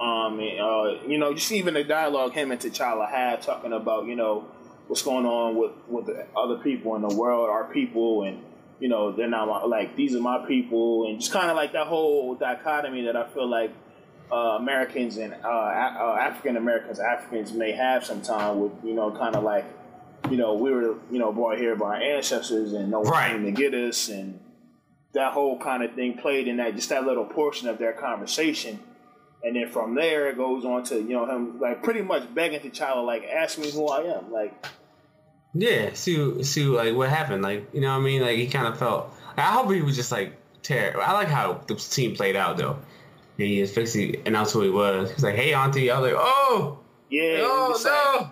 Um, 0.00 0.38
and, 0.38 0.60
uh, 0.60 1.06
you 1.06 1.18
know, 1.18 1.34
just 1.34 1.50
even 1.52 1.74
the 1.74 1.84
dialogue 1.84 2.32
him 2.32 2.52
and 2.52 2.60
T'Challa 2.60 3.10
had 3.10 3.42
talking 3.42 3.72
about, 3.72 4.06
you 4.06 4.16
know, 4.16 4.46
what's 4.86 5.02
going 5.02 5.26
on 5.26 5.56
with 5.56 5.72
with 5.88 6.06
the 6.06 6.26
other 6.36 6.56
people 6.58 6.96
in 6.96 7.02
the 7.02 7.14
world, 7.14 7.50
our 7.50 7.64
people, 7.72 8.22
and 8.22 8.42
you 8.80 8.88
know, 8.88 9.12
they're 9.12 9.28
not 9.28 9.68
like 9.68 9.96
these 9.96 10.14
are 10.14 10.20
my 10.20 10.44
people, 10.46 11.08
and 11.08 11.20
just 11.20 11.32
kind 11.32 11.50
of 11.50 11.56
like 11.56 11.72
that 11.72 11.86
whole 11.86 12.34
dichotomy 12.34 13.04
that 13.04 13.16
I 13.16 13.26
feel 13.28 13.48
like 13.48 13.72
uh, 14.30 14.56
Americans 14.60 15.16
and 15.16 15.34
uh, 15.44 15.48
uh, 15.48 16.18
African 16.20 16.56
Americans, 16.56 17.00
Africans 17.00 17.52
may 17.52 17.72
have 17.72 18.04
sometime 18.04 18.60
with, 18.60 18.72
you 18.84 18.94
know, 18.94 19.10
kind 19.10 19.34
of 19.36 19.44
like, 19.44 19.64
you 20.30 20.36
know, 20.36 20.54
we 20.54 20.70
were, 20.70 20.96
you 21.10 21.18
know, 21.18 21.32
brought 21.32 21.58
here 21.58 21.74
by 21.76 21.96
our 21.96 22.02
ancestors 22.02 22.72
and 22.72 22.90
no 22.90 23.00
one 23.00 23.12
Right. 23.12 23.30
came 23.32 23.44
to 23.44 23.52
get 23.52 23.72
us, 23.74 24.08
and 24.08 24.38
that 25.14 25.32
whole 25.32 25.58
kind 25.58 25.82
of 25.82 25.94
thing 25.94 26.18
played 26.18 26.48
in 26.48 26.58
that 26.58 26.74
just 26.74 26.90
that 26.90 27.04
little 27.04 27.24
portion 27.24 27.68
of 27.68 27.78
their 27.78 27.92
conversation. 27.92 28.80
And 29.42 29.54
then 29.56 29.68
from 29.70 29.94
there, 29.94 30.28
it 30.28 30.36
goes 30.36 30.64
on 30.64 30.82
to 30.84 30.96
you 30.96 31.10
know 31.10 31.24
him 31.24 31.60
like 31.60 31.82
pretty 31.82 32.02
much 32.02 32.34
begging 32.34 32.60
T'Challa 32.60 33.06
like, 33.06 33.24
"Ask 33.24 33.56
me 33.58 33.70
who 33.70 33.86
I 33.88 34.00
am." 34.18 34.32
Like, 34.32 34.66
Yeah, 35.54 35.90
see, 35.94 36.42
see, 36.42 36.64
like 36.64 36.94
what 36.94 37.08
happened. 37.08 37.42
Like, 37.42 37.68
you 37.72 37.80
know 37.80 37.92
what 37.92 38.00
I 38.02 38.04
mean? 38.04 38.20
Like 38.20 38.36
he 38.36 38.48
kind 38.48 38.66
of 38.66 38.78
felt. 38.78 39.14
I 39.36 39.42
hope 39.42 39.70
he 39.72 39.80
was 39.80 39.94
just 39.96 40.10
like 40.12 40.36
terrible. 40.62 41.00
I 41.02 41.12
like 41.12 41.28
how 41.28 41.60
the 41.68 41.76
team 41.76 42.16
played 42.16 42.34
out 42.36 42.56
though. 42.56 42.78
And 43.38 43.46
he 43.46 43.60
just 43.60 43.74
basically 43.74 44.20
announced 44.26 44.52
who 44.52 44.62
he 44.62 44.70
was. 44.70 45.10
He's 45.12 45.22
like, 45.22 45.36
"Hey, 45.36 45.54
Auntie." 45.54 45.90
I 45.90 46.00
was 46.00 46.12
like, 46.12 46.20
"Oh, 46.20 46.78
yeah, 47.08 47.38
oh 47.42 47.70
was 47.70 47.84
like- 47.84 47.92
no." 47.94 48.30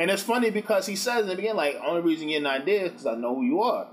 and 0.00 0.10
it's 0.10 0.22
funny 0.22 0.50
because 0.50 0.86
he 0.86 0.96
says 0.96 1.22
in 1.22 1.28
the 1.28 1.36
beginning, 1.36 1.56
like, 1.56 1.76
"Only 1.84 2.02
reason 2.02 2.28
you're 2.28 2.40
not 2.40 2.66
there 2.66 2.86
is 2.86 2.90
because 2.90 3.06
I 3.06 3.14
know 3.14 3.34
who 3.36 3.44
you 3.44 3.62
are." 3.62 3.88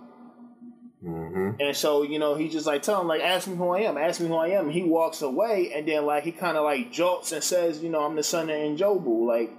Mm-hmm. 1.03 1.61
And 1.61 1.77
so, 1.77 2.01
you 2.01 2.17
know, 2.17 2.33
he 2.33 2.49
just 2.49 2.65
like 2.65 2.81
tell 2.81 2.99
him 2.99 3.07
like, 3.07 3.21
ask 3.21 3.47
me 3.47 3.55
who 3.55 3.69
I 3.69 3.81
am, 3.81 3.95
ask 3.97 4.19
me 4.19 4.27
who 4.27 4.35
I 4.35 4.47
am. 4.49 4.69
He 4.71 4.81
walks 4.81 5.21
away, 5.21 5.71
and 5.75 5.87
then 5.87 6.05
like 6.05 6.23
he 6.23 6.31
kind 6.31 6.57
of 6.57 6.63
like 6.63 6.91
jolts 6.91 7.31
and 7.31 7.43
says, 7.43 7.83
you 7.83 7.89
know, 7.89 8.03
I'm 8.03 8.15
the 8.15 8.23
son 8.23 8.49
of 8.49 8.55
N'Jobu, 8.55 9.27
like, 9.27 9.51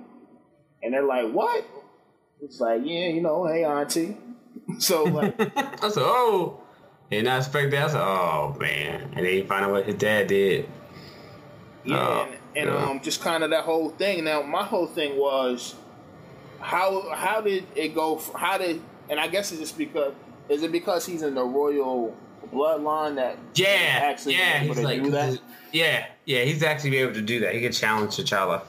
and 0.83 0.93
they're 0.93 1.05
like, 1.05 1.31
what? 1.31 1.65
It's 2.43 2.59
like, 2.59 2.83
yeah, 2.85 3.09
you 3.09 3.23
know, 3.23 3.47
hey 3.47 3.65
auntie. 3.65 4.17
So 4.79 5.05
like, 5.05 5.39
I 5.57 5.89
said, 5.89 6.03
"Oh," 6.03 6.61
and 7.13 7.29
I 7.29 7.39
expect 7.39 7.71
that. 7.71 7.85
I 7.85 7.89
said, 7.89 8.01
"Oh 8.01 8.57
man!" 8.59 9.13
And 9.15 9.25
then 9.25 9.35
you 9.35 9.45
find 9.45 9.65
out 9.65 9.71
what 9.71 9.87
his 9.87 9.95
dad 9.95 10.27
did. 10.27 10.69
Yeah, 11.87 12.26
and, 12.26 12.37
and 12.57 12.70
yeah. 12.70 12.84
um, 12.91 13.01
just 13.01 13.20
kind 13.20 13.45
of 13.45 13.51
that 13.51 13.64
whole 13.64 13.91
thing. 13.91 14.24
Now, 14.24 14.43
my 14.43 14.62
whole 14.62 14.87
thing 14.87 15.18
was, 15.18 15.74
how 16.61 17.11
how 17.14 17.41
did 17.41 17.66
it 17.74 17.95
go? 17.95 18.20
How 18.34 18.59
did 18.59 18.82
and 19.09 19.20
I 19.20 19.28
guess 19.28 19.53
it's 19.53 19.61
just 19.61 19.78
because 19.78 20.12
is 20.49 20.62
it 20.62 20.72
because 20.72 21.07
he's 21.07 21.22
in 21.22 21.34
the 21.34 21.45
royal 21.45 22.16
bloodline 22.53 23.16
that 23.16 23.39
Yeah, 23.55 23.66
actually 24.03 24.34
yeah, 24.34 24.62
able 24.62 24.66
he's 24.66 24.76
to 24.76 24.82
like, 24.82 25.03
do 25.03 25.11
that? 25.11 25.41
yeah, 25.72 26.07
yeah, 26.24 26.45
he's 26.45 26.62
actually 26.62 26.91
be 26.91 26.99
able 26.99 27.14
to 27.14 27.22
do 27.22 27.41
that. 27.41 27.55
He 27.55 27.61
could 27.61 27.72
challenge 27.72 28.16
T'Challa 28.16 28.62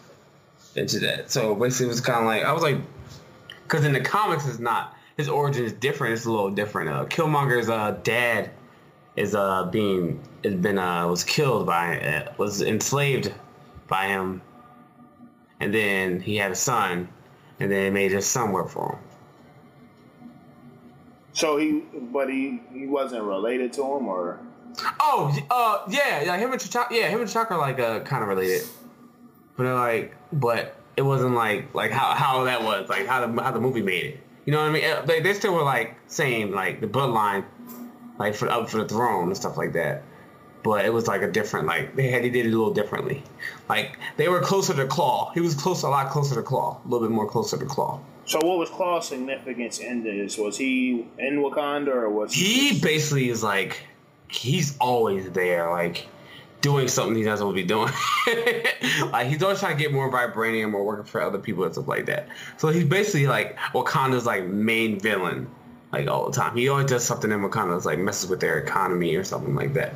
into 0.75 0.99
that. 0.99 1.31
So 1.31 1.55
basically, 1.55 1.87
it 1.87 1.89
was 1.89 2.01
kind 2.01 2.19
of 2.19 2.25
like 2.25 2.43
I 2.43 2.53
was 2.53 2.63
like, 2.63 2.77
because 3.63 3.85
in 3.85 3.93
the 3.93 4.01
comics, 4.01 4.47
it's 4.47 4.59
not 4.59 4.95
his 5.17 5.29
origin 5.29 5.65
is 5.65 5.73
different. 5.73 6.13
It's 6.13 6.25
a 6.25 6.31
little 6.31 6.51
different. 6.51 6.89
Uh, 6.89 7.05
Killmonger's 7.05 7.69
uh, 7.69 7.97
dad 8.03 8.51
is 9.17 9.35
uh 9.35 9.65
being 9.65 10.21
has 10.43 10.55
been 10.55 10.77
uh 10.77 11.07
was 11.07 11.23
killed 11.23 11.65
by 11.65 11.99
uh, 11.99 12.33
was 12.37 12.61
enslaved 12.61 13.33
by 13.87 14.07
him, 14.07 14.41
and 15.59 15.73
then 15.73 16.21
he 16.21 16.37
had 16.37 16.51
a 16.51 16.55
son, 16.55 17.09
and 17.59 17.71
then 17.71 17.85
he 17.85 17.89
made 17.89 18.11
his 18.11 18.25
son 18.25 18.51
work 18.53 18.69
for 18.69 18.93
him. 18.93 18.99
So 21.33 21.57
he, 21.57 21.83
but 22.13 22.29
he 22.29 22.61
he 22.73 22.87
wasn't 22.87 23.23
related 23.23 23.73
to 23.73 23.81
him, 23.83 24.07
or 24.07 24.39
Oh, 24.99 25.35
uh, 25.49 25.89
yeah, 25.89 26.21
yeah. 26.21 26.37
Him 26.37 26.51
and 26.51 26.61
T'Chaka, 26.61 26.91
yeah, 26.91 27.09
him 27.09 27.21
and 27.21 27.29
T'Chaka 27.29 27.51
are 27.51 27.57
like 27.57 27.79
uh, 27.79 28.01
kind 28.01 28.21
of 28.23 28.29
related, 28.29 28.67
but 29.55 29.63
they're 29.63 29.73
like, 29.73 30.15
but 30.33 30.75
it 30.95 31.01
wasn't 31.01 31.35
like 31.35 31.73
like 31.73 31.91
how 31.91 32.13
how 32.13 32.43
that 32.43 32.63
was 32.63 32.89
like 32.89 33.07
how 33.07 33.25
the 33.25 33.41
how 33.41 33.51
the 33.51 33.59
movie 33.59 33.81
made 33.81 34.05
it. 34.05 34.19
You 34.45 34.53
know 34.53 34.59
what 34.59 34.69
I 34.69 34.71
mean? 34.71 35.05
They 35.05 35.19
they 35.21 35.33
still 35.33 35.53
were 35.53 35.63
like 35.63 35.95
same 36.07 36.51
like 36.51 36.81
the 36.81 36.87
bloodline, 36.87 37.45
like 38.19 38.35
for 38.35 38.49
up 38.49 38.69
for 38.69 38.77
the 38.77 38.87
throne 38.87 39.27
and 39.27 39.37
stuff 39.37 39.57
like 39.57 39.73
that. 39.73 40.03
But 40.63 40.85
it 40.85 40.91
was 40.91 41.07
like 41.07 41.21
a 41.21 41.31
different 41.31 41.67
like 41.67 41.95
they 41.95 42.09
had 42.09 42.23
they 42.23 42.29
did 42.29 42.45
it 42.45 42.49
a 42.49 42.51
little 42.51 42.73
differently. 42.73 43.23
Like 43.69 43.97
they 44.17 44.27
were 44.27 44.41
closer 44.41 44.73
to 44.73 44.85
Claw. 44.85 45.31
He 45.33 45.39
was 45.39 45.55
close 45.55 45.83
a 45.83 45.89
lot 45.89 46.09
closer 46.09 46.35
to 46.35 46.41
Claw, 46.41 46.79
a 46.83 46.87
little 46.87 47.07
bit 47.07 47.13
more 47.13 47.27
closer 47.27 47.57
to 47.57 47.65
Claw. 47.65 47.99
So 48.25 48.39
what 48.43 48.57
was 48.57 48.69
Claw's 48.69 49.07
significance 49.07 49.79
in 49.79 50.03
this? 50.03 50.37
Was 50.37 50.57
he 50.57 51.07
in 51.17 51.37
Wakanda 51.41 51.89
or 51.89 52.09
was 52.09 52.33
he 52.33 52.79
basically 52.81 53.29
is 53.29 53.43
like 53.43 53.87
he's 54.29 54.77
always 54.79 55.31
there 55.31 55.69
like 55.69 56.07
doing 56.61 56.87
something 56.87 57.15
he 57.15 57.23
doesn't 57.23 57.45
want 57.45 57.55
to 57.55 57.63
be 57.63 57.67
doing 57.67 57.91
like 59.11 59.27
he's 59.27 59.41
always 59.43 59.59
trying 59.59 59.77
to 59.77 59.81
get 59.81 59.93
more 59.93 60.11
vibranium 60.11 60.73
or 60.73 60.83
working 60.83 61.05
for 61.05 61.21
other 61.21 61.37
people 61.37 61.63
and 61.63 61.73
stuff 61.73 61.87
like 61.87 62.05
that 62.07 62.27
so 62.57 62.69
he's 62.69 62.83
basically 62.83 63.27
like 63.27 63.55
wakanda's 63.73 64.25
like 64.25 64.45
main 64.45 64.99
villain 64.99 65.47
like 65.91 66.07
all 66.07 66.25
the 66.29 66.35
time 66.35 66.55
he 66.55 66.67
always 66.69 66.85
does 66.87 67.03
something 67.03 67.31
in 67.31 67.39
wakanda 67.39 67.73
that's 67.73 67.85
like 67.85 67.99
messes 67.99 68.29
with 68.29 68.39
their 68.39 68.57
economy 68.59 69.15
or 69.15 69.23
something 69.23 69.55
like 69.55 69.73
that 69.73 69.93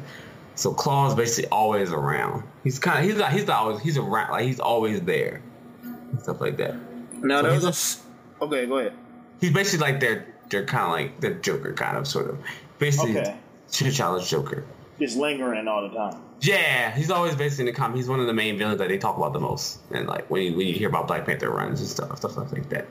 so 0.56 0.74
claw 0.74 1.08
is 1.08 1.16
basically 1.16 1.50
always 1.52 1.92
around 1.92 2.44
he's 2.64 2.80
kind 2.80 3.00
of 3.00 3.06
he's 3.06 3.16
not 3.18 3.32
he's 3.32 3.48
not 3.48 3.58
always 3.64 3.80
he's 3.82 3.98
around 3.98 4.32
like 4.32 4.46
he's 4.46 4.60
always 4.60 5.02
there 5.02 5.42
stuff 6.20 6.40
like 6.42 6.58
that 6.58 6.76
Now 7.22 7.42
So 7.42 7.48
there 7.48 7.60
was 7.60 8.02
a 8.42 8.44
okay. 8.46 8.66
Go 8.66 8.78
ahead. 8.80 8.94
he's 9.40 9.54
basically 9.54 9.92
like 9.92 10.00
their 10.00 10.28
they're 10.50 10.66
kind 10.66 10.86
of 10.86 10.92
like 10.92 11.20
the 11.22 11.32
joker 11.42 11.74
kind 11.74 11.98
of 11.98 12.08
sort 12.08 12.30
of 12.30 12.38
basically 12.80 13.18
Okay. 13.20 13.36
T'Challa's 13.72 14.30
Joker. 14.30 14.66
Just 15.00 15.16
lingering 15.18 15.68
all 15.70 15.88
the 15.88 15.96
time. 15.96 16.22
Yeah, 16.42 16.94
he's 16.94 17.10
always 17.10 17.36
basically 17.36 17.70
in 17.70 17.74
the 17.74 17.80
comic. 17.80 17.96
He's 17.96 18.10
one 18.10 18.20
of 18.20 18.28
the 18.28 18.34
main 18.34 18.58
villains 18.58 18.80
that 18.80 18.90
they 18.90 18.98
talk 18.98 19.16
about 19.16 19.32
the 19.32 19.40
most. 19.40 19.80
And 19.92 20.08
like 20.08 20.30
when 20.30 20.42
you, 20.44 20.58
when 20.58 20.68
you 20.68 20.74
hear 20.74 20.90
about 20.90 21.08
Black 21.08 21.26
Panther 21.26 21.50
runs 21.50 21.80
and 21.80 21.88
stuff, 21.88 22.18
stuff 22.18 22.36
like 22.52 22.68
that. 22.70 22.88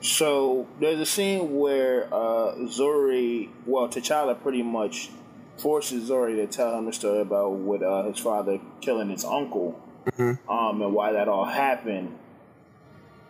So 0.00 0.66
there's 0.80 1.00
a 1.00 1.06
scene 1.06 1.56
where 1.58 2.06
uh, 2.12 2.54
Zuri, 2.66 3.48
well, 3.64 3.88
T'Challa 3.88 4.40
pretty 4.40 4.62
much 4.62 5.10
forces 5.56 6.10
Zuri 6.10 6.36
to 6.36 6.46
tell 6.46 6.78
him 6.78 6.84
the 6.86 6.92
story 6.92 7.20
about 7.20 7.50
with 7.52 7.82
uh, 7.82 8.04
his 8.04 8.18
father 8.18 8.60
killing 8.80 9.10
his 9.10 9.24
uncle, 9.24 9.80
um, 10.18 10.82
and 10.82 10.92
why 10.92 11.12
that 11.12 11.28
all 11.28 11.44
happened. 11.44 12.16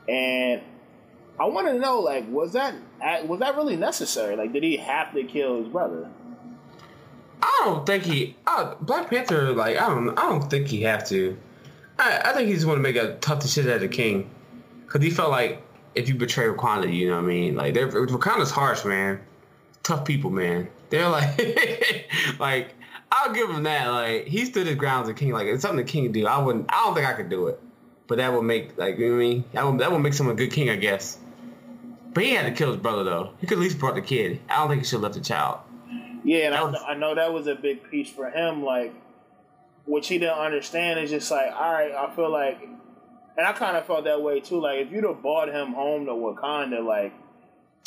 And 0.09 0.61
I 1.39 1.47
want 1.47 1.69
to 1.69 1.79
know, 1.79 2.01
like, 2.01 2.29
was 2.31 2.53
that 2.55 2.75
was 3.27 3.41
that 3.41 3.57
really 3.57 3.77
necessary? 3.77 4.37
Like, 4.37 4.53
did 4.53 4.63
he 4.63 4.77
have 4.77 5.15
to 5.15 5.23
kill 5.25 5.63
his 5.63 5.69
brother? 5.69 6.11
I 7.43 7.63
don't 7.65 7.87
think 7.87 8.05
he. 8.05 8.37
Uh, 8.47 8.75
Black 8.81 9.09
Panther, 9.11 9.53
like 9.53 9.77
I 9.77 9.89
don't, 9.89 10.19
I 10.19 10.23
don't 10.29 10.51
think 10.51 10.69
he 10.69 10.83
have 10.83 11.07
to. 11.09 11.37
I, 11.99 12.21
I 12.25 12.33
think 12.33 12.49
he 12.49 12.55
just 12.55 12.67
want 12.67 12.79
to 12.79 12.83
make 12.83 12.97
a 12.97 13.17
tough 13.17 13.47
shit 13.47 13.69
out 13.69 13.83
of 13.83 13.91
king, 13.91 14.31
cause 14.87 15.03
he 15.03 15.11
felt 15.11 15.31
like 15.31 15.63
if 15.97 16.09
you 16.09 16.15
betray 16.15 16.47
Wakanda, 16.47 16.93
you 16.93 17.09
know 17.09 17.17
what 17.17 17.25
I 17.25 17.27
mean. 17.27 17.57
Like 17.57 17.75
they're 17.75 17.89
Wakanda's 17.89 18.51
harsh, 18.51 18.85
man. 18.85 19.21
Tough 19.83 20.05
people, 20.05 20.31
man. 20.31 20.69
They're 20.91 21.09
like, 21.09 22.09
like 22.39 22.75
I'll 23.11 23.33
give 23.33 23.51
him 23.51 23.65
that. 23.65 23.87
Like 23.89 24.27
he 24.27 24.45
stood 24.45 24.67
his 24.67 24.77
ground 24.77 25.05
as 25.05 25.09
a 25.11 25.15
king. 25.15 25.33
Like 25.33 25.47
it's 25.47 25.63
something 25.63 25.85
the 25.85 25.91
king 25.91 26.05
can 26.05 26.13
do. 26.13 26.27
I 26.27 26.39
wouldn't. 26.39 26.67
I 26.69 26.85
don't 26.85 26.95
think 26.95 27.07
I 27.07 27.13
could 27.15 27.29
do 27.31 27.49
it. 27.49 27.61
But 28.09 28.19
that 28.19 28.33
would 28.33 28.43
make 28.43 28.79
like 28.79 28.99
you 28.99 29.07
know 29.09 29.15
what 29.17 29.23
I 29.23 29.29
mean. 29.29 29.45
That 29.53 29.67
would 29.67 29.81
that 29.81 29.93
would 29.93 29.99
make 29.99 30.15
someone 30.15 30.35
a 30.35 30.39
good 30.39 30.53
king, 30.53 30.71
I 30.71 30.77
guess. 30.77 31.19
But 32.15 32.25
he 32.25 32.31
had 32.35 32.47
to 32.47 32.53
kill 32.53 32.69
his 32.73 32.81
brother 32.81 33.05
though. 33.05 33.31
He 33.41 33.47
could 33.47 33.59
at 33.59 33.63
least 33.63 33.79
brought 33.79 33.95
the 33.97 34.01
kid. 34.03 34.41
I 34.49 34.57
don't 34.57 34.69
think 34.69 34.83
he 34.83 34.87
should 34.87 34.97
have 34.97 35.03
left 35.03 35.15
the 35.17 35.21
child. 35.21 35.61
Yeah, 36.25 36.47
and 36.47 36.55
I, 36.55 36.63
was- 36.65 36.83
I 36.87 36.95
know 36.95 37.15
that 37.15 37.33
was 37.33 37.47
a 37.47 37.55
big 37.55 37.89
piece 37.91 38.09
for 38.11 38.29
him. 38.31 38.65
Like, 38.65 38.93
which 39.85 40.09
he 40.09 40.19
didn't 40.19 40.39
understand 40.39 40.99
is 40.99 41.11
just 41.11 41.31
like, 41.31 41.53
all 41.53 41.73
right, 41.73 41.93
I 41.93 42.13
feel 42.17 42.31
like, 42.31 42.67
and 43.37 43.47
I 43.47 43.53
kind 43.53 43.77
of 43.77 43.87
felt 43.87 44.05
that 44.05 44.23
way 44.23 44.41
too. 44.41 44.61
Like, 44.61 44.79
if 44.81 44.93
you'd 44.93 45.05
have 45.05 45.23
brought 45.23 45.49
him 45.49 45.73
home 45.73 46.07
to 46.07 46.13
Wakanda, 46.13 46.85
like, 46.85 47.13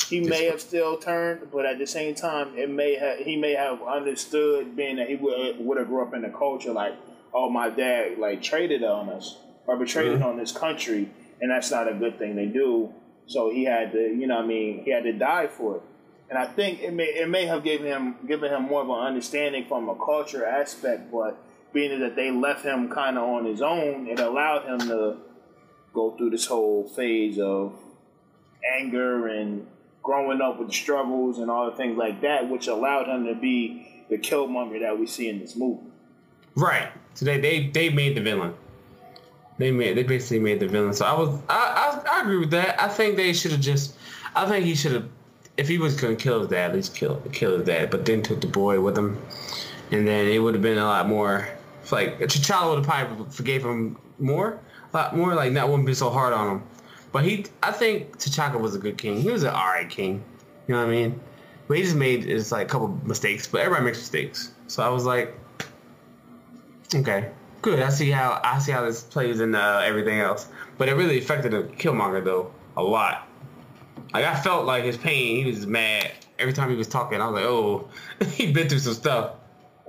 he 0.08 0.20
may 0.20 0.46
have 0.46 0.60
still 0.60 0.96
turned, 0.96 1.50
but 1.52 1.66
at 1.66 1.78
the 1.78 1.86
same 1.86 2.14
time, 2.14 2.56
it 2.56 2.68
may 2.68 2.96
have 2.96 3.18
he 3.18 3.36
may 3.36 3.52
have 3.54 3.80
understood, 3.82 4.74
being 4.76 4.96
that 4.96 5.08
he 5.08 5.16
would 5.16 5.64
would 5.64 5.78
have 5.78 5.86
grew 5.88 6.02
up 6.02 6.14
in 6.14 6.22
the 6.22 6.30
culture, 6.30 6.72
like, 6.72 6.94
oh, 7.32 7.48
my 7.48 7.70
dad 7.70 8.18
like 8.18 8.42
traded 8.42 8.82
on 8.82 9.08
us 9.08 9.38
or 9.66 9.76
betrayed 9.76 10.18
Mhm. 10.18 10.24
on 10.24 10.36
this 10.36 10.52
country, 10.52 11.08
and 11.40 11.50
that's 11.50 11.70
not 11.70 11.86
a 11.88 11.94
good 11.94 12.18
thing 12.18 12.34
to 12.36 12.46
do. 12.46 12.92
So 13.26 13.50
he 13.50 13.64
had 13.64 13.92
to, 13.92 14.00
you 14.00 14.26
know, 14.26 14.36
what 14.36 14.44
I 14.44 14.48
mean, 14.48 14.82
he 14.84 14.90
had 14.90 15.04
to 15.04 15.12
die 15.12 15.46
for 15.46 15.76
it. 15.76 15.82
And 16.28 16.38
I 16.38 16.46
think 16.46 16.82
it 16.82 16.92
may 16.92 17.04
it 17.04 17.28
may 17.28 17.46
have 17.46 17.62
given 17.62 17.86
him 17.86 18.16
given 18.26 18.50
him 18.52 18.62
more 18.62 18.82
of 18.82 18.88
an 18.88 18.96
understanding 18.98 19.64
from 19.66 19.88
a 19.88 19.94
culture 19.94 20.44
aspect, 20.44 21.12
but 21.12 21.36
being 21.72 22.00
that 22.00 22.16
they 22.16 22.30
left 22.32 22.64
him 22.64 22.88
kind 22.88 23.16
of 23.16 23.24
on 23.24 23.44
his 23.44 23.62
own, 23.62 24.08
it 24.08 24.18
allowed 24.18 24.64
him 24.64 24.78
to 24.88 25.16
go 25.92 26.16
through 26.16 26.30
this 26.30 26.46
whole 26.46 26.88
phase 26.88 27.38
of 27.38 27.72
anger 28.78 29.28
and 29.28 29.66
growing 30.02 30.40
up 30.40 30.58
with 30.58 30.72
struggles 30.72 31.38
and 31.38 31.50
all 31.50 31.70
the 31.70 31.76
things 31.76 31.96
like 31.96 32.22
that, 32.22 32.48
which 32.48 32.66
allowed 32.68 33.08
him 33.08 33.26
to 33.26 33.34
be 33.34 34.04
the 34.08 34.18
Killmonger 34.18 34.80
that 34.80 34.98
we 34.98 35.06
see 35.06 35.28
in 35.28 35.38
this 35.38 35.56
movie. 35.56 35.82
Right. 36.54 36.88
So 37.14 37.24
they 37.24 37.40
they, 37.40 37.68
they 37.68 37.90
made 37.90 38.16
the 38.16 38.20
villain. 38.20 38.54
They 39.58 39.70
made 39.70 39.96
they 39.96 40.02
basically 40.02 40.40
made 40.40 40.60
the 40.60 40.68
villain. 40.68 40.94
So 40.94 41.04
I 41.04 41.12
was 41.12 41.40
I 41.48 42.02
I, 42.08 42.18
I 42.18 42.20
agree 42.22 42.38
with 42.38 42.50
that. 42.50 42.80
I 42.80 42.88
think 42.88 43.16
they 43.16 43.32
should 43.32 43.52
have 43.52 43.60
just. 43.60 43.96
I 44.34 44.46
think 44.46 44.64
he 44.64 44.74
should 44.74 44.92
have. 44.92 45.08
If 45.56 45.68
he 45.68 45.78
was 45.78 46.00
gonna 46.00 46.16
kill 46.16 46.40
his 46.40 46.48
dad, 46.48 46.70
at 46.70 46.76
least 46.76 46.94
kill 46.94 47.20
kill 47.32 47.58
his 47.58 47.66
dad. 47.66 47.90
But 47.90 48.06
then 48.06 48.22
took 48.22 48.40
the 48.40 48.46
boy 48.46 48.80
with 48.80 48.96
him, 48.96 49.20
and 49.90 50.06
then 50.06 50.26
it 50.26 50.38
would 50.38 50.54
have 50.54 50.62
been 50.62 50.78
a 50.78 50.84
lot 50.84 51.08
more. 51.08 51.48
Like 51.90 52.20
T'Challa 52.20 52.70
would 52.70 52.84
have 52.84 52.86
probably 52.86 53.30
forgave 53.30 53.64
him 53.64 53.98
more, 54.18 54.60
lot 54.96 55.16
more. 55.16 55.34
Like 55.34 55.54
that 55.54 55.68
wouldn't 55.68 55.86
be 55.86 55.94
so 55.94 56.10
hard 56.10 56.32
on 56.32 56.56
him. 56.56 56.62
But 57.12 57.24
he, 57.24 57.46
I 57.62 57.72
think 57.72 58.18
T'Chaka 58.18 58.60
was 58.60 58.74
a 58.74 58.78
good 58.78 58.96
king. 58.96 59.20
He 59.20 59.30
was 59.30 59.42
an 59.42 59.50
alright 59.50 59.90
king. 59.90 60.22
You 60.66 60.74
know 60.74 60.84
what 60.84 60.88
I 60.88 60.94
mean? 60.94 61.20
But 61.66 61.76
he 61.78 61.82
just 61.82 61.96
made 61.96 62.24
it's 62.24 62.52
like 62.52 62.66
a 62.66 62.70
couple 62.70 62.88
mistakes. 63.04 63.46
But 63.46 63.62
everybody 63.62 63.86
makes 63.86 63.98
mistakes. 63.98 64.52
So 64.68 64.82
I 64.82 64.88
was 64.88 65.04
like, 65.04 65.36
okay, 66.94 67.30
good. 67.62 67.80
I 67.80 67.90
see 67.90 68.10
how 68.10 68.40
I 68.44 68.58
see 68.58 68.72
how 68.72 68.84
this 68.84 69.02
plays 69.02 69.40
in 69.40 69.54
uh, 69.54 69.82
everything 69.84 70.20
else. 70.20 70.48
But 70.78 70.88
it 70.88 70.94
really 70.94 71.18
affected 71.18 71.52
the 71.52 71.62
Killmonger 71.62 72.24
though 72.24 72.52
a 72.76 72.82
lot. 72.82 73.26
Like 74.12 74.24
I 74.24 74.34
felt 74.40 74.66
like 74.66 74.84
his 74.84 74.96
pain. 74.96 75.44
He 75.44 75.50
was 75.50 75.66
mad 75.66 76.12
every 76.38 76.52
time 76.52 76.70
he 76.70 76.76
was 76.76 76.88
talking. 76.88 77.20
I 77.20 77.26
was 77.26 77.34
like, 77.34 77.44
oh, 77.44 77.88
he 78.34 78.52
been 78.52 78.68
through 78.68 78.78
some 78.78 78.94
stuff. 78.94 79.32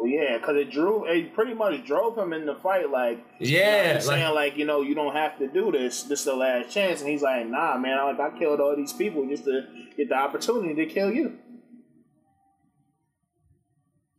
Well, 0.02 0.10
yeah, 0.10 0.38
because 0.38 0.58
it 0.58 0.72
drew, 0.72 1.06
it 1.06 1.36
pretty 1.36 1.54
much 1.54 1.86
drove 1.86 2.18
him 2.18 2.34
in 2.34 2.48
the 2.48 2.56
fight. 2.56 2.90
Like, 2.90 3.24
yeah, 3.40 3.90
you 3.90 3.94
know, 3.94 4.00
saying 4.00 4.34
like, 4.34 4.58
you 4.58 4.66
know, 4.66 4.82
you 4.82 4.96
don't 4.96 5.16
have 5.16 5.38
to 5.38 5.48
do 5.48 5.72
this. 5.72 6.04
This 6.04 6.20
is 6.22 6.26
the 6.26 6.36
last 6.36 6.72
chance. 6.74 7.02
And 7.02 7.10
he's 7.12 7.22
like, 7.22 7.46
nah, 7.46 7.78
man. 7.78 8.00
I, 8.00 8.12
like, 8.12 8.20
I 8.20 8.40
killed 8.40 8.60
all 8.60 8.76
these 8.76 8.94
people 8.94 9.28
just 9.30 9.44
to 9.46 9.68
get 9.96 10.10
the 10.10 10.16
opportunity 10.16 10.74
to 10.74 10.92
kill 10.92 11.12
you. 11.14 11.38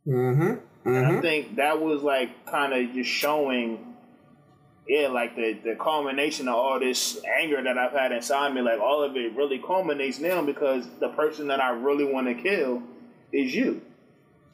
Mm-hmm. 0.07 0.87
And 0.87 1.05
I 1.07 1.11
Mm-hmm. 1.11 1.21
think 1.21 1.55
that 1.57 1.81
was 1.81 2.01
like 2.01 2.45
kind 2.45 2.73
of 2.73 2.93
just 2.93 3.09
showing, 3.09 3.95
yeah, 4.87 5.07
like 5.07 5.35
the 5.35 5.53
the 5.63 5.75
culmination 5.75 6.47
of 6.49 6.55
all 6.55 6.79
this 6.79 7.21
anger 7.39 7.61
that 7.63 7.77
I've 7.77 7.93
had 7.93 8.11
inside 8.11 8.53
me. 8.53 8.61
Like 8.61 8.79
all 8.79 9.03
of 9.03 9.15
it 9.15 9.35
really 9.35 9.59
culminates 9.59 10.19
now 10.19 10.41
because 10.41 10.85
the 10.99 11.09
person 11.09 11.47
that 11.47 11.61
I 11.61 11.69
really 11.71 12.05
want 12.05 12.27
to 12.27 12.33
kill 12.35 12.83
is 13.31 13.55
you. 13.55 13.81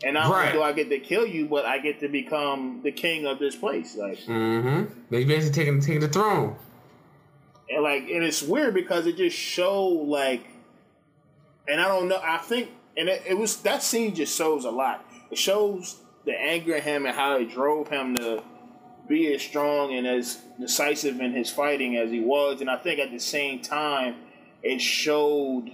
And 0.04 0.14
not 0.14 0.32
Right. 0.32 0.48
only 0.48 0.54
do 0.60 0.64
I 0.64 0.72
get 0.72 0.90
to 0.90 1.00
kill 1.00 1.26
you, 1.26 1.46
but 1.48 1.66
I 1.66 1.80
get 1.80 2.00
to 2.00 2.08
become 2.08 2.82
the 2.84 2.92
king 2.92 3.26
of 3.26 3.38
this 3.40 3.56
place. 3.56 3.96
Like, 3.98 4.18
Mm-hmm. 4.20 4.94
They 5.10 5.26
basically 5.26 5.64
taking 5.64 5.82
taking 5.82 6.00
the 6.02 6.08
throne. 6.08 6.56
and 7.70 7.84
like, 7.84 8.04
and 8.04 8.24
it's 8.24 8.42
weird 8.42 8.74
because 8.74 9.06
it 9.08 9.18
just 9.18 9.36
showed 9.38 10.06
like, 10.08 10.42
and 11.68 11.80
I 11.82 11.88
don't 11.88 12.08
know. 12.08 12.20
I 12.24 12.38
think, 12.38 12.70
and 12.98 13.10
it, 13.10 13.24
it 13.28 13.38
was 13.38 13.58
that 13.64 13.84
scene 13.84 14.16
just 14.16 14.36
shows 14.38 14.64
a 14.66 14.72
lot. 14.72 15.06
It 15.32 15.38
shows 15.38 15.98
the 16.26 16.32
anger 16.40 16.76
in 16.76 16.82
him 16.82 17.06
and 17.06 17.16
how 17.16 17.38
it 17.38 17.52
drove 17.52 17.90
him 17.90 18.16
to 18.16 18.42
be 19.08 19.34
as 19.34 19.42
strong 19.42 19.94
and 19.94 20.08
as 20.08 20.38
decisive 20.60 21.20
in 21.20 21.34
his 21.34 21.50
fighting 21.52 21.98
as 21.98 22.10
he 22.10 22.20
was. 22.22 22.62
And 22.62 22.70
I 22.70 22.78
think 22.78 23.00
at 23.00 23.12
the 23.12 23.20
same 23.20 23.62
time, 23.62 24.16
it 24.64 24.80
showed 24.80 25.72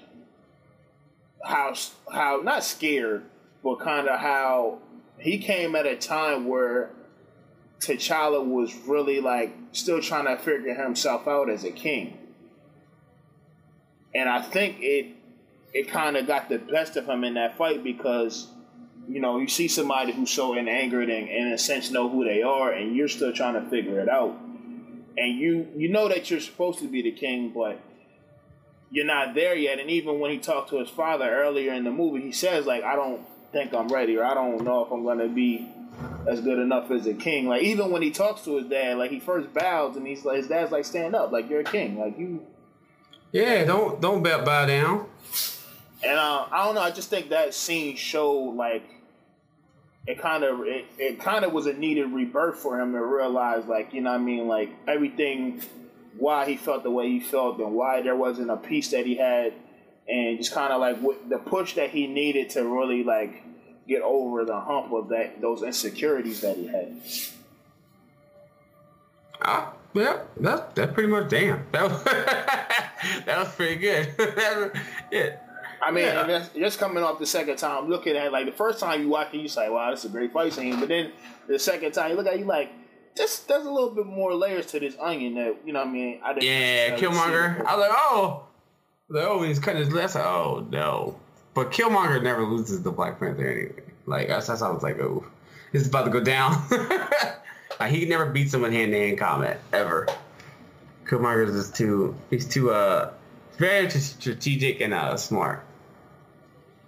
how 1.44 1.74
how 2.12 2.42
not 2.44 2.64
scared, 2.64 3.24
but 3.66 3.80
kind 3.80 4.08
of 4.08 4.20
how 4.20 4.78
he 5.18 5.40
came 5.40 5.76
at 5.76 5.88
a 5.88 5.96
time 5.96 6.46
where 6.46 6.92
T'Challa 7.80 8.46
was 8.46 8.74
really 8.86 9.20
like 9.20 9.56
still 9.72 10.00
trying 10.00 10.26
to 10.26 10.38
figure 10.38 10.76
himself 10.76 11.28
out 11.28 11.50
as 11.50 11.64
a 11.64 11.72
king. 11.72 12.16
And 14.14 14.30
I 14.30 14.44
think 14.44 14.78
it 14.82 15.08
it 15.74 15.90
kind 15.90 16.16
of 16.16 16.28
got 16.28 16.48
the 16.48 16.60
best 16.60 16.96
of 16.96 17.08
him 17.08 17.24
in 17.24 17.34
that 17.34 17.58
fight 17.58 17.84
because 17.84 18.48
you 19.10 19.20
know 19.20 19.40
you 19.40 19.48
see 19.48 19.68
somebody 19.68 20.14
who's 20.14 20.30
so 20.30 20.54
angered 20.56 21.10
and, 21.10 21.28
and 21.28 21.48
in 21.48 21.52
a 21.52 21.58
sense 21.58 21.90
know 21.90 22.08
who 22.08 22.24
they 22.24 22.44
are, 22.44 22.72
and 22.72 22.96
you're 22.96 23.08
still 23.08 23.34
trying 23.34 23.56
to 23.56 23.68
figure 23.72 24.00
it 24.00 24.08
out. 24.08 24.40
And 25.18 25.40
you 25.40 25.68
you 25.76 25.90
know 25.90 26.08
that 26.08 26.30
you're 26.30 26.40
supposed 26.40 26.80
to 26.80 26.88
be 26.88 27.02
the 27.02 27.12
king, 27.12 27.50
but 27.50 27.82
you're 28.92 29.08
not 29.08 29.34
there 29.34 29.56
yet. 29.56 29.80
And 29.80 29.90
even 29.90 30.20
when 30.20 30.30
he 30.30 30.38
talked 30.38 30.70
to 30.70 30.78
his 30.78 30.90
father 30.90 31.28
earlier 31.28 31.74
in 31.74 31.84
the 31.84 31.92
movie, 31.92 32.22
he 32.22 32.32
says 32.32 32.68
like, 32.68 32.84
"I 32.84 32.96
don't 32.96 33.26
think 33.56 33.74
I'm 33.74 33.88
ready, 33.88 34.18
or 34.18 34.26
I 34.26 34.34
don't 34.34 34.64
know 34.64 34.86
if 34.86 34.92
I'm 34.92 35.18
to 35.18 35.30
be 35.30 35.70
as 36.28 36.42
good 36.42 36.60
enough 36.60 36.92
as 36.92 37.08
a 37.08 37.14
king." 37.14 37.48
Like 37.48 37.64
even 37.64 37.90
when 37.90 38.02
he 38.02 38.12
talks 38.12 38.42
to 38.42 38.58
his 38.58 38.66
dad, 38.68 38.98
like 38.98 39.12
he 39.12 39.20
first 39.20 39.54
bows 39.54 39.96
and 39.96 40.06
he's 40.06 40.26
like, 40.26 40.38
his 40.38 40.48
dad's 40.48 40.72
like, 40.72 40.84
"Stand 40.84 41.16
up, 41.16 41.32
like 41.32 41.50
you're 41.50 41.62
a 41.62 41.64
king, 41.64 41.98
like 41.98 42.20
you." 42.20 42.46
Yeah, 43.32 43.64
don't 43.64 44.02
don't 44.02 44.22
bow, 44.22 44.44
bow 44.44 44.66
down. 44.66 45.06
And 46.04 46.18
uh, 46.20 46.48
I 46.52 46.66
don't 46.66 46.76
know. 46.76 46.82
I 46.82 46.92
just 46.92 47.10
think 47.10 47.30
that 47.30 47.54
scene 47.54 47.96
showed 47.96 48.56
like 48.56 48.84
it 50.06 50.20
kind 50.20 50.44
of 50.44 50.62
it, 50.62 50.86
it 50.98 51.20
kind 51.20 51.46
of 51.46 51.54
was 51.54 51.66
a 51.66 51.74
needed 51.74 52.12
rebirth 52.12 52.58
for 52.58 52.80
him 52.80 52.92
to 52.92 53.02
realize 53.02 53.66
like 53.66 53.94
you 53.94 54.02
know 54.02 54.12
what 54.12 54.20
I 54.20 54.24
mean 54.24 54.48
like 54.48 54.70
everything 54.88 55.62
why 56.18 56.46
he 56.46 56.58
felt 56.58 56.84
the 56.84 56.92
way 56.92 57.08
he 57.10 57.20
felt 57.20 57.60
and 57.60 57.74
why 57.74 58.02
there 58.02 58.16
wasn't 58.16 58.50
a 58.50 58.58
peace 58.58 58.92
that 58.92 59.06
he 59.06 59.16
had 59.16 59.54
and 60.08 60.38
just 60.38 60.52
kind 60.54 60.72
of 60.72 60.80
like 60.80 60.98
what, 61.00 61.30
the 61.30 61.38
push 61.38 61.76
that 61.76 61.90
he 61.90 62.08
needed 62.08 62.50
to 62.52 62.64
really 62.68 63.04
like 63.04 63.44
get 63.88 64.02
over 64.02 64.46
the 64.46 64.60
hump 64.60 64.92
of 64.94 65.10
that 65.10 65.42
those 65.42 65.62
insecurities 65.64 66.42
that 66.42 66.58
he 66.58 66.68
had. 66.68 67.02
Ah, 69.42 69.74
yeah, 69.94 70.20
that 70.38 70.76
that 70.76 70.94
pretty 70.94 71.10
much 71.10 71.30
damn. 71.30 71.66
That 71.72 71.84
was, 71.84 72.04
that 73.26 73.38
was 73.40 73.50
pretty 73.56 73.76
good. 73.76 74.14
yeah. 75.12 75.38
I 75.82 75.92
mean, 75.92 76.06
Yeah. 76.06 76.46
just 76.58 76.80
coming 76.80 77.04
off 77.04 77.20
the 77.20 77.26
second 77.26 77.58
time, 77.58 77.90
looking 77.90 78.16
at 78.16 78.28
it, 78.28 78.32
like 78.32 78.46
the 78.46 78.52
first 78.52 78.80
time 78.80 79.02
you 79.02 79.10
watch 79.10 79.34
it, 79.34 79.38
you 79.38 79.48
say, 79.50 79.70
"Wow, 79.70 79.92
this 79.92 80.00
is 80.00 80.06
a 80.06 80.10
great 80.14 80.32
fight 80.34 80.54
scene," 80.54 80.80
but 80.80 80.88
then 80.90 81.12
the 81.48 81.60
second 81.60 81.92
time 81.92 82.12
you 82.12 82.16
look 82.18 82.26
at 82.28 82.34
it, 82.34 82.40
you 82.40 82.46
like, 82.46 82.72
"This 83.16 83.40
there's 83.40 83.66
a 83.66 83.72
little 83.72 83.92
bit 83.92 84.06
more 84.06 84.34
layers 84.34 84.66
to 84.68 84.80
this 84.80 84.96
onion 85.00 85.36
that 85.36 85.58
you 85.66 85.74
know 85.74 85.80
what 85.80 85.90
I 85.90 85.92
mean." 85.92 86.20
I 86.24 86.34
didn't 86.34 86.44
Yeah, 86.46 86.98
Killmonger. 86.98 87.64
I 87.66 87.76
was 87.76 87.88
like, 87.88 87.98
oh, 87.98 88.45
like, 89.10 89.24
oh, 89.24 89.40
when 89.40 89.50
he's 89.50 89.60
cutting 89.60 89.82
his 89.82 89.92
lips. 89.92 90.16
Oh 90.16 90.66
no, 90.70 91.20
but 91.54 91.72
Killmonger 91.72 92.22
never 92.22 92.44
loses 92.44 92.82
the 92.84 92.92
Black 92.92 93.20
Panther 93.20 93.48
anyway. 93.48 93.84
Like 94.06 94.28
that's, 94.28 94.48
that's 94.48 94.62
I 94.62 94.70
was 94.70 94.84
like, 94.84 95.00
oh, 95.00 95.26
is 95.74 95.88
about 95.88 96.06
to 96.06 96.12
go 96.12 96.20
down. 96.22 96.62
like 97.80 97.92
he 97.92 98.06
never 98.06 98.28
beats 98.28 98.52
someone 98.52 98.72
hand 98.72 98.92
to 98.92 98.98
hand 98.98 99.18
combat 99.18 99.60
ever. 99.74 100.08
Killmonger 101.06 101.48
is 101.48 101.72
too. 101.72 102.16
He's 102.30 102.48
too 102.48 102.72
uh 102.72 103.12
very 103.58 103.90
strategic 103.90 104.82
and 104.82 104.94
uh 104.94 105.18
smart. 105.18 105.64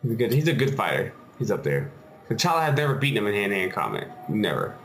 He's 0.01 0.11
a 0.11 0.15
good. 0.15 0.33
He's 0.33 0.47
a 0.47 0.53
good 0.53 0.75
fighter. 0.75 1.13
He's 1.39 1.51
up 1.51 1.63
there. 1.63 1.91
T'Challa 2.29 2.65
has 2.65 2.75
never 2.75 2.95
beaten 2.95 3.17
him 3.17 3.27
in 3.27 3.33
hand 3.33 3.51
to 3.51 3.55
hand 3.55 3.71
combat. 3.71 4.29
Never. 4.29 4.75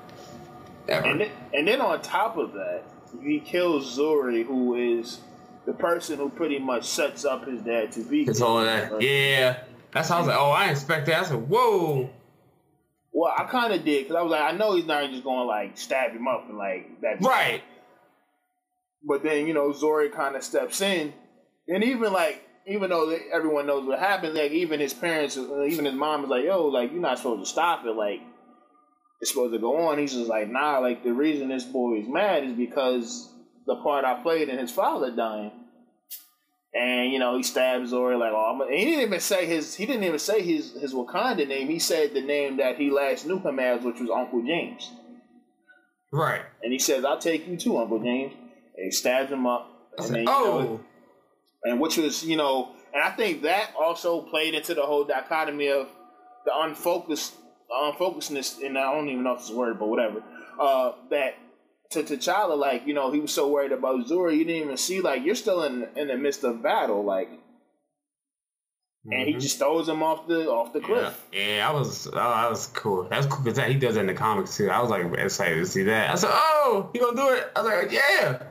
Ever. 0.88 1.06
And 1.06 1.30
and 1.54 1.66
then 1.66 1.80
on 1.80 2.00
top 2.02 2.36
of 2.36 2.52
that, 2.52 2.82
he 3.22 3.40
kills 3.40 3.98
Zuri, 3.98 4.44
who 4.44 4.74
is 4.74 5.18
the 5.66 5.72
person 5.72 6.18
who 6.18 6.28
pretty 6.28 6.58
much 6.58 6.84
sets 6.84 7.24
up 7.24 7.46
his 7.46 7.60
dad 7.62 7.92
to 7.92 8.00
be. 8.00 8.22
It's 8.22 8.40
all 8.40 8.62
that. 8.62 9.00
Yeah. 9.00 9.58
That's 9.92 10.08
how 10.08 10.16
I 10.16 10.18
was 10.20 10.28
like, 10.28 10.38
oh, 10.38 10.50
I 10.50 10.70
expect 10.70 11.06
that. 11.06 11.20
I 11.20 11.24
said, 11.24 11.48
whoa. 11.48 12.10
Well, 13.12 13.32
I 13.36 13.44
kind 13.44 13.72
of 13.72 13.84
did 13.84 14.04
because 14.04 14.16
I 14.16 14.22
was 14.22 14.30
like, 14.30 14.40
I 14.40 14.56
know 14.56 14.74
he's 14.74 14.86
not 14.86 15.08
just 15.10 15.22
going 15.22 15.40
to 15.40 15.44
like 15.44 15.76
stab 15.76 16.12
him 16.12 16.26
up 16.26 16.48
and 16.48 16.56
like 16.56 17.00
that. 17.02 17.20
Right. 17.20 17.62
But 19.06 19.22
then 19.22 19.46
you 19.46 19.54
know 19.54 19.70
Zuri 19.72 20.12
kind 20.12 20.36
of 20.36 20.42
steps 20.42 20.80
in, 20.80 21.12
and 21.68 21.82
even 21.82 22.12
like 22.12 22.42
even 22.66 22.90
though 22.90 23.10
everyone 23.32 23.66
knows 23.66 23.86
what 23.86 23.98
happened, 23.98 24.34
like 24.34 24.52
even 24.52 24.78
his 24.80 24.94
parents, 24.94 25.36
uh, 25.36 25.64
even 25.64 25.84
his 25.84 25.94
mom 25.94 26.22
was 26.22 26.30
like, 26.30 26.44
"Yo, 26.44 26.66
like 26.66 26.92
you're 26.92 27.00
not 27.00 27.18
supposed 27.18 27.42
to 27.42 27.50
stop 27.50 27.84
it. 27.84 27.90
Like 27.90 28.20
it's 29.20 29.32
supposed 29.32 29.54
to 29.54 29.58
go 29.58 29.88
on." 29.88 29.98
He's 29.98 30.12
just 30.12 30.28
like, 30.28 30.48
"Nah, 30.48 30.78
like 30.78 31.02
the 31.02 31.12
reason 31.12 31.48
this 31.48 31.64
boy 31.64 31.98
is 31.98 32.08
mad 32.08 32.44
is 32.44 32.52
because 32.54 33.31
the 33.66 33.76
part 33.76 34.04
I 34.04 34.22
played 34.22 34.48
in 34.48 34.58
his 34.58 34.70
father 34.70 35.10
dying." 35.10 35.52
And 36.74 37.12
you 37.12 37.18
know 37.18 37.36
he 37.36 37.42
stabs 37.42 37.92
Zuri 37.92 38.18
like, 38.18 38.32
"Oh," 38.32 38.66
he 38.70 38.84
didn't 38.84 39.00
even 39.00 39.20
say 39.20 39.46
his 39.46 39.74
he 39.74 39.84
didn't 39.84 40.04
even 40.04 40.18
say 40.18 40.40
his 40.42 40.72
his 40.72 40.94
Wakanda 40.94 41.46
name. 41.46 41.68
He 41.68 41.78
said 41.78 42.14
the 42.14 42.22
name 42.22 42.56
that 42.56 42.76
he 42.76 42.90
last 42.90 43.26
knew 43.26 43.38
him 43.38 43.58
as, 43.58 43.82
which 43.84 44.00
was 44.00 44.08
Uncle 44.08 44.42
James. 44.42 44.90
Right. 46.10 46.42
And 46.62 46.72
he 46.72 46.78
says, 46.78 47.04
"I'll 47.04 47.18
take 47.18 47.46
you 47.46 47.56
too, 47.56 47.76
Uncle 47.78 47.98
James." 47.98 48.32
And 48.76 48.84
he 48.86 48.90
stabs 48.90 49.30
him 49.30 49.46
up. 49.46 49.68
And 49.98 50.06
said, 50.06 50.14
then, 50.14 50.20
you 50.20 50.26
know, 50.26 50.58
oh. 50.58 50.80
and 51.64 51.78
which 51.78 51.98
was 51.98 52.24
you 52.24 52.36
know, 52.36 52.72
and 52.94 53.02
I 53.02 53.10
think 53.10 53.42
that 53.42 53.74
also 53.78 54.22
played 54.22 54.54
into 54.54 54.74
the 54.74 54.82
whole 54.82 55.04
dichotomy 55.04 55.68
of 55.68 55.88
the 56.46 56.52
unfocused, 56.54 57.34
unfocusedness, 57.70 58.64
and 58.64 58.78
I 58.78 58.94
don't 58.94 59.08
even 59.08 59.24
know 59.24 59.34
if 59.34 59.40
it's 59.40 59.50
a 59.50 59.56
word, 59.56 59.78
but 59.78 59.88
whatever. 59.88 60.22
Uh, 60.58 60.92
that 61.10 61.34
to 61.92 62.02
T'Challa, 62.02 62.56
like 62.58 62.86
you 62.86 62.94
know, 62.94 63.10
he 63.12 63.20
was 63.20 63.32
so 63.32 63.48
worried 63.48 63.72
about 63.72 64.06
Zuri, 64.06 64.36
you 64.38 64.44
didn't 64.44 64.62
even 64.64 64.76
see 64.76 65.00
like 65.00 65.24
you're 65.24 65.34
still 65.34 65.62
in 65.64 65.86
in 65.96 66.08
the 66.08 66.16
midst 66.16 66.44
of 66.44 66.62
battle, 66.62 67.04
like, 67.04 67.28
and 69.10 69.28
he 69.28 69.34
Mhm. 69.34 69.40
just 69.40 69.58
throws 69.58 69.88
him 69.88 70.02
off 70.02 70.26
the 70.28 70.48
off 70.50 70.72
the 70.72 70.80
cliff. 70.80 71.20
yeah, 71.32 71.68
I 71.68 71.72
was, 71.72 72.06
oh, 72.06 72.10
that 72.12 72.50
was 72.50 72.66
cool. 72.68 73.04
That's 73.10 73.26
cool 73.26 73.44
because 73.44 73.58
he 73.66 73.74
does 73.74 73.96
it 73.96 74.00
in 74.00 74.06
the 74.06 74.14
comics 74.14 74.56
too. 74.56 74.70
I 74.70 74.80
was 74.80 74.90
like 74.90 75.04
excited 75.18 75.56
to 75.56 75.66
see 75.66 75.82
that. 75.84 76.10
I 76.10 76.14
said, 76.14 76.30
oh, 76.32 76.88
he 76.92 76.98
gonna 77.00 77.16
do 77.16 77.28
it. 77.30 77.50
I 77.56 77.62
was 77.62 77.72
like, 77.72 77.92
yeah. 77.92 78.42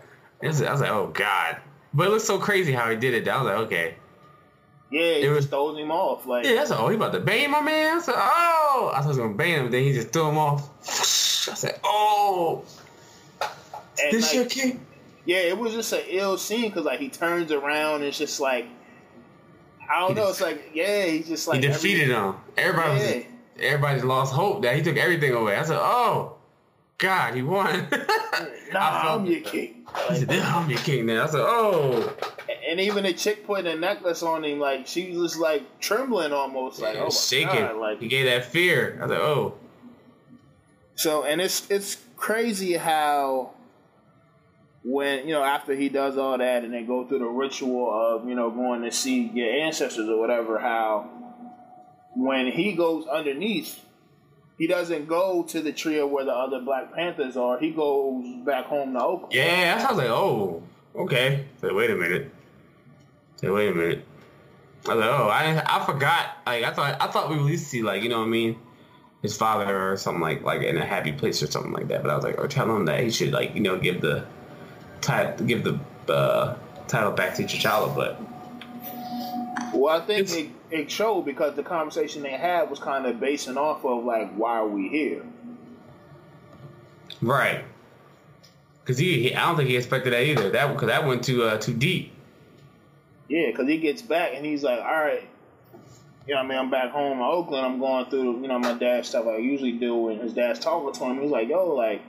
I 0.43 0.47
was, 0.47 0.61
I 0.61 0.71
was 0.71 0.81
like, 0.81 0.89
oh 0.91 1.07
god. 1.13 1.57
But 1.93 2.07
it 2.07 2.09
looks 2.11 2.23
so 2.25 2.37
crazy 2.39 2.71
how 2.73 2.89
he 2.89 2.95
did 2.97 3.13
it. 3.13 3.27
I 3.27 3.37
was 3.41 3.45
like, 3.45 3.57
okay. 3.67 3.95
Yeah, 4.91 5.01
he 5.01 5.21
it 5.23 5.29
was, 5.29 5.45
throws 5.45 5.77
him 5.77 5.89
off. 5.89 6.25
Like 6.25 6.45
yeah, 6.45 6.55
that's 6.55 6.71
oh, 6.71 6.89
he 6.89 6.95
about 6.97 7.13
to 7.13 7.21
bang 7.21 7.49
my 7.49 7.61
man. 7.61 7.97
I 7.97 8.01
said, 8.01 8.15
oh, 8.17 8.91
I 8.93 8.97
thought 8.97 9.03
he 9.03 9.07
was 9.09 9.17
gonna 9.17 9.33
bang 9.35 9.65
him. 9.65 9.71
Then 9.71 9.83
he 9.83 9.93
just 9.93 10.11
threw 10.11 10.27
him 10.27 10.37
off. 10.37 10.69
I 10.81 11.53
said, 11.55 11.79
oh, 11.85 12.65
and 14.03 14.13
this 14.13 14.27
like, 14.27 14.35
your 14.35 14.45
king. 14.45 14.85
Yeah, 15.25 15.37
it 15.37 15.57
was 15.57 15.73
just 15.73 15.93
an 15.93 16.01
ill 16.07 16.37
scene 16.37 16.69
because 16.69 16.85
like 16.85 16.99
he 16.99 17.09
turns 17.09 17.51
around 17.51 17.95
and 17.95 18.05
it's 18.05 18.17
just 18.17 18.39
like 18.39 18.65
I 19.89 19.99
don't 19.99 20.09
he 20.09 20.15
know. 20.15 20.29
It's 20.29 20.41
like 20.41 20.71
yeah, 20.73 21.05
he's 21.05 21.27
just 21.27 21.47
like 21.47 21.61
he 21.61 21.67
defeated 21.67 22.09
him. 22.09 22.35
Everybody, 22.57 22.99
yeah. 22.99 23.15
was, 23.15 23.25
everybody 23.59 24.01
lost 24.01 24.33
hope 24.33 24.63
that 24.63 24.75
he 24.75 24.81
took 24.81 24.97
everything 24.97 25.33
away. 25.33 25.55
I 25.55 25.63
said, 25.63 25.79
oh. 25.79 26.37
God, 27.01 27.33
he 27.33 27.41
won. 27.41 27.87
nah, 28.73 29.15
I'm 29.15 29.25
your 29.25 29.41
king. 29.41 29.87
He 30.09 30.17
said, 30.17 30.29
I'm 30.29 30.69
your 30.69 30.77
king 30.79 31.07
now. 31.07 31.23
I 31.23 31.25
said, 31.25 31.41
oh. 31.41 32.15
And 32.69 32.79
even 32.79 33.05
the 33.05 33.13
chick 33.13 33.43
putting 33.43 33.65
a 33.65 33.75
necklace 33.75 34.21
on 34.21 34.45
him, 34.45 34.59
like 34.59 34.85
she 34.85 35.09
was 35.09 35.31
just, 35.31 35.41
like 35.41 35.79
trembling 35.79 36.31
almost, 36.31 36.79
like 36.79 36.95
oh 36.97 37.09
shaking. 37.09 37.55
God. 37.55 37.77
Like 37.77 37.99
he 37.99 38.07
gave 38.07 38.27
that 38.27 38.45
fear. 38.45 38.99
I 39.01 39.05
like, 39.07 39.17
oh. 39.17 39.55
So 40.93 41.23
and 41.23 41.41
it's 41.41 41.69
it's 41.71 41.97
crazy 42.17 42.73
how 42.73 43.55
when 44.83 45.27
you 45.27 45.33
know 45.33 45.43
after 45.43 45.75
he 45.75 45.89
does 45.89 46.17
all 46.17 46.37
that 46.37 46.63
and 46.63 46.73
they 46.73 46.83
go 46.83 47.05
through 47.07 47.19
the 47.19 47.25
ritual 47.25 47.91
of 47.93 48.27
you 48.27 48.35
know 48.35 48.49
going 48.49 48.81
to 48.81 48.91
see 48.91 49.27
your 49.33 49.49
ancestors 49.49 50.09
or 50.09 50.19
whatever 50.19 50.57
how 50.59 51.09
when 52.15 52.47
he 52.47 52.73
goes 52.73 53.05
underneath 53.07 53.79
he 54.61 54.67
doesn't 54.67 55.07
go 55.07 55.41
to 55.41 55.59
the 55.59 55.71
trio 55.71 56.05
where 56.05 56.23
the 56.23 56.31
other 56.31 56.59
black 56.59 56.93
panthers 56.93 57.35
are. 57.35 57.59
He 57.59 57.71
goes 57.71 58.23
back 58.45 58.65
home 58.65 58.93
to 58.93 59.03
oakland. 59.03 59.33
Yeah 59.33 59.83
i 59.83 59.91
was 59.91 59.97
like 59.97 60.09
oh 60.09 60.61
okay. 60.95 61.47
So 61.59 61.73
wait 61.73 61.89
a 61.89 61.95
minute. 61.95 62.31
So 63.37 63.55
wait 63.55 63.69
a 63.69 63.73
minute. 63.73 64.05
I 64.87 64.93
was 64.93 65.03
like 65.03 65.19
oh 65.19 65.29
i 65.29 65.63
i 65.65 65.83
forgot. 65.83 66.37
Like 66.45 66.63
i 66.63 66.71
thought 66.71 67.01
i 67.01 67.07
thought 67.07 67.31
we 67.31 67.37
at 67.37 67.41
least 67.41 67.69
see 67.69 67.81
like 67.81 68.03
you 68.03 68.09
know 68.09 68.19
what 68.19 68.27
i 68.27 68.29
mean? 68.29 68.59
His 69.23 69.35
father 69.35 69.93
or 69.93 69.97
something 69.97 70.21
like 70.21 70.43
like 70.43 70.61
in 70.61 70.77
a 70.77 70.85
happy 70.85 71.11
place 71.11 71.41
or 71.41 71.47
something 71.47 71.71
like 71.71 71.87
that. 71.87 72.03
But 72.03 72.11
i 72.11 72.15
was 72.15 72.23
like 72.23 72.37
or 72.37 72.47
tell 72.47 72.69
him 72.75 72.85
that 72.85 73.03
he 73.03 73.09
should 73.09 73.31
like 73.31 73.55
you 73.55 73.61
know 73.61 73.79
give 73.79 74.01
the 74.01 74.27
title, 75.01 75.45
give 75.45 75.63
the 75.63 75.79
uh, 76.11 76.55
title 76.87 77.11
back 77.11 77.35
to 77.35 77.43
T'Challa, 77.43 77.95
but 77.95 78.21
well, 79.73 80.01
I 80.01 80.05
think 80.05 80.29
it, 80.31 80.49
it 80.69 80.91
showed 80.91 81.23
because 81.23 81.55
the 81.55 81.63
conversation 81.63 82.23
they 82.23 82.31
had 82.31 82.69
was 82.69 82.79
kind 82.79 83.05
of 83.05 83.19
basing 83.19 83.57
off 83.57 83.85
of 83.85 84.03
like, 84.03 84.33
why 84.33 84.57
are 84.57 84.67
we 84.67 84.89
here? 84.89 85.23
Right. 87.21 87.63
Because 88.83 88.97
he, 88.97 89.21
he, 89.21 89.35
I 89.35 89.45
don't 89.45 89.57
think 89.57 89.69
he 89.69 89.77
expected 89.77 90.13
that 90.13 90.23
either. 90.23 90.49
That 90.49 90.73
because 90.73 90.87
that 90.87 91.05
went 91.05 91.23
too 91.23 91.43
uh, 91.43 91.57
too 91.57 91.73
deep. 91.73 92.13
Yeah, 93.27 93.47
because 93.47 93.67
he 93.67 93.77
gets 93.77 94.01
back 94.01 94.31
and 94.33 94.45
he's 94.45 94.63
like, 94.63 94.79
all 94.79 94.99
right, 94.99 95.27
you 96.27 96.33
know, 96.33 96.41
I 96.41 96.45
mean, 96.45 96.57
I'm 96.57 96.69
back 96.69 96.91
home 96.91 97.17
in 97.17 97.23
Oakland. 97.23 97.65
I'm 97.65 97.79
going 97.79 98.09
through, 98.09 98.41
you 98.41 98.47
know, 98.47 98.59
my 98.59 98.73
dad's 98.73 99.09
stuff 99.09 99.25
I 99.25 99.37
usually 99.37 99.73
do, 99.73 100.09
and 100.09 100.21
his 100.21 100.33
dad's 100.33 100.59
talking 100.59 100.91
to 100.93 101.05
him. 101.05 101.21
He's 101.21 101.31
like, 101.31 101.47
yo, 101.47 101.73
like, 101.73 102.01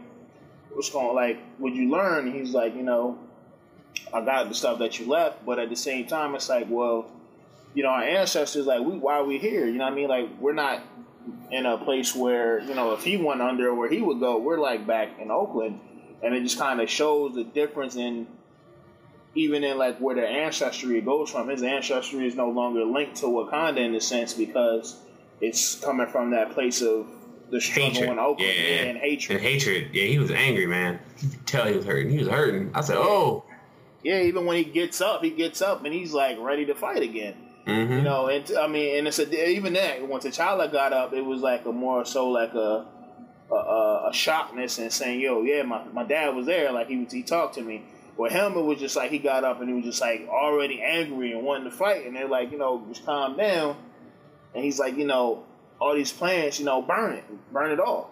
what's 0.74 0.90
going 0.90 1.14
like 1.14 1.38
would 1.58 1.74
you 1.74 1.90
learn 1.90 2.32
he's 2.32 2.52
like 2.52 2.74
you 2.74 2.82
know 2.82 3.18
i 4.12 4.24
got 4.24 4.48
the 4.48 4.54
stuff 4.54 4.78
that 4.78 4.98
you 4.98 5.06
left 5.06 5.44
but 5.44 5.58
at 5.58 5.68
the 5.68 5.76
same 5.76 6.06
time 6.06 6.34
it's 6.34 6.48
like 6.48 6.66
well 6.68 7.10
you 7.74 7.82
know 7.82 7.88
our 7.88 8.02
ancestors 8.02 8.66
like 8.66 8.80
we 8.80 8.98
why 8.98 9.14
are 9.14 9.24
we 9.24 9.38
here? 9.38 9.66
You 9.66 9.74
know 9.74 9.84
what 9.84 9.92
i 9.92 9.96
mean? 9.96 10.08
Like 10.08 10.28
we're 10.40 10.52
not 10.52 10.82
in 11.50 11.66
a 11.66 11.78
place 11.78 12.14
where 12.14 12.60
you 12.60 12.74
know 12.74 12.92
if 12.92 13.04
he 13.04 13.16
went 13.16 13.40
under 13.40 13.74
where 13.74 13.88
he 13.88 14.00
would 14.00 14.20
go 14.20 14.38
we're 14.38 14.58
like 14.58 14.86
back 14.86 15.18
in 15.20 15.30
oakland. 15.30 15.80
And 16.22 16.34
it 16.34 16.42
just 16.42 16.58
kind 16.58 16.80
of 16.80 16.88
shows 16.88 17.34
the 17.34 17.42
difference 17.42 17.96
in 17.96 18.28
even 19.34 19.64
in 19.64 19.76
like 19.78 19.98
where 19.98 20.14
their 20.14 20.26
ancestry 20.26 21.00
goes 21.00 21.30
from. 21.30 21.48
His 21.48 21.62
ancestry 21.62 22.26
is 22.26 22.36
no 22.36 22.50
longer 22.50 22.84
linked 22.84 23.16
to 23.16 23.26
wakanda 23.26 23.78
in 23.78 23.94
a 23.94 24.00
sense 24.00 24.34
because 24.34 24.96
it's 25.40 25.74
coming 25.76 26.06
from 26.06 26.30
that 26.30 26.52
place 26.52 26.80
of 26.80 27.06
the 27.52 27.60
struggle 27.60 27.92
hatred. 27.92 28.10
in 28.10 28.18
Oakland 28.18 28.54
yeah. 28.56 28.76
and 28.84 28.98
hatred. 28.98 29.36
And 29.36 29.46
hatred. 29.46 29.90
Yeah, 29.92 30.04
he 30.04 30.18
was 30.18 30.30
angry, 30.30 30.66
man. 30.66 30.98
You 31.18 31.28
could 31.28 31.46
tell 31.46 31.66
he 31.66 31.76
was 31.76 31.84
hurting. 31.84 32.10
He 32.10 32.18
was 32.18 32.28
hurting. 32.28 32.72
I 32.74 32.80
said, 32.80 32.96
oh. 32.96 33.44
Yeah, 34.02 34.22
even 34.22 34.46
when 34.46 34.56
he 34.56 34.64
gets 34.64 35.00
up, 35.02 35.22
he 35.22 35.30
gets 35.30 35.60
up 35.60 35.84
and 35.84 35.94
he's 35.94 36.12
like 36.12 36.38
ready 36.40 36.64
to 36.66 36.74
fight 36.74 37.02
again. 37.02 37.36
Mm-hmm. 37.66 37.92
You 37.92 38.00
know, 38.00 38.26
and 38.26 38.50
I 38.58 38.66
mean, 38.66 38.98
and 38.98 39.06
it's 39.06 39.20
a, 39.20 39.48
even 39.48 39.74
that 39.74 40.08
when 40.08 40.20
T'Challa 40.20 40.72
got 40.72 40.92
up, 40.92 41.12
it 41.12 41.20
was 41.20 41.42
like 41.42 41.64
a 41.66 41.70
more 41.70 42.04
so 42.04 42.28
like 42.30 42.54
a 42.54 42.88
a, 43.52 43.54
a 43.54 44.10
shockness 44.12 44.80
and 44.80 44.92
saying, 44.92 45.20
"Yo, 45.20 45.42
yeah, 45.42 45.62
my, 45.62 45.84
my 45.92 46.02
dad 46.02 46.34
was 46.34 46.46
there. 46.46 46.72
Like 46.72 46.88
he 46.88 46.96
was, 46.96 47.12
he 47.12 47.22
talked 47.22 47.54
to 47.54 47.62
me." 47.62 47.84
With 48.16 48.32
him, 48.32 48.54
it 48.54 48.62
was 48.62 48.80
just 48.80 48.96
like 48.96 49.12
he 49.12 49.18
got 49.18 49.44
up 49.44 49.60
and 49.60 49.68
he 49.68 49.76
was 49.76 49.84
just 49.84 50.00
like 50.00 50.26
already 50.28 50.82
angry 50.82 51.30
and 51.32 51.44
wanting 51.44 51.70
to 51.70 51.76
fight, 51.76 52.04
and 52.04 52.16
they're 52.16 52.26
like, 52.26 52.50
you 52.50 52.58
know, 52.58 52.84
just 52.88 53.06
calm 53.06 53.36
down. 53.36 53.76
And 54.54 54.64
he's 54.64 54.80
like, 54.80 54.96
you 54.96 55.06
know, 55.06 55.44
all 55.82 55.94
these 55.94 56.12
plans, 56.12 56.60
you 56.60 56.64
know, 56.64 56.80
burn 56.80 57.14
it, 57.14 57.24
burn 57.52 57.72
it 57.72 57.80
all. 57.80 58.10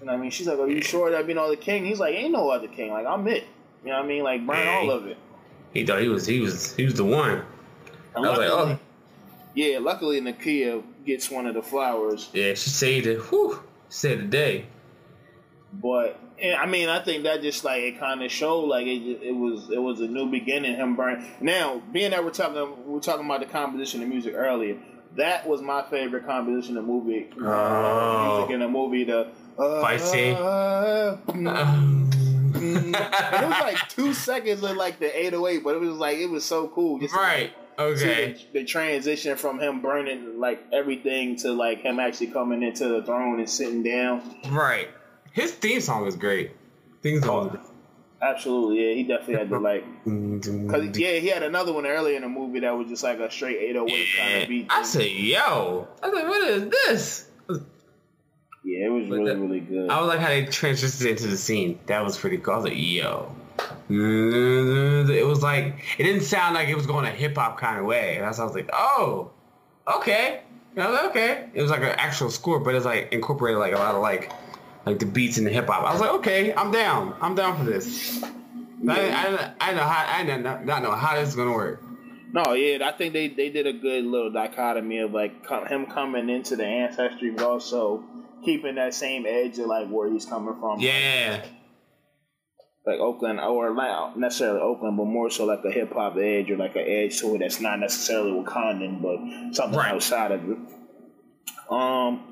You 0.00 0.06
know 0.06 0.12
what 0.12 0.18
I 0.18 0.22
mean? 0.22 0.30
She's 0.32 0.48
like, 0.48 0.58
Are 0.58 0.68
you 0.68 0.82
sure 0.82 1.12
that 1.12 1.26
being 1.26 1.38
all 1.38 1.48
the 1.48 1.56
king? 1.56 1.84
He's 1.84 2.00
like, 2.00 2.14
Ain't 2.14 2.32
no 2.32 2.50
other 2.50 2.66
king. 2.66 2.90
Like, 2.90 3.06
I'm 3.06 3.26
it. 3.28 3.44
You 3.84 3.90
know 3.90 3.96
what 3.96 4.04
I 4.04 4.08
mean? 4.08 4.24
Like, 4.24 4.44
burn 4.44 4.68
all 4.68 4.90
of 4.90 5.06
it. 5.06 5.16
He 5.72 5.86
thought 5.86 6.00
he 6.00 6.08
was 6.08 6.26
he 6.26 6.40
was 6.40 6.74
he 6.74 6.84
was 6.84 6.94
the 6.94 7.04
one. 7.04 7.44
And 8.14 8.26
I 8.26 8.30
was 8.30 8.38
like, 8.38 8.50
oh. 8.50 8.78
Yeah, 9.54 9.78
luckily 9.78 10.20
Nakia 10.20 10.82
gets 11.06 11.30
one 11.30 11.46
of 11.46 11.54
the 11.54 11.62
flowers. 11.62 12.28
Yeah, 12.32 12.54
she 12.54 12.70
saved 12.70 13.06
it. 13.06 13.18
Whew, 13.30 13.62
saved 13.88 14.24
the 14.24 14.26
day. 14.26 14.66
But 15.72 16.18
I 16.42 16.66
mean, 16.66 16.88
I 16.88 17.02
think 17.02 17.22
that 17.24 17.40
just 17.42 17.64
like 17.64 17.82
it 17.82 18.00
kind 18.00 18.22
of 18.22 18.30
showed 18.30 18.64
like 18.64 18.86
it, 18.86 19.22
it 19.22 19.34
was 19.34 19.70
it 19.70 19.80
was 19.80 20.00
a 20.00 20.08
new 20.08 20.30
beginning. 20.30 20.76
Him 20.76 20.96
burn. 20.96 21.24
Now, 21.40 21.80
being 21.92 22.10
that 22.10 22.24
we're 22.24 22.30
talking 22.30 22.84
we're 22.86 23.00
talking 23.00 23.24
about 23.24 23.40
the 23.40 23.46
composition 23.46 24.02
of 24.02 24.08
music 24.08 24.34
earlier, 24.34 24.76
that 25.16 25.46
was 25.46 25.60
my 25.60 25.82
favorite 25.82 26.26
composition 26.26 26.76
of 26.76 26.84
movie. 26.84 27.28
Oh. 27.40 28.38
Music 28.38 28.54
in 28.54 28.62
a 28.62 28.68
movie. 28.68 29.04
The 29.04 29.28
uh, 29.58 29.80
fight 29.80 30.00
scene. 30.00 30.34
Uh, 30.34 31.18
it 32.54 33.48
was 33.48 33.60
like 33.60 33.88
two 33.88 34.14
seconds 34.14 34.62
of 34.62 34.76
like 34.76 34.98
the 34.98 35.06
808, 35.26 35.64
but 35.64 35.74
it 35.74 35.80
was 35.80 35.96
like 35.96 36.18
it 36.18 36.30
was 36.30 36.44
so 36.44 36.68
cool. 36.68 36.98
Just 36.98 37.14
right. 37.14 37.52
okay. 37.78 38.32
The, 38.52 38.60
the, 38.60 38.64
transition 38.64 39.36
from 39.36 39.58
him 39.58 39.80
burning 39.80 40.38
like 40.38 40.62
everything 40.72 41.36
to 41.36 41.52
like 41.52 41.80
him 41.82 41.98
actually 41.98 42.28
coming 42.28 42.62
into 42.62 42.88
the 42.88 43.02
throne 43.02 43.38
and 43.38 43.48
sitting 43.48 43.82
down. 43.82 44.22
Right. 44.50 44.88
His 45.32 45.52
theme 45.52 45.80
song 45.80 46.06
is 46.06 46.16
great. 46.16 46.52
Theme 47.02 47.20
song. 47.22 47.58
Absolutely, 48.22 48.88
yeah. 48.88 48.94
He 48.94 49.02
definitely 49.02 49.34
had 49.34 49.48
to 49.50 49.58
like, 49.58 49.82
cause 49.82 50.10
mm-hmm. 50.12 51.00
yeah, 51.00 51.18
he 51.18 51.28
had 51.28 51.42
another 51.42 51.72
one 51.72 51.86
earlier 51.86 52.16
in 52.16 52.22
the 52.22 52.28
movie 52.28 52.60
that 52.60 52.70
was 52.70 52.88
just 52.88 53.02
like 53.02 53.18
a 53.18 53.30
straight 53.30 53.58
808 53.58 53.98
yeah. 53.98 54.22
kind 54.22 54.42
of 54.42 54.48
beat. 54.48 54.66
I 54.70 54.82
said, 54.84 55.10
yo, 55.10 55.88
I 56.02 56.08
was 56.08 56.14
like, 56.14 56.28
what 56.28 56.48
is 56.48 56.68
this? 56.70 57.28
Yeah, 58.64 58.86
it 58.86 58.90
was 58.90 59.08
really, 59.08 59.24
that, 59.24 59.38
really 59.38 59.60
good. 59.60 59.90
I 59.90 60.00
was 60.00 60.08
like 60.08 60.20
how 60.20 60.28
they 60.28 60.44
transitioned 60.44 61.10
into 61.10 61.26
the 61.26 61.36
scene. 61.36 61.80
That 61.86 62.04
was 62.04 62.16
pretty 62.16 62.38
cool. 62.38 62.54
I 62.54 62.56
was 62.58 62.64
like, 62.66 62.74
yo. 62.76 63.34
It 63.88 65.26
was 65.26 65.42
like 65.42 65.84
it 65.98 66.04
didn't 66.04 66.22
sound 66.22 66.54
like 66.54 66.68
it 66.68 66.76
was 66.76 66.86
going 66.86 67.04
a 67.04 67.10
hip 67.10 67.36
hop 67.36 67.58
kind 67.58 67.78
of 67.78 67.84
way. 67.84 68.16
And 68.16 68.24
I 68.24 68.28
was 68.28 68.38
like, 68.38 68.70
oh, 68.72 69.32
okay. 69.96 70.42
I 70.76 70.88
was 70.88 70.96
like, 70.96 71.10
okay. 71.10 71.48
It 71.54 71.60
was 71.60 71.70
like 71.70 71.80
an 71.80 71.96
actual 71.98 72.30
score, 72.30 72.60
but 72.60 72.74
it's 72.74 72.86
like 72.86 73.12
incorporated 73.12 73.58
like 73.58 73.74
a 73.74 73.78
lot 73.78 73.94
of 73.94 74.00
like 74.00 74.32
like 74.86 74.98
the 74.98 75.06
beats 75.06 75.38
and 75.38 75.46
the 75.46 75.50
hip 75.50 75.68
hop. 75.68 75.84
I 75.84 75.92
was 75.92 76.00
like, 76.00 76.12
okay, 76.14 76.54
I'm 76.54 76.70
down. 76.70 77.14
I'm 77.20 77.34
down 77.34 77.58
for 77.58 77.64
this. 77.64 78.22
Yeah. 78.82 79.54
I, 79.60 79.66
I, 79.66 79.70
I 79.70 79.74
know 79.74 79.82
how 79.82 80.06
I 80.06 80.22
not, 80.38 80.66
not 80.66 80.82
know 80.82 80.90
how 80.92 81.14
this 81.16 81.30
is 81.30 81.36
gonna 81.36 81.52
work. 81.52 81.82
No, 82.32 82.54
yeah, 82.54 82.88
I 82.88 82.92
think 82.92 83.12
they, 83.12 83.28
they 83.28 83.50
did 83.50 83.66
a 83.66 83.74
good 83.74 84.04
little 84.04 84.32
dichotomy 84.32 84.98
of 84.98 85.12
like 85.12 85.46
him 85.68 85.86
coming 85.86 86.30
into 86.30 86.56
the 86.56 86.64
ancestry, 86.64 87.30
but 87.30 87.44
also 87.44 88.02
keeping 88.42 88.76
that 88.76 88.94
same 88.94 89.26
edge 89.26 89.58
of 89.58 89.66
like 89.66 89.88
where 89.88 90.10
he's 90.10 90.24
coming 90.24 90.56
from. 90.58 90.80
Yeah. 90.80 91.44
Like 92.86 92.98
Oakland, 92.98 93.38
or 93.38 93.72
not 93.74 94.18
necessarily 94.18 94.60
Oakland, 94.60 94.96
but 94.96 95.04
more 95.04 95.30
so 95.30 95.44
like 95.44 95.60
a 95.64 95.70
hip 95.70 95.92
hop 95.92 96.16
edge 96.16 96.50
or 96.50 96.56
like 96.56 96.74
an 96.74 96.84
edge 96.86 97.20
to 97.20 97.34
it 97.34 97.38
that's 97.38 97.60
not 97.60 97.78
necessarily 97.78 98.32
Wakandan, 98.32 99.02
but 99.02 99.54
something 99.54 99.78
right. 99.78 99.92
outside 99.92 100.32
of 100.32 100.50
it. 100.50 100.58
Um, 101.70 102.31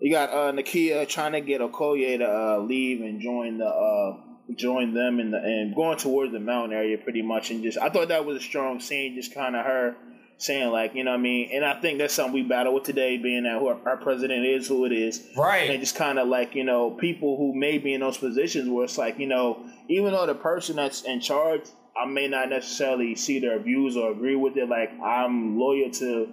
you 0.00 0.12
got 0.12 0.30
uh, 0.30 0.52
Nakia 0.52 1.08
trying 1.08 1.32
to 1.32 1.40
get 1.40 1.60
Okoye 1.60 2.18
to 2.18 2.24
uh, 2.24 2.58
leave 2.58 3.00
and 3.00 3.20
join 3.20 3.58
the 3.58 3.66
uh, 3.66 4.16
join 4.54 4.94
them 4.94 5.20
in 5.20 5.30
the 5.30 5.38
and 5.38 5.74
going 5.74 5.98
towards 5.98 6.32
the 6.32 6.40
mountain 6.40 6.76
area 6.76 6.96
pretty 6.98 7.22
much 7.22 7.50
and 7.50 7.62
just 7.62 7.78
I 7.78 7.90
thought 7.90 8.08
that 8.08 8.24
was 8.24 8.36
a 8.36 8.40
strong 8.40 8.80
scene, 8.80 9.14
just 9.14 9.34
kind 9.34 9.56
of 9.56 9.64
her 9.64 9.96
saying 10.38 10.70
like 10.70 10.94
you 10.94 11.04
know 11.04 11.10
what 11.10 11.18
I 11.18 11.22
mean, 11.22 11.50
and 11.52 11.64
I 11.64 11.80
think 11.80 11.98
that's 11.98 12.14
something 12.14 12.32
we 12.32 12.42
battle 12.42 12.74
with 12.74 12.84
today, 12.84 13.18
being 13.18 13.42
that 13.42 13.58
who 13.58 13.66
our, 13.66 13.78
our 13.86 13.96
president 13.96 14.46
is 14.46 14.68
who 14.68 14.84
it 14.86 14.92
is, 14.92 15.26
right? 15.36 15.68
And 15.70 15.80
just 15.80 15.96
kind 15.96 16.18
of 16.18 16.28
like 16.28 16.54
you 16.54 16.64
know 16.64 16.92
people 16.92 17.36
who 17.36 17.54
may 17.54 17.78
be 17.78 17.92
in 17.92 18.00
those 18.00 18.18
positions 18.18 18.68
where 18.70 18.84
it's 18.84 18.96
like 18.96 19.18
you 19.18 19.26
know 19.26 19.64
even 19.88 20.12
though 20.12 20.26
the 20.26 20.34
person 20.34 20.76
that's 20.76 21.02
in 21.02 21.20
charge, 21.20 21.62
I 22.00 22.06
may 22.06 22.28
not 22.28 22.48
necessarily 22.48 23.16
see 23.16 23.40
their 23.40 23.58
views 23.58 23.96
or 23.96 24.12
agree 24.12 24.36
with 24.36 24.56
it. 24.56 24.68
Like 24.68 24.90
I'm 25.02 25.58
loyal 25.58 25.90
to 25.90 26.28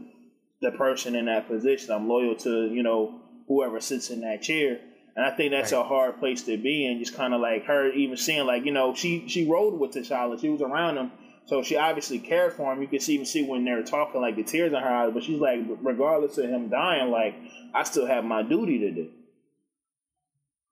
the 0.62 0.72
person 0.72 1.16
in 1.16 1.26
that 1.26 1.48
position. 1.48 1.92
I'm 1.92 2.08
loyal 2.08 2.36
to 2.38 2.68
you 2.68 2.84
know 2.84 3.22
whoever 3.48 3.80
sits 3.80 4.10
in 4.10 4.22
that 4.22 4.42
chair. 4.42 4.80
And 5.16 5.26
I 5.26 5.32
think 5.32 5.52
that's 5.52 5.72
right. 5.72 5.80
a 5.80 5.84
hard 5.84 6.20
place 6.20 6.44
to 6.44 6.58
be 6.58 6.86
in. 6.86 7.00
Just 7.00 7.16
kind 7.16 7.34
of 7.34 7.40
like 7.40 7.66
her 7.66 7.90
even 7.92 8.18
seeing 8.18 8.46
like 8.46 8.66
you 8.66 8.72
know 8.72 8.94
she 8.94 9.28
she 9.28 9.50
rode 9.50 9.80
with 9.80 9.92
T'Challa. 9.92 10.40
She 10.40 10.50
was 10.50 10.62
around 10.62 10.98
him, 10.98 11.12
so 11.46 11.64
she 11.64 11.78
obviously 11.78 12.20
cared 12.20 12.54
for 12.54 12.74
him. 12.74 12.82
You 12.82 12.88
can 12.88 13.00
even 13.10 13.26
see 13.26 13.44
when 13.44 13.64
they're 13.64 13.84
talking 13.84 14.20
like 14.20 14.36
the 14.36 14.44
tears 14.44 14.74
in 14.74 14.82
her 14.82 14.90
eyes. 14.90 15.12
But 15.14 15.24
she's 15.24 15.40
like, 15.40 15.60
regardless 15.82 16.38
of 16.38 16.50
him 16.50 16.70
dying, 16.70 17.12
like 17.12 17.36
I 17.74 17.84
still 17.84 18.06
have 18.06 18.26
my 18.26 18.44
duty 18.44 18.80
to 18.80 18.92
do. 18.92 19.10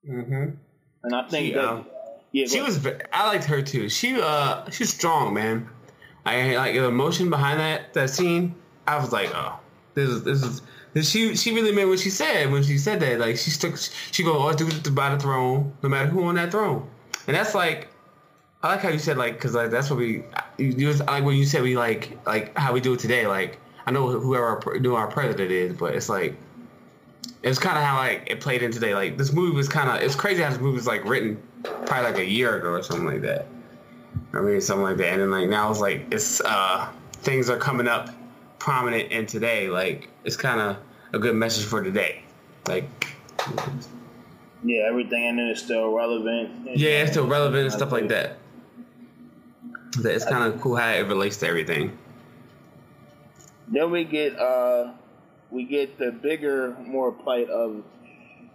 Mm-hmm. 0.09 0.55
And 1.03 1.15
I 1.15 1.27
think 1.29 1.47
she, 1.47 1.53
that 1.53 1.65
um, 1.65 1.85
yeah, 2.33 2.47
she 2.47 2.61
was. 2.61 2.85
I 3.13 3.27
liked 3.27 3.45
her 3.45 3.61
too. 3.61 3.87
She 3.87 4.19
uh 4.19 4.69
she's 4.71 4.93
strong, 4.93 5.33
man. 5.33 5.69
I 6.25 6.55
like 6.55 6.73
the 6.73 6.85
emotion 6.85 7.29
behind 7.29 7.59
that 7.59 7.93
that 7.93 8.09
scene. 8.09 8.55
I 8.85 8.97
was 8.97 9.13
like, 9.13 9.31
oh, 9.33 9.59
this 9.93 10.09
is 10.09 10.23
this 10.23 10.43
is 10.43 10.61
this, 10.93 11.09
she 11.09 11.35
she 11.35 11.53
really 11.53 11.71
meant 11.71 11.89
what 11.89 11.99
she 11.99 12.09
said 12.09 12.51
when 12.51 12.63
she 12.63 12.77
said 12.77 12.99
that. 12.99 13.19
Like 13.19 13.37
she 13.37 13.49
stuck. 13.49 13.77
She 14.11 14.23
go 14.23 14.33
always 14.33 14.55
do 14.55 14.67
it 14.67 14.93
by 14.93 15.13
the 15.13 15.19
throne, 15.19 15.73
no 15.81 15.89
matter 15.89 16.07
who 16.07 16.23
on 16.25 16.35
that 16.35 16.51
throne. 16.51 16.87
And 17.27 17.35
that's 17.35 17.55
like, 17.55 17.87
I 18.61 18.69
like 18.69 18.81
how 18.81 18.89
you 18.89 18.99
said 18.99 19.17
like, 19.17 19.39
cause 19.39 19.55
like 19.55 19.71
that's 19.71 19.89
what 19.89 19.97
we. 19.97 20.23
You 20.57 20.87
was, 20.87 20.99
like 21.01 21.23
when 21.23 21.35
you 21.35 21.45
said 21.45 21.63
we 21.63 21.75
like 21.75 22.17
like 22.27 22.55
how 22.57 22.73
we 22.73 22.79
do 22.79 22.93
it 22.93 22.99
today. 22.99 23.25
Like 23.25 23.59
I 23.87 23.91
know 23.91 24.07
whoever 24.07 24.45
our, 24.45 24.79
knew 24.79 24.95
our 24.95 25.07
president 25.07 25.51
is, 25.51 25.75
but 25.75 25.95
it's 25.95 26.09
like 26.09 26.37
it's 27.41 27.57
kind 27.57 27.77
of 27.77 27.83
how 27.83 27.97
like 27.97 28.27
it 28.27 28.39
played 28.39 28.61
in 28.61 28.71
today. 28.71 28.93
Like 28.93 29.17
this 29.17 29.33
movie 29.33 29.55
was 29.55 29.67
kind 29.67 29.89
of 29.89 30.01
it's 30.01 30.15
crazy 30.15 30.43
how 30.43 30.51
this 30.51 30.59
movie 30.59 30.75
was 30.75 30.87
like 30.87 31.03
written 31.05 31.41
probably 31.63 32.11
like 32.11 32.17
a 32.19 32.25
year 32.25 32.57
ago 32.57 32.69
or 32.69 32.83
something 32.83 33.07
like 33.07 33.21
that. 33.21 33.47
I 34.31 34.41
mean 34.41 34.61
something 34.61 34.83
like 34.83 34.97
that, 34.97 35.13
and 35.13 35.21
then 35.21 35.31
like 35.31 35.49
now 35.49 35.71
it's 35.71 35.79
like 35.79 36.05
it's 36.11 36.39
uh 36.41 36.87
things 37.23 37.49
are 37.49 37.57
coming 37.57 37.87
up 37.87 38.09
prominent 38.63 39.11
in 39.11 39.25
today. 39.25 39.67
Like 39.67 40.07
it's 40.23 40.37
kind 40.37 40.61
of 40.61 40.77
a 41.11 41.19
good 41.19 41.35
message 41.35 41.65
for 41.65 41.83
today. 41.83 42.23
Like 42.65 42.85
yeah, 44.63 44.85
everything 44.87 45.25
in 45.25 45.37
it 45.37 45.51
is 45.51 45.61
still 45.61 45.91
relevant. 45.91 46.69
Yeah, 46.77 47.01
it's 47.01 47.11
still 47.11 47.27
relevant 47.27 47.63
and 47.63 47.73
stuff 47.73 47.91
like 47.91 48.07
that. 48.07 48.37
It's 49.99 50.23
kind 50.23 50.51
of 50.51 50.61
cool 50.61 50.77
how 50.77 50.91
it 50.91 51.05
relates 51.07 51.37
to 51.37 51.47
everything. 51.47 51.97
Then 53.67 53.91
we 53.91 54.05
get 54.05 54.39
uh 54.39 54.93
we 55.51 55.65
get 55.65 55.99
the 55.99 56.11
bigger, 56.11 56.73
more 56.79 57.11
plight 57.11 57.49
of 57.49 57.83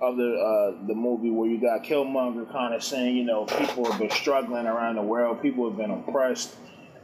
of 0.01 0.17
the 0.17 0.33
uh, 0.33 0.87
the 0.87 0.95
movie 0.95 1.31
where 1.31 1.51
you 1.51 1.61
got 1.61 1.85
Killmonger 1.85 2.51
kind 2.51 2.73
of 2.73 2.83
saying, 2.83 3.15
you 3.15 3.25
know, 3.25 3.45
people 3.45 3.91
have 3.91 4.01
been 4.01 4.11
struggling 4.11 4.67
around 4.67 4.97
the 4.97 5.03
world, 5.03 5.43
people 5.43 5.69
have 5.69 5.77
been 5.77 5.91
oppressed, 5.91 6.55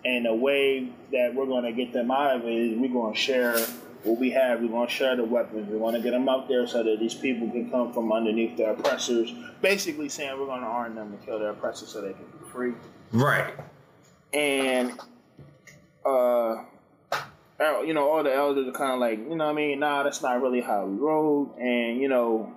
and 0.05 0.27
the 0.27 0.35
way 0.35 0.89
that 1.13 1.35
we're 1.35 1.47
going 1.47 1.65
to 1.65 1.73
get 1.73 1.93
them 1.93 2.11
out 2.11 2.37
of 2.37 2.45
it 2.45 2.53
is 2.53 2.79
we're 2.79 2.93
going 2.93 3.15
to 3.15 3.19
share 3.19 3.59
what 4.03 4.19
we 4.19 4.31
have. 4.31 4.61
We're 4.61 4.69
going 4.69 4.87
to 4.87 4.93
share 4.93 5.17
the 5.17 5.25
weapons. 5.25 5.71
We 5.71 5.77
want 5.77 5.97
to 5.97 6.03
get 6.03 6.11
them 6.11 6.29
out 6.29 6.49
there 6.49 6.67
so 6.67 6.83
that 6.83 7.01
these 7.01 7.15
people 7.15 7.51
can 7.51 7.71
come 7.71 7.93
from 7.93 8.13
underneath 8.13 8.57
their 8.57 8.73
oppressors. 8.73 9.33
Basically, 9.63 10.09
saying 10.09 10.39
we're 10.39 10.47
going 10.47 10.61
to 10.61 10.67
arm 10.67 10.95
them 10.95 11.13
and 11.13 11.25
kill 11.25 11.39
their 11.39 11.51
oppressors 11.51 11.89
so 11.89 12.03
they 12.03 12.13
can 12.13 12.25
be 12.25 12.49
free. 12.51 12.75
Right. 13.13 13.55
And 14.33 14.93
uh 16.05 16.65
you 17.85 17.95
know, 17.95 18.09
all 18.09 18.23
the 18.23 18.35
elders 18.35 18.67
are 18.69 18.73
kind 18.73 18.93
of 18.93 18.99
like, 18.99 19.19
you 19.19 19.37
know, 19.37 19.49
I 19.49 19.53
mean, 19.53 19.81
nah, 19.81 20.03
that's 20.03 20.23
not 20.23 20.41
really 20.43 20.61
how 20.61 20.87
we 20.87 20.97
roll. 20.97 21.55
And 21.59 22.01
you 22.01 22.09
know, 22.09 22.53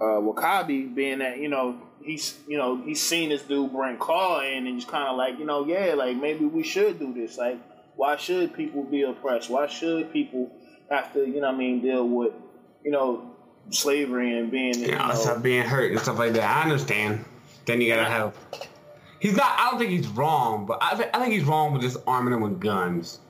uh, 0.00 0.20
W'Kabi 0.20 0.94
being 0.94 1.18
that, 1.20 1.38
you 1.38 1.48
know, 1.48 1.80
he's, 2.04 2.38
you 2.46 2.58
know, 2.58 2.76
he's 2.82 3.02
seen 3.02 3.30
this 3.30 3.42
dude 3.42 3.72
bring 3.72 3.96
Claw 3.96 4.40
in, 4.40 4.66
and 4.66 4.74
he's 4.74 4.84
kind 4.84 5.08
of 5.08 5.16
like, 5.16 5.38
you 5.38 5.44
know, 5.44 5.66
yeah, 5.66 5.94
like 5.94 6.16
maybe 6.16 6.44
we 6.44 6.62
should 6.62 6.98
do 6.98 7.12
this. 7.12 7.38
Like, 7.38 7.58
why 7.96 8.16
should 8.16 8.54
people 8.54 8.84
be 8.84 9.02
oppressed? 9.02 9.50
Why 9.50 9.66
should 9.66 10.12
people 10.12 10.50
have 10.90 11.12
to, 11.14 11.26
you 11.26 11.40
know, 11.40 11.48
I 11.48 11.52
mean, 11.52 11.80
deal 11.80 12.06
with, 12.06 12.32
you 12.84 12.90
know, 12.90 13.30
slavery 13.70 14.38
and 14.38 14.50
being, 14.50 14.78
you 14.78 14.92
know, 14.92 15.10
stuff 15.14 15.42
being 15.42 15.62
hurt 15.62 15.92
and 15.92 16.00
stuff 16.00 16.18
like 16.18 16.32
that. 16.34 16.44
I 16.44 16.62
understand. 16.62 17.24
Then 17.64 17.80
you 17.80 17.94
gotta 17.94 18.10
help 18.10 18.36
He's 19.22 19.36
not. 19.36 19.54
I 19.56 19.70
don't 19.70 19.78
think 19.78 19.92
he's 19.92 20.08
wrong, 20.08 20.66
but 20.66 20.78
I, 20.82 21.08
I 21.14 21.20
think 21.20 21.32
he's 21.32 21.44
wrong 21.44 21.72
with 21.72 21.82
just 21.82 21.96
arming 22.08 22.32
them 22.32 22.40
with 22.40 22.58
guns. 22.58 23.20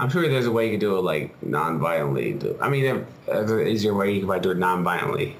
I'm 0.00 0.10
sure 0.10 0.28
there's 0.28 0.46
a 0.46 0.50
way 0.50 0.64
you 0.64 0.72
can 0.72 0.80
do 0.80 0.96
it 0.96 1.02
like 1.02 1.40
non-violently. 1.44 2.56
I 2.60 2.68
mean, 2.68 3.06
there's 3.24 3.48
an 3.48 3.68
easier 3.68 3.94
way 3.94 4.12
you 4.12 4.26
can 4.26 4.42
do 4.42 4.50
it 4.50 4.58
non-violently. 4.58 5.36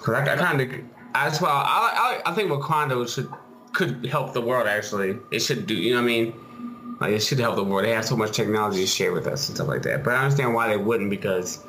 Cause 0.00 0.14
I, 0.14 0.22
I 0.22 0.36
kind 0.36 0.60
of, 0.62 0.70
as 1.14 1.40
well, 1.40 1.50
I, 1.50 2.20
I, 2.24 2.30
I 2.30 2.34
think 2.34 2.50
Wakanda 2.50 3.08
should 3.12 3.30
could 3.72 4.06
help 4.06 4.32
the 4.32 4.40
world. 4.40 4.66
Actually, 4.66 5.18
it 5.30 5.40
should 5.40 5.66
do. 5.66 5.74
You 5.74 5.94
know 5.94 6.02
what 6.02 6.04
I 6.04 6.06
mean? 6.06 6.96
Like 7.00 7.12
it 7.12 7.20
should 7.20 7.38
help 7.38 7.56
the 7.56 7.64
world. 7.64 7.84
They 7.84 7.90
have 7.92 8.04
so 8.04 8.16
much 8.16 8.32
technology 8.32 8.80
to 8.80 8.86
share 8.86 9.12
with 9.12 9.26
us 9.26 9.48
and 9.48 9.56
stuff 9.56 9.68
like 9.68 9.82
that. 9.82 10.04
But 10.04 10.14
I 10.14 10.24
understand 10.24 10.54
why 10.54 10.68
they 10.68 10.76
wouldn't 10.76 11.10
because 11.10 11.64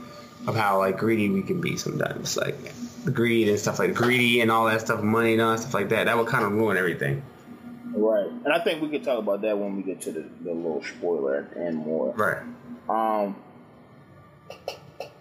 of 0.48 0.56
how 0.56 0.80
like 0.80 0.98
greedy 0.98 1.30
we 1.30 1.41
can 1.41 1.62
be 1.62 1.78
sometimes. 1.78 2.38
Like 2.38 2.58
the 3.04 3.12
greed 3.12 3.48
and 3.48 3.60
stuff 3.60 3.80
like 3.80 3.94
greedy 3.94 4.41
and 4.41 4.52
all 4.52 4.66
that 4.66 4.82
stuff, 4.82 5.02
money 5.02 5.34
and 5.34 5.41
all 5.41 5.52
that 5.52 5.62
stuff 5.62 5.74
like 5.74 5.89
that. 5.89 6.06
That 6.06 6.18
would 6.18 6.28
kind 6.28 6.46
of 6.46 6.52
ruin 6.52 6.78
everything. 6.78 7.24
Right, 7.96 8.26
and 8.26 8.48
I 8.48 8.60
think 8.60 8.82
we 8.82 8.89
can 8.89 9.04
talk 9.04 9.20
about 9.20 9.41
that 9.41 9.58
when 9.58 9.78
we 9.78 9.84
get 9.84 10.02
to 10.02 10.12
the, 10.12 10.26
the 10.41 10.52
little 10.52 10.84
spoiler 10.84 11.48
and 11.56 11.78
more. 11.78 12.12
Right. 12.14 12.41
Um, 12.89 13.36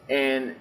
and 0.08 0.56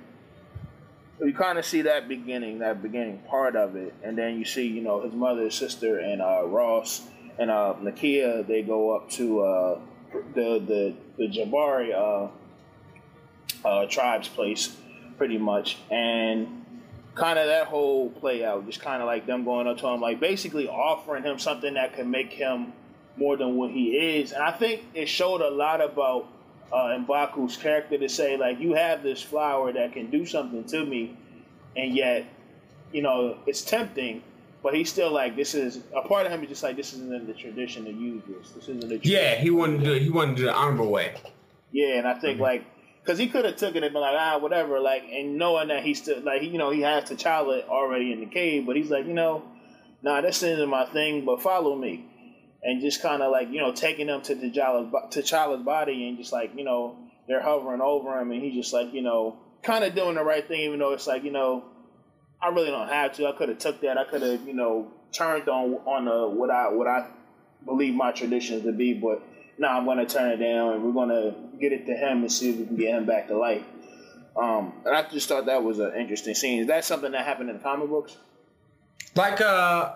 you 1.27 1.33
kind 1.33 1.57
of 1.59 1.65
see 1.65 1.83
that 1.83 2.07
beginning, 2.07 2.59
that 2.59 2.81
beginning 2.81 3.19
part 3.29 3.55
of 3.55 3.75
it, 3.75 3.93
and 4.03 4.17
then 4.17 4.39
you 4.39 4.45
see, 4.45 4.65
you 4.65 4.81
know, 4.81 5.01
his 5.01 5.13
mother, 5.13 5.49
sister, 5.51 5.99
and 5.99 6.21
uh, 6.21 6.45
Ross 6.45 7.07
and 7.37 7.51
uh, 7.51 7.75
Nakia. 7.81 8.45
They 8.45 8.63
go 8.63 8.95
up 8.95 9.09
to 9.11 9.41
uh, 9.41 9.79
the 10.33 10.59
the 10.59 10.95
the 11.17 11.27
Jabari 11.27 11.93
uh, 11.93 13.67
uh, 13.67 13.85
tribe's 13.87 14.27
place, 14.27 14.75
pretty 15.17 15.37
much, 15.37 15.77
and 15.91 16.65
kind 17.15 17.37
of 17.37 17.47
that 17.47 17.67
whole 17.67 18.09
play 18.09 18.43
out, 18.43 18.65
just 18.65 18.81
kind 18.81 19.01
of 19.01 19.05
like 19.05 19.25
them 19.25 19.43
going 19.43 19.67
up 19.67 19.77
to 19.79 19.87
him, 19.87 20.01
like 20.01 20.19
basically 20.19 20.67
offering 20.67 21.23
him 21.23 21.37
something 21.37 21.73
that 21.73 21.93
could 21.95 22.07
make 22.07 22.31
him 22.31 22.73
more 23.17 23.37
than 23.37 23.55
what 23.57 23.71
he 23.71 24.19
is. 24.19 24.31
And 24.31 24.41
I 24.41 24.51
think 24.51 24.83
it 24.93 25.07
showed 25.07 25.41
a 25.41 25.49
lot 25.49 25.81
about 25.81 26.27
uh, 26.71 26.97
Mbaku's 26.99 27.57
character 27.57 27.97
to 27.97 28.09
say, 28.09 28.37
like, 28.37 28.59
you 28.59 28.73
have 28.73 29.03
this 29.03 29.21
flower 29.21 29.71
that 29.73 29.93
can 29.93 30.09
do 30.09 30.25
something 30.25 30.63
to 30.65 30.85
me, 30.85 31.17
and 31.75 31.95
yet, 31.95 32.25
you 32.91 33.01
know, 33.01 33.37
it's 33.45 33.61
tempting. 33.61 34.23
But 34.63 34.75
he's 34.75 34.91
still 34.91 35.11
like, 35.11 35.35
this 35.35 35.55
is 35.55 35.79
a 35.95 36.07
part 36.07 36.27
of 36.27 36.31
him 36.31 36.43
is 36.43 36.49
just 36.49 36.61
like, 36.61 36.75
this 36.75 36.93
isn't 36.93 37.11
in 37.11 37.25
the 37.25 37.33
tradition 37.33 37.85
to 37.85 37.91
use 37.91 38.21
this. 38.27 38.51
This 38.51 38.63
isn't 38.69 38.87
the 38.87 38.99
yeah. 39.01 39.35
He 39.35 39.49
wouldn't 39.49 39.83
do 39.83 39.93
it. 39.93 40.03
He 40.03 40.11
wouldn't 40.11 40.37
do 40.37 40.43
the 40.43 40.53
honorable 40.53 40.91
way. 40.91 41.15
Yeah, 41.71 41.97
and 41.97 42.07
I 42.07 42.13
think 42.19 42.35
mm-hmm. 42.35 42.43
like 42.43 42.65
because 43.01 43.17
he 43.17 43.27
could 43.27 43.45
have 43.45 43.55
took 43.55 43.75
it 43.75 43.83
and 43.83 43.93
been 43.93 44.01
like, 44.01 44.15
ah, 44.17 44.37
whatever, 44.37 44.79
like, 44.79 45.03
and 45.11 45.37
knowing 45.37 45.69
that 45.69 45.83
he 45.83 45.93
still, 45.93 46.21
like, 46.21 46.43
you 46.43 46.57
know, 46.57 46.69
he 46.69 46.81
has 46.81 47.05
T'Challa 47.05 47.67
already 47.67 48.11
in 48.11 48.19
the 48.19 48.27
cave, 48.27 48.65
but 48.65 48.75
he's 48.75 48.91
like, 48.91 49.07
you 49.07 49.13
know, 49.13 49.43
nah, 50.03 50.21
this 50.21 50.43
isn't 50.43 50.69
my 50.69 50.85
thing, 50.85 51.25
but 51.25 51.41
follow 51.41 51.75
me. 51.75 52.05
And 52.63 52.81
just 52.81 53.01
kind 53.01 53.23
of 53.23 53.31
like, 53.31 53.49
you 53.49 53.59
know, 53.59 53.71
taking 53.71 54.07
them 54.07 54.21
to 54.21 54.35
T'Challa's, 54.35 54.91
T'Challa's 55.09 55.63
body 55.63 56.07
and 56.07 56.17
just 56.17 56.31
like, 56.31 56.51
you 56.55 56.63
know, 56.63 56.95
they're 57.27 57.41
hovering 57.41 57.81
over 57.81 58.19
him 58.19 58.31
and 58.31 58.41
he's 58.41 58.53
just 58.53 58.73
like, 58.73 58.93
you 58.93 59.01
know, 59.01 59.37
kind 59.63 59.83
of 59.83 59.95
doing 59.95 60.15
the 60.15 60.23
right 60.23 60.47
thing, 60.47 60.61
even 60.61 60.79
though 60.79 60.93
it's 60.93 61.07
like, 61.07 61.23
you 61.23 61.31
know, 61.31 61.65
I 62.41 62.49
really 62.49 62.69
don't 62.69 62.87
have 62.87 63.13
to. 63.13 63.27
I 63.27 63.31
could 63.33 63.49
have 63.49 63.59
took 63.59 63.81
that. 63.81 63.97
I 63.97 64.03
could 64.03 64.21
have, 64.21 64.47
you 64.47 64.53
know, 64.53 64.91
turned 65.11 65.47
on 65.49 65.73
on 65.85 66.07
uh, 66.07 66.27
what 66.27 66.49
I 66.49 66.69
what 66.69 66.87
I 66.87 67.07
believe 67.65 67.93
my 67.93 68.11
traditions 68.11 68.63
to 68.63 68.71
be, 68.71 68.93
but 68.93 69.21
now 69.57 69.77
I'm 69.77 69.85
to 69.97 70.05
turn 70.05 70.31
it 70.31 70.37
down 70.37 70.73
and 70.73 70.83
we're 70.83 71.07
to 71.09 71.35
get 71.59 71.71
it 71.71 71.85
to 71.85 71.95
him 71.95 72.21
and 72.21 72.31
see 72.31 72.49
if 72.49 72.57
we 72.57 72.65
can 72.65 72.75
get 72.75 72.95
him 72.95 73.05
back 73.05 73.27
to 73.27 73.37
life. 73.37 73.63
Um, 74.35 74.73
and 74.85 74.95
I 74.95 75.07
just 75.09 75.27
thought 75.27 75.45
that 75.45 75.63
was 75.63 75.79
an 75.79 75.93
interesting 75.95 76.35
scene. 76.35 76.61
Is 76.61 76.67
that 76.67 76.85
something 76.85 77.11
that 77.11 77.25
happened 77.25 77.49
in 77.49 77.57
the 77.57 77.61
comic 77.61 77.89
books? 77.89 78.17
Like, 79.15 79.41
uh, 79.41 79.95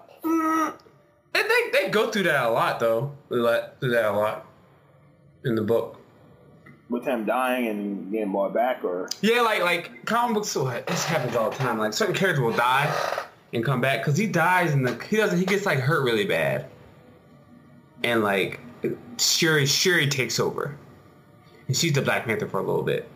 they, 1.44 1.72
they 1.72 1.90
go 1.90 2.12
through 2.12 2.24
that 2.24 2.46
a 2.46 2.50
lot, 2.50 2.80
though. 2.80 3.16
They 3.30 3.38
let 3.38 3.80
through 3.80 3.92
that 3.92 4.06
a 4.06 4.12
lot 4.12 4.46
in 5.44 5.56
the 5.56 5.62
book. 5.62 6.00
With 6.90 7.04
him 7.04 7.26
dying 7.26 7.68
and 7.68 8.12
getting 8.12 8.32
brought 8.32 8.54
back, 8.54 8.84
or 8.84 9.10
yeah, 9.22 9.42
like 9.42 9.62
like 9.64 10.06
comic 10.06 10.36
books. 10.36 10.56
Oh, 10.56 10.66
so 10.66 10.84
this 10.88 11.04
happens 11.06 11.36
all 11.36 11.50
the 11.50 11.56
time. 11.56 11.80
Like 11.80 11.94
certain 11.94 12.14
characters 12.14 12.44
will 12.44 12.56
die 12.56 13.26
and 13.54 13.66
come 13.66 13.82
back 13.82 14.02
because 14.02 14.18
he 14.18 14.28
dies 14.28 14.72
and 14.74 14.86
the 14.86 15.04
he 15.06 15.18
doesn't 15.18 15.40
he 15.40 15.46
gets 15.46 15.66
like 15.66 15.80
hurt 15.80 16.04
really 16.04 16.26
bad, 16.26 16.68
and 18.04 18.24
like 18.24 18.60
Shuri 19.18 19.66
Shuri 19.66 20.08
takes 20.08 20.40
over, 20.40 20.78
and 21.68 21.76
she's 21.76 21.94
the 21.94 22.04
Black 22.04 22.26
Panther 22.26 22.48
for 22.48 22.60
a 22.60 22.64
little 22.64 22.84
bit. 22.84 23.10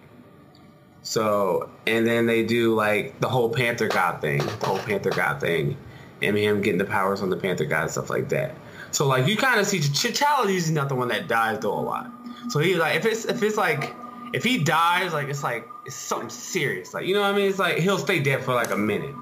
So 1.03 1.69
and 1.85 2.07
then 2.07 2.25
they 2.25 2.43
do 2.43 2.73
like 2.73 3.19
the 3.19 3.29
whole 3.29 3.49
Panther 3.49 3.87
God 3.87 4.19
thing, 4.19 4.39
the 4.39 4.65
whole 4.65 4.79
Panther 4.79 5.11
God 5.11 5.39
thing, 5.39 5.77
and 6.21 6.37
him 6.37 6.61
getting 6.61 6.77
the 6.77 6.85
powers 6.85 7.21
on 7.21 7.29
the 7.29 7.37
Panther 7.37 7.65
God 7.65 7.83
and 7.83 7.91
stuff 7.91 8.09
like 8.09 8.29
that. 8.29 8.55
So 8.91 9.07
like 9.07 9.27
you 9.27 9.37
kind 9.37 9.59
of 9.59 9.67
see 9.67 9.79
T'Challa 9.79 10.45
is 10.45 10.51
usually 10.51 10.75
not 10.75 10.89
the 10.89 10.95
one 10.95 11.07
that 11.09 11.27
dies 11.27 11.59
though 11.59 11.77
a 11.77 11.81
lot. 11.81 12.11
So 12.49 12.59
he's 12.59 12.77
like 12.77 12.95
if 12.95 13.05
it's 13.05 13.25
if 13.25 13.41
it's 13.43 13.57
like 13.57 13.93
if 14.33 14.43
he 14.43 14.63
dies 14.63 15.13
like 15.13 15.27
it's 15.29 15.43
like 15.43 15.67
it's 15.85 15.95
something 15.95 16.29
serious 16.29 16.93
like 16.93 17.05
you 17.05 17.13
know 17.15 17.21
what 17.21 17.33
I 17.33 17.35
mean 17.35 17.49
it's 17.49 17.59
like 17.59 17.77
he'll 17.77 17.97
stay 17.97 18.19
dead 18.19 18.43
for 18.43 18.53
like 18.53 18.71
a 18.71 18.77
minute 18.77 19.15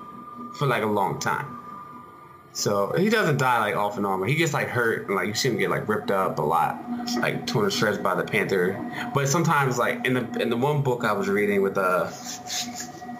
for 0.57 0.67
like 0.67 0.83
a 0.83 0.87
long 0.87 1.19
time. 1.19 1.57
So 2.53 2.91
he 2.97 3.09
doesn't 3.09 3.37
die 3.37 3.59
like 3.59 3.75
off 3.75 3.97
and 3.97 4.05
on. 4.05 4.19
but 4.19 4.29
He 4.29 4.35
gets 4.35 4.51
like 4.51 4.67
hurt 4.67 5.05
and 5.05 5.15
like 5.15 5.27
you 5.27 5.35
see 5.35 5.49
him 5.49 5.57
get 5.57 5.69
like 5.69 5.87
ripped 5.87 6.09
up 6.09 6.39
a 6.39 6.41
lot, 6.41 6.79
like 7.19 7.45
torn 7.45 7.65
to 7.65 7.71
shreds 7.71 7.99
by 7.99 8.15
the 8.15 8.23
panther. 8.23 8.73
But 9.13 9.27
sometimes 9.27 9.77
like 9.77 10.05
in 10.07 10.15
the 10.15 10.41
in 10.41 10.49
the 10.49 10.57
one 10.57 10.81
book 10.81 11.03
I 11.03 11.11
was 11.11 11.27
reading 11.27 11.61
with 11.61 11.77
uh, 11.77 12.09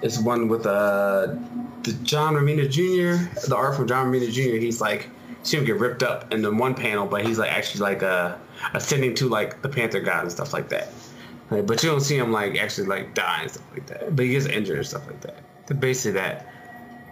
it's 0.01 0.19
one 0.19 0.47
with 0.47 0.65
uh, 0.65 1.35
the 1.83 1.93
John 2.03 2.35
Romita 2.35 2.69
Jr. 2.69 3.47
the 3.47 3.55
art 3.55 3.75
from 3.75 3.87
John 3.87 4.07
Romita 4.07 4.31
Jr. 4.31 4.57
He's 4.57 4.81
like 4.81 5.09
see 5.43 5.57
him 5.57 5.65
get 5.65 5.79
ripped 5.79 6.03
up 6.03 6.33
in 6.33 6.41
the 6.41 6.53
one 6.53 6.75
panel, 6.75 7.07
but 7.07 7.25
he's 7.25 7.39
like 7.39 7.51
actually 7.51 7.81
like 7.81 8.03
uh 8.03 8.35
ascending 8.73 9.15
to 9.15 9.29
like 9.29 9.61
the 9.61 9.69
Panther 9.69 9.99
God 9.99 10.23
and 10.23 10.31
stuff 10.31 10.53
like 10.53 10.69
that. 10.69 10.89
Like, 11.49 11.65
but 11.65 11.81
you 11.81 11.89
don't 11.89 12.01
see 12.01 12.17
him 12.17 12.31
like 12.31 12.57
actually 12.57 12.87
like 12.87 13.13
die 13.13 13.41
and 13.43 13.51
stuff 13.51 13.65
like 13.71 13.87
that. 13.87 14.15
But 14.15 14.25
he 14.25 14.31
gets 14.31 14.45
injured 14.45 14.77
and 14.77 14.87
stuff 14.87 15.07
like 15.07 15.21
that. 15.21 15.43
So 15.67 15.75
basically 15.75 16.19
that. 16.19 16.47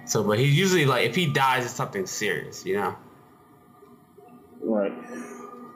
So, 0.05 0.23
but 0.23 0.37
he's 0.37 0.57
usually 0.57 0.85
like 0.85 1.07
if 1.07 1.15
he 1.15 1.27
dies, 1.27 1.65
it's 1.65 1.73
something 1.73 2.05
serious, 2.05 2.65
you 2.65 2.75
know. 2.75 2.95
Right. 4.61 4.93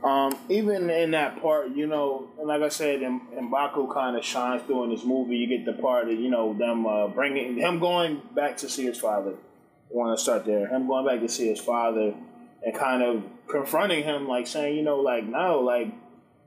Um, 0.04 0.38
even 0.48 0.90
in 0.90 1.12
that 1.12 1.42
part, 1.42 1.76
you 1.76 1.86
know, 1.86 2.30
and 2.38 2.48
like 2.48 2.62
I 2.62 2.70
said, 2.70 3.02
and, 3.02 3.22
Mbaku 3.32 3.94
kind 3.94 4.16
of 4.16 4.24
shines 4.24 4.64
through 4.64 4.86
in 4.86 4.92
this 4.92 5.04
movie. 5.04 5.36
You 5.36 5.48
get 5.48 5.66
the 5.66 5.82
part 5.82 6.08
of 6.08 6.18
you 6.18 6.30
know 6.30 6.54
them 6.54 6.86
uh, 6.86 7.08
bringing 7.08 7.58
him 7.58 7.80
going 7.80 8.22
back 8.34 8.58
to 8.58 8.70
see 8.70 8.86
his 8.86 8.98
father. 8.98 9.32
I 9.32 9.92
want 9.92 10.18
to 10.18 10.24
start 10.24 10.46
there. 10.46 10.68
Him 10.68 10.88
going 10.88 11.06
back 11.06 11.20
to 11.20 11.28
see 11.28 11.48
his 11.48 11.60
father 11.60 12.14
and 12.64 12.76
kind 12.76 13.04
of 13.04 13.24
confronting 13.50 14.04
him, 14.04 14.28
like 14.28 14.48
saying, 14.48 14.78
you 14.78 14.84
know, 14.84 15.00
like 15.00 15.26
no, 15.26 15.60
like 15.60 15.88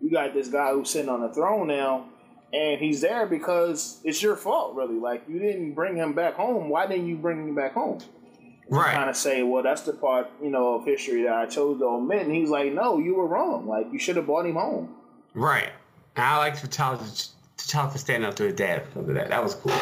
you 0.01 0.11
got 0.11 0.33
this 0.33 0.49
guy 0.49 0.73
who's 0.73 0.89
sitting 0.89 1.11
on 1.11 1.21
the 1.21 1.29
throne 1.29 1.69
now, 1.69 2.07
and 2.55 2.81
he's 2.81 3.03
there 3.03 3.27
because 3.27 4.01
it's 4.03 4.23
your 4.23 4.37
fault, 4.37 4.75
really. 4.77 4.99
Like 4.99 5.25
you 5.29 5.39
didn't 5.39 5.75
bring 5.75 5.97
him 5.97 6.15
back 6.15 6.35
home. 6.35 6.71
Why 6.71 6.87
didn't 6.87 7.07
you 7.07 7.17
bring 7.17 7.49
him 7.49 7.55
back 7.55 7.75
home? 7.75 7.99
Right. 8.77 8.95
kind 8.95 9.11
of 9.11 9.17
say, 9.17 9.43
well, 9.43 9.63
that's 9.63 9.83
the 9.83 9.93
part 9.93 10.31
you 10.43 10.51
know 10.51 10.75
of 10.75 10.85
history 10.85 11.23
that 11.25 11.33
I 11.35 11.47
chose 11.47 11.79
to 11.79 11.85
omit. 11.87 12.23
And 12.27 12.35
he's 12.35 12.49
like, 12.51 12.73
no, 12.73 12.99
you 12.99 13.15
were 13.15 13.27
wrong. 13.27 13.67
Like 13.67 13.93
you 13.93 13.99
should 13.99 14.17
have 14.17 14.27
brought 14.27 14.47
him 14.47 14.55
home. 14.55 14.95
Right. 15.35 15.71
And 16.17 16.25
I 16.25 16.37
like 16.39 16.55
T'Challa 16.57 16.99
T'Challa 17.57 17.91
for 17.93 17.99
standing 17.99 18.29
up 18.29 18.35
to 18.37 18.45
his 18.45 18.55
dad 18.55 18.85
because 18.87 19.09
of 19.09 19.15
that. 19.15 19.29
That 19.29 19.43
was 19.43 19.55
cool. 19.55 19.73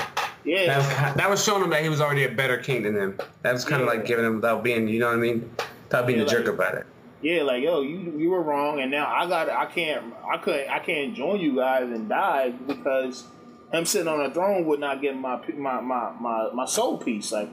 Yeah, 0.45 0.67
That 0.67 0.79
was, 0.79 1.17
that 1.17 1.31
was 1.31 1.45
showing 1.45 1.63
him 1.65 1.71
that 1.71 1.83
he 1.83 1.89
was 1.91 2.01
already 2.01 2.25
a 2.25 2.31
better 2.31 2.57
king 2.57 2.83
than 2.85 2.95
him. 2.97 3.19
That 3.43 3.53
was 3.53 3.65
kind 3.65 3.83
of 3.83 3.89
Yeah. 3.89 3.95
like 3.95 4.07
giving 4.07 4.25
him 4.25 4.37
without 4.37 4.63
being, 4.65 4.89
you 4.89 4.99
know 4.99 5.09
what 5.09 5.17
I 5.17 5.21
mean, 5.21 5.51
without 5.85 6.07
being 6.07 6.19
Yeah, 6.21 6.25
a 6.25 6.29
jerk 6.29 6.47
about 6.47 6.75
it. 6.77 6.87
yeah, 7.21 7.43
like 7.43 7.63
yo, 7.63 7.83
you 7.83 8.15
you 8.17 8.31
were 8.31 8.41
wrong, 8.43 8.81
and 8.81 8.91
now 8.91 9.07
I 9.13 9.27
got 9.29 9.51
I 9.51 9.67
can't 9.67 10.15
I 10.33 10.39
couldn't 10.39 10.71
I 10.71 10.79
can't 10.79 11.15
join 11.15 11.41
you 11.41 11.57
guys 11.57 11.83
and 11.91 12.09
die 12.09 12.51
because 12.51 13.25
him 13.71 13.85
sitting 13.85 14.09
on 14.09 14.21
a 14.23 14.31
throne 14.33 14.65
would 14.67 14.81
not 14.81 15.03
get 15.03 15.15
my 15.17 15.39
my 15.59 15.81
my 15.83 16.11
my, 16.19 16.51
my 16.55 16.65
soul 16.65 16.97
peace. 16.97 17.31
Like 17.33 17.51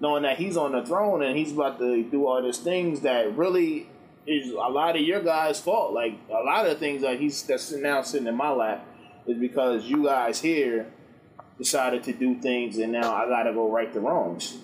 knowing 0.00 0.22
that 0.22 0.38
he's 0.38 0.56
on 0.56 0.72
the 0.72 0.84
throne 0.84 1.22
and 1.22 1.36
he's 1.36 1.52
about 1.52 1.78
to 1.78 2.02
do 2.02 2.26
all 2.26 2.42
these 2.42 2.58
things 2.58 3.02
that 3.02 3.36
really 3.36 3.88
is 4.26 4.50
a 4.50 4.56
lot 4.56 4.96
of 4.96 5.02
your 5.02 5.20
guys' 5.20 5.60
fault. 5.60 5.92
Like 5.92 6.14
a 6.30 6.42
lot 6.42 6.66
of 6.66 6.78
things 6.78 7.02
that 7.02 7.20
he's 7.20 7.42
that's 7.42 7.72
now 7.72 8.02
sitting 8.02 8.26
in 8.26 8.36
my 8.36 8.50
lap 8.50 8.86
is 9.26 9.38
because 9.38 9.84
you 9.84 10.04
guys 10.04 10.40
here 10.40 10.90
decided 11.58 12.02
to 12.04 12.12
do 12.12 12.40
things, 12.40 12.78
and 12.78 12.92
now 12.92 13.14
I 13.14 13.28
got 13.28 13.44
to 13.44 13.52
go 13.52 13.70
right 13.70 13.92
the 13.92 14.00
wrongs. 14.00 14.58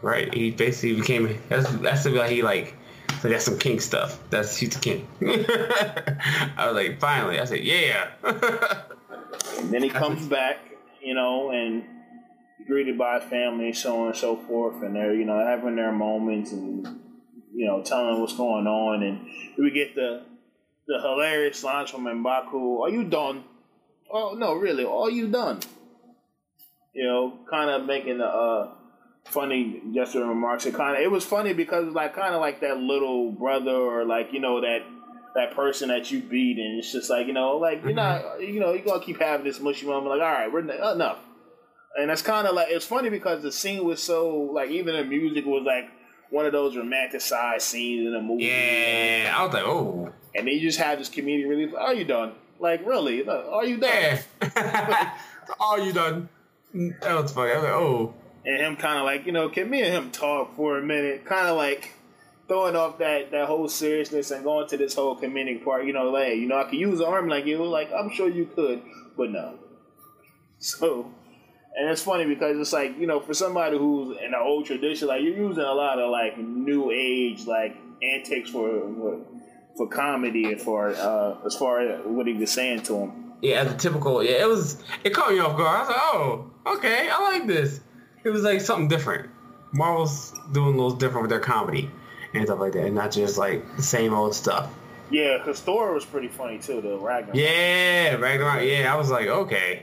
Right. 0.00 0.32
He 0.32 0.50
basically 0.50 1.00
became. 1.00 1.38
That's 1.48 1.68
that's 1.76 2.08
why 2.08 2.28
he 2.28 2.42
like. 2.42 2.74
So 3.20 3.28
that's 3.30 3.44
some 3.44 3.58
king 3.58 3.80
stuff. 3.80 4.20
That's 4.28 4.56
he's 4.56 4.70
the 4.70 4.80
king. 4.80 5.08
I 6.58 6.66
was 6.66 6.74
like, 6.74 7.00
finally. 7.00 7.40
I 7.40 7.44
said, 7.44 7.64
yeah. 7.64 8.10
And 9.58 9.72
then 9.72 9.82
he 9.82 9.88
comes 9.88 10.26
back, 10.26 10.58
you 11.02 11.14
know, 11.14 11.50
and 11.50 11.84
greeted 12.66 12.96
by 12.96 13.20
his 13.20 13.28
family, 13.28 13.72
so 13.72 14.00
on 14.00 14.06
and 14.08 14.16
so 14.16 14.36
forth, 14.36 14.82
and 14.82 14.94
they're, 14.94 15.14
you 15.14 15.24
know, 15.24 15.38
having 15.38 15.76
their 15.76 15.92
moments 15.92 16.52
and, 16.52 16.86
you 17.54 17.66
know, 17.66 17.82
telling 17.82 18.20
what's 18.20 18.36
going 18.36 18.66
on. 18.66 19.02
And 19.02 19.26
we 19.58 19.70
get 19.70 19.94
the 19.94 20.22
the 20.86 21.00
hilarious 21.00 21.64
lines 21.64 21.90
from 21.90 22.04
Mbaku, 22.04 22.82
Are 22.82 22.90
you 22.90 23.04
done? 23.04 23.44
Oh, 24.10 24.34
no, 24.34 24.54
really, 24.54 24.84
are 24.84 25.10
you 25.10 25.28
done? 25.28 25.60
You 26.92 27.04
know, 27.04 27.38
kind 27.50 27.70
of 27.70 27.86
making 27.86 28.18
the 28.18 28.26
uh, 28.26 28.70
funny 29.24 29.82
gesture 29.94 30.24
remarks. 30.24 30.66
It 30.66 30.74
kind 30.74 30.96
of, 30.96 31.02
it 31.02 31.10
was 31.10 31.24
funny 31.24 31.52
because 31.52 31.92
like 31.92 32.14
kind 32.14 32.34
of 32.34 32.40
like 32.40 32.60
that 32.60 32.76
little 32.76 33.32
brother 33.32 33.72
or 33.74 34.04
like, 34.04 34.32
you 34.32 34.40
know, 34.40 34.60
that 34.60 34.80
that 35.34 35.54
person 35.56 35.88
that 35.88 36.10
you 36.10 36.20
beat, 36.20 36.58
and 36.58 36.78
it's 36.78 36.92
just 36.92 37.10
like 37.10 37.26
you 37.26 37.32
know, 37.32 37.56
like 37.56 37.82
you're 37.82 37.92
not, 37.92 38.40
you 38.40 38.60
know, 38.60 38.72
you're 38.72 38.84
gonna 38.84 39.04
keep 39.04 39.20
having 39.20 39.44
this 39.44 39.58
mushy 39.60 39.86
moment. 39.86 40.06
Like, 40.06 40.20
all 40.20 40.32
right, 40.32 40.52
we're 40.52 40.60
enough. 40.60 41.18
And 41.96 42.10
that's 42.10 42.22
kind 42.22 42.46
of 42.46 42.54
like 42.54 42.68
it's 42.70 42.86
funny 42.86 43.08
because 43.08 43.42
the 43.42 43.52
scene 43.52 43.84
was 43.84 44.02
so 44.02 44.36
like 44.52 44.70
even 44.70 44.96
the 44.96 45.04
music 45.04 45.44
was 45.46 45.62
like 45.64 45.88
one 46.30 46.46
of 46.46 46.52
those 46.52 46.74
romanticized 46.74 47.60
scenes 47.60 48.08
in 48.08 48.14
a 48.14 48.20
movie. 48.20 48.44
yeah. 48.44 49.34
I 49.36 49.44
was 49.44 49.54
like, 49.54 49.64
oh. 49.64 50.12
And 50.34 50.48
then 50.48 50.54
you 50.54 50.60
just 50.60 50.78
have 50.78 50.98
this 50.98 51.08
comedic 51.08 51.48
relief. 51.48 51.72
Like, 51.72 51.82
are 51.82 51.94
you 51.94 52.04
done? 52.04 52.32
Like 52.58 52.84
really? 52.86 53.26
Are 53.28 53.64
you 53.64 53.76
done? 53.76 54.18
Yeah. 54.40 55.18
Are 55.60 55.78
you 55.78 55.92
done? 55.92 56.28
That 56.72 57.22
was 57.22 57.32
funny. 57.32 57.52
I 57.52 57.56
was 57.56 57.64
like, 57.64 57.72
oh. 57.72 58.14
And 58.46 58.56
him 58.60 58.76
kind 58.76 58.98
of 58.98 59.04
like 59.04 59.26
you 59.26 59.32
know, 59.32 59.48
can 59.48 59.70
me 59.70 59.82
and 59.82 59.92
him 59.92 60.10
talk 60.10 60.56
for 60.56 60.78
a 60.78 60.82
minute? 60.82 61.24
Kind 61.24 61.48
of 61.48 61.56
like 61.56 61.92
throwing 62.48 62.76
off 62.76 62.98
that 62.98 63.30
that 63.30 63.46
whole 63.46 63.68
seriousness 63.68 64.30
and 64.30 64.44
going 64.44 64.66
to 64.68 64.76
this 64.76 64.94
whole 64.94 65.16
comedic 65.16 65.64
part. 65.64 65.86
You 65.86 65.92
know, 65.92 66.10
like 66.10 66.36
you 66.36 66.46
know, 66.46 66.58
I 66.58 66.64
could 66.64 66.78
use 66.78 67.00
an 67.00 67.06
arm 67.06 67.28
like 67.28 67.46
you. 67.46 67.62
Like 67.64 67.90
I'm 67.92 68.10
sure 68.10 68.28
you 68.28 68.46
could, 68.46 68.82
but 69.16 69.30
no. 69.30 69.58
So, 70.58 71.12
and 71.76 71.88
it's 71.88 72.02
funny 72.02 72.26
because 72.26 72.58
it's 72.58 72.72
like 72.72 72.98
you 72.98 73.06
know, 73.06 73.20
for 73.20 73.34
somebody 73.34 73.78
who's 73.78 74.16
in 74.24 74.30
the 74.32 74.38
old 74.38 74.66
tradition, 74.66 75.08
like 75.08 75.22
you're 75.22 75.36
using 75.36 75.62
a 75.62 75.72
lot 75.72 75.98
of 75.98 76.10
like 76.10 76.38
new 76.38 76.90
age 76.90 77.46
like 77.46 77.76
antics 78.02 78.50
for 78.50 78.80
for, 78.94 79.20
for 79.76 79.88
comedy 79.88 80.52
and 80.52 80.60
for 80.60 80.90
uh, 80.90 81.36
as 81.44 81.54
far 81.56 81.80
as 81.80 82.00
what 82.04 82.26
he 82.26 82.34
was 82.34 82.50
saying 82.50 82.82
to 82.82 82.96
him. 82.96 83.32
Yeah, 83.40 83.62
as 83.62 83.72
a 83.72 83.76
typical. 83.76 84.22
Yeah, 84.22 84.42
it 84.42 84.48
was. 84.48 84.82
It 85.02 85.12
caught 85.12 85.32
me 85.32 85.38
off 85.38 85.56
guard. 85.56 85.76
I 85.76 85.80
was 85.80 85.88
like, 85.88 85.98
oh, 86.00 86.50
okay, 86.76 87.08
I 87.10 87.20
like 87.30 87.46
this. 87.46 87.80
It 88.24 88.30
was 88.30 88.42
like 88.42 88.60
something 88.60 88.88
different. 88.88 89.30
Marvel's 89.72 90.32
doing 90.52 90.68
a 90.68 90.76
little 90.76 90.96
different 90.96 91.22
with 91.22 91.30
their 91.30 91.40
comedy 91.40 91.90
and 92.32 92.44
stuff 92.44 92.60
like 92.60 92.72
that, 92.72 92.86
and 92.86 92.94
not 92.94 93.10
just 93.10 93.36
like 93.36 93.76
the 93.76 93.82
same 93.82 94.14
old 94.14 94.34
stuff. 94.34 94.72
Yeah, 95.10 95.38
because 95.38 95.60
Thor 95.60 95.92
was 95.92 96.04
pretty 96.04 96.28
funny 96.28 96.58
too. 96.58 96.80
The 96.80 96.96
Ragnarok. 96.96 97.36
Yeah, 97.36 98.14
Ragnarok. 98.14 98.62
Yeah, 98.62 98.92
I 98.92 98.96
was 98.96 99.10
like, 99.10 99.26
okay, 99.26 99.82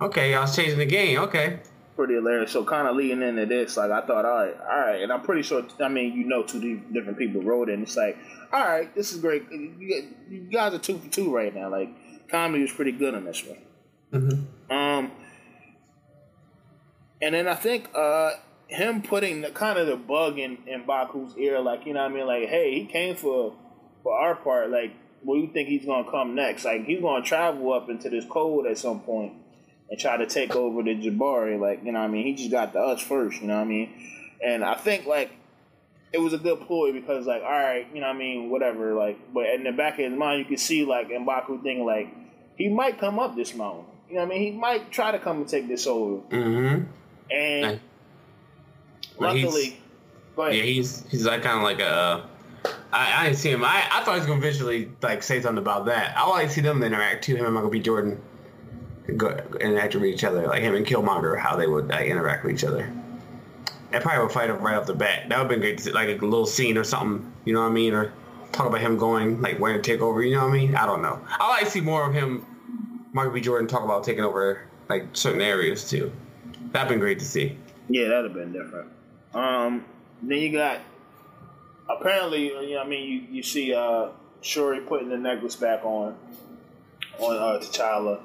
okay, 0.00 0.34
I 0.34 0.40
was 0.40 0.54
changing 0.56 0.78
the 0.78 0.86
game. 0.86 1.18
Okay, 1.18 1.60
pretty 2.00 2.14
hilarious. 2.14 2.52
So 2.52 2.64
kind 2.64 2.88
of 2.88 2.96
leading 2.96 3.22
into 3.22 3.44
this, 3.44 3.76
like 3.76 3.90
I 3.90 4.00
thought, 4.06 4.24
all 4.24 4.34
right, 4.34 4.56
all 4.58 4.80
right, 4.80 5.02
and 5.02 5.12
I'm 5.12 5.20
pretty 5.20 5.42
sure. 5.42 5.64
I 5.80 5.88
mean, 5.88 6.14
you 6.14 6.24
know, 6.24 6.42
two 6.42 6.80
different 6.92 7.18
people 7.18 7.42
wrote 7.42 7.68
it. 7.68 7.74
And 7.74 7.82
it's 7.82 7.96
like, 7.96 8.16
all 8.52 8.64
right, 8.64 8.94
this 8.94 9.12
is 9.12 9.20
great. 9.20 9.44
You, 9.50 10.48
guys 10.50 10.72
are 10.72 10.78
two 10.78 10.98
for 10.98 11.08
two 11.08 11.34
right 11.34 11.54
now. 11.54 11.68
Like 11.70 11.90
comedy 12.30 12.62
was 12.62 12.72
pretty 12.72 12.92
good 12.92 13.14
on 13.14 13.24
this 13.24 13.44
one. 13.44 13.58
Mhm. 14.12 14.74
Um, 14.74 15.12
and 17.20 17.34
then 17.34 17.46
I 17.46 17.54
think 17.54 17.90
uh 17.94 18.32
him 18.68 19.02
putting 19.02 19.42
the 19.42 19.50
kind 19.50 19.78
of 19.78 19.86
the 19.86 19.96
bug 19.96 20.38
in 20.38 20.58
in 20.66 20.84
Mbaku's 20.84 21.36
ear, 21.36 21.60
like 21.60 21.84
you 21.84 21.92
know 21.92 22.02
what 22.02 22.12
I 22.12 22.14
mean, 22.14 22.26
like 22.26 22.48
hey, 22.48 22.80
he 22.80 22.86
came 22.86 23.14
for 23.14 23.54
for 24.02 24.18
our 24.18 24.36
part. 24.36 24.70
Like, 24.70 24.92
where 25.22 25.38
you 25.38 25.52
think 25.52 25.68
he's 25.68 25.84
gonna 25.84 26.10
come 26.10 26.34
next? 26.34 26.64
Like 26.64 26.84
he's 26.84 27.02
gonna 27.02 27.22
travel 27.24 27.74
up 27.74 27.90
into 27.90 28.08
this 28.08 28.24
cold 28.28 28.66
at 28.66 28.78
some 28.78 29.00
point 29.00 29.34
and 29.90 29.98
try 29.98 30.16
to 30.16 30.26
take 30.26 30.54
over 30.54 30.82
the 30.82 30.94
Jabari. 30.94 31.60
Like, 31.60 31.84
you 31.84 31.92
know 31.92 32.00
what 32.00 32.06
I 32.06 32.12
mean? 32.12 32.26
He 32.26 32.34
just 32.34 32.50
got 32.50 32.72
to 32.72 32.78
us 32.78 33.00
first, 33.02 33.40
you 33.40 33.48
know 33.48 33.56
what 33.56 33.62
I 33.62 33.66
mean? 33.66 33.92
And 34.44 34.64
I 34.64 34.74
think, 34.74 35.06
like, 35.06 35.30
it 36.12 36.18
was 36.18 36.32
a 36.32 36.38
good 36.38 36.60
ploy 36.60 36.92
because, 36.92 37.26
like, 37.26 37.42
all 37.42 37.50
right, 37.50 37.86
you 37.92 38.00
know 38.00 38.06
what 38.06 38.16
I 38.16 38.18
mean? 38.18 38.50
Whatever. 38.50 38.94
Like, 38.94 39.18
but 39.34 39.46
in 39.46 39.64
the 39.64 39.72
back 39.72 39.98
of 39.98 40.10
his 40.10 40.18
mind, 40.18 40.38
you 40.40 40.44
could 40.46 40.60
see, 40.60 40.84
like, 40.84 41.08
Mbaku 41.08 41.62
thinking, 41.62 41.84
like, 41.84 42.08
he 42.56 42.68
might 42.68 42.98
come 42.98 43.18
up 43.18 43.36
this 43.36 43.54
mountain. 43.54 43.84
You 44.08 44.16
know 44.16 44.22
what 44.22 44.34
I 44.34 44.38
mean? 44.38 44.52
He 44.52 44.58
might 44.58 44.90
try 44.90 45.12
to 45.12 45.18
come 45.18 45.38
and 45.38 45.48
take 45.48 45.68
this 45.68 45.86
over. 45.86 46.22
Mm-hmm. 46.28 46.84
And. 47.30 47.80
Well, 49.18 49.34
luckily, 49.34 49.80
ahead. 50.36 50.56
Yeah, 50.56 50.62
he's 50.62 51.04
he's 51.10 51.26
like 51.26 51.42
kind 51.42 51.58
of 51.58 51.62
like 51.62 51.80
a. 51.80 52.28
I, 52.92 53.20
I 53.20 53.24
didn't 53.24 53.38
see 53.38 53.50
him. 53.50 53.64
I, 53.64 53.86
I 53.90 54.02
thought 54.04 54.14
he 54.14 54.20
was 54.20 54.26
gonna 54.26 54.40
visually 54.40 54.90
like 55.02 55.22
say 55.22 55.40
something 55.40 55.62
about 55.62 55.86
that. 55.86 56.16
I 56.16 56.28
like 56.28 56.48
to 56.48 56.52
see 56.52 56.60
them 56.60 56.82
interact 56.82 57.24
too. 57.24 57.36
Him 57.36 57.46
and 57.46 57.54
Michael 57.54 57.70
B. 57.70 57.80
Jordan 57.80 58.20
go 59.16 59.28
interact 59.60 59.94
with 59.94 60.04
each 60.04 60.24
other, 60.24 60.46
like 60.46 60.62
him 60.62 60.74
and 60.74 60.86
Killmonger, 60.86 61.38
how 61.38 61.56
they 61.56 61.66
would 61.66 61.88
like, 61.88 62.06
interact 62.06 62.44
with 62.44 62.54
each 62.54 62.64
other. 62.64 62.90
They 63.90 63.98
probably 63.98 64.22
would 64.22 64.32
fight 64.32 64.50
him 64.50 64.58
right 64.58 64.76
off 64.76 64.86
the 64.86 64.94
bat. 64.94 65.28
That 65.28 65.38
would 65.38 65.42
have 65.42 65.48
been 65.48 65.60
great 65.60 65.78
to 65.78 65.84
see, 65.84 65.92
like 65.92 66.08
a 66.08 66.24
little 66.24 66.46
scene 66.46 66.78
or 66.78 66.84
something. 66.84 67.32
You 67.44 67.54
know 67.54 67.62
what 67.62 67.70
I 67.70 67.72
mean? 67.72 67.92
Or 67.92 68.12
talk 68.52 68.66
about 68.66 68.80
him 68.80 68.96
going 68.96 69.40
like 69.42 69.58
when 69.58 69.74
to 69.74 69.82
take 69.82 70.00
over. 70.00 70.22
You 70.22 70.36
know 70.36 70.44
what 70.44 70.54
I 70.54 70.58
mean? 70.58 70.74
I 70.76 70.86
don't 70.86 71.02
know. 71.02 71.20
I 71.28 71.48
like 71.48 71.64
to 71.64 71.70
see 71.70 71.80
more 71.80 72.06
of 72.06 72.14
him, 72.14 72.46
Michael 73.12 73.32
B. 73.32 73.40
Jordan, 73.40 73.66
talk 73.66 73.82
about 73.82 74.04
taking 74.04 74.22
over 74.22 74.62
like 74.88 75.06
certain 75.12 75.40
areas 75.40 75.88
too. 75.88 76.12
That'd 76.72 76.88
been 76.88 77.00
great 77.00 77.18
to 77.18 77.24
see. 77.24 77.56
Yeah, 77.88 78.08
that'd 78.08 78.26
have 78.26 78.34
been 78.34 78.52
different. 78.52 78.90
Um, 79.34 79.84
then 80.22 80.38
you 80.38 80.52
got 80.52 80.80
apparently, 81.88 82.48
you 82.48 82.74
know, 82.74 82.80
I 82.80 82.86
mean, 82.86 83.08
you, 83.08 83.36
you 83.36 83.42
see 83.42 83.74
uh, 83.74 84.08
Shuri 84.40 84.80
putting 84.80 85.08
the 85.08 85.16
necklace 85.16 85.56
back 85.56 85.84
on 85.84 86.16
on 87.18 87.36
uh, 87.36 87.60
T'Challa, 87.60 88.20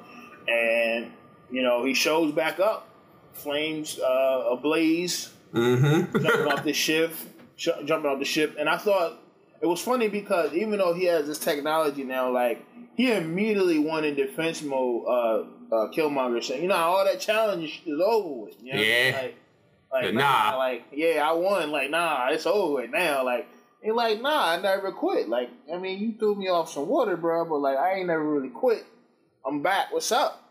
and 0.48 1.12
you 1.52 1.62
know 1.62 1.84
he 1.86 1.94
shows 1.94 2.32
back 2.34 2.60
up, 2.60 2.88
flames 3.34 4.00
uh, 4.00 4.50
ablaze, 4.52 5.32
Mm-hmm. 5.54 6.18
jumping 6.22 6.52
off 6.52 6.64
the 6.66 6.74
ship, 6.74 7.14
sh- 7.56 7.70
jumping 7.86 8.10
off 8.12 8.20
the 8.20 8.26
ship, 8.26 8.56
and 8.60 8.68
I 8.68 8.78
thought 8.78 9.14
it 9.62 9.66
was 9.68 9.82
funny 9.82 10.10
because 10.10 10.54
even 10.54 10.80
though 10.80 10.94
he 10.94 11.06
has 11.06 11.28
this 11.28 11.40
technology 11.40 12.04
now, 12.04 12.30
like 12.32 12.66
he 12.96 13.12
immediately 13.14 13.80
went 13.80 14.06
in 14.06 14.16
defense 14.16 14.62
mode. 14.62 15.06
Uh, 15.08 15.44
uh, 15.72 15.88
Killmonger 15.92 16.44
saying, 16.44 16.62
"You 16.62 16.68
know, 16.68 16.76
all 16.76 17.04
that 17.06 17.20
challenge 17.20 17.82
is 17.88 18.00
over 18.00 18.44
with." 18.46 18.56
You 18.62 18.74
know? 18.74 18.80
Yeah. 18.82 19.20
Like, 19.22 19.36
Like 20.04 20.14
Nah. 20.14 20.52
nah, 20.52 20.58
like 20.58 20.84
yeah, 20.92 21.28
I 21.28 21.34
won. 21.34 21.72
Like 21.72 21.90
nah, 21.90 22.28
it's 22.30 22.46
over 22.46 22.86
now. 22.88 23.24
Like 23.26 23.48
he 23.82 23.92
like 23.92 24.22
nah, 24.22 24.50
I 24.52 24.62
never 24.62 24.92
quit. 24.92 25.28
Like 25.30 25.50
I 25.74 25.78
mean, 25.78 26.00
you 26.00 26.14
threw 26.20 26.36
me 26.36 26.50
off 26.50 26.70
some 26.72 26.88
water, 26.88 27.16
bro, 27.18 27.46
but 27.46 27.58
like 27.60 27.78
I 27.78 27.94
ain't 27.96 28.08
never 28.08 28.24
really 28.24 28.50
quit. 28.50 28.86
I'm 29.46 29.62
back. 29.62 29.94
What's 29.94 30.12
up? 30.12 30.42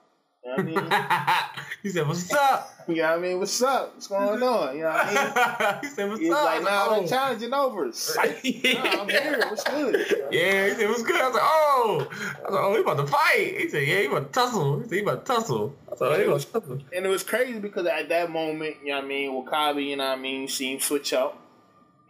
You 0.44 0.50
know 0.50 0.56
what 0.56 0.84
I 0.84 1.48
mean? 1.48 1.64
he 1.82 1.88
said, 1.88 2.06
"What's 2.06 2.32
up?" 2.32 2.70
You 2.86 2.96
know 2.96 3.02
what 3.02 3.18
I 3.18 3.22
mean? 3.22 3.38
What's 3.40 3.62
up? 3.62 3.94
What's 3.94 4.06
going 4.06 4.42
on? 4.42 4.76
You 4.76 4.82
know 4.82 4.90
what 4.90 5.06
I 5.06 5.72
mean? 5.72 5.78
he 5.82 5.88
said, 5.88 6.08
"What's 6.08 6.20
He's 6.20 6.30
up?" 6.30 6.44
like, 6.44 6.62
nah, 6.62 6.86
oh. 6.90 7.02
the 7.02 7.08
challenging 7.08 7.52
over. 7.52 7.92
Psych. 7.92 8.44
Nah, 8.74 9.02
I'm 9.02 9.08
here. 9.08 9.38
What's 9.48 9.64
good? 9.64 10.28
Yeah, 10.30 10.68
he 10.68 10.74
said, 10.74 10.88
what's 10.88 11.02
good? 11.02 11.20
I 11.20 11.26
was 11.26 11.34
like, 11.34 11.42
oh. 11.44 12.08
I 12.10 12.50
was 12.50 12.54
like, 12.54 12.64
oh, 12.64 12.74
he 12.74 12.80
about 12.82 12.96
to 12.98 13.06
fight. 13.06 13.54
He 13.58 13.68
said, 13.68 13.88
yeah, 13.88 14.00
he 14.00 14.06
about 14.06 14.32
to 14.32 14.32
tussle. 14.32 14.76
He 14.80 14.88
said, 14.88 14.94
he 14.94 15.00
about 15.00 15.26
to 15.26 15.32
tussle. 15.32 15.76
I 15.88 15.90
was 15.90 16.00
like, 16.00 16.10
oh, 16.10 16.18
he 16.18 16.24
about 16.24 16.40
to 16.40 16.52
tussle. 16.52 16.78
And 16.94 17.06
it 17.06 17.08
was 17.08 17.22
crazy 17.22 17.58
because 17.58 17.86
at 17.86 18.08
that 18.10 18.30
moment, 18.30 18.76
you 18.82 18.90
know 18.90 18.96
what 18.96 19.04
I 19.04 19.08
mean, 19.08 19.30
W'Kabi, 19.30 19.86
you 19.86 19.96
know 19.96 20.08
what 20.08 20.18
I 20.18 20.20
mean, 20.20 20.46
seen 20.46 20.74
him 20.74 20.80
switch 20.80 21.12
up. 21.12 21.38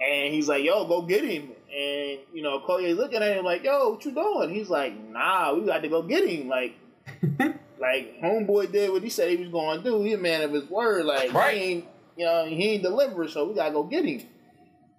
And 0.01 0.35
he's 0.35 0.49
like, 0.49 0.65
yo, 0.65 0.87
go 0.87 1.03
get 1.03 1.25
him. 1.25 1.51
And, 1.75 2.21
you 2.33 2.43
know, 2.43 2.61
Okoye's 2.61 2.97
looking 2.97 3.21
at 3.23 3.37
him 3.37 3.45
like, 3.45 3.65
yo, 3.65 3.91
what 3.91 4.05
you 4.05 4.13
doing? 4.13 4.51
He's 4.55 4.69
like, 4.71 4.93
nah, 5.11 5.55
we 5.55 5.67
got 5.67 5.83
to 5.83 5.89
go 5.89 6.03
get 6.03 6.29
him. 6.29 6.47
Like, 6.49 6.75
like 7.81 8.21
homeboy 8.23 8.71
did 8.71 8.93
what 8.93 9.03
he 9.03 9.11
said 9.11 9.31
he 9.31 9.37
was 9.37 9.49
going 9.49 9.79
to 9.79 9.85
do. 9.85 10.03
He 10.03 10.13
a 10.13 10.19
man 10.19 10.43
of 10.43 10.53
his 10.53 10.71
word. 10.71 11.05
Like, 11.05 11.33
Right. 11.33 11.57
he 11.57 11.63
ain't, 11.63 11.85
you 12.17 12.25
know, 12.27 12.45
he 12.47 12.71
ain't 12.75 12.83
deliver, 12.85 13.27
so 13.27 13.49
we 13.49 13.55
got 13.55 13.67
to 13.69 13.73
go 13.73 13.83
get 13.83 14.05
him. 14.05 14.21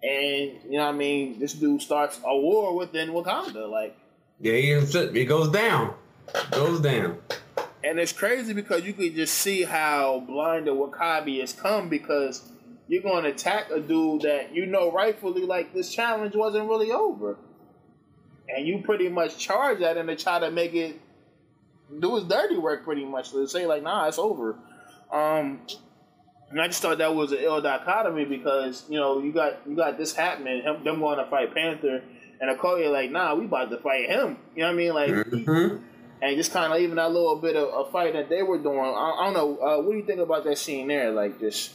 And, 0.04 0.52
you 0.70 0.72
know 0.78 0.86
what 0.86 0.90
I 0.96 0.98
mean, 0.98 1.40
this 1.40 1.54
dude 1.54 1.82
starts 1.82 2.20
a 2.26 2.38
war 2.38 2.76
within 2.76 3.10
Wakanda. 3.12 3.70
Like, 3.70 3.96
Yeah, 4.42 4.54
he, 4.54 4.72
it 4.72 5.26
goes 5.26 5.50
down. 5.50 5.94
It 6.34 6.52
goes 6.52 6.82
down. 6.82 7.20
And 7.86 8.00
it's 8.00 8.12
crazy 8.12 8.52
because 8.54 8.84
you 8.84 8.92
could 8.94 9.16
just 9.16 9.36
see 9.36 9.64
how 9.64 10.20
blinded 10.28 10.74
W'Kabi 10.74 11.40
has 11.40 11.54
come 11.54 11.88
because 11.88 12.52
you're 12.88 13.02
going 13.02 13.24
to 13.24 13.30
attack 13.32 13.70
a 13.72 13.80
dude 13.80 14.22
that 14.22 14.54
you 14.54 14.66
know 14.66 14.92
rightfully 14.92 15.44
like 15.44 15.74
this 15.74 15.94
challenge 15.94 16.36
wasn't 16.36 16.70
really 16.70 16.92
over. 16.92 17.38
And 18.48 18.68
you 18.68 18.82
pretty 18.84 19.10
much 19.10 19.38
charge 19.40 19.80
that 19.80 19.98
and 19.98 20.08
to 20.08 20.16
try 20.16 20.40
to 20.40 20.52
make 20.52 20.74
it 20.76 21.00
do 22.00 22.16
his 22.16 22.26
dirty 22.26 22.58
work 22.58 22.84
pretty 22.84 23.06
much 23.06 23.32
to 23.32 23.48
say 23.48 23.66
like, 23.66 23.84
nah, 23.84 24.08
it's 24.08 24.20
over. 24.20 24.58
Um, 25.12 25.62
and 26.52 26.62
I 26.62 26.68
just 26.68 26.82
thought 26.82 27.00
that 27.00 27.16
was 27.16 27.32
an 27.32 27.40
ill 27.40 27.62
dichotomy 27.62 28.26
because 28.26 28.84
you 28.88 29.00
know 29.00 29.20
you 29.20 29.32
got 29.32 29.68
you 29.68 29.76
got 29.76 29.98
this 29.98 30.14
happening, 30.16 30.62
him, 30.62 30.84
them 30.84 31.00
going 31.00 31.18
to 31.18 31.26
fight 31.26 31.54
Panther, 31.56 32.04
and 32.40 32.58
Okoye 32.60 32.92
like, 32.92 33.12
nah, 33.12 33.34
we 33.34 33.46
about 33.46 33.72
to 33.72 33.78
fight 33.78 34.10
him. 34.10 34.38
You 34.56 34.62
know 34.62 34.68
what 34.68 34.74
I 34.74 34.76
mean? 34.76 34.94
Like, 34.94 35.10
Mhm. 35.10 35.82
and 36.22 36.38
just 36.38 36.52
kind 36.52 36.72
of 36.72 36.80
even 36.80 36.98
that 36.98 37.12
little 37.12 37.36
bit 37.38 37.56
of 37.56 37.88
a 37.88 37.92
fight 37.92 38.14
that 38.14 38.30
they 38.30 38.44
were 38.44 38.60
doing. 38.60 38.80
I, 38.80 39.18
I 39.20 39.24
don't 39.26 39.34
know. 39.34 39.58
Uh, 39.58 39.82
what 39.82 39.92
do 39.92 39.98
you 39.98 40.06
think 40.06 40.20
about 40.20 40.44
that 40.44 40.58
scene 40.60 40.88
there? 40.88 41.12
Like, 41.12 41.40
just 41.40 41.72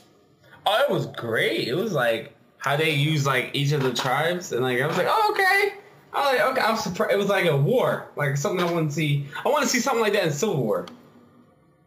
Oh, 0.67 0.85
it 0.89 0.91
was 0.91 1.07
great. 1.07 1.69
It 1.69 1.75
was 1.75 1.93
like 1.93 2.35
how 2.59 2.77
they 2.77 2.91
use 2.91 3.27
like 3.27 3.51
each 3.55 3.73
of 3.73 3.83
the 3.83 3.93
tribes, 3.93 4.53
and 4.53 4.63
like 4.63 4.81
I 4.81 4.87
was 4.87 4.97
like, 4.97 5.07
oh 5.09 5.29
okay. 5.33 5.79
I 6.13 6.19
was 6.19 6.27
like, 6.27 6.51
okay. 6.53 6.61
I 6.61 6.71
was 6.73 6.83
surprised. 6.83 7.13
It 7.13 7.19
was 7.19 7.29
like 7.29 7.47
a 7.47 7.57
war, 7.57 8.09
like 8.17 8.37
something 8.37 8.67
I 8.67 8.71
want 8.71 8.91
to 8.91 8.95
see. 8.95 9.27
I 9.45 9.49
want 9.49 9.63
to 9.63 9.69
see 9.69 9.79
something 9.79 10.03
like 10.03 10.13
that 10.15 10.25
in 10.25 10.33
Civil 10.33 10.63
War. 10.63 10.87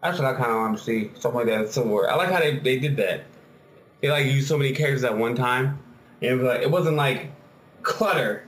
That's 0.01 0.19
what 0.19 0.27
I 0.27 0.33
kind 0.33 0.51
of 0.51 0.57
want 0.57 0.77
to 0.77 0.83
see, 0.83 1.11
something 1.15 1.39
like 1.39 1.47
that 1.47 1.61
in 1.61 1.71
Civil 1.71 1.91
War. 1.91 2.09
I 2.09 2.15
like 2.15 2.29
how 2.29 2.39
they, 2.39 2.59
they 2.59 2.77
did 2.77 2.97
that. 2.97 3.23
They 4.01 4.09
like 4.09 4.25
used 4.25 4.49
so 4.49 4.57
many 4.57 4.73
characters 4.73 5.03
at 5.03 5.17
one 5.17 5.35
time, 5.35 5.79
and 6.21 6.31
it, 6.31 6.35
was 6.35 6.43
like, 6.43 6.61
it 6.61 6.71
wasn't 6.71 6.97
like 6.97 7.31
clutter. 7.83 8.45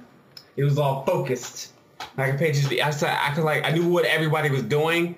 It 0.58 0.64
was 0.64 0.78
all 0.78 1.06
focused. 1.06 1.74
I 2.18 2.32
could 2.32 2.54
just. 2.54 2.72
I 2.72 2.90
said 2.90 3.18
I 3.22 3.34
could 3.34 3.44
like 3.44 3.66
I 3.66 3.72
knew 3.72 3.88
what 3.88 4.06
everybody 4.06 4.50
was 4.50 4.64
doing 4.64 5.16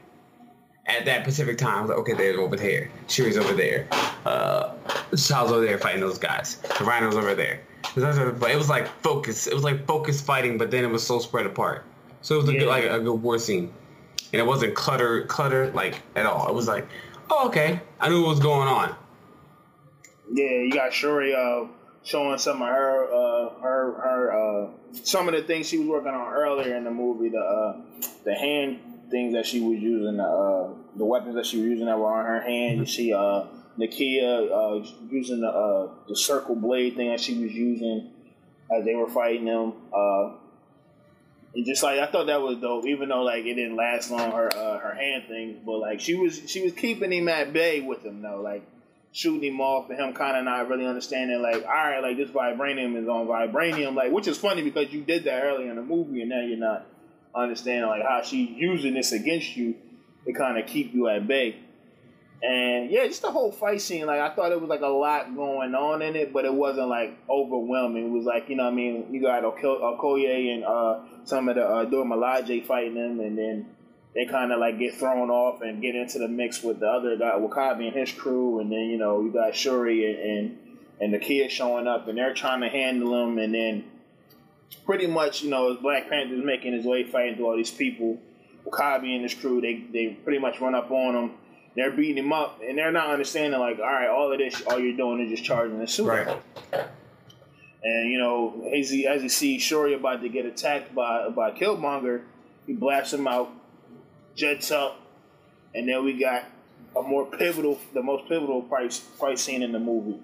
at 0.85 1.05
that 1.05 1.23
Pacific 1.23 1.57
time. 1.57 1.77
I 1.77 1.81
was 1.81 1.89
like, 1.89 1.99
okay, 1.99 2.13
they're 2.13 2.39
over 2.39 2.55
there. 2.55 2.89
Shuri's 3.07 3.37
over 3.37 3.53
there. 3.53 3.87
Uh, 4.25 4.73
Shaw's 5.15 5.51
over 5.51 5.65
there 5.65 5.77
fighting 5.77 6.01
those 6.01 6.17
guys. 6.17 6.57
The 6.77 6.83
Rhino's 6.83 7.15
over 7.15 7.35
there. 7.35 7.61
But 7.95 8.51
it 8.51 8.57
was 8.57 8.69
like 8.69 8.87
focus. 9.01 9.47
It 9.47 9.53
was 9.53 9.63
like 9.63 9.85
focus 9.87 10.19
fighting, 10.21 10.57
but 10.57 10.71
then 10.71 10.83
it 10.83 10.87
was 10.89 11.05
so 11.05 11.19
spread 11.19 11.45
apart. 11.45 11.85
So 12.21 12.35
it 12.35 12.39
was 12.39 12.49
a 12.49 12.53
good, 12.53 12.67
like 12.67 12.83
a 12.85 12.99
good 12.99 13.13
war 13.21 13.39
scene, 13.39 13.71
and 14.33 14.39
it 14.39 14.45
wasn't 14.45 14.75
clutter, 14.75 15.23
clutter 15.23 15.71
like 15.71 16.01
at 16.15 16.25
all. 16.25 16.47
It 16.49 16.53
was 16.53 16.67
like, 16.67 16.87
oh 17.29 17.47
okay, 17.47 17.79
I 17.99 18.09
knew 18.09 18.21
what 18.21 18.29
was 18.29 18.39
going 18.39 18.67
on. 18.67 18.95
yeah, 20.33 20.49
you 20.49 20.71
got 20.71 20.91
Shuri 20.91 21.33
uh, 21.33 21.65
showing 22.03 22.37
some 22.37 22.61
of 22.61 22.67
her 22.67 23.05
uh, 23.05 23.61
her 23.61 23.93
her 24.01 24.33
uh, 24.33 24.69
some 25.03 25.27
of 25.27 25.33
the 25.35 25.41
things 25.43 25.69
she 25.69 25.77
was 25.79 25.87
working 25.87 26.11
on 26.11 26.33
earlier 26.33 26.75
in 26.75 26.83
the 26.83 26.91
movie. 26.91 27.29
The 27.29 27.39
uh, 27.39 27.81
the 28.25 28.33
hand 28.35 28.79
things 29.09 29.33
that 29.33 29.45
she 29.45 29.61
was 29.61 29.79
using, 29.79 30.17
the 30.17 30.23
uh, 30.23 30.73
the 30.97 31.05
weapons 31.05 31.35
that 31.35 31.45
she 31.45 31.57
was 31.57 31.67
using 31.67 31.85
that 31.85 31.97
were 31.97 32.11
on 32.11 32.25
her 32.25 32.41
hand. 32.41 32.79
You 32.79 32.85
see, 32.85 33.13
uh, 33.13 33.43
Nakia 33.79 34.51
uh, 34.51 34.87
using 35.09 35.41
the 35.41 35.47
uh, 35.47 35.89
the 36.07 36.15
circle 36.15 36.55
blade 36.55 36.95
thing 36.95 37.09
that 37.09 37.19
she 37.19 37.37
was 37.37 37.51
using 37.51 38.11
as 38.75 38.85
they 38.85 38.95
were 38.95 39.07
fighting 39.07 39.45
them. 39.45 39.73
Uh, 39.93 40.33
and 41.53 41.65
just 41.65 41.83
like 41.83 41.99
I 41.99 42.07
thought 42.07 42.27
that 42.27 42.41
was 42.41 42.57
dope, 42.57 42.85
even 42.85 43.09
though 43.09 43.23
like 43.23 43.45
it 43.45 43.55
didn't 43.55 43.75
last 43.75 44.11
long 44.11 44.31
her 44.31 44.49
uh, 44.55 44.79
her 44.79 44.93
hand 44.93 45.25
thing, 45.27 45.61
but 45.65 45.77
like 45.77 45.99
she 45.99 46.15
was 46.15 46.41
she 46.49 46.63
was 46.63 46.73
keeping 46.73 47.11
him 47.11 47.27
at 47.29 47.53
bay 47.53 47.81
with 47.81 48.03
him 48.03 48.21
though, 48.21 48.41
like 48.41 48.63
shooting 49.11 49.53
him 49.53 49.61
off 49.61 49.89
and 49.89 49.99
him 49.99 50.13
kind 50.13 50.37
of 50.37 50.43
not 50.43 50.67
really 50.69 50.85
understanding 50.85 51.41
like 51.41 51.63
all 51.65 51.71
right 51.71 52.01
like 52.01 52.17
this 52.17 52.29
vibranium 52.29 53.01
is 53.01 53.07
on 53.07 53.25
vibranium 53.25 53.95
like 53.95 54.11
which 54.11 54.27
is 54.27 54.37
funny 54.37 54.61
because 54.61 54.91
you 54.91 55.01
did 55.01 55.23
that 55.23 55.43
earlier 55.43 55.71
in 55.71 55.77
the 55.77 55.81
movie 55.81 56.21
and 56.21 56.29
now 56.29 56.41
you're 56.41 56.57
not 56.57 56.85
understanding 57.33 57.87
like 57.89 58.03
how 58.03 58.21
she 58.21 58.43
using 58.43 58.93
this 58.93 59.11
against 59.13 59.55
you 59.55 59.75
to 60.25 60.33
kind 60.33 60.57
of 60.57 60.67
keep 60.67 60.93
you 60.93 61.07
at 61.07 61.27
bay. 61.27 61.55
And 62.41 62.91
yeah, 62.91 63.07
just 63.07 63.23
the 63.23 63.31
whole 63.31 63.51
fight 63.51 63.81
scene, 63.81 64.05
like 64.05 64.19
I 64.19 64.29
thought 64.29 64.51
it 64.51 64.61
was 64.61 64.69
like 64.69 64.81
a 64.81 64.87
lot 64.87 65.35
going 65.35 65.73
on 65.73 66.03
in 66.03 66.15
it, 66.15 66.31
but 66.31 66.45
it 66.45 66.53
wasn't 66.53 66.87
like 66.87 67.17
overwhelming. 67.27 68.05
It 68.05 68.11
was 68.11 68.25
like, 68.25 68.47
you 68.47 68.55
know 68.55 68.65
what 68.65 68.73
I 68.73 68.75
mean, 68.75 69.07
you 69.11 69.21
got 69.21 69.43
Oko- 69.43 69.97
Okoye 69.97 70.53
and 70.53 70.63
uh, 70.63 70.99
some 71.25 71.49
of 71.49 71.55
the 71.55 71.65
uh, 71.65 71.85
Dora 71.85 72.05
Milaje 72.05 72.63
fighting 72.63 72.93
them, 72.93 73.19
and 73.21 73.35
then 73.35 73.65
they 74.13 74.25
kind 74.25 74.51
of 74.51 74.59
like 74.59 74.77
get 74.77 74.93
thrown 74.95 75.31
off 75.31 75.61
and 75.61 75.81
get 75.81 75.95
into 75.95 76.19
the 76.19 76.27
mix 76.27 76.61
with 76.61 76.79
the 76.79 76.87
other 76.87 77.17
guy, 77.17 77.31
W'Kabi 77.31 77.87
and 77.87 77.95
his 77.95 78.11
crew, 78.11 78.59
and 78.59 78.71
then, 78.71 78.81
you 78.81 78.97
know, 78.97 79.21
you 79.23 79.31
got 79.31 79.55
Shuri 79.55 80.05
and, 80.05 80.19
and, 80.19 80.57
and 81.01 81.13
the 81.15 81.19
kids 81.19 81.51
showing 81.51 81.87
up, 81.87 82.07
and 82.07 82.19
they're 82.19 82.35
trying 82.35 82.61
to 82.61 82.69
handle 82.69 83.11
them, 83.11 83.39
and 83.39 83.51
then 83.51 83.83
pretty 84.85 85.07
much, 85.07 85.41
you 85.41 85.49
know, 85.49 85.75
Black 85.75 86.07
Panther's 86.07 86.45
making 86.45 86.73
his 86.73 86.85
way 86.85 87.03
fighting 87.03 87.35
through 87.35 87.47
all 87.47 87.57
these 87.57 87.71
people, 87.71 88.19
W'Kabi 88.67 89.15
and 89.15 89.23
his 89.23 89.33
crew, 89.33 89.59
they, 89.59 89.83
they 89.91 90.13
pretty 90.23 90.37
much 90.37 90.61
run 90.61 90.75
up 90.75 90.91
on 90.91 91.15
him. 91.15 91.31
They're 91.77 91.91
beating 91.91 92.17
him 92.17 92.33
up, 92.33 92.59
and 92.67 92.75
they're 92.77 92.91
not 92.91 93.11
understanding, 93.11 93.59
like, 93.59 93.77
all 93.77 93.85
right, 93.85 94.09
all 94.09 94.31
of 94.33 94.39
this, 94.39 94.61
all 94.63 94.79
you're 94.79 94.97
doing 94.97 95.21
is 95.21 95.29
just 95.29 95.43
charging 95.43 95.79
the 95.79 95.87
suit. 95.87 96.07
Right. 96.07 96.27
And, 97.83 98.11
you 98.11 98.17
know, 98.17 98.67
as 98.75 98.89
he, 98.89 99.05
as 99.05 99.21
he 99.21 99.29
sees 99.29 99.61
Shuri 99.61 99.93
about 99.93 100.23
to 100.23 100.29
get 100.29 100.47
attacked 100.47 100.95
by, 100.95 101.29
by 101.29 101.51
Killmonger, 101.51 102.23
he 102.65 102.73
blasts 102.73 103.13
him 103.13 103.27
out, 103.27 103.51
jets 104.35 104.71
up, 104.71 104.99
and 105.75 105.87
then 105.87 106.03
we 106.03 106.19
got 106.19 106.45
a 106.95 107.03
more 107.03 107.27
pivotal, 107.27 107.79
the 107.93 108.01
most 108.01 108.27
pivotal 108.27 108.63
fight, 108.63 108.91
fight 108.91 109.37
scene 109.37 109.61
in 109.61 109.71
the 109.71 109.79
movie. 109.79 110.19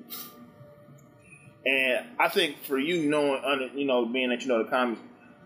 And 1.66 2.08
I 2.20 2.30
think 2.30 2.64
for 2.64 2.80
you 2.80 3.08
knowing, 3.10 3.70
you 3.76 3.86
know, 3.86 4.08
being 4.08 4.30
that 4.30 4.42
you 4.42 4.48
know 4.48 4.64
the 4.64 4.70
comics, 4.70 5.02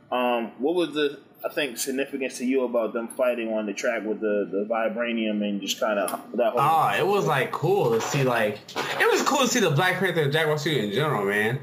um, 0.10 0.54
what 0.58 0.74
was 0.74 0.94
the 0.94 1.20
I 1.46 1.50
think 1.50 1.78
significance 1.78 2.40
to 2.40 2.46
you 2.46 2.64
about 2.64 2.94
them 2.94 3.08
fighting 3.08 3.54
on 3.54 3.66
the 3.66 3.74
track 3.74 4.04
with 4.04 4.20
the, 4.20 4.48
the 4.52 4.66
vibranium 4.70 5.48
and 5.48 5.62
just 5.62 5.80
kind 5.80 6.00
of 6.00 6.10
that 6.36 6.52
whole? 6.52 6.60
Ah, 6.60 6.98
it 6.98 7.06
was 7.06 7.26
like 7.26 7.52
cool 7.52 7.92
to 7.92 8.02
see 8.02 8.24
like 8.24 8.60
it 8.76 9.12
was 9.12 9.22
cool 9.22 9.40
to 9.40 9.48
see 9.48 9.60
the 9.60 9.72
Black 9.72 10.00
Panther 10.00 10.24
and 10.24 10.34
Jaguar 10.34 10.58
suit 10.58 10.78
in 10.78 10.92
general, 10.92 11.26
man. 11.26 11.60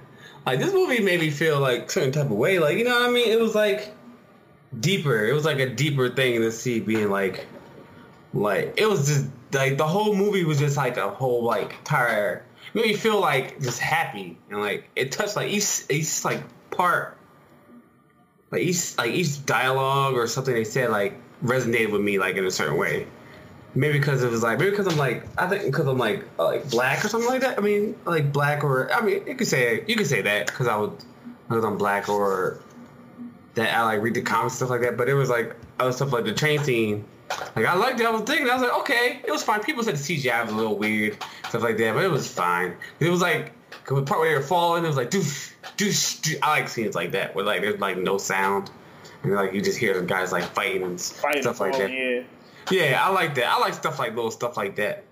Like 0.47 0.61
this 0.61 0.73
movie 0.73 1.01
made 1.01 1.21
me 1.21 1.31
feel 1.31 1.59
like 1.59 1.91
certain 1.91 2.13
type 2.13 2.27
of 2.27 2.33
way, 2.33 2.59
like 2.59 2.79
you 2.79 2.85
know 2.85 2.95
what 2.95 3.09
I 3.09 3.11
mean. 3.11 3.29
It 3.29 3.41
was 3.41 3.55
like 3.55 3.95
deeper. 4.79 5.27
It 5.27 5.33
was 5.33 5.45
like 5.45 5.59
a 5.59 5.69
deeper 5.69 6.09
thing 6.09 6.41
to 6.41 6.53
see 6.53 6.81
being 6.81 7.11
like, 7.11 7.47
like 8.33 8.75
it 8.77 8.89
was 8.89 9.09
just 9.09 9.27
like 9.53 9.77
the 9.77 9.87
whole 9.87 10.15
movie 10.15 10.45
was 10.45 10.59
just 10.59 10.77
like 10.77 10.97
a 10.97 11.11
whole 11.11 11.43
like 11.43 11.73
entire 11.79 12.45
made 12.75 12.87
me 12.87 12.95
feel 12.95 13.21
like 13.21 13.61
just 13.61 13.79
happy 13.79 14.37
and 14.51 14.61
like 14.61 14.89
it 14.97 15.13
touched 15.13 15.37
like 15.37 15.49
each 15.49 15.85
each 15.89 16.25
like 16.25 16.43
part 16.71 17.17
like 18.55 18.63
each 18.63 18.97
like 18.97 19.11
each 19.11 19.45
dialogue 19.45 20.15
or 20.15 20.27
something 20.27 20.55
they 20.55 20.65
said 20.65 20.91
like 20.91 21.15
resonated 21.43 21.91
with 21.91 22.01
me 22.01 22.19
like 22.19 22.37
in 22.37 22.45
a 22.47 22.51
certain 22.51 22.77
way. 22.77 23.07
Maybe 23.75 23.99
because 23.99 24.23
it 24.23 24.31
was 24.31 24.43
like 24.43 24.59
maybe 24.59 24.71
because 24.71 24.87
I'm 24.87 24.97
like 24.97 25.27
I 25.37 25.49
think 25.49 25.65
because 25.65 25.87
I'm 25.87 25.99
like 25.99 26.25
uh, 26.39 26.45
like 26.47 26.71
black 26.71 27.05
or 27.05 27.09
something 27.09 27.29
like 27.29 27.41
that. 27.41 27.59
I 27.59 27.61
mean 27.61 27.97
like 28.05 28.33
black 28.33 28.63
or 28.63 28.93
I 28.93 29.01
mean 29.01 29.27
you 29.27 29.35
could 29.35 29.49
say 29.49 29.85
you 29.87 29.97
could 29.97 30.07
say 30.07 30.23
that 30.23 30.47
because 30.47 30.69
I 30.69 30.77
would 30.77 30.93
because 31.49 31.65
I'm 31.65 31.77
black 31.77 32.09
or 32.09 32.61
that 33.55 33.77
I 33.77 33.83
like 33.83 34.01
read 34.01 34.15
the 34.15 34.23
comics 34.23 34.55
stuff 34.55 34.71
like 34.71 34.83
that. 34.83 34.97
But 34.97 35.09
it 35.09 35.15
was 35.15 35.29
like 35.29 35.57
other 35.81 35.93
stuff 35.93 36.13
like 36.13 36.25
the 36.25 36.35
train 36.35 36.63
scene. 36.63 37.05
Like 37.57 37.67
I 37.67 37.75
liked 37.75 37.99
it. 37.99 38.07
I 38.07 38.11
was 38.11 38.23
thinking. 38.23 38.49
I 38.49 38.55
was 38.55 38.63
like, 38.63 38.79
okay, 38.81 39.21
it 39.25 39.31
was 39.31 39.43
fine. 39.43 39.61
People 39.63 39.83
said 39.83 39.97
the 39.97 39.99
CGI 39.99 40.45
was 40.45 40.53
a 40.53 40.57
little 40.57 40.77
weird, 40.77 41.17
stuff 41.49 41.63
like 41.63 41.77
that, 41.79 41.95
but 41.95 42.05
it 42.05 42.11
was 42.11 42.29
fine. 42.29 42.77
It 43.01 43.09
was 43.09 43.23
like 43.23 43.53
the 43.87 44.03
part 44.03 44.21
where 44.21 44.31
they 44.31 44.37
were 44.37 44.43
falling, 44.43 44.85
it 44.85 44.87
was 44.87 44.97
like 44.97 45.11
doosh, 45.11 45.53
doosh, 45.77 46.21
doosh. 46.21 46.39
I 46.43 46.61
like 46.61 46.69
scenes 46.69 46.95
like 46.95 47.13
that 47.13 47.35
where 47.35 47.45
like 47.45 47.61
there's 47.61 47.81
like 47.81 47.99
no 47.99 48.19
sound, 48.19 48.71
and 49.23 49.35
like 49.35 49.53
you 49.53 49.61
just 49.61 49.79
hear 49.79 49.99
the 49.99 50.07
guys 50.07 50.33
like 50.33 50.45
fighting 50.45 50.83
and 50.83 51.01
fighting 51.01 51.43
stuff 51.43 51.61
like 51.61 51.75
oh, 51.75 51.79
that. 51.79 51.91
Yeah. 51.91 52.23
Yeah, 52.71 53.05
I 53.05 53.11
like 53.11 53.35
that. 53.35 53.47
I 53.47 53.59
like 53.59 53.75
stuff 53.75 53.99
like 53.99 54.15
little 54.15 54.31
stuff 54.31 54.57
like 54.57 54.77
that. 54.77 55.05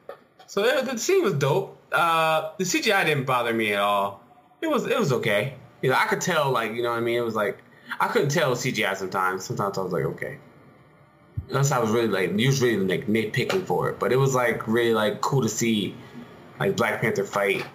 So 0.46 0.64
it, 0.64 0.84
the 0.86 0.98
scene 0.98 1.22
was 1.22 1.34
dope. 1.34 1.78
uh, 1.92 2.52
the 2.58 2.64
CGI 2.64 3.04
didn't 3.04 3.24
bother 3.24 3.52
me 3.52 3.74
at 3.74 3.80
all. 3.80 4.22
It 4.60 4.68
was 4.68 4.86
it 4.86 4.98
was 4.98 5.12
okay. 5.14 5.54
You 5.82 5.90
know, 5.90 5.96
I 5.96 6.06
could 6.06 6.20
tell 6.20 6.50
like 6.50 6.72
you 6.72 6.82
know 6.82 6.90
what 6.90 6.98
I 6.98 7.00
mean. 7.00 7.16
It 7.18 7.24
was 7.24 7.34
like 7.34 7.58
I 8.00 8.08
couldn't 8.08 8.30
tell 8.30 8.52
CGI 8.52 8.96
sometimes. 8.96 9.44
Sometimes 9.44 9.76
I 9.78 9.82
was 9.82 9.92
like 9.92 10.04
okay. 10.04 10.38
Unless 11.48 11.72
I 11.72 11.78
was 11.78 11.90
really 11.90 12.08
like 12.08 12.38
usually 12.38 12.76
like 12.76 13.06
nitpicking 13.06 13.66
for 13.66 13.90
it, 13.90 13.98
but 13.98 14.12
it 14.12 14.16
was 14.16 14.34
like 14.34 14.66
really 14.66 14.94
like 14.94 15.20
cool 15.20 15.42
to 15.42 15.48
see 15.48 15.94
like 16.58 16.76
Black 16.76 17.00
Panther 17.00 17.24
fight 17.24 17.66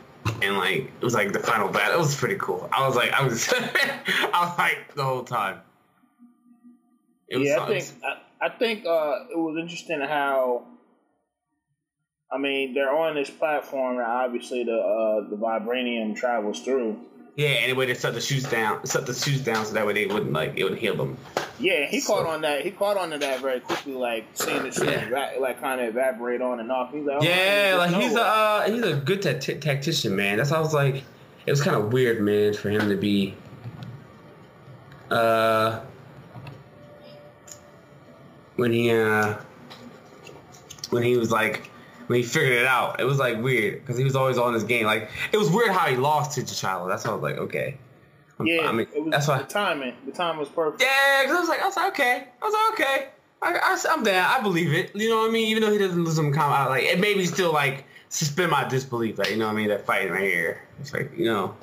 and 0.41 0.57
like 0.57 0.91
it 0.99 1.03
was 1.03 1.13
like 1.13 1.33
the 1.33 1.39
final 1.39 1.69
battle. 1.69 1.95
It 1.95 1.99
was 1.99 2.15
pretty 2.15 2.37
cool. 2.39 2.69
I 2.71 2.87
was 2.87 2.95
like 2.95 3.11
I 3.19 3.23
was 3.23 3.51
I 3.53 4.45
was 4.47 4.57
like 4.57 4.93
the 4.95 5.03
whole 5.03 5.23
time. 5.23 5.61
It 7.29 7.39
yeah, 7.39 7.61
I 7.61 7.67
think 7.67 8.03
I, 8.03 8.45
I 8.45 8.49
think 8.49 8.85
uh, 8.85 9.25
it 9.31 9.37
was 9.37 9.57
interesting 9.59 9.99
how 10.01 10.65
I 12.31 12.37
mean, 12.37 12.73
they're 12.73 12.93
on 12.93 13.15
this 13.15 13.29
platform, 13.29 13.97
and 13.97 14.05
obviously 14.05 14.63
the 14.63 14.77
uh, 14.77 15.29
the 15.29 15.37
vibranium 15.37 16.15
travels 16.15 16.61
through. 16.61 16.99
Yeah, 17.37 17.49
anyway, 17.49 17.85
they 17.85 17.93
set 17.93 18.15
the 18.15 18.19
shoes 18.19 18.43
down, 18.45 18.83
set 18.87 19.05
the 19.05 19.13
shoes 19.13 19.41
down, 19.41 19.63
so 19.63 19.73
that 19.73 19.85
way 19.85 19.93
they 19.93 20.07
wouldn't 20.07 20.33
like 20.33 20.53
it 20.55 20.63
would 20.63 20.79
heal 20.79 20.97
them. 20.97 21.19
Yeah, 21.59 21.85
he 21.85 21.99
so. 21.99 22.15
caught 22.15 22.25
on 22.25 22.41
that. 22.41 22.63
He 22.63 22.71
caught 22.71 22.97
on 22.97 23.11
to 23.11 23.19
that 23.19 23.41
very 23.41 23.59
quickly, 23.59 23.93
like 23.93 24.25
seeing 24.33 24.63
the 24.63 24.71
shoes 24.71 24.87
yeah. 24.87 25.33
like 25.39 25.61
kind 25.61 25.79
of 25.79 25.89
evaporate 25.89 26.41
on 26.41 26.59
and 26.59 26.71
off. 26.71 26.91
He's 26.91 27.05
like, 27.05 27.17
oh, 27.21 27.23
yeah, 27.23 27.75
like 27.77 27.93
he's 27.93 28.15
a 28.15 28.21
uh, 28.21 28.71
he's 28.71 28.81
a 28.81 28.95
good 28.95 29.21
t- 29.21 29.53
tactician, 29.53 30.15
man. 30.15 30.37
That's 30.37 30.49
how 30.49 30.55
I 30.55 30.61
was 30.61 30.73
like, 30.73 31.03
it 31.45 31.51
was 31.51 31.61
kind 31.61 31.75
of 31.75 31.93
weird, 31.93 32.21
man, 32.21 32.55
for 32.55 32.71
him 32.71 32.89
to 32.89 32.97
be. 32.97 33.35
Uh, 35.11 35.81
when 38.55 38.71
he 38.71 38.89
uh, 38.89 39.35
when 40.89 41.03
he 41.03 41.17
was 41.17 41.31
like 41.31 41.69
when 42.07 42.19
he 42.19 42.25
figured 42.25 42.53
it 42.53 42.65
out. 42.65 42.99
It 42.99 43.03
was 43.03 43.19
like 43.19 43.41
weird 43.41 43.81
because 43.81 43.97
he 43.97 44.03
was 44.03 44.15
always 44.15 44.37
on 44.37 44.53
his 44.53 44.63
game. 44.63 44.85
Like 44.85 45.09
it 45.31 45.37
was 45.37 45.49
weird 45.49 45.71
how 45.71 45.87
he 45.87 45.95
lost 45.95 46.33
to 46.33 46.41
T'Challa. 46.41 46.87
That's 46.87 47.05
why 47.05 47.11
I 47.11 47.13
was 47.13 47.23
like, 47.23 47.37
okay. 47.37 47.77
Yeah, 48.43 48.69
I 48.69 48.71
mean, 48.71 49.09
that's 49.09 49.27
why 49.27 49.39
the 49.39 49.45
timing. 49.45 49.95
The 50.05 50.11
time 50.11 50.37
was 50.37 50.47
perfect. 50.49 50.81
Yeah, 50.81 51.23
because 51.23 51.37
I 51.37 51.39
was 51.39 51.49
like, 51.49 51.61
I 51.61 51.65
was 51.65 51.75
like, 51.75 51.87
okay. 51.93 52.27
I 52.41 52.45
was 52.45 52.53
like, 52.53 52.73
okay. 52.73 53.07
I, 53.41 53.77
I, 53.89 53.93
am 53.93 54.03
there. 54.03 54.23
I 54.23 54.41
believe 54.41 54.73
it. 54.73 54.95
You 54.95 55.09
know 55.09 55.19
what 55.19 55.29
I 55.29 55.31
mean? 55.31 55.47
Even 55.47 55.63
though 55.63 55.71
he 55.71 55.77
doesn't 55.77 56.03
lose 56.03 56.15
some 56.15 56.33
out, 56.33 56.69
like 56.69 56.83
it 56.83 56.99
made 56.99 57.17
me 57.17 57.25
still 57.25 57.51
like 57.51 57.85
suspend 58.09 58.51
my 58.51 58.67
disbelief. 58.67 59.17
Like 59.17 59.31
you 59.31 59.37
know 59.37 59.47
what 59.47 59.53
I 59.53 59.57
mean? 59.57 59.67
That 59.69 59.85
fight 59.85 60.11
right 60.11 60.21
here. 60.21 60.63
It's 60.79 60.93
like 60.93 61.11
you 61.17 61.25
know, 61.25 61.55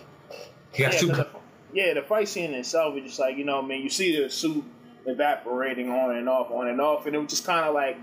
he 0.73 0.83
got 0.83 0.93
yeah, 0.95 0.99
super. 0.99 1.15
The, 1.15 1.29
yeah, 1.73 1.95
the 1.95 2.03
fight 2.03 2.29
scene 2.29 2.55
itself 2.55 2.97
is 2.97 3.05
just 3.05 3.19
like 3.19 3.37
you 3.37 3.45
know, 3.45 3.57
what 3.57 3.65
I 3.65 3.69
mean, 3.69 3.83
you 3.83 3.91
see 3.91 4.21
the 4.21 4.31
suit 4.31 4.65
evaporating 5.07 5.91
on 5.91 6.17
and 6.17 6.29
off, 6.29 6.51
on 6.51 6.69
and 6.69 6.81
off, 6.81 7.07
and 7.07 7.15
it 7.15 7.19
was 7.19 7.31
just 7.31 7.45
kind 7.45 7.67
of 7.67 7.75
like 7.75 7.97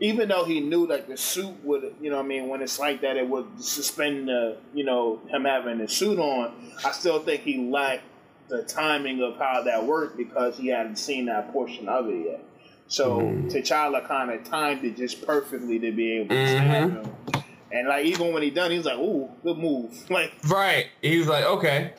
even 0.00 0.28
though 0.28 0.44
he 0.44 0.60
knew 0.60 0.86
like 0.86 1.08
the 1.08 1.16
suit 1.16 1.54
would, 1.64 1.94
you 2.00 2.10
know, 2.10 2.20
I 2.20 2.22
mean, 2.22 2.48
when 2.48 2.62
it's 2.62 2.78
like 2.78 3.00
that, 3.00 3.16
it 3.16 3.28
would 3.28 3.46
suspend 3.62 4.28
the, 4.28 4.58
you 4.72 4.84
know, 4.84 5.20
him 5.28 5.44
having 5.44 5.78
the 5.78 5.88
suit 5.88 6.18
on. 6.18 6.54
I 6.84 6.92
still 6.92 7.20
think 7.20 7.42
he 7.42 7.68
lacked 7.70 8.04
the 8.48 8.62
timing 8.62 9.22
of 9.22 9.36
how 9.36 9.62
that 9.62 9.84
worked 9.84 10.16
because 10.16 10.56
he 10.56 10.68
hadn't 10.68 10.96
seen 10.96 11.26
that 11.26 11.52
portion 11.52 11.88
of 11.88 12.08
it 12.08 12.26
yet. 12.26 12.44
So 12.86 13.18
mm-hmm. 13.18 13.48
T'Challa 13.48 14.06
kind 14.06 14.30
of 14.30 14.44
timed 14.44 14.84
it 14.84 14.96
just 14.96 15.26
perfectly 15.26 15.78
to 15.80 15.92
be 15.92 16.12
able 16.18 16.28
to 16.28 16.34
mm-hmm. 16.34 16.56
stab 16.56 17.04
him. 17.04 17.44
And 17.70 17.88
like 17.88 18.06
even 18.06 18.32
when 18.32 18.42
he 18.42 18.50
done, 18.50 18.70
he 18.70 18.78
was 18.78 18.86
like, 18.86 18.98
"Ooh, 18.98 19.28
good 19.42 19.58
move!" 19.58 19.92
Like 20.10 20.32
right, 20.48 20.86
he 21.02 21.18
was 21.18 21.28
like, 21.28 21.44
"Okay, 21.44 21.92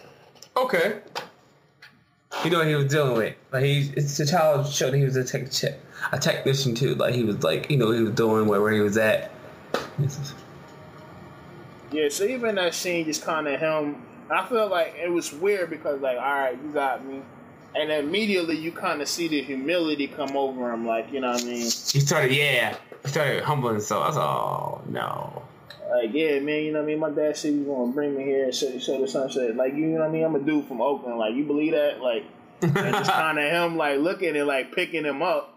okay." 0.57 1.01
You 2.43 2.51
know 2.51 2.59
what 2.59 2.67
he 2.67 2.75
was 2.75 2.91
dealing 2.91 3.17
with. 3.17 3.35
Like 3.51 3.63
he, 3.63 3.91
it's 3.97 4.17
the 4.17 4.25
child 4.25 4.67
showed 4.67 4.93
he 4.93 5.03
was 5.03 5.15
a 5.15 5.23
tech 5.23 5.51
chip 5.51 5.83
a 6.11 6.19
technician 6.19 6.75
too. 6.75 6.95
Like 6.95 7.13
he 7.13 7.23
was 7.23 7.43
like, 7.43 7.69
you 7.69 7.77
know, 7.77 7.91
he 7.91 8.01
was 8.01 8.11
doing 8.11 8.47
where, 8.47 8.61
where 8.61 8.73
he 8.73 8.79
was 8.79 8.97
at. 8.97 9.31
Yeah, 11.91 12.09
so 12.09 12.23
even 12.25 12.55
that 12.55 12.73
scene 12.73 13.05
just 13.05 13.23
kind 13.23 13.47
of 13.47 13.59
him. 13.59 14.03
I 14.29 14.45
feel 14.45 14.67
like 14.67 14.95
it 14.95 15.11
was 15.11 15.33
weird 15.33 15.69
because 15.69 16.01
like, 16.01 16.17
all 16.17 16.23
right, 16.23 16.57
you 16.63 16.71
got 16.71 17.03
me, 17.03 17.21
and 17.75 17.91
immediately 17.91 18.57
you 18.57 18.71
kind 18.71 19.01
of 19.01 19.07
see 19.07 19.27
the 19.27 19.41
humility 19.41 20.07
come 20.07 20.37
over 20.37 20.71
him. 20.71 20.85
Like, 20.85 21.11
you 21.11 21.19
know 21.19 21.31
what 21.31 21.41
I 21.41 21.45
mean? 21.45 21.63
He 21.63 21.69
started, 21.99 22.31
yeah, 22.31 22.75
he 23.01 23.07
started 23.09 23.43
humbling 23.43 23.75
himself. 23.75 24.03
I 24.03 24.07
was 24.07 24.17
like, 24.17 24.25
oh 24.25 24.81
no. 24.87 25.43
Like, 25.89 26.13
yeah, 26.13 26.39
man, 26.39 26.63
you 26.63 26.71
know 26.71 26.79
what 26.79 26.83
I 26.83 26.87
mean? 26.87 26.99
My 26.99 27.09
dad 27.09 27.35
said 27.35 27.53
he 27.53 27.59
was 27.59 27.67
gonna 27.67 27.91
bring 27.91 28.15
me 28.15 28.23
here 28.23 28.45
and 28.45 28.53
show, 28.53 28.77
show 28.77 29.01
the 29.01 29.07
sunset. 29.07 29.55
Like, 29.55 29.73
you 29.73 29.87
know 29.87 29.99
what 29.99 30.09
I 30.09 30.11
mean? 30.11 30.23
I'm 30.23 30.35
a 30.35 30.39
dude 30.39 30.67
from 30.67 30.81
Oakland. 30.81 31.17
Like, 31.17 31.33
you 31.33 31.45
believe 31.45 31.71
that? 31.71 31.99
Like, 32.01 32.25
and 32.61 32.73
just 32.73 33.11
kind 33.11 33.39
of 33.39 33.51
him 33.51 33.77
like 33.77 33.99
looking 33.99 34.35
and 34.35 34.47
like 34.47 34.73
picking 34.73 35.05
him 35.05 35.21
up 35.21 35.55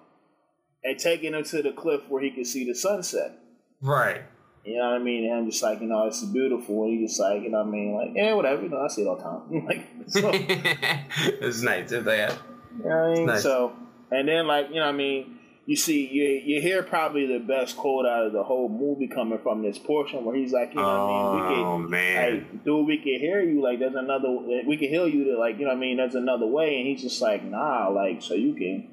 and 0.84 0.98
taking 0.98 1.34
him 1.34 1.44
to 1.44 1.62
the 1.62 1.72
cliff 1.72 2.02
where 2.08 2.22
he 2.22 2.30
could 2.30 2.46
see 2.46 2.64
the 2.64 2.74
sunset. 2.74 3.38
Right. 3.80 4.22
You 4.64 4.78
know 4.78 4.90
what 4.90 4.94
I 4.94 4.98
mean? 5.00 5.24
And 5.24 5.34
I'm 5.34 5.50
just 5.50 5.62
like, 5.62 5.80
you 5.80 5.88
know, 5.88 6.06
it's 6.06 6.24
beautiful. 6.24 6.84
And 6.84 6.98
he's 6.98 7.10
just 7.10 7.20
like, 7.20 7.42
you 7.42 7.50
know 7.50 7.58
what 7.58 7.66
I 7.66 7.70
mean? 7.70 7.94
Like, 7.94 8.10
yeah, 8.14 8.34
whatever. 8.34 8.62
You 8.62 8.68
know, 8.68 8.80
I 8.80 8.88
see 8.88 9.02
it 9.02 9.08
all 9.08 9.16
the 9.16 9.22
time. 9.22 9.64
like, 9.66 9.86
so, 10.06 10.30
it's 11.46 11.62
nice. 11.62 11.90
It's 11.90 12.06
yeah. 12.06 12.36
You 12.78 12.84
know 12.84 12.96
what 12.96 13.10
I 13.10 13.14
mean? 13.14 13.26
Nice. 13.26 13.42
So, 13.42 13.72
and 14.10 14.28
then 14.28 14.46
like, 14.46 14.68
you 14.68 14.76
know 14.76 14.82
what 14.82 14.94
I 14.94 14.96
mean? 14.96 15.38
You 15.64 15.76
see, 15.76 16.08
you, 16.08 16.24
you 16.24 16.60
hear 16.60 16.82
probably 16.82 17.26
the 17.26 17.38
best 17.38 17.76
quote 17.76 18.04
out 18.04 18.26
of 18.26 18.32
the 18.32 18.42
whole 18.42 18.68
movie 18.68 19.06
coming 19.06 19.38
from 19.38 19.62
this 19.62 19.78
portion 19.78 20.24
where 20.24 20.34
he's 20.34 20.52
like, 20.52 20.70
you 20.70 20.80
know 20.80 20.82
what 20.82 20.90
I 20.90 21.06
mean? 21.06 21.34
We 21.34 21.54
can, 21.54 21.64
oh, 21.64 21.78
man. 21.78 22.34
Like, 22.34 22.64
dude, 22.64 22.86
we 22.86 22.96
can 22.96 23.20
hear 23.20 23.40
you. 23.40 23.62
Like, 23.62 23.78
there's 23.78 23.94
another, 23.94 24.28
we 24.66 24.76
can 24.76 24.88
heal 24.88 25.06
you 25.06 25.24
to, 25.26 25.38
like, 25.38 25.58
you 25.58 25.66
know 25.66 25.68
what 25.68 25.76
I 25.76 25.80
mean? 25.80 25.98
There's 25.98 26.16
another 26.16 26.46
way. 26.46 26.78
And 26.78 26.88
he's 26.88 27.02
just 27.02 27.22
like, 27.22 27.44
nah, 27.44 27.86
like, 27.88 28.22
so 28.22 28.34
you 28.34 28.54
can 28.54 28.88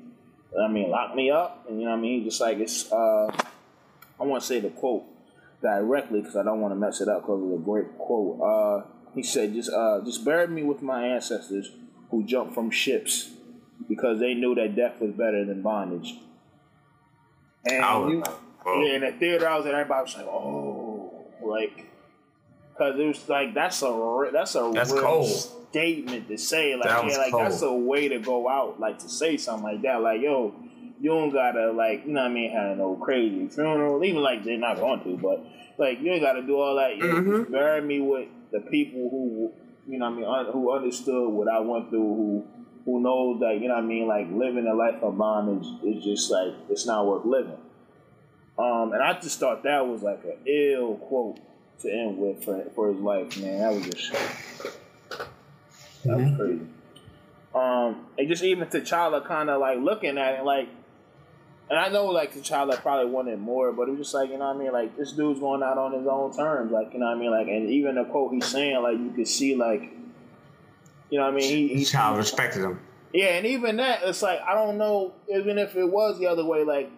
I 0.57 0.67
mean, 0.67 0.89
lock 0.89 1.15
me 1.15 1.29
up, 1.29 1.65
and 1.69 1.79
you 1.79 1.85
know 1.85 1.91
what 1.91 1.99
I 1.99 2.01
mean. 2.01 2.23
Just 2.23 2.41
like 2.41 2.57
it's, 2.57 2.91
uh, 2.91 3.31
I 4.19 4.23
want 4.23 4.41
to 4.41 4.47
say 4.47 4.59
the 4.59 4.69
quote 4.69 5.03
directly 5.61 6.21
because 6.21 6.35
I 6.35 6.43
don't 6.43 6.61
want 6.61 6.71
to 6.73 6.75
mess 6.75 7.01
it 7.01 7.07
up 7.07 7.21
because 7.21 7.41
it's 7.43 7.61
a 7.61 7.63
great 7.63 7.97
quote. 7.97 8.41
Uh, 8.41 8.87
he 9.13 9.23
said, 9.23 9.53
"Just, 9.53 9.71
uh, 9.71 10.01
just 10.03 10.25
bury 10.25 10.47
me 10.47 10.63
with 10.63 10.81
my 10.81 11.05
ancestors 11.05 11.71
who 12.09 12.23
jumped 12.23 12.53
from 12.53 12.71
ships 12.71 13.29
because 13.87 14.19
they 14.19 14.33
knew 14.33 14.55
that 14.55 14.75
death 14.75 14.99
was 14.99 15.11
better 15.11 15.45
than 15.45 15.61
bondage." 15.61 16.15
And 17.65 17.83
oh, 17.83 18.07
you, 18.07 18.23
oh. 18.65 18.81
yeah, 18.83 18.93
in 18.93 19.01
the 19.01 19.11
theater, 19.11 19.47
I 19.47 19.57
was 19.57 19.65
at 19.65 19.73
everybody 19.73 20.03
was 20.03 20.15
like, 20.15 20.25
"Oh, 20.25 21.25
like." 21.41 21.85
Because 22.71 22.97
it 22.97 23.07
was 23.07 23.27
like 23.27 23.53
that's 23.53 23.81
a 23.81 24.29
that's 24.31 24.55
a 24.55 24.71
that's 24.73 24.93
real 24.93 25.01
cold 25.01 25.29
statement 25.69 26.29
to 26.29 26.37
say. 26.37 26.75
Like, 26.75 26.85
that 26.85 27.05
yeah, 27.09 27.17
like 27.17 27.31
cold. 27.31 27.43
that's 27.43 27.61
a 27.61 27.73
way 27.73 28.07
to 28.07 28.19
go 28.19 28.47
out, 28.47 28.79
like 28.79 28.99
to 28.99 29.09
say 29.09 29.35
something 29.35 29.63
like 29.63 29.81
that. 29.81 30.01
Like, 30.01 30.21
yo, 30.21 30.55
you 30.99 31.09
don't 31.09 31.31
gotta 31.31 31.71
like, 31.71 32.05
you 32.05 32.13
know 32.13 32.21
what 32.21 32.31
I 32.31 32.33
mean, 32.33 32.51
have 32.51 32.77
no 32.77 32.95
crazy 32.95 33.47
funeral. 33.47 34.03
Even 34.03 34.21
like 34.21 34.43
they're 34.43 34.57
not 34.57 34.77
going 34.77 35.01
to, 35.03 35.17
but 35.17 35.45
like 35.77 36.01
you 36.01 36.11
ain't 36.11 36.21
gotta 36.21 36.41
do 36.41 36.57
all 36.57 36.75
that. 36.75 36.93
mm-hmm. 36.93 37.51
Bury 37.51 37.81
me 37.81 38.01
with 38.01 38.27
the 38.51 38.59
people 38.61 39.09
who, 39.09 39.51
you 39.87 39.99
know 39.99 40.09
what 40.09 40.13
I 40.13 40.17
mean, 40.17 40.25
un- 40.25 40.53
who 40.53 40.73
understood 40.73 41.29
what 41.29 41.47
I 41.47 41.59
went 41.59 41.89
through, 41.89 41.99
who 41.99 42.47
who 42.89 42.99
knows 42.99 43.39
that, 43.41 43.59
you 43.61 43.67
know 43.67 43.75
what 43.75 43.83
I 43.83 43.87
mean, 43.87 44.07
like 44.07 44.27
living 44.31 44.65
a 44.65 44.73
life 44.73 45.01
of 45.03 45.17
bondage 45.17 45.67
is 45.83 46.03
just 46.03 46.31
like 46.31 46.53
it's 46.69 46.87
not 46.87 47.05
worth 47.05 47.23
living. 47.23 47.57
Um, 48.57 48.93
and 48.93 49.03
I 49.03 49.19
just 49.19 49.39
thought 49.39 49.63
that 49.63 49.87
was 49.87 50.01
like 50.01 50.23
an 50.23 50.37
ill 50.47 50.95
quote 50.95 51.39
to 51.81 51.91
end 51.91 52.17
with 52.17 52.43
for, 52.43 52.63
for 52.73 52.91
his 52.91 52.99
life, 52.99 53.39
man. 53.39 53.59
That 53.59 53.73
was 53.73 53.85
just 53.85 54.11
that 55.11 56.17
was 56.17 56.25
mm-hmm. 56.25 56.35
crazy. 56.35 56.65
Um, 57.53 58.05
and 58.17 58.27
just 58.27 58.43
even 58.43 58.67
T'Challa 58.67 59.23
kind 59.23 59.49
of 59.49 59.61
like 59.61 59.77
looking 59.79 60.17
at 60.17 60.39
it, 60.39 60.43
like, 60.43 60.67
and 61.69 61.77
I 61.77 61.89
know 61.89 62.07
like 62.07 62.33
T'Challa 62.33 62.81
probably 62.81 63.11
wanted 63.11 63.39
more, 63.39 63.71
but 63.71 63.87
it 63.87 63.91
was 63.91 63.99
just 63.99 64.13
like 64.15 64.29
you 64.31 64.37
know 64.39 64.47
what 64.47 64.55
I 64.55 64.59
mean, 64.59 64.73
like 64.73 64.97
this 64.97 65.11
dude's 65.11 65.39
going 65.39 65.61
out 65.61 65.77
on 65.77 65.93
his 65.93 66.07
own 66.07 66.35
terms, 66.35 66.71
like 66.71 66.91
you 66.93 66.99
know 66.99 67.05
what 67.05 67.17
I 67.17 67.19
mean, 67.19 67.31
like, 67.31 67.47
and 67.47 67.69
even 67.69 67.95
the 67.95 68.05
quote 68.05 68.33
he's 68.33 68.47
saying, 68.47 68.81
like 68.81 68.97
you 68.97 69.11
could 69.15 69.27
see, 69.27 69.55
like, 69.55 69.93
you 71.09 71.19
know 71.19 71.25
what 71.25 71.33
I 71.33 71.37
mean, 71.37 71.69
he, 71.69 71.75
he 71.75 71.83
T'Challa 71.83 72.17
respected 72.17 72.63
him. 72.63 72.79
Yeah, 73.13 73.29
and 73.29 73.45
even 73.47 73.77
that, 73.77 74.01
it's 74.03 74.21
like 74.21 74.41
I 74.41 74.53
don't 74.53 74.77
know, 74.77 75.13
even 75.29 75.57
if 75.57 75.75
it 75.75 75.85
was 75.85 76.19
the 76.19 76.27
other 76.27 76.45
way, 76.45 76.63
like 76.63 76.91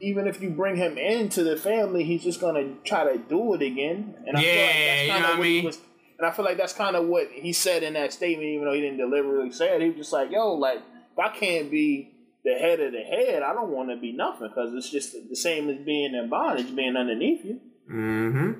even 0.00 0.26
if 0.26 0.40
you 0.40 0.50
bring 0.50 0.76
him 0.76 0.98
into 0.98 1.44
the 1.44 1.56
family, 1.56 2.04
he's 2.04 2.22
just 2.22 2.40
gonna 2.40 2.74
try 2.84 3.04
to 3.04 3.18
do 3.18 3.54
it 3.54 3.62
again. 3.62 4.14
And 4.26 4.36
I 4.36 4.40
yeah, 4.40 4.46
feel 4.46 4.66
like 4.66 4.76
that's 4.76 5.08
kind 5.08 5.32
of 5.32 5.38
what, 5.38 5.46
he 5.46 5.60
was 5.60 5.78
and 6.22 6.30
I 6.30 6.30
feel 6.30 6.44
like 6.44 6.56
that's 6.56 6.72
kind 6.72 6.94
of 6.94 7.06
what 7.06 7.30
he 7.32 7.52
said 7.52 7.82
in 7.82 7.94
that 7.94 8.12
statement, 8.12 8.48
even 8.48 8.64
though 8.64 8.74
he 8.74 8.80
didn't 8.80 8.98
deliberately 8.98 9.50
say 9.50 9.74
it. 9.74 9.80
He 9.80 9.88
was 9.88 9.96
just 9.96 10.12
like, 10.12 10.30
yo, 10.30 10.54
like, 10.54 10.78
if 10.78 11.18
I 11.18 11.28
can't 11.30 11.68
be 11.68 12.14
the 12.44 12.54
head 12.54 12.78
of 12.78 12.92
the 12.92 13.00
head, 13.00 13.42
I 13.42 13.52
don't 13.52 13.70
want 13.70 13.90
to 13.90 13.96
be 13.96 14.12
nothing 14.12 14.46
because 14.46 14.72
it's 14.72 14.88
just 14.88 15.16
the 15.28 15.34
same 15.34 15.68
as 15.68 15.84
being 15.84 16.14
in 16.14 16.28
bondage, 16.30 16.76
being 16.76 16.96
underneath 16.96 17.44
you. 17.44 17.60
Mm-hmm. 17.90 18.52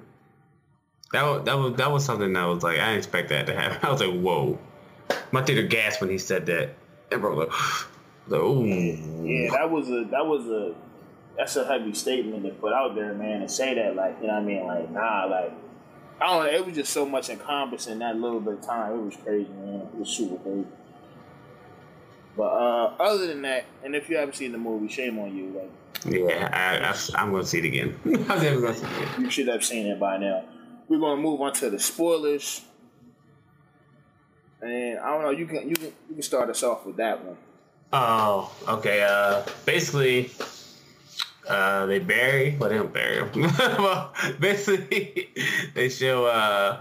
That 1.13 1.25
was, 1.25 1.45
that 1.45 1.59
was 1.59 1.75
that 1.77 1.93
was 1.93 2.05
something 2.05 2.33
that 2.33 2.45
was 2.45 2.63
like 2.63 2.79
I 2.79 2.87
didn't 2.87 2.99
expect 2.99 3.29
that 3.29 3.47
to 3.47 3.55
happen. 3.55 3.79
I 3.83 3.93
was 3.93 4.01
like, 4.01 4.19
whoa. 4.19 4.59
My 5.31 5.43
theater 5.43 5.63
gasped 5.63 6.01
when 6.01 6.11
he 6.11 6.19
said 6.19 6.47
that. 6.47 6.75
And 7.11 7.21
bro, 7.21 7.37
like, 7.37 7.49
like 8.29 8.41
oh. 8.41 8.65
Yeah, 8.65 9.51
that 9.53 9.71
was 9.71 9.89
a 9.89 10.05
that 10.11 10.27
was 10.27 10.47
a 10.47 10.75
that's 11.37 11.57
a 11.57 11.67
heavy 11.67 11.95
statement 11.95 12.45
to 12.45 12.51
put 12.51 12.73
out 12.73 12.95
there, 12.95 13.15
man, 13.15 13.43
and 13.43 13.51
say 13.51 13.75
that 13.75 13.95
like 13.95 14.17
you 14.21 14.27
know 14.27 14.35
what 14.35 14.43
I 14.43 14.45
mean, 14.45 14.67
like 14.67 14.91
nah, 14.91 15.25
like 15.27 15.53
I 16.21 16.27
don't 16.27 16.45
know. 16.45 16.51
It 16.51 16.65
was 16.65 16.75
just 16.77 16.93
so 16.93 17.05
much 17.05 17.29
encompassing 17.31 17.99
that 17.99 18.17
little 18.17 18.41
bit 18.41 18.55
of 18.55 18.63
time. 18.63 18.93
It 18.93 19.03
was 19.03 19.17
crazy, 19.17 19.51
man. 19.51 19.81
It 19.81 19.95
was 19.95 20.09
super 20.09 20.37
crazy. 20.37 20.67
But 22.37 22.45
uh, 22.45 22.95
other 22.99 23.27
than 23.27 23.43
that, 23.43 23.67
and 23.85 23.95
if 23.95 24.09
you 24.09 24.17
haven't 24.17 24.35
seen 24.35 24.53
the 24.53 24.59
movie, 24.59 24.89
shame 24.89 25.19
on 25.19 25.37
you. 25.37 25.51
Like, 25.51 25.71
yeah, 26.07 26.49
I, 27.15 27.23
am 27.23 27.33
gonna 27.33 27.45
see 27.45 27.59
it 27.59 27.65
again. 27.67 27.99
I'm 28.31 28.43
never 28.43 28.61
gonna 28.61 28.75
see 28.75 28.87
it 28.87 28.93
again. 28.93 29.21
You 29.21 29.31
should 29.31 29.49
have 29.49 29.65
seen 29.65 29.87
it 29.87 30.01
by 30.01 30.17
now. 30.17 30.45
We're 30.93 30.99
gonna 30.99 31.21
move 31.21 31.41
on 31.41 31.55
to 31.55 31.71
the 31.71 31.79
spoilers. 31.79 32.63
And 34.61 34.99
I 34.99 35.11
don't 35.11 35.23
know, 35.23 35.31
you 35.31 35.47
can 35.47 35.69
you 35.69 35.75
can 35.75 35.93
you 36.09 36.15
can 36.15 36.23
start 36.23 36.51
us 36.51 36.63
off 36.63 36.85
with 36.85 36.97
that 36.97 37.25
one. 37.25 37.37
Oh, 37.95 38.53
okay. 38.69 39.03
Uh, 39.03 39.43
basically, 39.65 40.31
uh, 41.49 41.87
they 41.87 41.99
bury. 41.99 42.57
Well, 42.59 42.69
they 42.69 42.77
don't 42.77 42.93
bury 42.93 43.27
him. 43.27 43.53
well, 43.59 44.13
basically, 44.39 45.31
they 45.75 45.89
show 45.89 46.27
uh, 46.27 46.81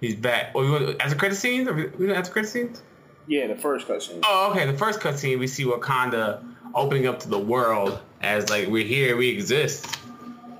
he's 0.00 0.14
back. 0.14 0.52
Oh, 0.54 0.62
you 0.62 0.72
want 0.72 1.00
after 1.00 1.16
credit 1.16 1.36
scenes? 1.36 1.68
Are 1.68 1.74
we, 1.74 1.86
we 1.86 2.06
doing 2.06 2.16
after 2.16 2.32
credit 2.32 2.48
scenes? 2.48 2.82
Yeah, 3.28 3.46
the 3.46 3.56
first 3.56 3.88
cutscene. 3.88 4.20
Oh, 4.24 4.50
okay. 4.50 4.66
The 4.66 4.76
first 4.76 5.00
cutscene, 5.00 5.38
we 5.38 5.46
see 5.46 5.64
Wakanda 5.64 6.44
opening 6.74 7.06
up 7.06 7.20
to 7.20 7.28
the 7.28 7.38
world 7.38 8.00
as 8.20 8.50
like 8.50 8.68
we're 8.68 8.84
here, 8.84 9.16
we 9.16 9.28
exist. 9.28 9.86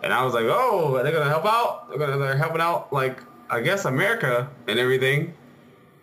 And 0.03 0.13
I 0.13 0.25
was 0.25 0.35
like, 0.35 0.47
oh, 0.47 1.01
they're 1.03 1.13
gonna 1.13 1.29
help 1.31 1.45
out? 1.47 1.89
They're 1.89 1.99
gonna 1.99 2.19
they're 2.19 2.37
helping 2.37 2.61
out 2.61 2.93
like 2.93 3.21
I 3.51 3.61
guess 3.61 3.85
America 3.85 4.49
and 4.67 4.79
everything. 4.79 5.35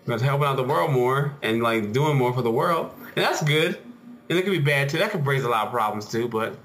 They're 0.06 0.18
helping 0.18 0.48
out 0.48 0.56
the 0.56 0.64
world 0.64 0.92
more 0.92 1.36
and 1.42 1.62
like 1.62 1.92
doing 1.92 2.18
more 2.18 2.34
for 2.34 2.42
the 2.42 2.52
world, 2.52 2.92
and 3.16 3.26
that's 3.26 3.44
good. 3.44 3.78
And 4.30 4.38
it 4.38 4.44
could 4.44 4.52
be 4.52 4.60
bad 4.60 4.90
too. 4.90 4.98
That 5.00 5.12
could 5.12 5.26
raise 5.26 5.44
a 5.44 5.50
lot 5.50 5.66
of 5.68 5.72
problems 5.74 6.08
too, 6.08 6.28
but 6.28 6.56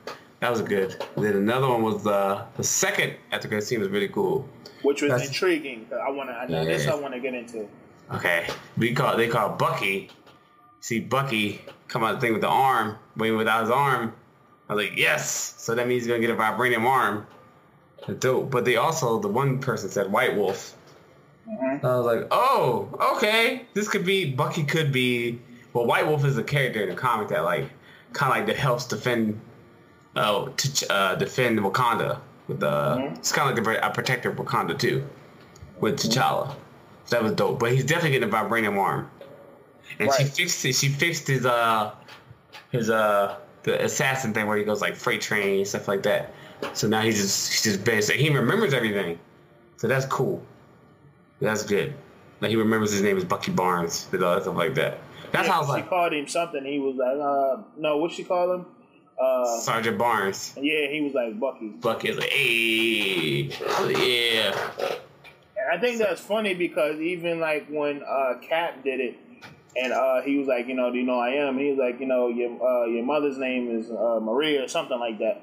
that 0.40 0.50
was 0.50 0.62
good. 0.62 1.02
And 1.16 1.24
then 1.24 1.36
another 1.36 1.68
one 1.68 1.82
was 1.82 2.02
the 2.04 2.44
the 2.56 2.64
second 2.64 3.14
after 3.32 3.48
credit 3.48 3.66
scene 3.66 3.80
was 3.80 3.88
really 3.88 4.08
cool. 4.08 4.48
Which 4.82 5.02
was 5.02 5.10
That's- 5.10 5.28
intriguing. 5.28 5.86
I 5.92 6.10
wanna 6.10 6.32
I 6.32 6.46
know 6.46 6.64
this 6.64 6.84
Yeah. 6.84 6.92
I 6.92 6.94
wanna 6.96 7.18
get 7.18 7.34
into. 7.34 7.66
Okay, 8.12 8.46
we 8.76 8.92
call 8.92 9.16
they 9.16 9.28
call 9.28 9.48
Bucky. 9.50 10.10
See 10.80 11.00
Bucky 11.00 11.62
come 11.88 12.04
out 12.04 12.14
the 12.16 12.20
thing 12.20 12.32
with 12.32 12.42
the 12.42 12.48
arm, 12.48 12.96
but 13.16 13.34
without 13.34 13.62
his 13.62 13.70
arm. 13.70 14.12
I 14.68 14.74
was 14.74 14.84
like, 14.88 14.96
yes. 14.98 15.54
So 15.58 15.74
that 15.74 15.86
means 15.86 16.02
he's 16.02 16.08
gonna 16.08 16.20
get 16.20 16.30
a 16.30 16.36
vibranium 16.36 16.84
arm. 16.84 17.26
Dope. 18.18 18.50
But 18.50 18.64
they 18.64 18.76
also 18.76 19.18
the 19.18 19.28
one 19.28 19.58
person 19.58 19.88
said 19.88 20.10
White 20.12 20.36
Wolf. 20.36 20.74
Mhm. 21.48 21.84
I 21.84 21.96
was 21.96 22.06
like, 22.06 22.26
oh, 22.30 22.88
okay. 23.16 23.66
This 23.74 23.88
could 23.88 24.04
be 24.04 24.30
Bucky. 24.32 24.64
Could 24.64 24.92
be. 24.92 25.40
Well, 25.72 25.86
White 25.86 26.06
Wolf 26.06 26.24
is 26.24 26.38
a 26.38 26.42
character 26.42 26.82
in 26.82 26.88
the 26.88 26.94
comic 26.94 27.28
that 27.28 27.44
like 27.44 27.68
kind 28.12 28.32
of 28.32 28.38
like 28.38 28.46
that 28.46 28.56
helps 28.56 28.86
defend, 28.86 29.40
uh, 30.16 30.48
to 30.56 30.92
uh, 30.92 31.14
defend 31.16 31.58
Wakanda. 31.60 32.20
With 32.46 32.60
the 32.60 32.70
Mhm. 32.96 33.18
it's 33.18 33.32
kind 33.32 33.58
of 33.58 33.66
like 33.66 33.78
a 33.82 33.90
protector 33.90 34.30
of 34.30 34.36
Wakanda 34.36 34.78
too, 34.78 35.04
with 35.80 35.98
T'Challa. 35.98 36.54
So 37.06 37.16
that 37.16 37.22
was 37.22 37.32
dope. 37.32 37.58
But 37.58 37.72
he's 37.72 37.84
definitely 37.84 38.18
getting 38.18 38.28
a 38.28 38.32
vibranium 38.32 38.78
arm. 38.78 39.10
And 39.98 40.10
she 40.12 40.24
fixed 40.24 40.64
it. 40.64 40.74
She 40.74 40.88
fixed 40.88 41.26
his 41.28 41.44
uh 41.46 41.92
his 42.70 42.88
uh 42.90 43.36
the 43.64 43.84
assassin 43.84 44.32
thing 44.32 44.46
where 44.46 44.56
he 44.56 44.64
goes 44.64 44.80
like 44.80 44.94
freight 44.94 45.20
train 45.20 45.58
and 45.58 45.68
stuff 45.68 45.88
like 45.88 46.02
that. 46.04 46.32
So 46.72 46.86
now 46.88 47.02
he's 47.02 47.20
just 47.20 47.50
he's 47.52 47.62
just 47.62 47.84
basic. 47.84 48.16
He 48.16 48.30
remembers 48.30 48.72
everything. 48.72 49.18
So 49.76 49.88
that's 49.88 50.06
cool. 50.06 50.42
That's 51.40 51.64
good. 51.64 51.94
Like 52.40 52.50
he 52.50 52.56
remembers 52.56 52.92
his 52.92 53.02
name 53.02 53.16
is 53.18 53.24
Bucky 53.24 53.52
Barnes 53.52 54.06
and 54.12 54.22
all 54.22 54.34
that 54.34 54.42
stuff 54.44 54.56
like 54.56 54.74
that. 54.76 54.98
That's 55.32 55.46
Yeah, 55.48 55.52
how 55.54 55.62
I 55.62 55.66
was 55.66 55.76
she 55.76 55.82
called 55.88 56.12
him 56.12 56.28
something. 56.28 56.64
He 56.64 56.78
was 56.78 56.96
like, 56.96 57.18
uh, 57.18 57.62
no, 57.76 57.96
what 57.98 58.12
she 58.12 58.22
called 58.24 58.60
him? 58.60 58.66
Uh, 59.20 59.60
Sergeant 59.60 59.96
Barnes. 59.98 60.54
yeah, 60.60 60.88
he 60.88 61.00
was 61.00 61.14
like 61.14 61.38
Bucky. 61.38 61.68
Bucky 61.68 62.08
is 62.10 62.16
like, 62.18 62.30
hey, 62.30 63.50
yeah. 63.90 64.56
And 65.56 65.70
I 65.72 65.80
think 65.80 65.98
that's 65.98 66.20
funny 66.20 66.54
because 66.54 67.00
even 67.00 67.40
like 67.40 67.66
when 67.68 68.02
uh, 68.02 68.34
Cap 68.42 68.82
did 68.84 69.00
it, 69.00 69.16
and 69.76 69.92
uh, 69.92 70.22
he 70.22 70.38
was 70.38 70.46
like, 70.46 70.66
you 70.68 70.74
know, 70.74 70.90
do 70.92 70.98
you 70.98 71.04
know 71.04 71.18
I 71.18 71.30
am? 71.30 71.58
He 71.58 71.70
was 71.70 71.78
like, 71.78 72.00
you 72.00 72.06
know, 72.06 72.28
your 72.28 72.50
uh, 72.62 72.86
your 72.86 73.04
mother's 73.04 73.38
name 73.38 73.70
is 73.76 73.90
uh, 73.90 74.20
Maria 74.22 74.64
or 74.64 74.68
something 74.68 74.98
like 74.98 75.18
that. 75.18 75.42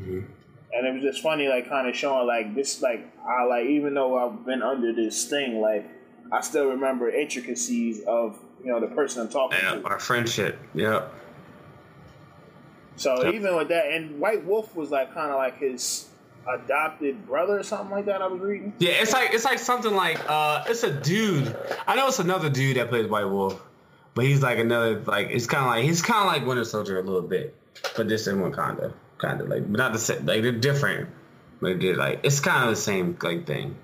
Mhm. 0.00 0.24
And 0.72 0.86
it 0.86 0.94
was 0.94 1.02
just 1.02 1.20
funny, 1.22 1.48
like 1.48 1.68
kind 1.68 1.88
of 1.88 1.96
showing 1.96 2.26
like 2.26 2.54
this, 2.54 2.80
like 2.80 3.04
I 3.26 3.44
like 3.44 3.66
even 3.66 3.94
though 3.94 4.16
I've 4.18 4.46
been 4.46 4.62
under 4.62 4.92
this 4.92 5.28
thing, 5.28 5.60
like 5.60 5.84
I 6.32 6.40
still 6.42 6.66
remember 6.68 7.10
intricacies 7.10 8.02
of 8.06 8.38
you 8.64 8.70
know 8.70 8.78
the 8.80 8.86
person 8.86 9.22
I'm 9.22 9.28
talking 9.28 9.58
Yeah, 9.62 9.76
to. 9.76 9.84
our 9.86 9.98
friendship. 9.98 10.58
Yep. 10.74 11.12
So 12.96 13.24
Yep. 13.24 13.34
even 13.34 13.56
with 13.56 13.68
that, 13.68 13.86
and 13.92 14.20
White 14.20 14.44
Wolf 14.44 14.76
was 14.76 14.90
like 14.90 15.12
kind 15.14 15.30
of 15.30 15.36
like 15.38 15.58
his 15.58 16.09
adopted 16.48 17.26
brother 17.26 17.58
or 17.58 17.62
something 17.62 17.90
like 17.90 18.06
that. 18.06 18.22
I 18.22 18.26
was 18.26 18.40
reading. 18.40 18.72
Yeah, 18.78 18.92
it's 18.92 19.12
like 19.12 19.34
it's 19.34 19.44
like 19.44 19.58
something 19.58 19.94
like 19.94 20.18
uh 20.28 20.64
it's 20.68 20.82
a 20.82 20.92
dude. 20.92 21.54
I 21.86 21.96
know 21.96 22.08
it's 22.08 22.18
another 22.18 22.50
dude 22.50 22.76
that 22.76 22.88
plays 22.88 23.06
White 23.08 23.24
Wolf, 23.24 23.60
but 24.14 24.24
he's 24.24 24.42
like 24.42 24.58
another 24.58 25.00
like 25.00 25.28
it's 25.30 25.46
kind 25.46 25.64
of 25.64 25.70
like 25.70 25.84
he's 25.84 26.02
kind 26.02 26.26
of 26.26 26.32
like 26.32 26.46
Winter 26.46 26.64
Soldier 26.64 26.98
a 26.98 27.02
little 27.02 27.22
bit, 27.22 27.54
but 27.96 28.08
this 28.08 28.26
in 28.26 28.36
Wakanda, 28.38 28.92
kind 29.18 29.40
of 29.40 29.48
like 29.48 29.70
but 29.70 29.78
not 29.78 29.92
the 29.92 29.98
same. 29.98 30.26
Like 30.26 30.42
they're 30.42 30.52
different, 30.52 31.08
but 31.60 31.80
they're 31.80 31.96
like 31.96 32.20
it's 32.22 32.40
kind 32.40 32.64
of 32.64 32.70
the 32.70 32.80
same 32.80 33.16
like 33.22 33.46
thing. 33.46 33.76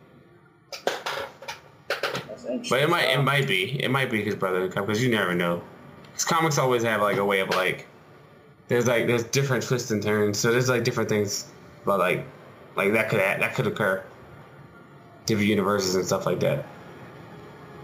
But 2.71 2.81
it 2.81 2.89
might 2.89 3.11
it 3.11 3.19
Um, 3.19 3.25
might 3.25 3.47
be 3.47 3.83
it 3.83 3.91
might 3.91 4.11
be 4.11 4.23
his 4.23 4.35
brother 4.35 4.69
because 4.69 5.03
you 5.03 5.11
never 5.11 5.35
know. 5.35 5.63
His 6.15 6.25
comics 6.25 6.59
always 6.59 6.83
have 6.85 7.03
like 7.03 7.19
a 7.19 7.25
way 7.25 7.41
of 7.41 7.51
like 7.51 7.87
there's 8.69 8.87
like 8.87 9.07
there's 9.07 9.25
different 9.25 9.65
twists 9.65 9.91
and 9.91 10.03
turns, 10.03 10.39
so 10.39 10.51
there's 10.53 10.69
like 10.69 10.85
different 10.85 11.09
things, 11.09 11.47
but 11.85 11.99
like 11.99 12.25
like 12.77 12.93
that 12.93 13.09
could 13.09 13.21
that 13.21 13.55
could 13.55 13.67
occur. 13.67 14.05
Different 15.25 15.49
universes 15.49 15.95
and 15.97 16.07
stuff 16.07 16.27
like 16.27 16.41
that. 16.41 16.67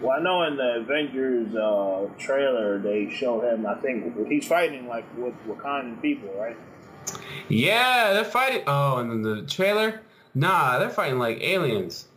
Well, 0.00 0.18
I 0.18 0.22
know 0.22 0.42
in 0.42 0.56
the 0.56 0.80
Avengers 0.80 1.54
uh, 1.54 2.08
trailer 2.18 2.78
they 2.78 3.08
show 3.08 3.40
him. 3.40 3.66
I 3.66 3.74
think 3.76 4.28
he's 4.28 4.46
fighting 4.46 4.88
like 4.88 5.04
with 5.16 5.34
Wakandan 5.46 6.02
people, 6.02 6.28
right? 6.38 6.56
Yeah, 7.48 8.12
they're 8.12 8.24
fighting. 8.24 8.62
Oh, 8.66 8.98
and 8.98 9.10
then 9.10 9.22
the 9.22 9.42
trailer? 9.42 10.02
Nah, 10.34 10.78
they're 10.78 10.90
fighting 10.90 11.18
like 11.18 11.40
aliens. 11.40 12.08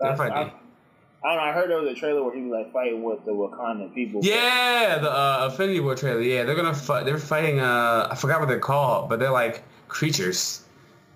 They're 0.00 0.12
I, 0.12 0.16
fighting. 0.16 0.36
I, 0.36 0.40
I 0.40 1.34
don't 1.34 1.36
know. 1.36 1.42
I 1.42 1.52
heard 1.52 1.70
there 1.70 1.80
was 1.80 1.90
a 1.90 1.98
trailer 1.98 2.24
where 2.24 2.34
he 2.34 2.42
was 2.42 2.52
like 2.52 2.72
fighting 2.72 3.02
with 3.02 3.24
the 3.24 3.32
Wakandan 3.32 3.94
people. 3.94 4.20
Yeah, 4.24 4.98
the 4.98 5.10
uh, 5.10 5.48
Infinity 5.50 5.80
War 5.80 5.94
trailer. 5.94 6.22
Yeah, 6.22 6.44
they're 6.44 6.56
gonna 6.56 6.74
fight. 6.74 7.04
They're 7.04 7.18
fighting. 7.18 7.60
Uh, 7.60 8.08
I 8.10 8.14
forgot 8.14 8.40
what 8.40 8.48
they're 8.48 8.58
called, 8.58 9.08
but 9.08 9.20
they're 9.20 9.30
like 9.30 9.62
creatures, 9.88 10.64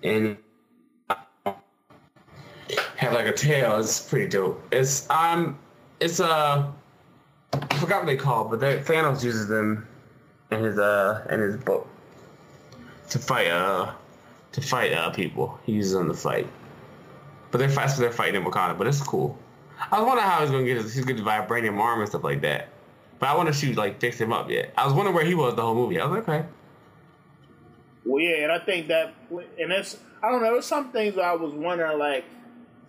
and 0.03 0.37
have 2.95 3.13
like 3.13 3.27
a 3.27 3.33
tail. 3.33 3.79
It's 3.79 3.99
pretty 3.99 4.27
dope. 4.27 4.61
It's 4.71 5.09
um, 5.09 5.57
it's 5.99 6.19
uh, 6.19 6.71
I 7.53 7.77
forgot 7.77 8.01
what 8.01 8.05
they 8.05 8.17
call, 8.17 8.45
but 8.45 8.59
they, 8.59 8.79
Thanos 8.79 9.23
uses 9.23 9.47
them 9.47 9.87
in 10.51 10.63
his 10.63 10.77
uh 10.77 11.25
in 11.29 11.39
his 11.39 11.57
book 11.57 11.87
to 13.09 13.19
fight 13.19 13.47
uh 13.47 13.91
to 14.51 14.61
fight 14.61 14.93
uh 14.93 15.09
people. 15.11 15.59
He 15.65 15.73
uses 15.73 15.93
them 15.93 16.07
to 16.07 16.13
fight. 16.13 16.47
But 17.51 17.59
they're 17.59 17.69
fast. 17.69 17.99
They're 17.99 18.11
fighting 18.11 18.41
in 18.41 18.47
Wakanda, 18.49 18.77
but 18.77 18.87
it's 18.87 19.01
cool. 19.01 19.37
I 19.91 19.99
was 19.99 20.07
wondering 20.07 20.27
how 20.27 20.41
he's 20.41 20.49
gonna 20.49 20.65
get 20.65 20.77
his, 20.77 20.93
he's 20.93 21.05
gonna 21.05 21.21
vibranium 21.21 21.79
arm 21.79 21.99
and 21.99 22.09
stuff 22.09 22.23
like 22.23 22.41
that. 22.41 22.69
But 23.19 23.29
I 23.29 23.35
want 23.35 23.47
to 23.47 23.53
shoot 23.53 23.75
like 23.75 23.99
fix 23.99 24.19
him 24.19 24.33
up 24.33 24.49
yet. 24.49 24.73
I 24.77 24.85
was 24.85 24.93
wondering 24.93 25.15
where 25.15 25.25
he 25.25 25.35
was 25.35 25.55
the 25.55 25.61
whole 25.61 25.75
movie. 25.75 25.99
I 25.99 26.05
was 26.05 26.17
like, 26.17 26.29
okay. 26.29 26.47
Well, 28.05 28.21
yeah, 28.21 28.43
and 28.43 28.51
I 28.51 28.59
think 28.59 28.87
that, 28.87 29.13
and 29.31 29.71
it's 29.71 29.97
I 30.21 30.29
don't 30.29 30.41
know. 30.41 30.53
There's 30.53 30.65
some 30.65 30.91
things 30.91 31.17
I 31.17 31.33
was 31.33 31.53
wondering 31.53 31.97
like 31.99 32.25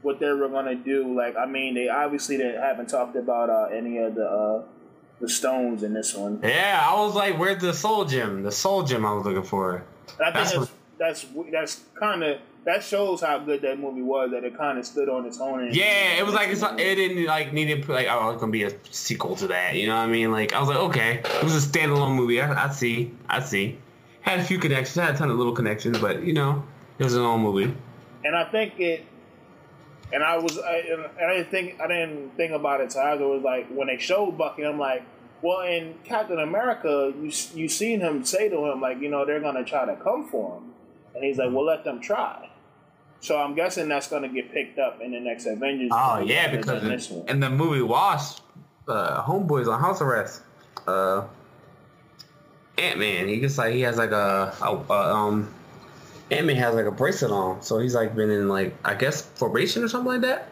what 0.02 0.20
they 0.20 0.30
were 0.30 0.48
gonna 0.48 0.74
do. 0.74 1.16
Like, 1.16 1.36
I 1.36 1.46
mean, 1.46 1.74
they 1.74 1.88
obviously 1.88 2.36
they 2.36 2.52
haven't 2.52 2.88
talked 2.88 3.16
about 3.16 3.50
uh, 3.50 3.74
any 3.74 3.98
of 3.98 4.14
the 4.14 4.26
uh, 4.26 4.62
the 5.20 5.28
stones 5.28 5.82
in 5.82 5.94
this 5.94 6.14
one. 6.14 6.40
Yeah, 6.42 6.80
I 6.84 7.00
was 7.00 7.14
like, 7.14 7.38
where's 7.38 7.60
the 7.60 7.72
soul 7.72 8.04
gem? 8.04 8.42
The 8.42 8.52
soul 8.52 8.82
gem 8.82 9.06
I 9.06 9.12
was 9.12 9.24
looking 9.24 9.42
for. 9.42 9.84
And 10.18 10.28
I 10.28 10.30
That's 10.30 10.52
think 10.52 10.68
that's 10.98 11.22
that's 11.22 11.50
that's 11.52 11.80
kind 11.98 12.22
of 12.22 12.38
that 12.64 12.82
shows 12.82 13.20
how 13.20 13.38
good 13.38 13.62
that 13.62 13.78
movie 13.78 14.02
was. 14.02 14.30
That 14.30 14.44
it 14.44 14.56
kind 14.56 14.78
of 14.78 14.86
stood 14.86 15.08
on 15.08 15.26
its 15.26 15.40
own. 15.40 15.64
And, 15.64 15.74
Yeah, 15.74 16.18
it 16.18 16.24
was 16.24 16.34
like 16.34 16.48
it's 16.48 16.60
not, 16.60 16.78
it 16.78 16.94
didn't 16.94 17.24
like 17.26 17.52
need 17.52 17.82
to 17.82 17.92
like 17.92 18.06
oh 18.10 18.30
it's 18.30 18.40
gonna 18.40 18.52
be 18.52 18.64
a 18.64 18.72
sequel 18.90 19.36
to 19.36 19.48
that. 19.48 19.74
You 19.74 19.86
know 19.86 19.96
what 19.96 20.02
I 20.02 20.06
mean? 20.06 20.30
Like 20.30 20.52
I 20.52 20.60
was 20.60 20.68
like 20.68 20.78
okay, 20.78 21.22
it 21.24 21.42
was 21.42 21.54
a 21.54 21.68
standalone 21.68 22.14
movie. 22.14 22.40
I, 22.40 22.66
I 22.66 22.70
see, 22.70 23.12
I 23.28 23.40
see. 23.40 23.78
Had 24.24 24.40
a 24.40 24.44
few 24.44 24.58
connections, 24.58 24.96
had 24.96 25.14
a 25.14 25.18
ton 25.18 25.30
of 25.30 25.36
little 25.36 25.52
connections, 25.54 25.98
but 25.98 26.22
you 26.24 26.32
know 26.32 26.64
it 26.98 27.04
was 27.04 27.14
an 27.14 27.22
old 27.22 27.40
movie. 27.40 27.74
and 28.24 28.34
I 28.36 28.44
think 28.50 28.78
it. 28.80 29.04
And 30.12 30.22
I 30.22 30.36
was, 30.36 30.58
I, 30.58 30.76
and 30.76 31.02
I 31.26 31.34
didn't 31.38 31.50
think, 31.50 31.80
I 31.80 31.88
didn't 31.88 32.36
think 32.36 32.52
about 32.52 32.80
it. 32.80 32.92
So 32.92 33.00
I 33.00 33.14
was 33.16 33.42
like, 33.42 33.66
when 33.70 33.88
they 33.88 33.96
showed 33.98 34.38
Bucky, 34.38 34.62
I'm 34.64 34.78
like, 34.78 35.02
well, 35.42 35.62
in 35.62 35.94
Captain 36.04 36.38
America, 36.38 37.12
you 37.20 37.32
you 37.54 37.68
seen 37.68 38.00
him 38.00 38.24
say 38.24 38.48
to 38.48 38.66
him 38.66 38.80
like, 38.80 39.00
you 39.00 39.08
know, 39.08 39.24
they're 39.24 39.40
gonna 39.40 39.64
try 39.64 39.84
to 39.86 39.96
come 39.96 40.28
for 40.28 40.56
him, 40.58 40.72
and 41.14 41.24
he's 41.24 41.38
like, 41.38 41.50
well, 41.52 41.64
let 41.64 41.84
them 41.84 42.00
try. 42.00 42.48
So 43.20 43.38
I'm 43.38 43.54
guessing 43.54 43.88
that's 43.88 44.08
gonna 44.08 44.28
get 44.28 44.52
picked 44.52 44.78
up 44.78 45.00
in 45.00 45.10
the 45.12 45.20
next 45.20 45.46
Avengers. 45.46 45.90
Oh 45.92 46.18
yeah, 46.20 46.54
because 46.54 47.10
in, 47.10 47.28
in 47.28 47.40
the 47.40 47.50
movie 47.50 47.82
Wasp, 47.82 48.42
uh, 48.86 49.22
Homeboy's 49.24 49.66
on 49.68 49.80
house 49.80 50.00
arrest. 50.00 50.42
Uh, 50.86 51.24
Ant 52.78 52.98
Man, 52.98 53.28
he 53.28 53.40
just 53.40 53.56
like 53.58 53.72
he 53.72 53.82
has 53.82 53.96
like 53.96 54.10
a, 54.10 54.54
a, 54.60 54.92
a 54.92 55.14
um, 55.14 55.52
Ant 56.30 56.46
Man 56.46 56.56
has 56.56 56.74
like 56.74 56.86
a 56.86 56.90
bracelet 56.90 57.30
on, 57.30 57.62
so 57.62 57.78
he's 57.78 57.94
like 57.94 58.14
been 58.14 58.30
in 58.30 58.48
like 58.48 58.74
I 58.84 58.94
guess 58.94 59.22
probation 59.22 59.84
or 59.84 59.88
something 59.88 60.12
like 60.12 60.20
that. 60.22 60.48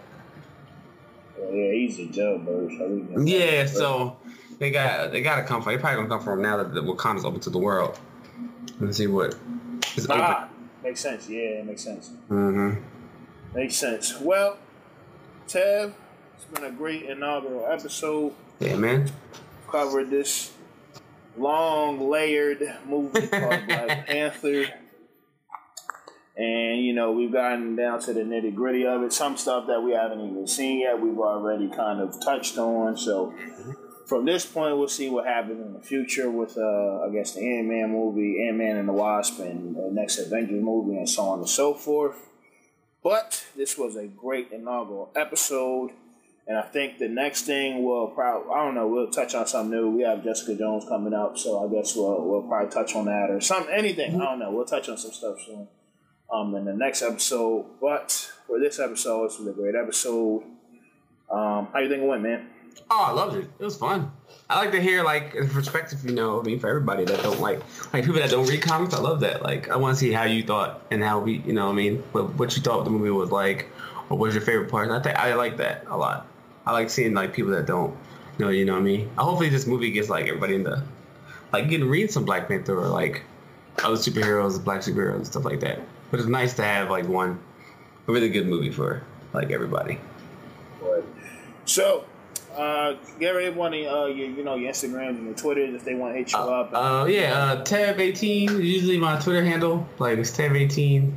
Well, 1.37 1.53
yeah, 1.53 1.73
he's 1.73 1.99
a 1.99 2.07
jailbird. 2.07 2.71
So 2.79 3.21
Yeah, 3.25 3.67
so 3.67 4.17
they 4.59 4.71
got 4.71 5.11
they 5.11 5.23
got 5.23 5.37
to 5.37 5.43
come 5.43 5.63
for. 5.63 5.73
They 5.73 5.79
probably 5.79 5.97
gonna 5.97 6.09
come 6.09 6.23
for 6.23 6.35
him 6.35 6.43
now 6.43 6.59
that 6.59 6.75
the 6.75 6.83
Wakanda's 6.83 7.25
open 7.25 7.41
to 7.41 7.51
the 7.51 7.59
world. 7.59 7.99
Let's 8.79 8.97
see 8.97 9.09
what 9.09 9.35
is 9.97 10.07
open. 10.07 10.21
ah, 10.21 10.49
makes 10.85 11.01
sense. 11.01 11.29
Yeah, 11.29 11.41
it 11.41 11.67
makes 11.67 11.83
sense. 11.83 12.11
hmm 12.29 12.75
Makes 13.55 13.77
sense. 13.77 14.19
Well, 14.21 14.57
Tev, 15.47 15.93
it's 16.37 16.45
been 16.45 16.65
a 16.65 16.71
great 16.71 17.03
inaugural 17.03 17.67
episode. 17.67 18.33
Yeah, 18.61 18.77
man. 18.77 19.11
Covered 19.71 20.09
this 20.11 20.53
long, 21.37 22.11
layered 22.11 22.63
movie 22.87 23.27
called 23.27 23.67
Black 23.67 24.07
Panther. 24.07 24.67
And, 26.37 26.85
you 26.85 26.95
know, 26.95 27.13
we've 27.13 27.33
gotten 27.33 27.77
down 27.77 28.01
to 28.01 28.15
the 28.15 28.21
nitty 28.21 28.55
gritty 28.55 28.87
of 28.87 29.03
it. 29.03 29.13
Some 29.13 29.37
stuff 29.37 29.67
that 29.67 29.83
we 29.83 29.93
haven't 29.93 30.21
even 30.21 30.47
seen 30.47 30.81
yet, 30.81 30.99
we've 31.01 31.19
already 31.19 31.69
kind 31.69 32.01
of 32.01 32.19
touched 32.25 32.57
on. 32.57 32.97
So, 32.97 33.35
from 34.07 34.25
this 34.25 34.47
point, 34.47 34.77
we'll 34.79 34.89
see 34.89 35.11
what 35.11 35.27
happens 35.27 35.61
in 35.61 35.75
the 35.75 35.81
future 35.81 36.31
with, 36.31 36.57
uh, 36.57 37.03
I 37.03 37.11
guess, 37.13 37.35
the 37.35 37.41
Ant 37.41 37.69
Man 37.69 37.91
movie, 37.91 38.47
Ant 38.47 38.57
Man 38.57 38.77
and 38.77 38.89
the 38.89 38.93
Wasp, 38.93 39.41
and 39.41 39.77
the 39.77 39.91
next 39.93 40.19
Avengers 40.19 40.63
movie, 40.63 40.97
and 40.97 41.09
so 41.09 41.23
on 41.23 41.41
and 41.41 41.49
so 41.49 41.75
forth. 41.75 42.29
But 43.03 43.45
this 43.57 43.77
was 43.77 43.97
a 43.97 44.07
great 44.07 44.53
inaugural 44.53 45.11
episode. 45.15 45.91
And 46.47 46.59
I 46.59 46.63
think 46.63 46.99
the 46.99 47.09
next 47.09 47.43
thing 47.43 47.85
we'll 47.85 48.09
probably, 48.09 48.53
I 48.53 48.65
don't 48.65 48.75
know, 48.75 48.89
we'll 48.89 49.11
touch 49.11 49.35
on 49.35 49.47
something 49.47 49.71
new. 49.71 49.91
We 49.91 50.03
have 50.03 50.25
Jessica 50.25 50.57
Jones 50.57 50.85
coming 50.89 51.15
up, 51.15 51.39
so 51.39 51.65
I 51.65 51.73
guess 51.73 51.95
we'll, 51.95 52.21
we'll 52.25 52.43
probably 52.43 52.71
touch 52.71 52.97
on 52.97 53.05
that 53.05 53.31
or 53.31 53.41
something, 53.41 53.73
anything. 53.73 54.21
I 54.21 54.25
don't 54.25 54.41
know. 54.41 54.51
We'll 54.51 54.65
touch 54.65 54.89
on 54.89 54.99
some 54.99 55.13
stuff 55.13 55.41
soon 55.47 55.69
um, 56.33 56.55
in 56.57 56.65
the 56.65 56.73
next 56.75 57.03
episode. 57.03 57.67
But 57.81 58.33
for 58.47 58.59
this 58.59 58.81
episode, 58.81 59.29
this 59.29 59.39
was 59.39 59.49
a 59.49 59.53
great 59.53 59.77
episode. 59.77 60.43
Um, 61.31 61.69
how 61.73 61.79
you 61.79 61.89
think 61.89 62.03
it 62.03 62.07
went, 62.07 62.23
man? 62.23 62.49
Oh, 62.91 63.05
I 63.09 63.13
loved 63.13 63.37
it. 63.37 63.49
It 63.59 63.65
was 63.65 63.77
fun. 63.77 64.11
I 64.51 64.59
like 64.59 64.73
to 64.73 64.81
hear 64.81 65.05
like 65.05 65.33
perspective, 65.51 66.05
you 66.05 66.13
know, 66.13 66.41
I 66.41 66.43
mean, 66.43 66.59
for 66.59 66.69
everybody 66.69 67.05
that 67.05 67.23
don't 67.23 67.41
like, 67.41 67.61
like 67.93 68.05
people 68.05 68.21
that 68.21 68.31
don't 68.31 68.47
read 68.47 68.63
comics, 68.63 68.95
I 68.95 68.99
love 68.99 69.21
that. 69.21 69.43
Like, 69.43 69.71
I 69.71 69.77
want 69.77 69.97
to 69.97 70.01
see 70.01 70.11
how 70.13 70.25
you 70.25 70.43
thought 70.43 70.85
and 70.91 71.03
how 71.03 71.21
we, 71.21 71.39
you 71.39 71.53
know, 71.53 71.69
I 71.69 71.73
mean, 71.73 72.03
what, 72.13 72.35
what 72.35 72.57
you 72.57 72.63
thought 72.63 72.85
the 72.85 72.91
movie 72.91 73.11
was 73.11 73.31
like, 73.31 73.69
or 74.11 74.19
what 74.19 74.27
was 74.27 74.35
your 74.35 74.43
favorite 74.43 74.71
part. 74.71 74.91
I 74.91 75.01
think 75.01 75.17
I 75.17 75.35
like 75.35 75.59
that 75.59 75.85
a 75.89 75.97
lot. 75.97 76.27
I 76.67 76.73
like 76.73 76.91
seeing 76.91 77.15
like 77.15 77.33
people 77.33 77.53
that 77.53 77.67
don't 77.67 77.97
know, 78.39 78.49
you 78.49 78.65
know 78.65 78.75
what 78.75 78.81
I 78.81 78.83
mean. 78.83 79.11
Hopefully, 79.17 79.49
this 79.49 79.67
movie 79.67 79.91
gets 79.91 80.09
like 80.09 80.27
everybody 80.29 80.55
into 80.57 80.83
like 81.53 81.69
getting 81.69 81.89
read 81.89 82.11
some 82.11 82.25
Black 82.25 82.49
Panther 82.49 82.79
or 82.79 82.87
like 82.89 83.23
other 83.83 83.97
superheroes, 83.97 84.63
black 84.63 84.81
superheroes, 84.81 85.17
and 85.17 85.27
stuff 85.27 85.45
like 85.45 85.61
that. 85.61 85.81
But 86.11 86.21
it's 86.21 86.29
nice 86.29 86.55
to 86.55 86.63
have 86.63 86.91
like 86.91 87.07
one 87.09 87.41
a 88.09 88.13
really 88.13 88.29
good 88.29 88.47
movie 88.47 88.71
for 88.71 89.03
like 89.33 89.51
everybody. 89.51 89.99
Right. 90.81 91.05
So, 91.65 92.05
uh, 92.57 92.95
get 93.19 93.31
ready 93.31 93.51
one 93.51 93.73
of 93.73 93.81
uh, 93.87 94.05
your, 94.07 94.29
you 94.29 94.45
know, 94.45 94.57
your 94.57 94.73
Instagrams 94.73 95.11
and 95.11 95.25
your 95.27 95.35
Twitters 95.35 95.75
if 95.75 95.85
they 95.85 95.95
want 95.95 96.13
to 96.15 96.19
hit 96.19 96.33
you 96.33 96.39
Uh, 96.39 96.43
up. 96.61 96.71
uh, 96.75 97.07
yeah, 97.07 97.35
uh, 97.35 97.65
Tab18 97.65 98.51
usually 98.63 98.99
my 98.99 99.19
Twitter 99.21 99.45
handle. 99.45 99.87
Like 99.99 100.19
it's 100.19 100.31
Tab18. 100.37 101.13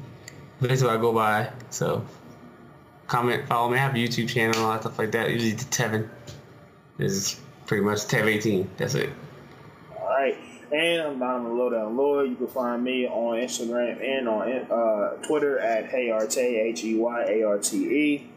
That's 0.61 0.81
what 0.81 0.91
I 0.93 0.97
go 0.97 1.11
by. 1.13 1.49
So 1.71 2.05
comment, 3.07 3.47
follow 3.47 3.69
me. 3.69 3.77
I 3.77 3.81
have 3.81 3.95
a 3.95 3.97
YouTube 3.97 4.29
channel, 4.29 4.55
and 4.55 4.65
all 4.65 4.71
that 4.73 4.81
stuff 4.81 4.99
like 4.99 5.11
that. 5.11 5.31
Usually 5.31 5.51
the 5.51 5.65
Tevin 5.65 6.09
is 6.99 7.39
pretty 7.67 7.83
much 7.83 7.99
Tab18. 7.99 8.67
That's 8.77 8.95
it. 8.95 9.09
All 9.99 10.07
right. 10.07 10.37
And 10.71 11.01
I'm 11.01 11.19
down 11.19 11.43
the 11.43 11.49
low 11.51 11.69
down 11.69 11.95
Lord. 11.95 12.29
You 12.29 12.35
can 12.35 12.47
find 12.47 12.83
me 12.83 13.07
on 13.07 13.37
Instagram 13.37 14.03
and 14.03 14.27
on 14.27 14.51
uh, 14.51 15.25
Twitter 15.25 15.59
at 15.59 15.89
HeyArte, 15.89 16.37
H 16.37 16.83
E 16.83 16.97
Y 16.97 17.23
A 17.23 17.43
R 17.43 17.57
T 17.59 17.77
E. 17.77 18.29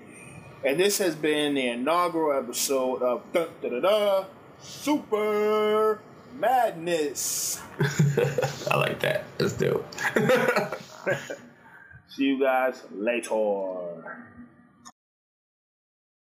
And 0.64 0.78
this 0.78 0.98
has 0.98 1.14
been 1.14 1.54
the 1.54 1.68
inaugural 1.68 2.38
episode 2.38 3.02
of 3.02 3.22
da, 3.32 3.46
da, 3.62 3.80
da, 3.80 4.24
Super 4.60 6.00
Madness. 6.34 7.60
I 8.70 8.76
like 8.76 9.00
that. 9.00 9.24
Let's 9.38 9.54
do. 9.54 9.84
it. 10.16 10.78
See 12.08 12.24
you 12.24 12.40
guys 12.40 12.82
later. 12.92 14.26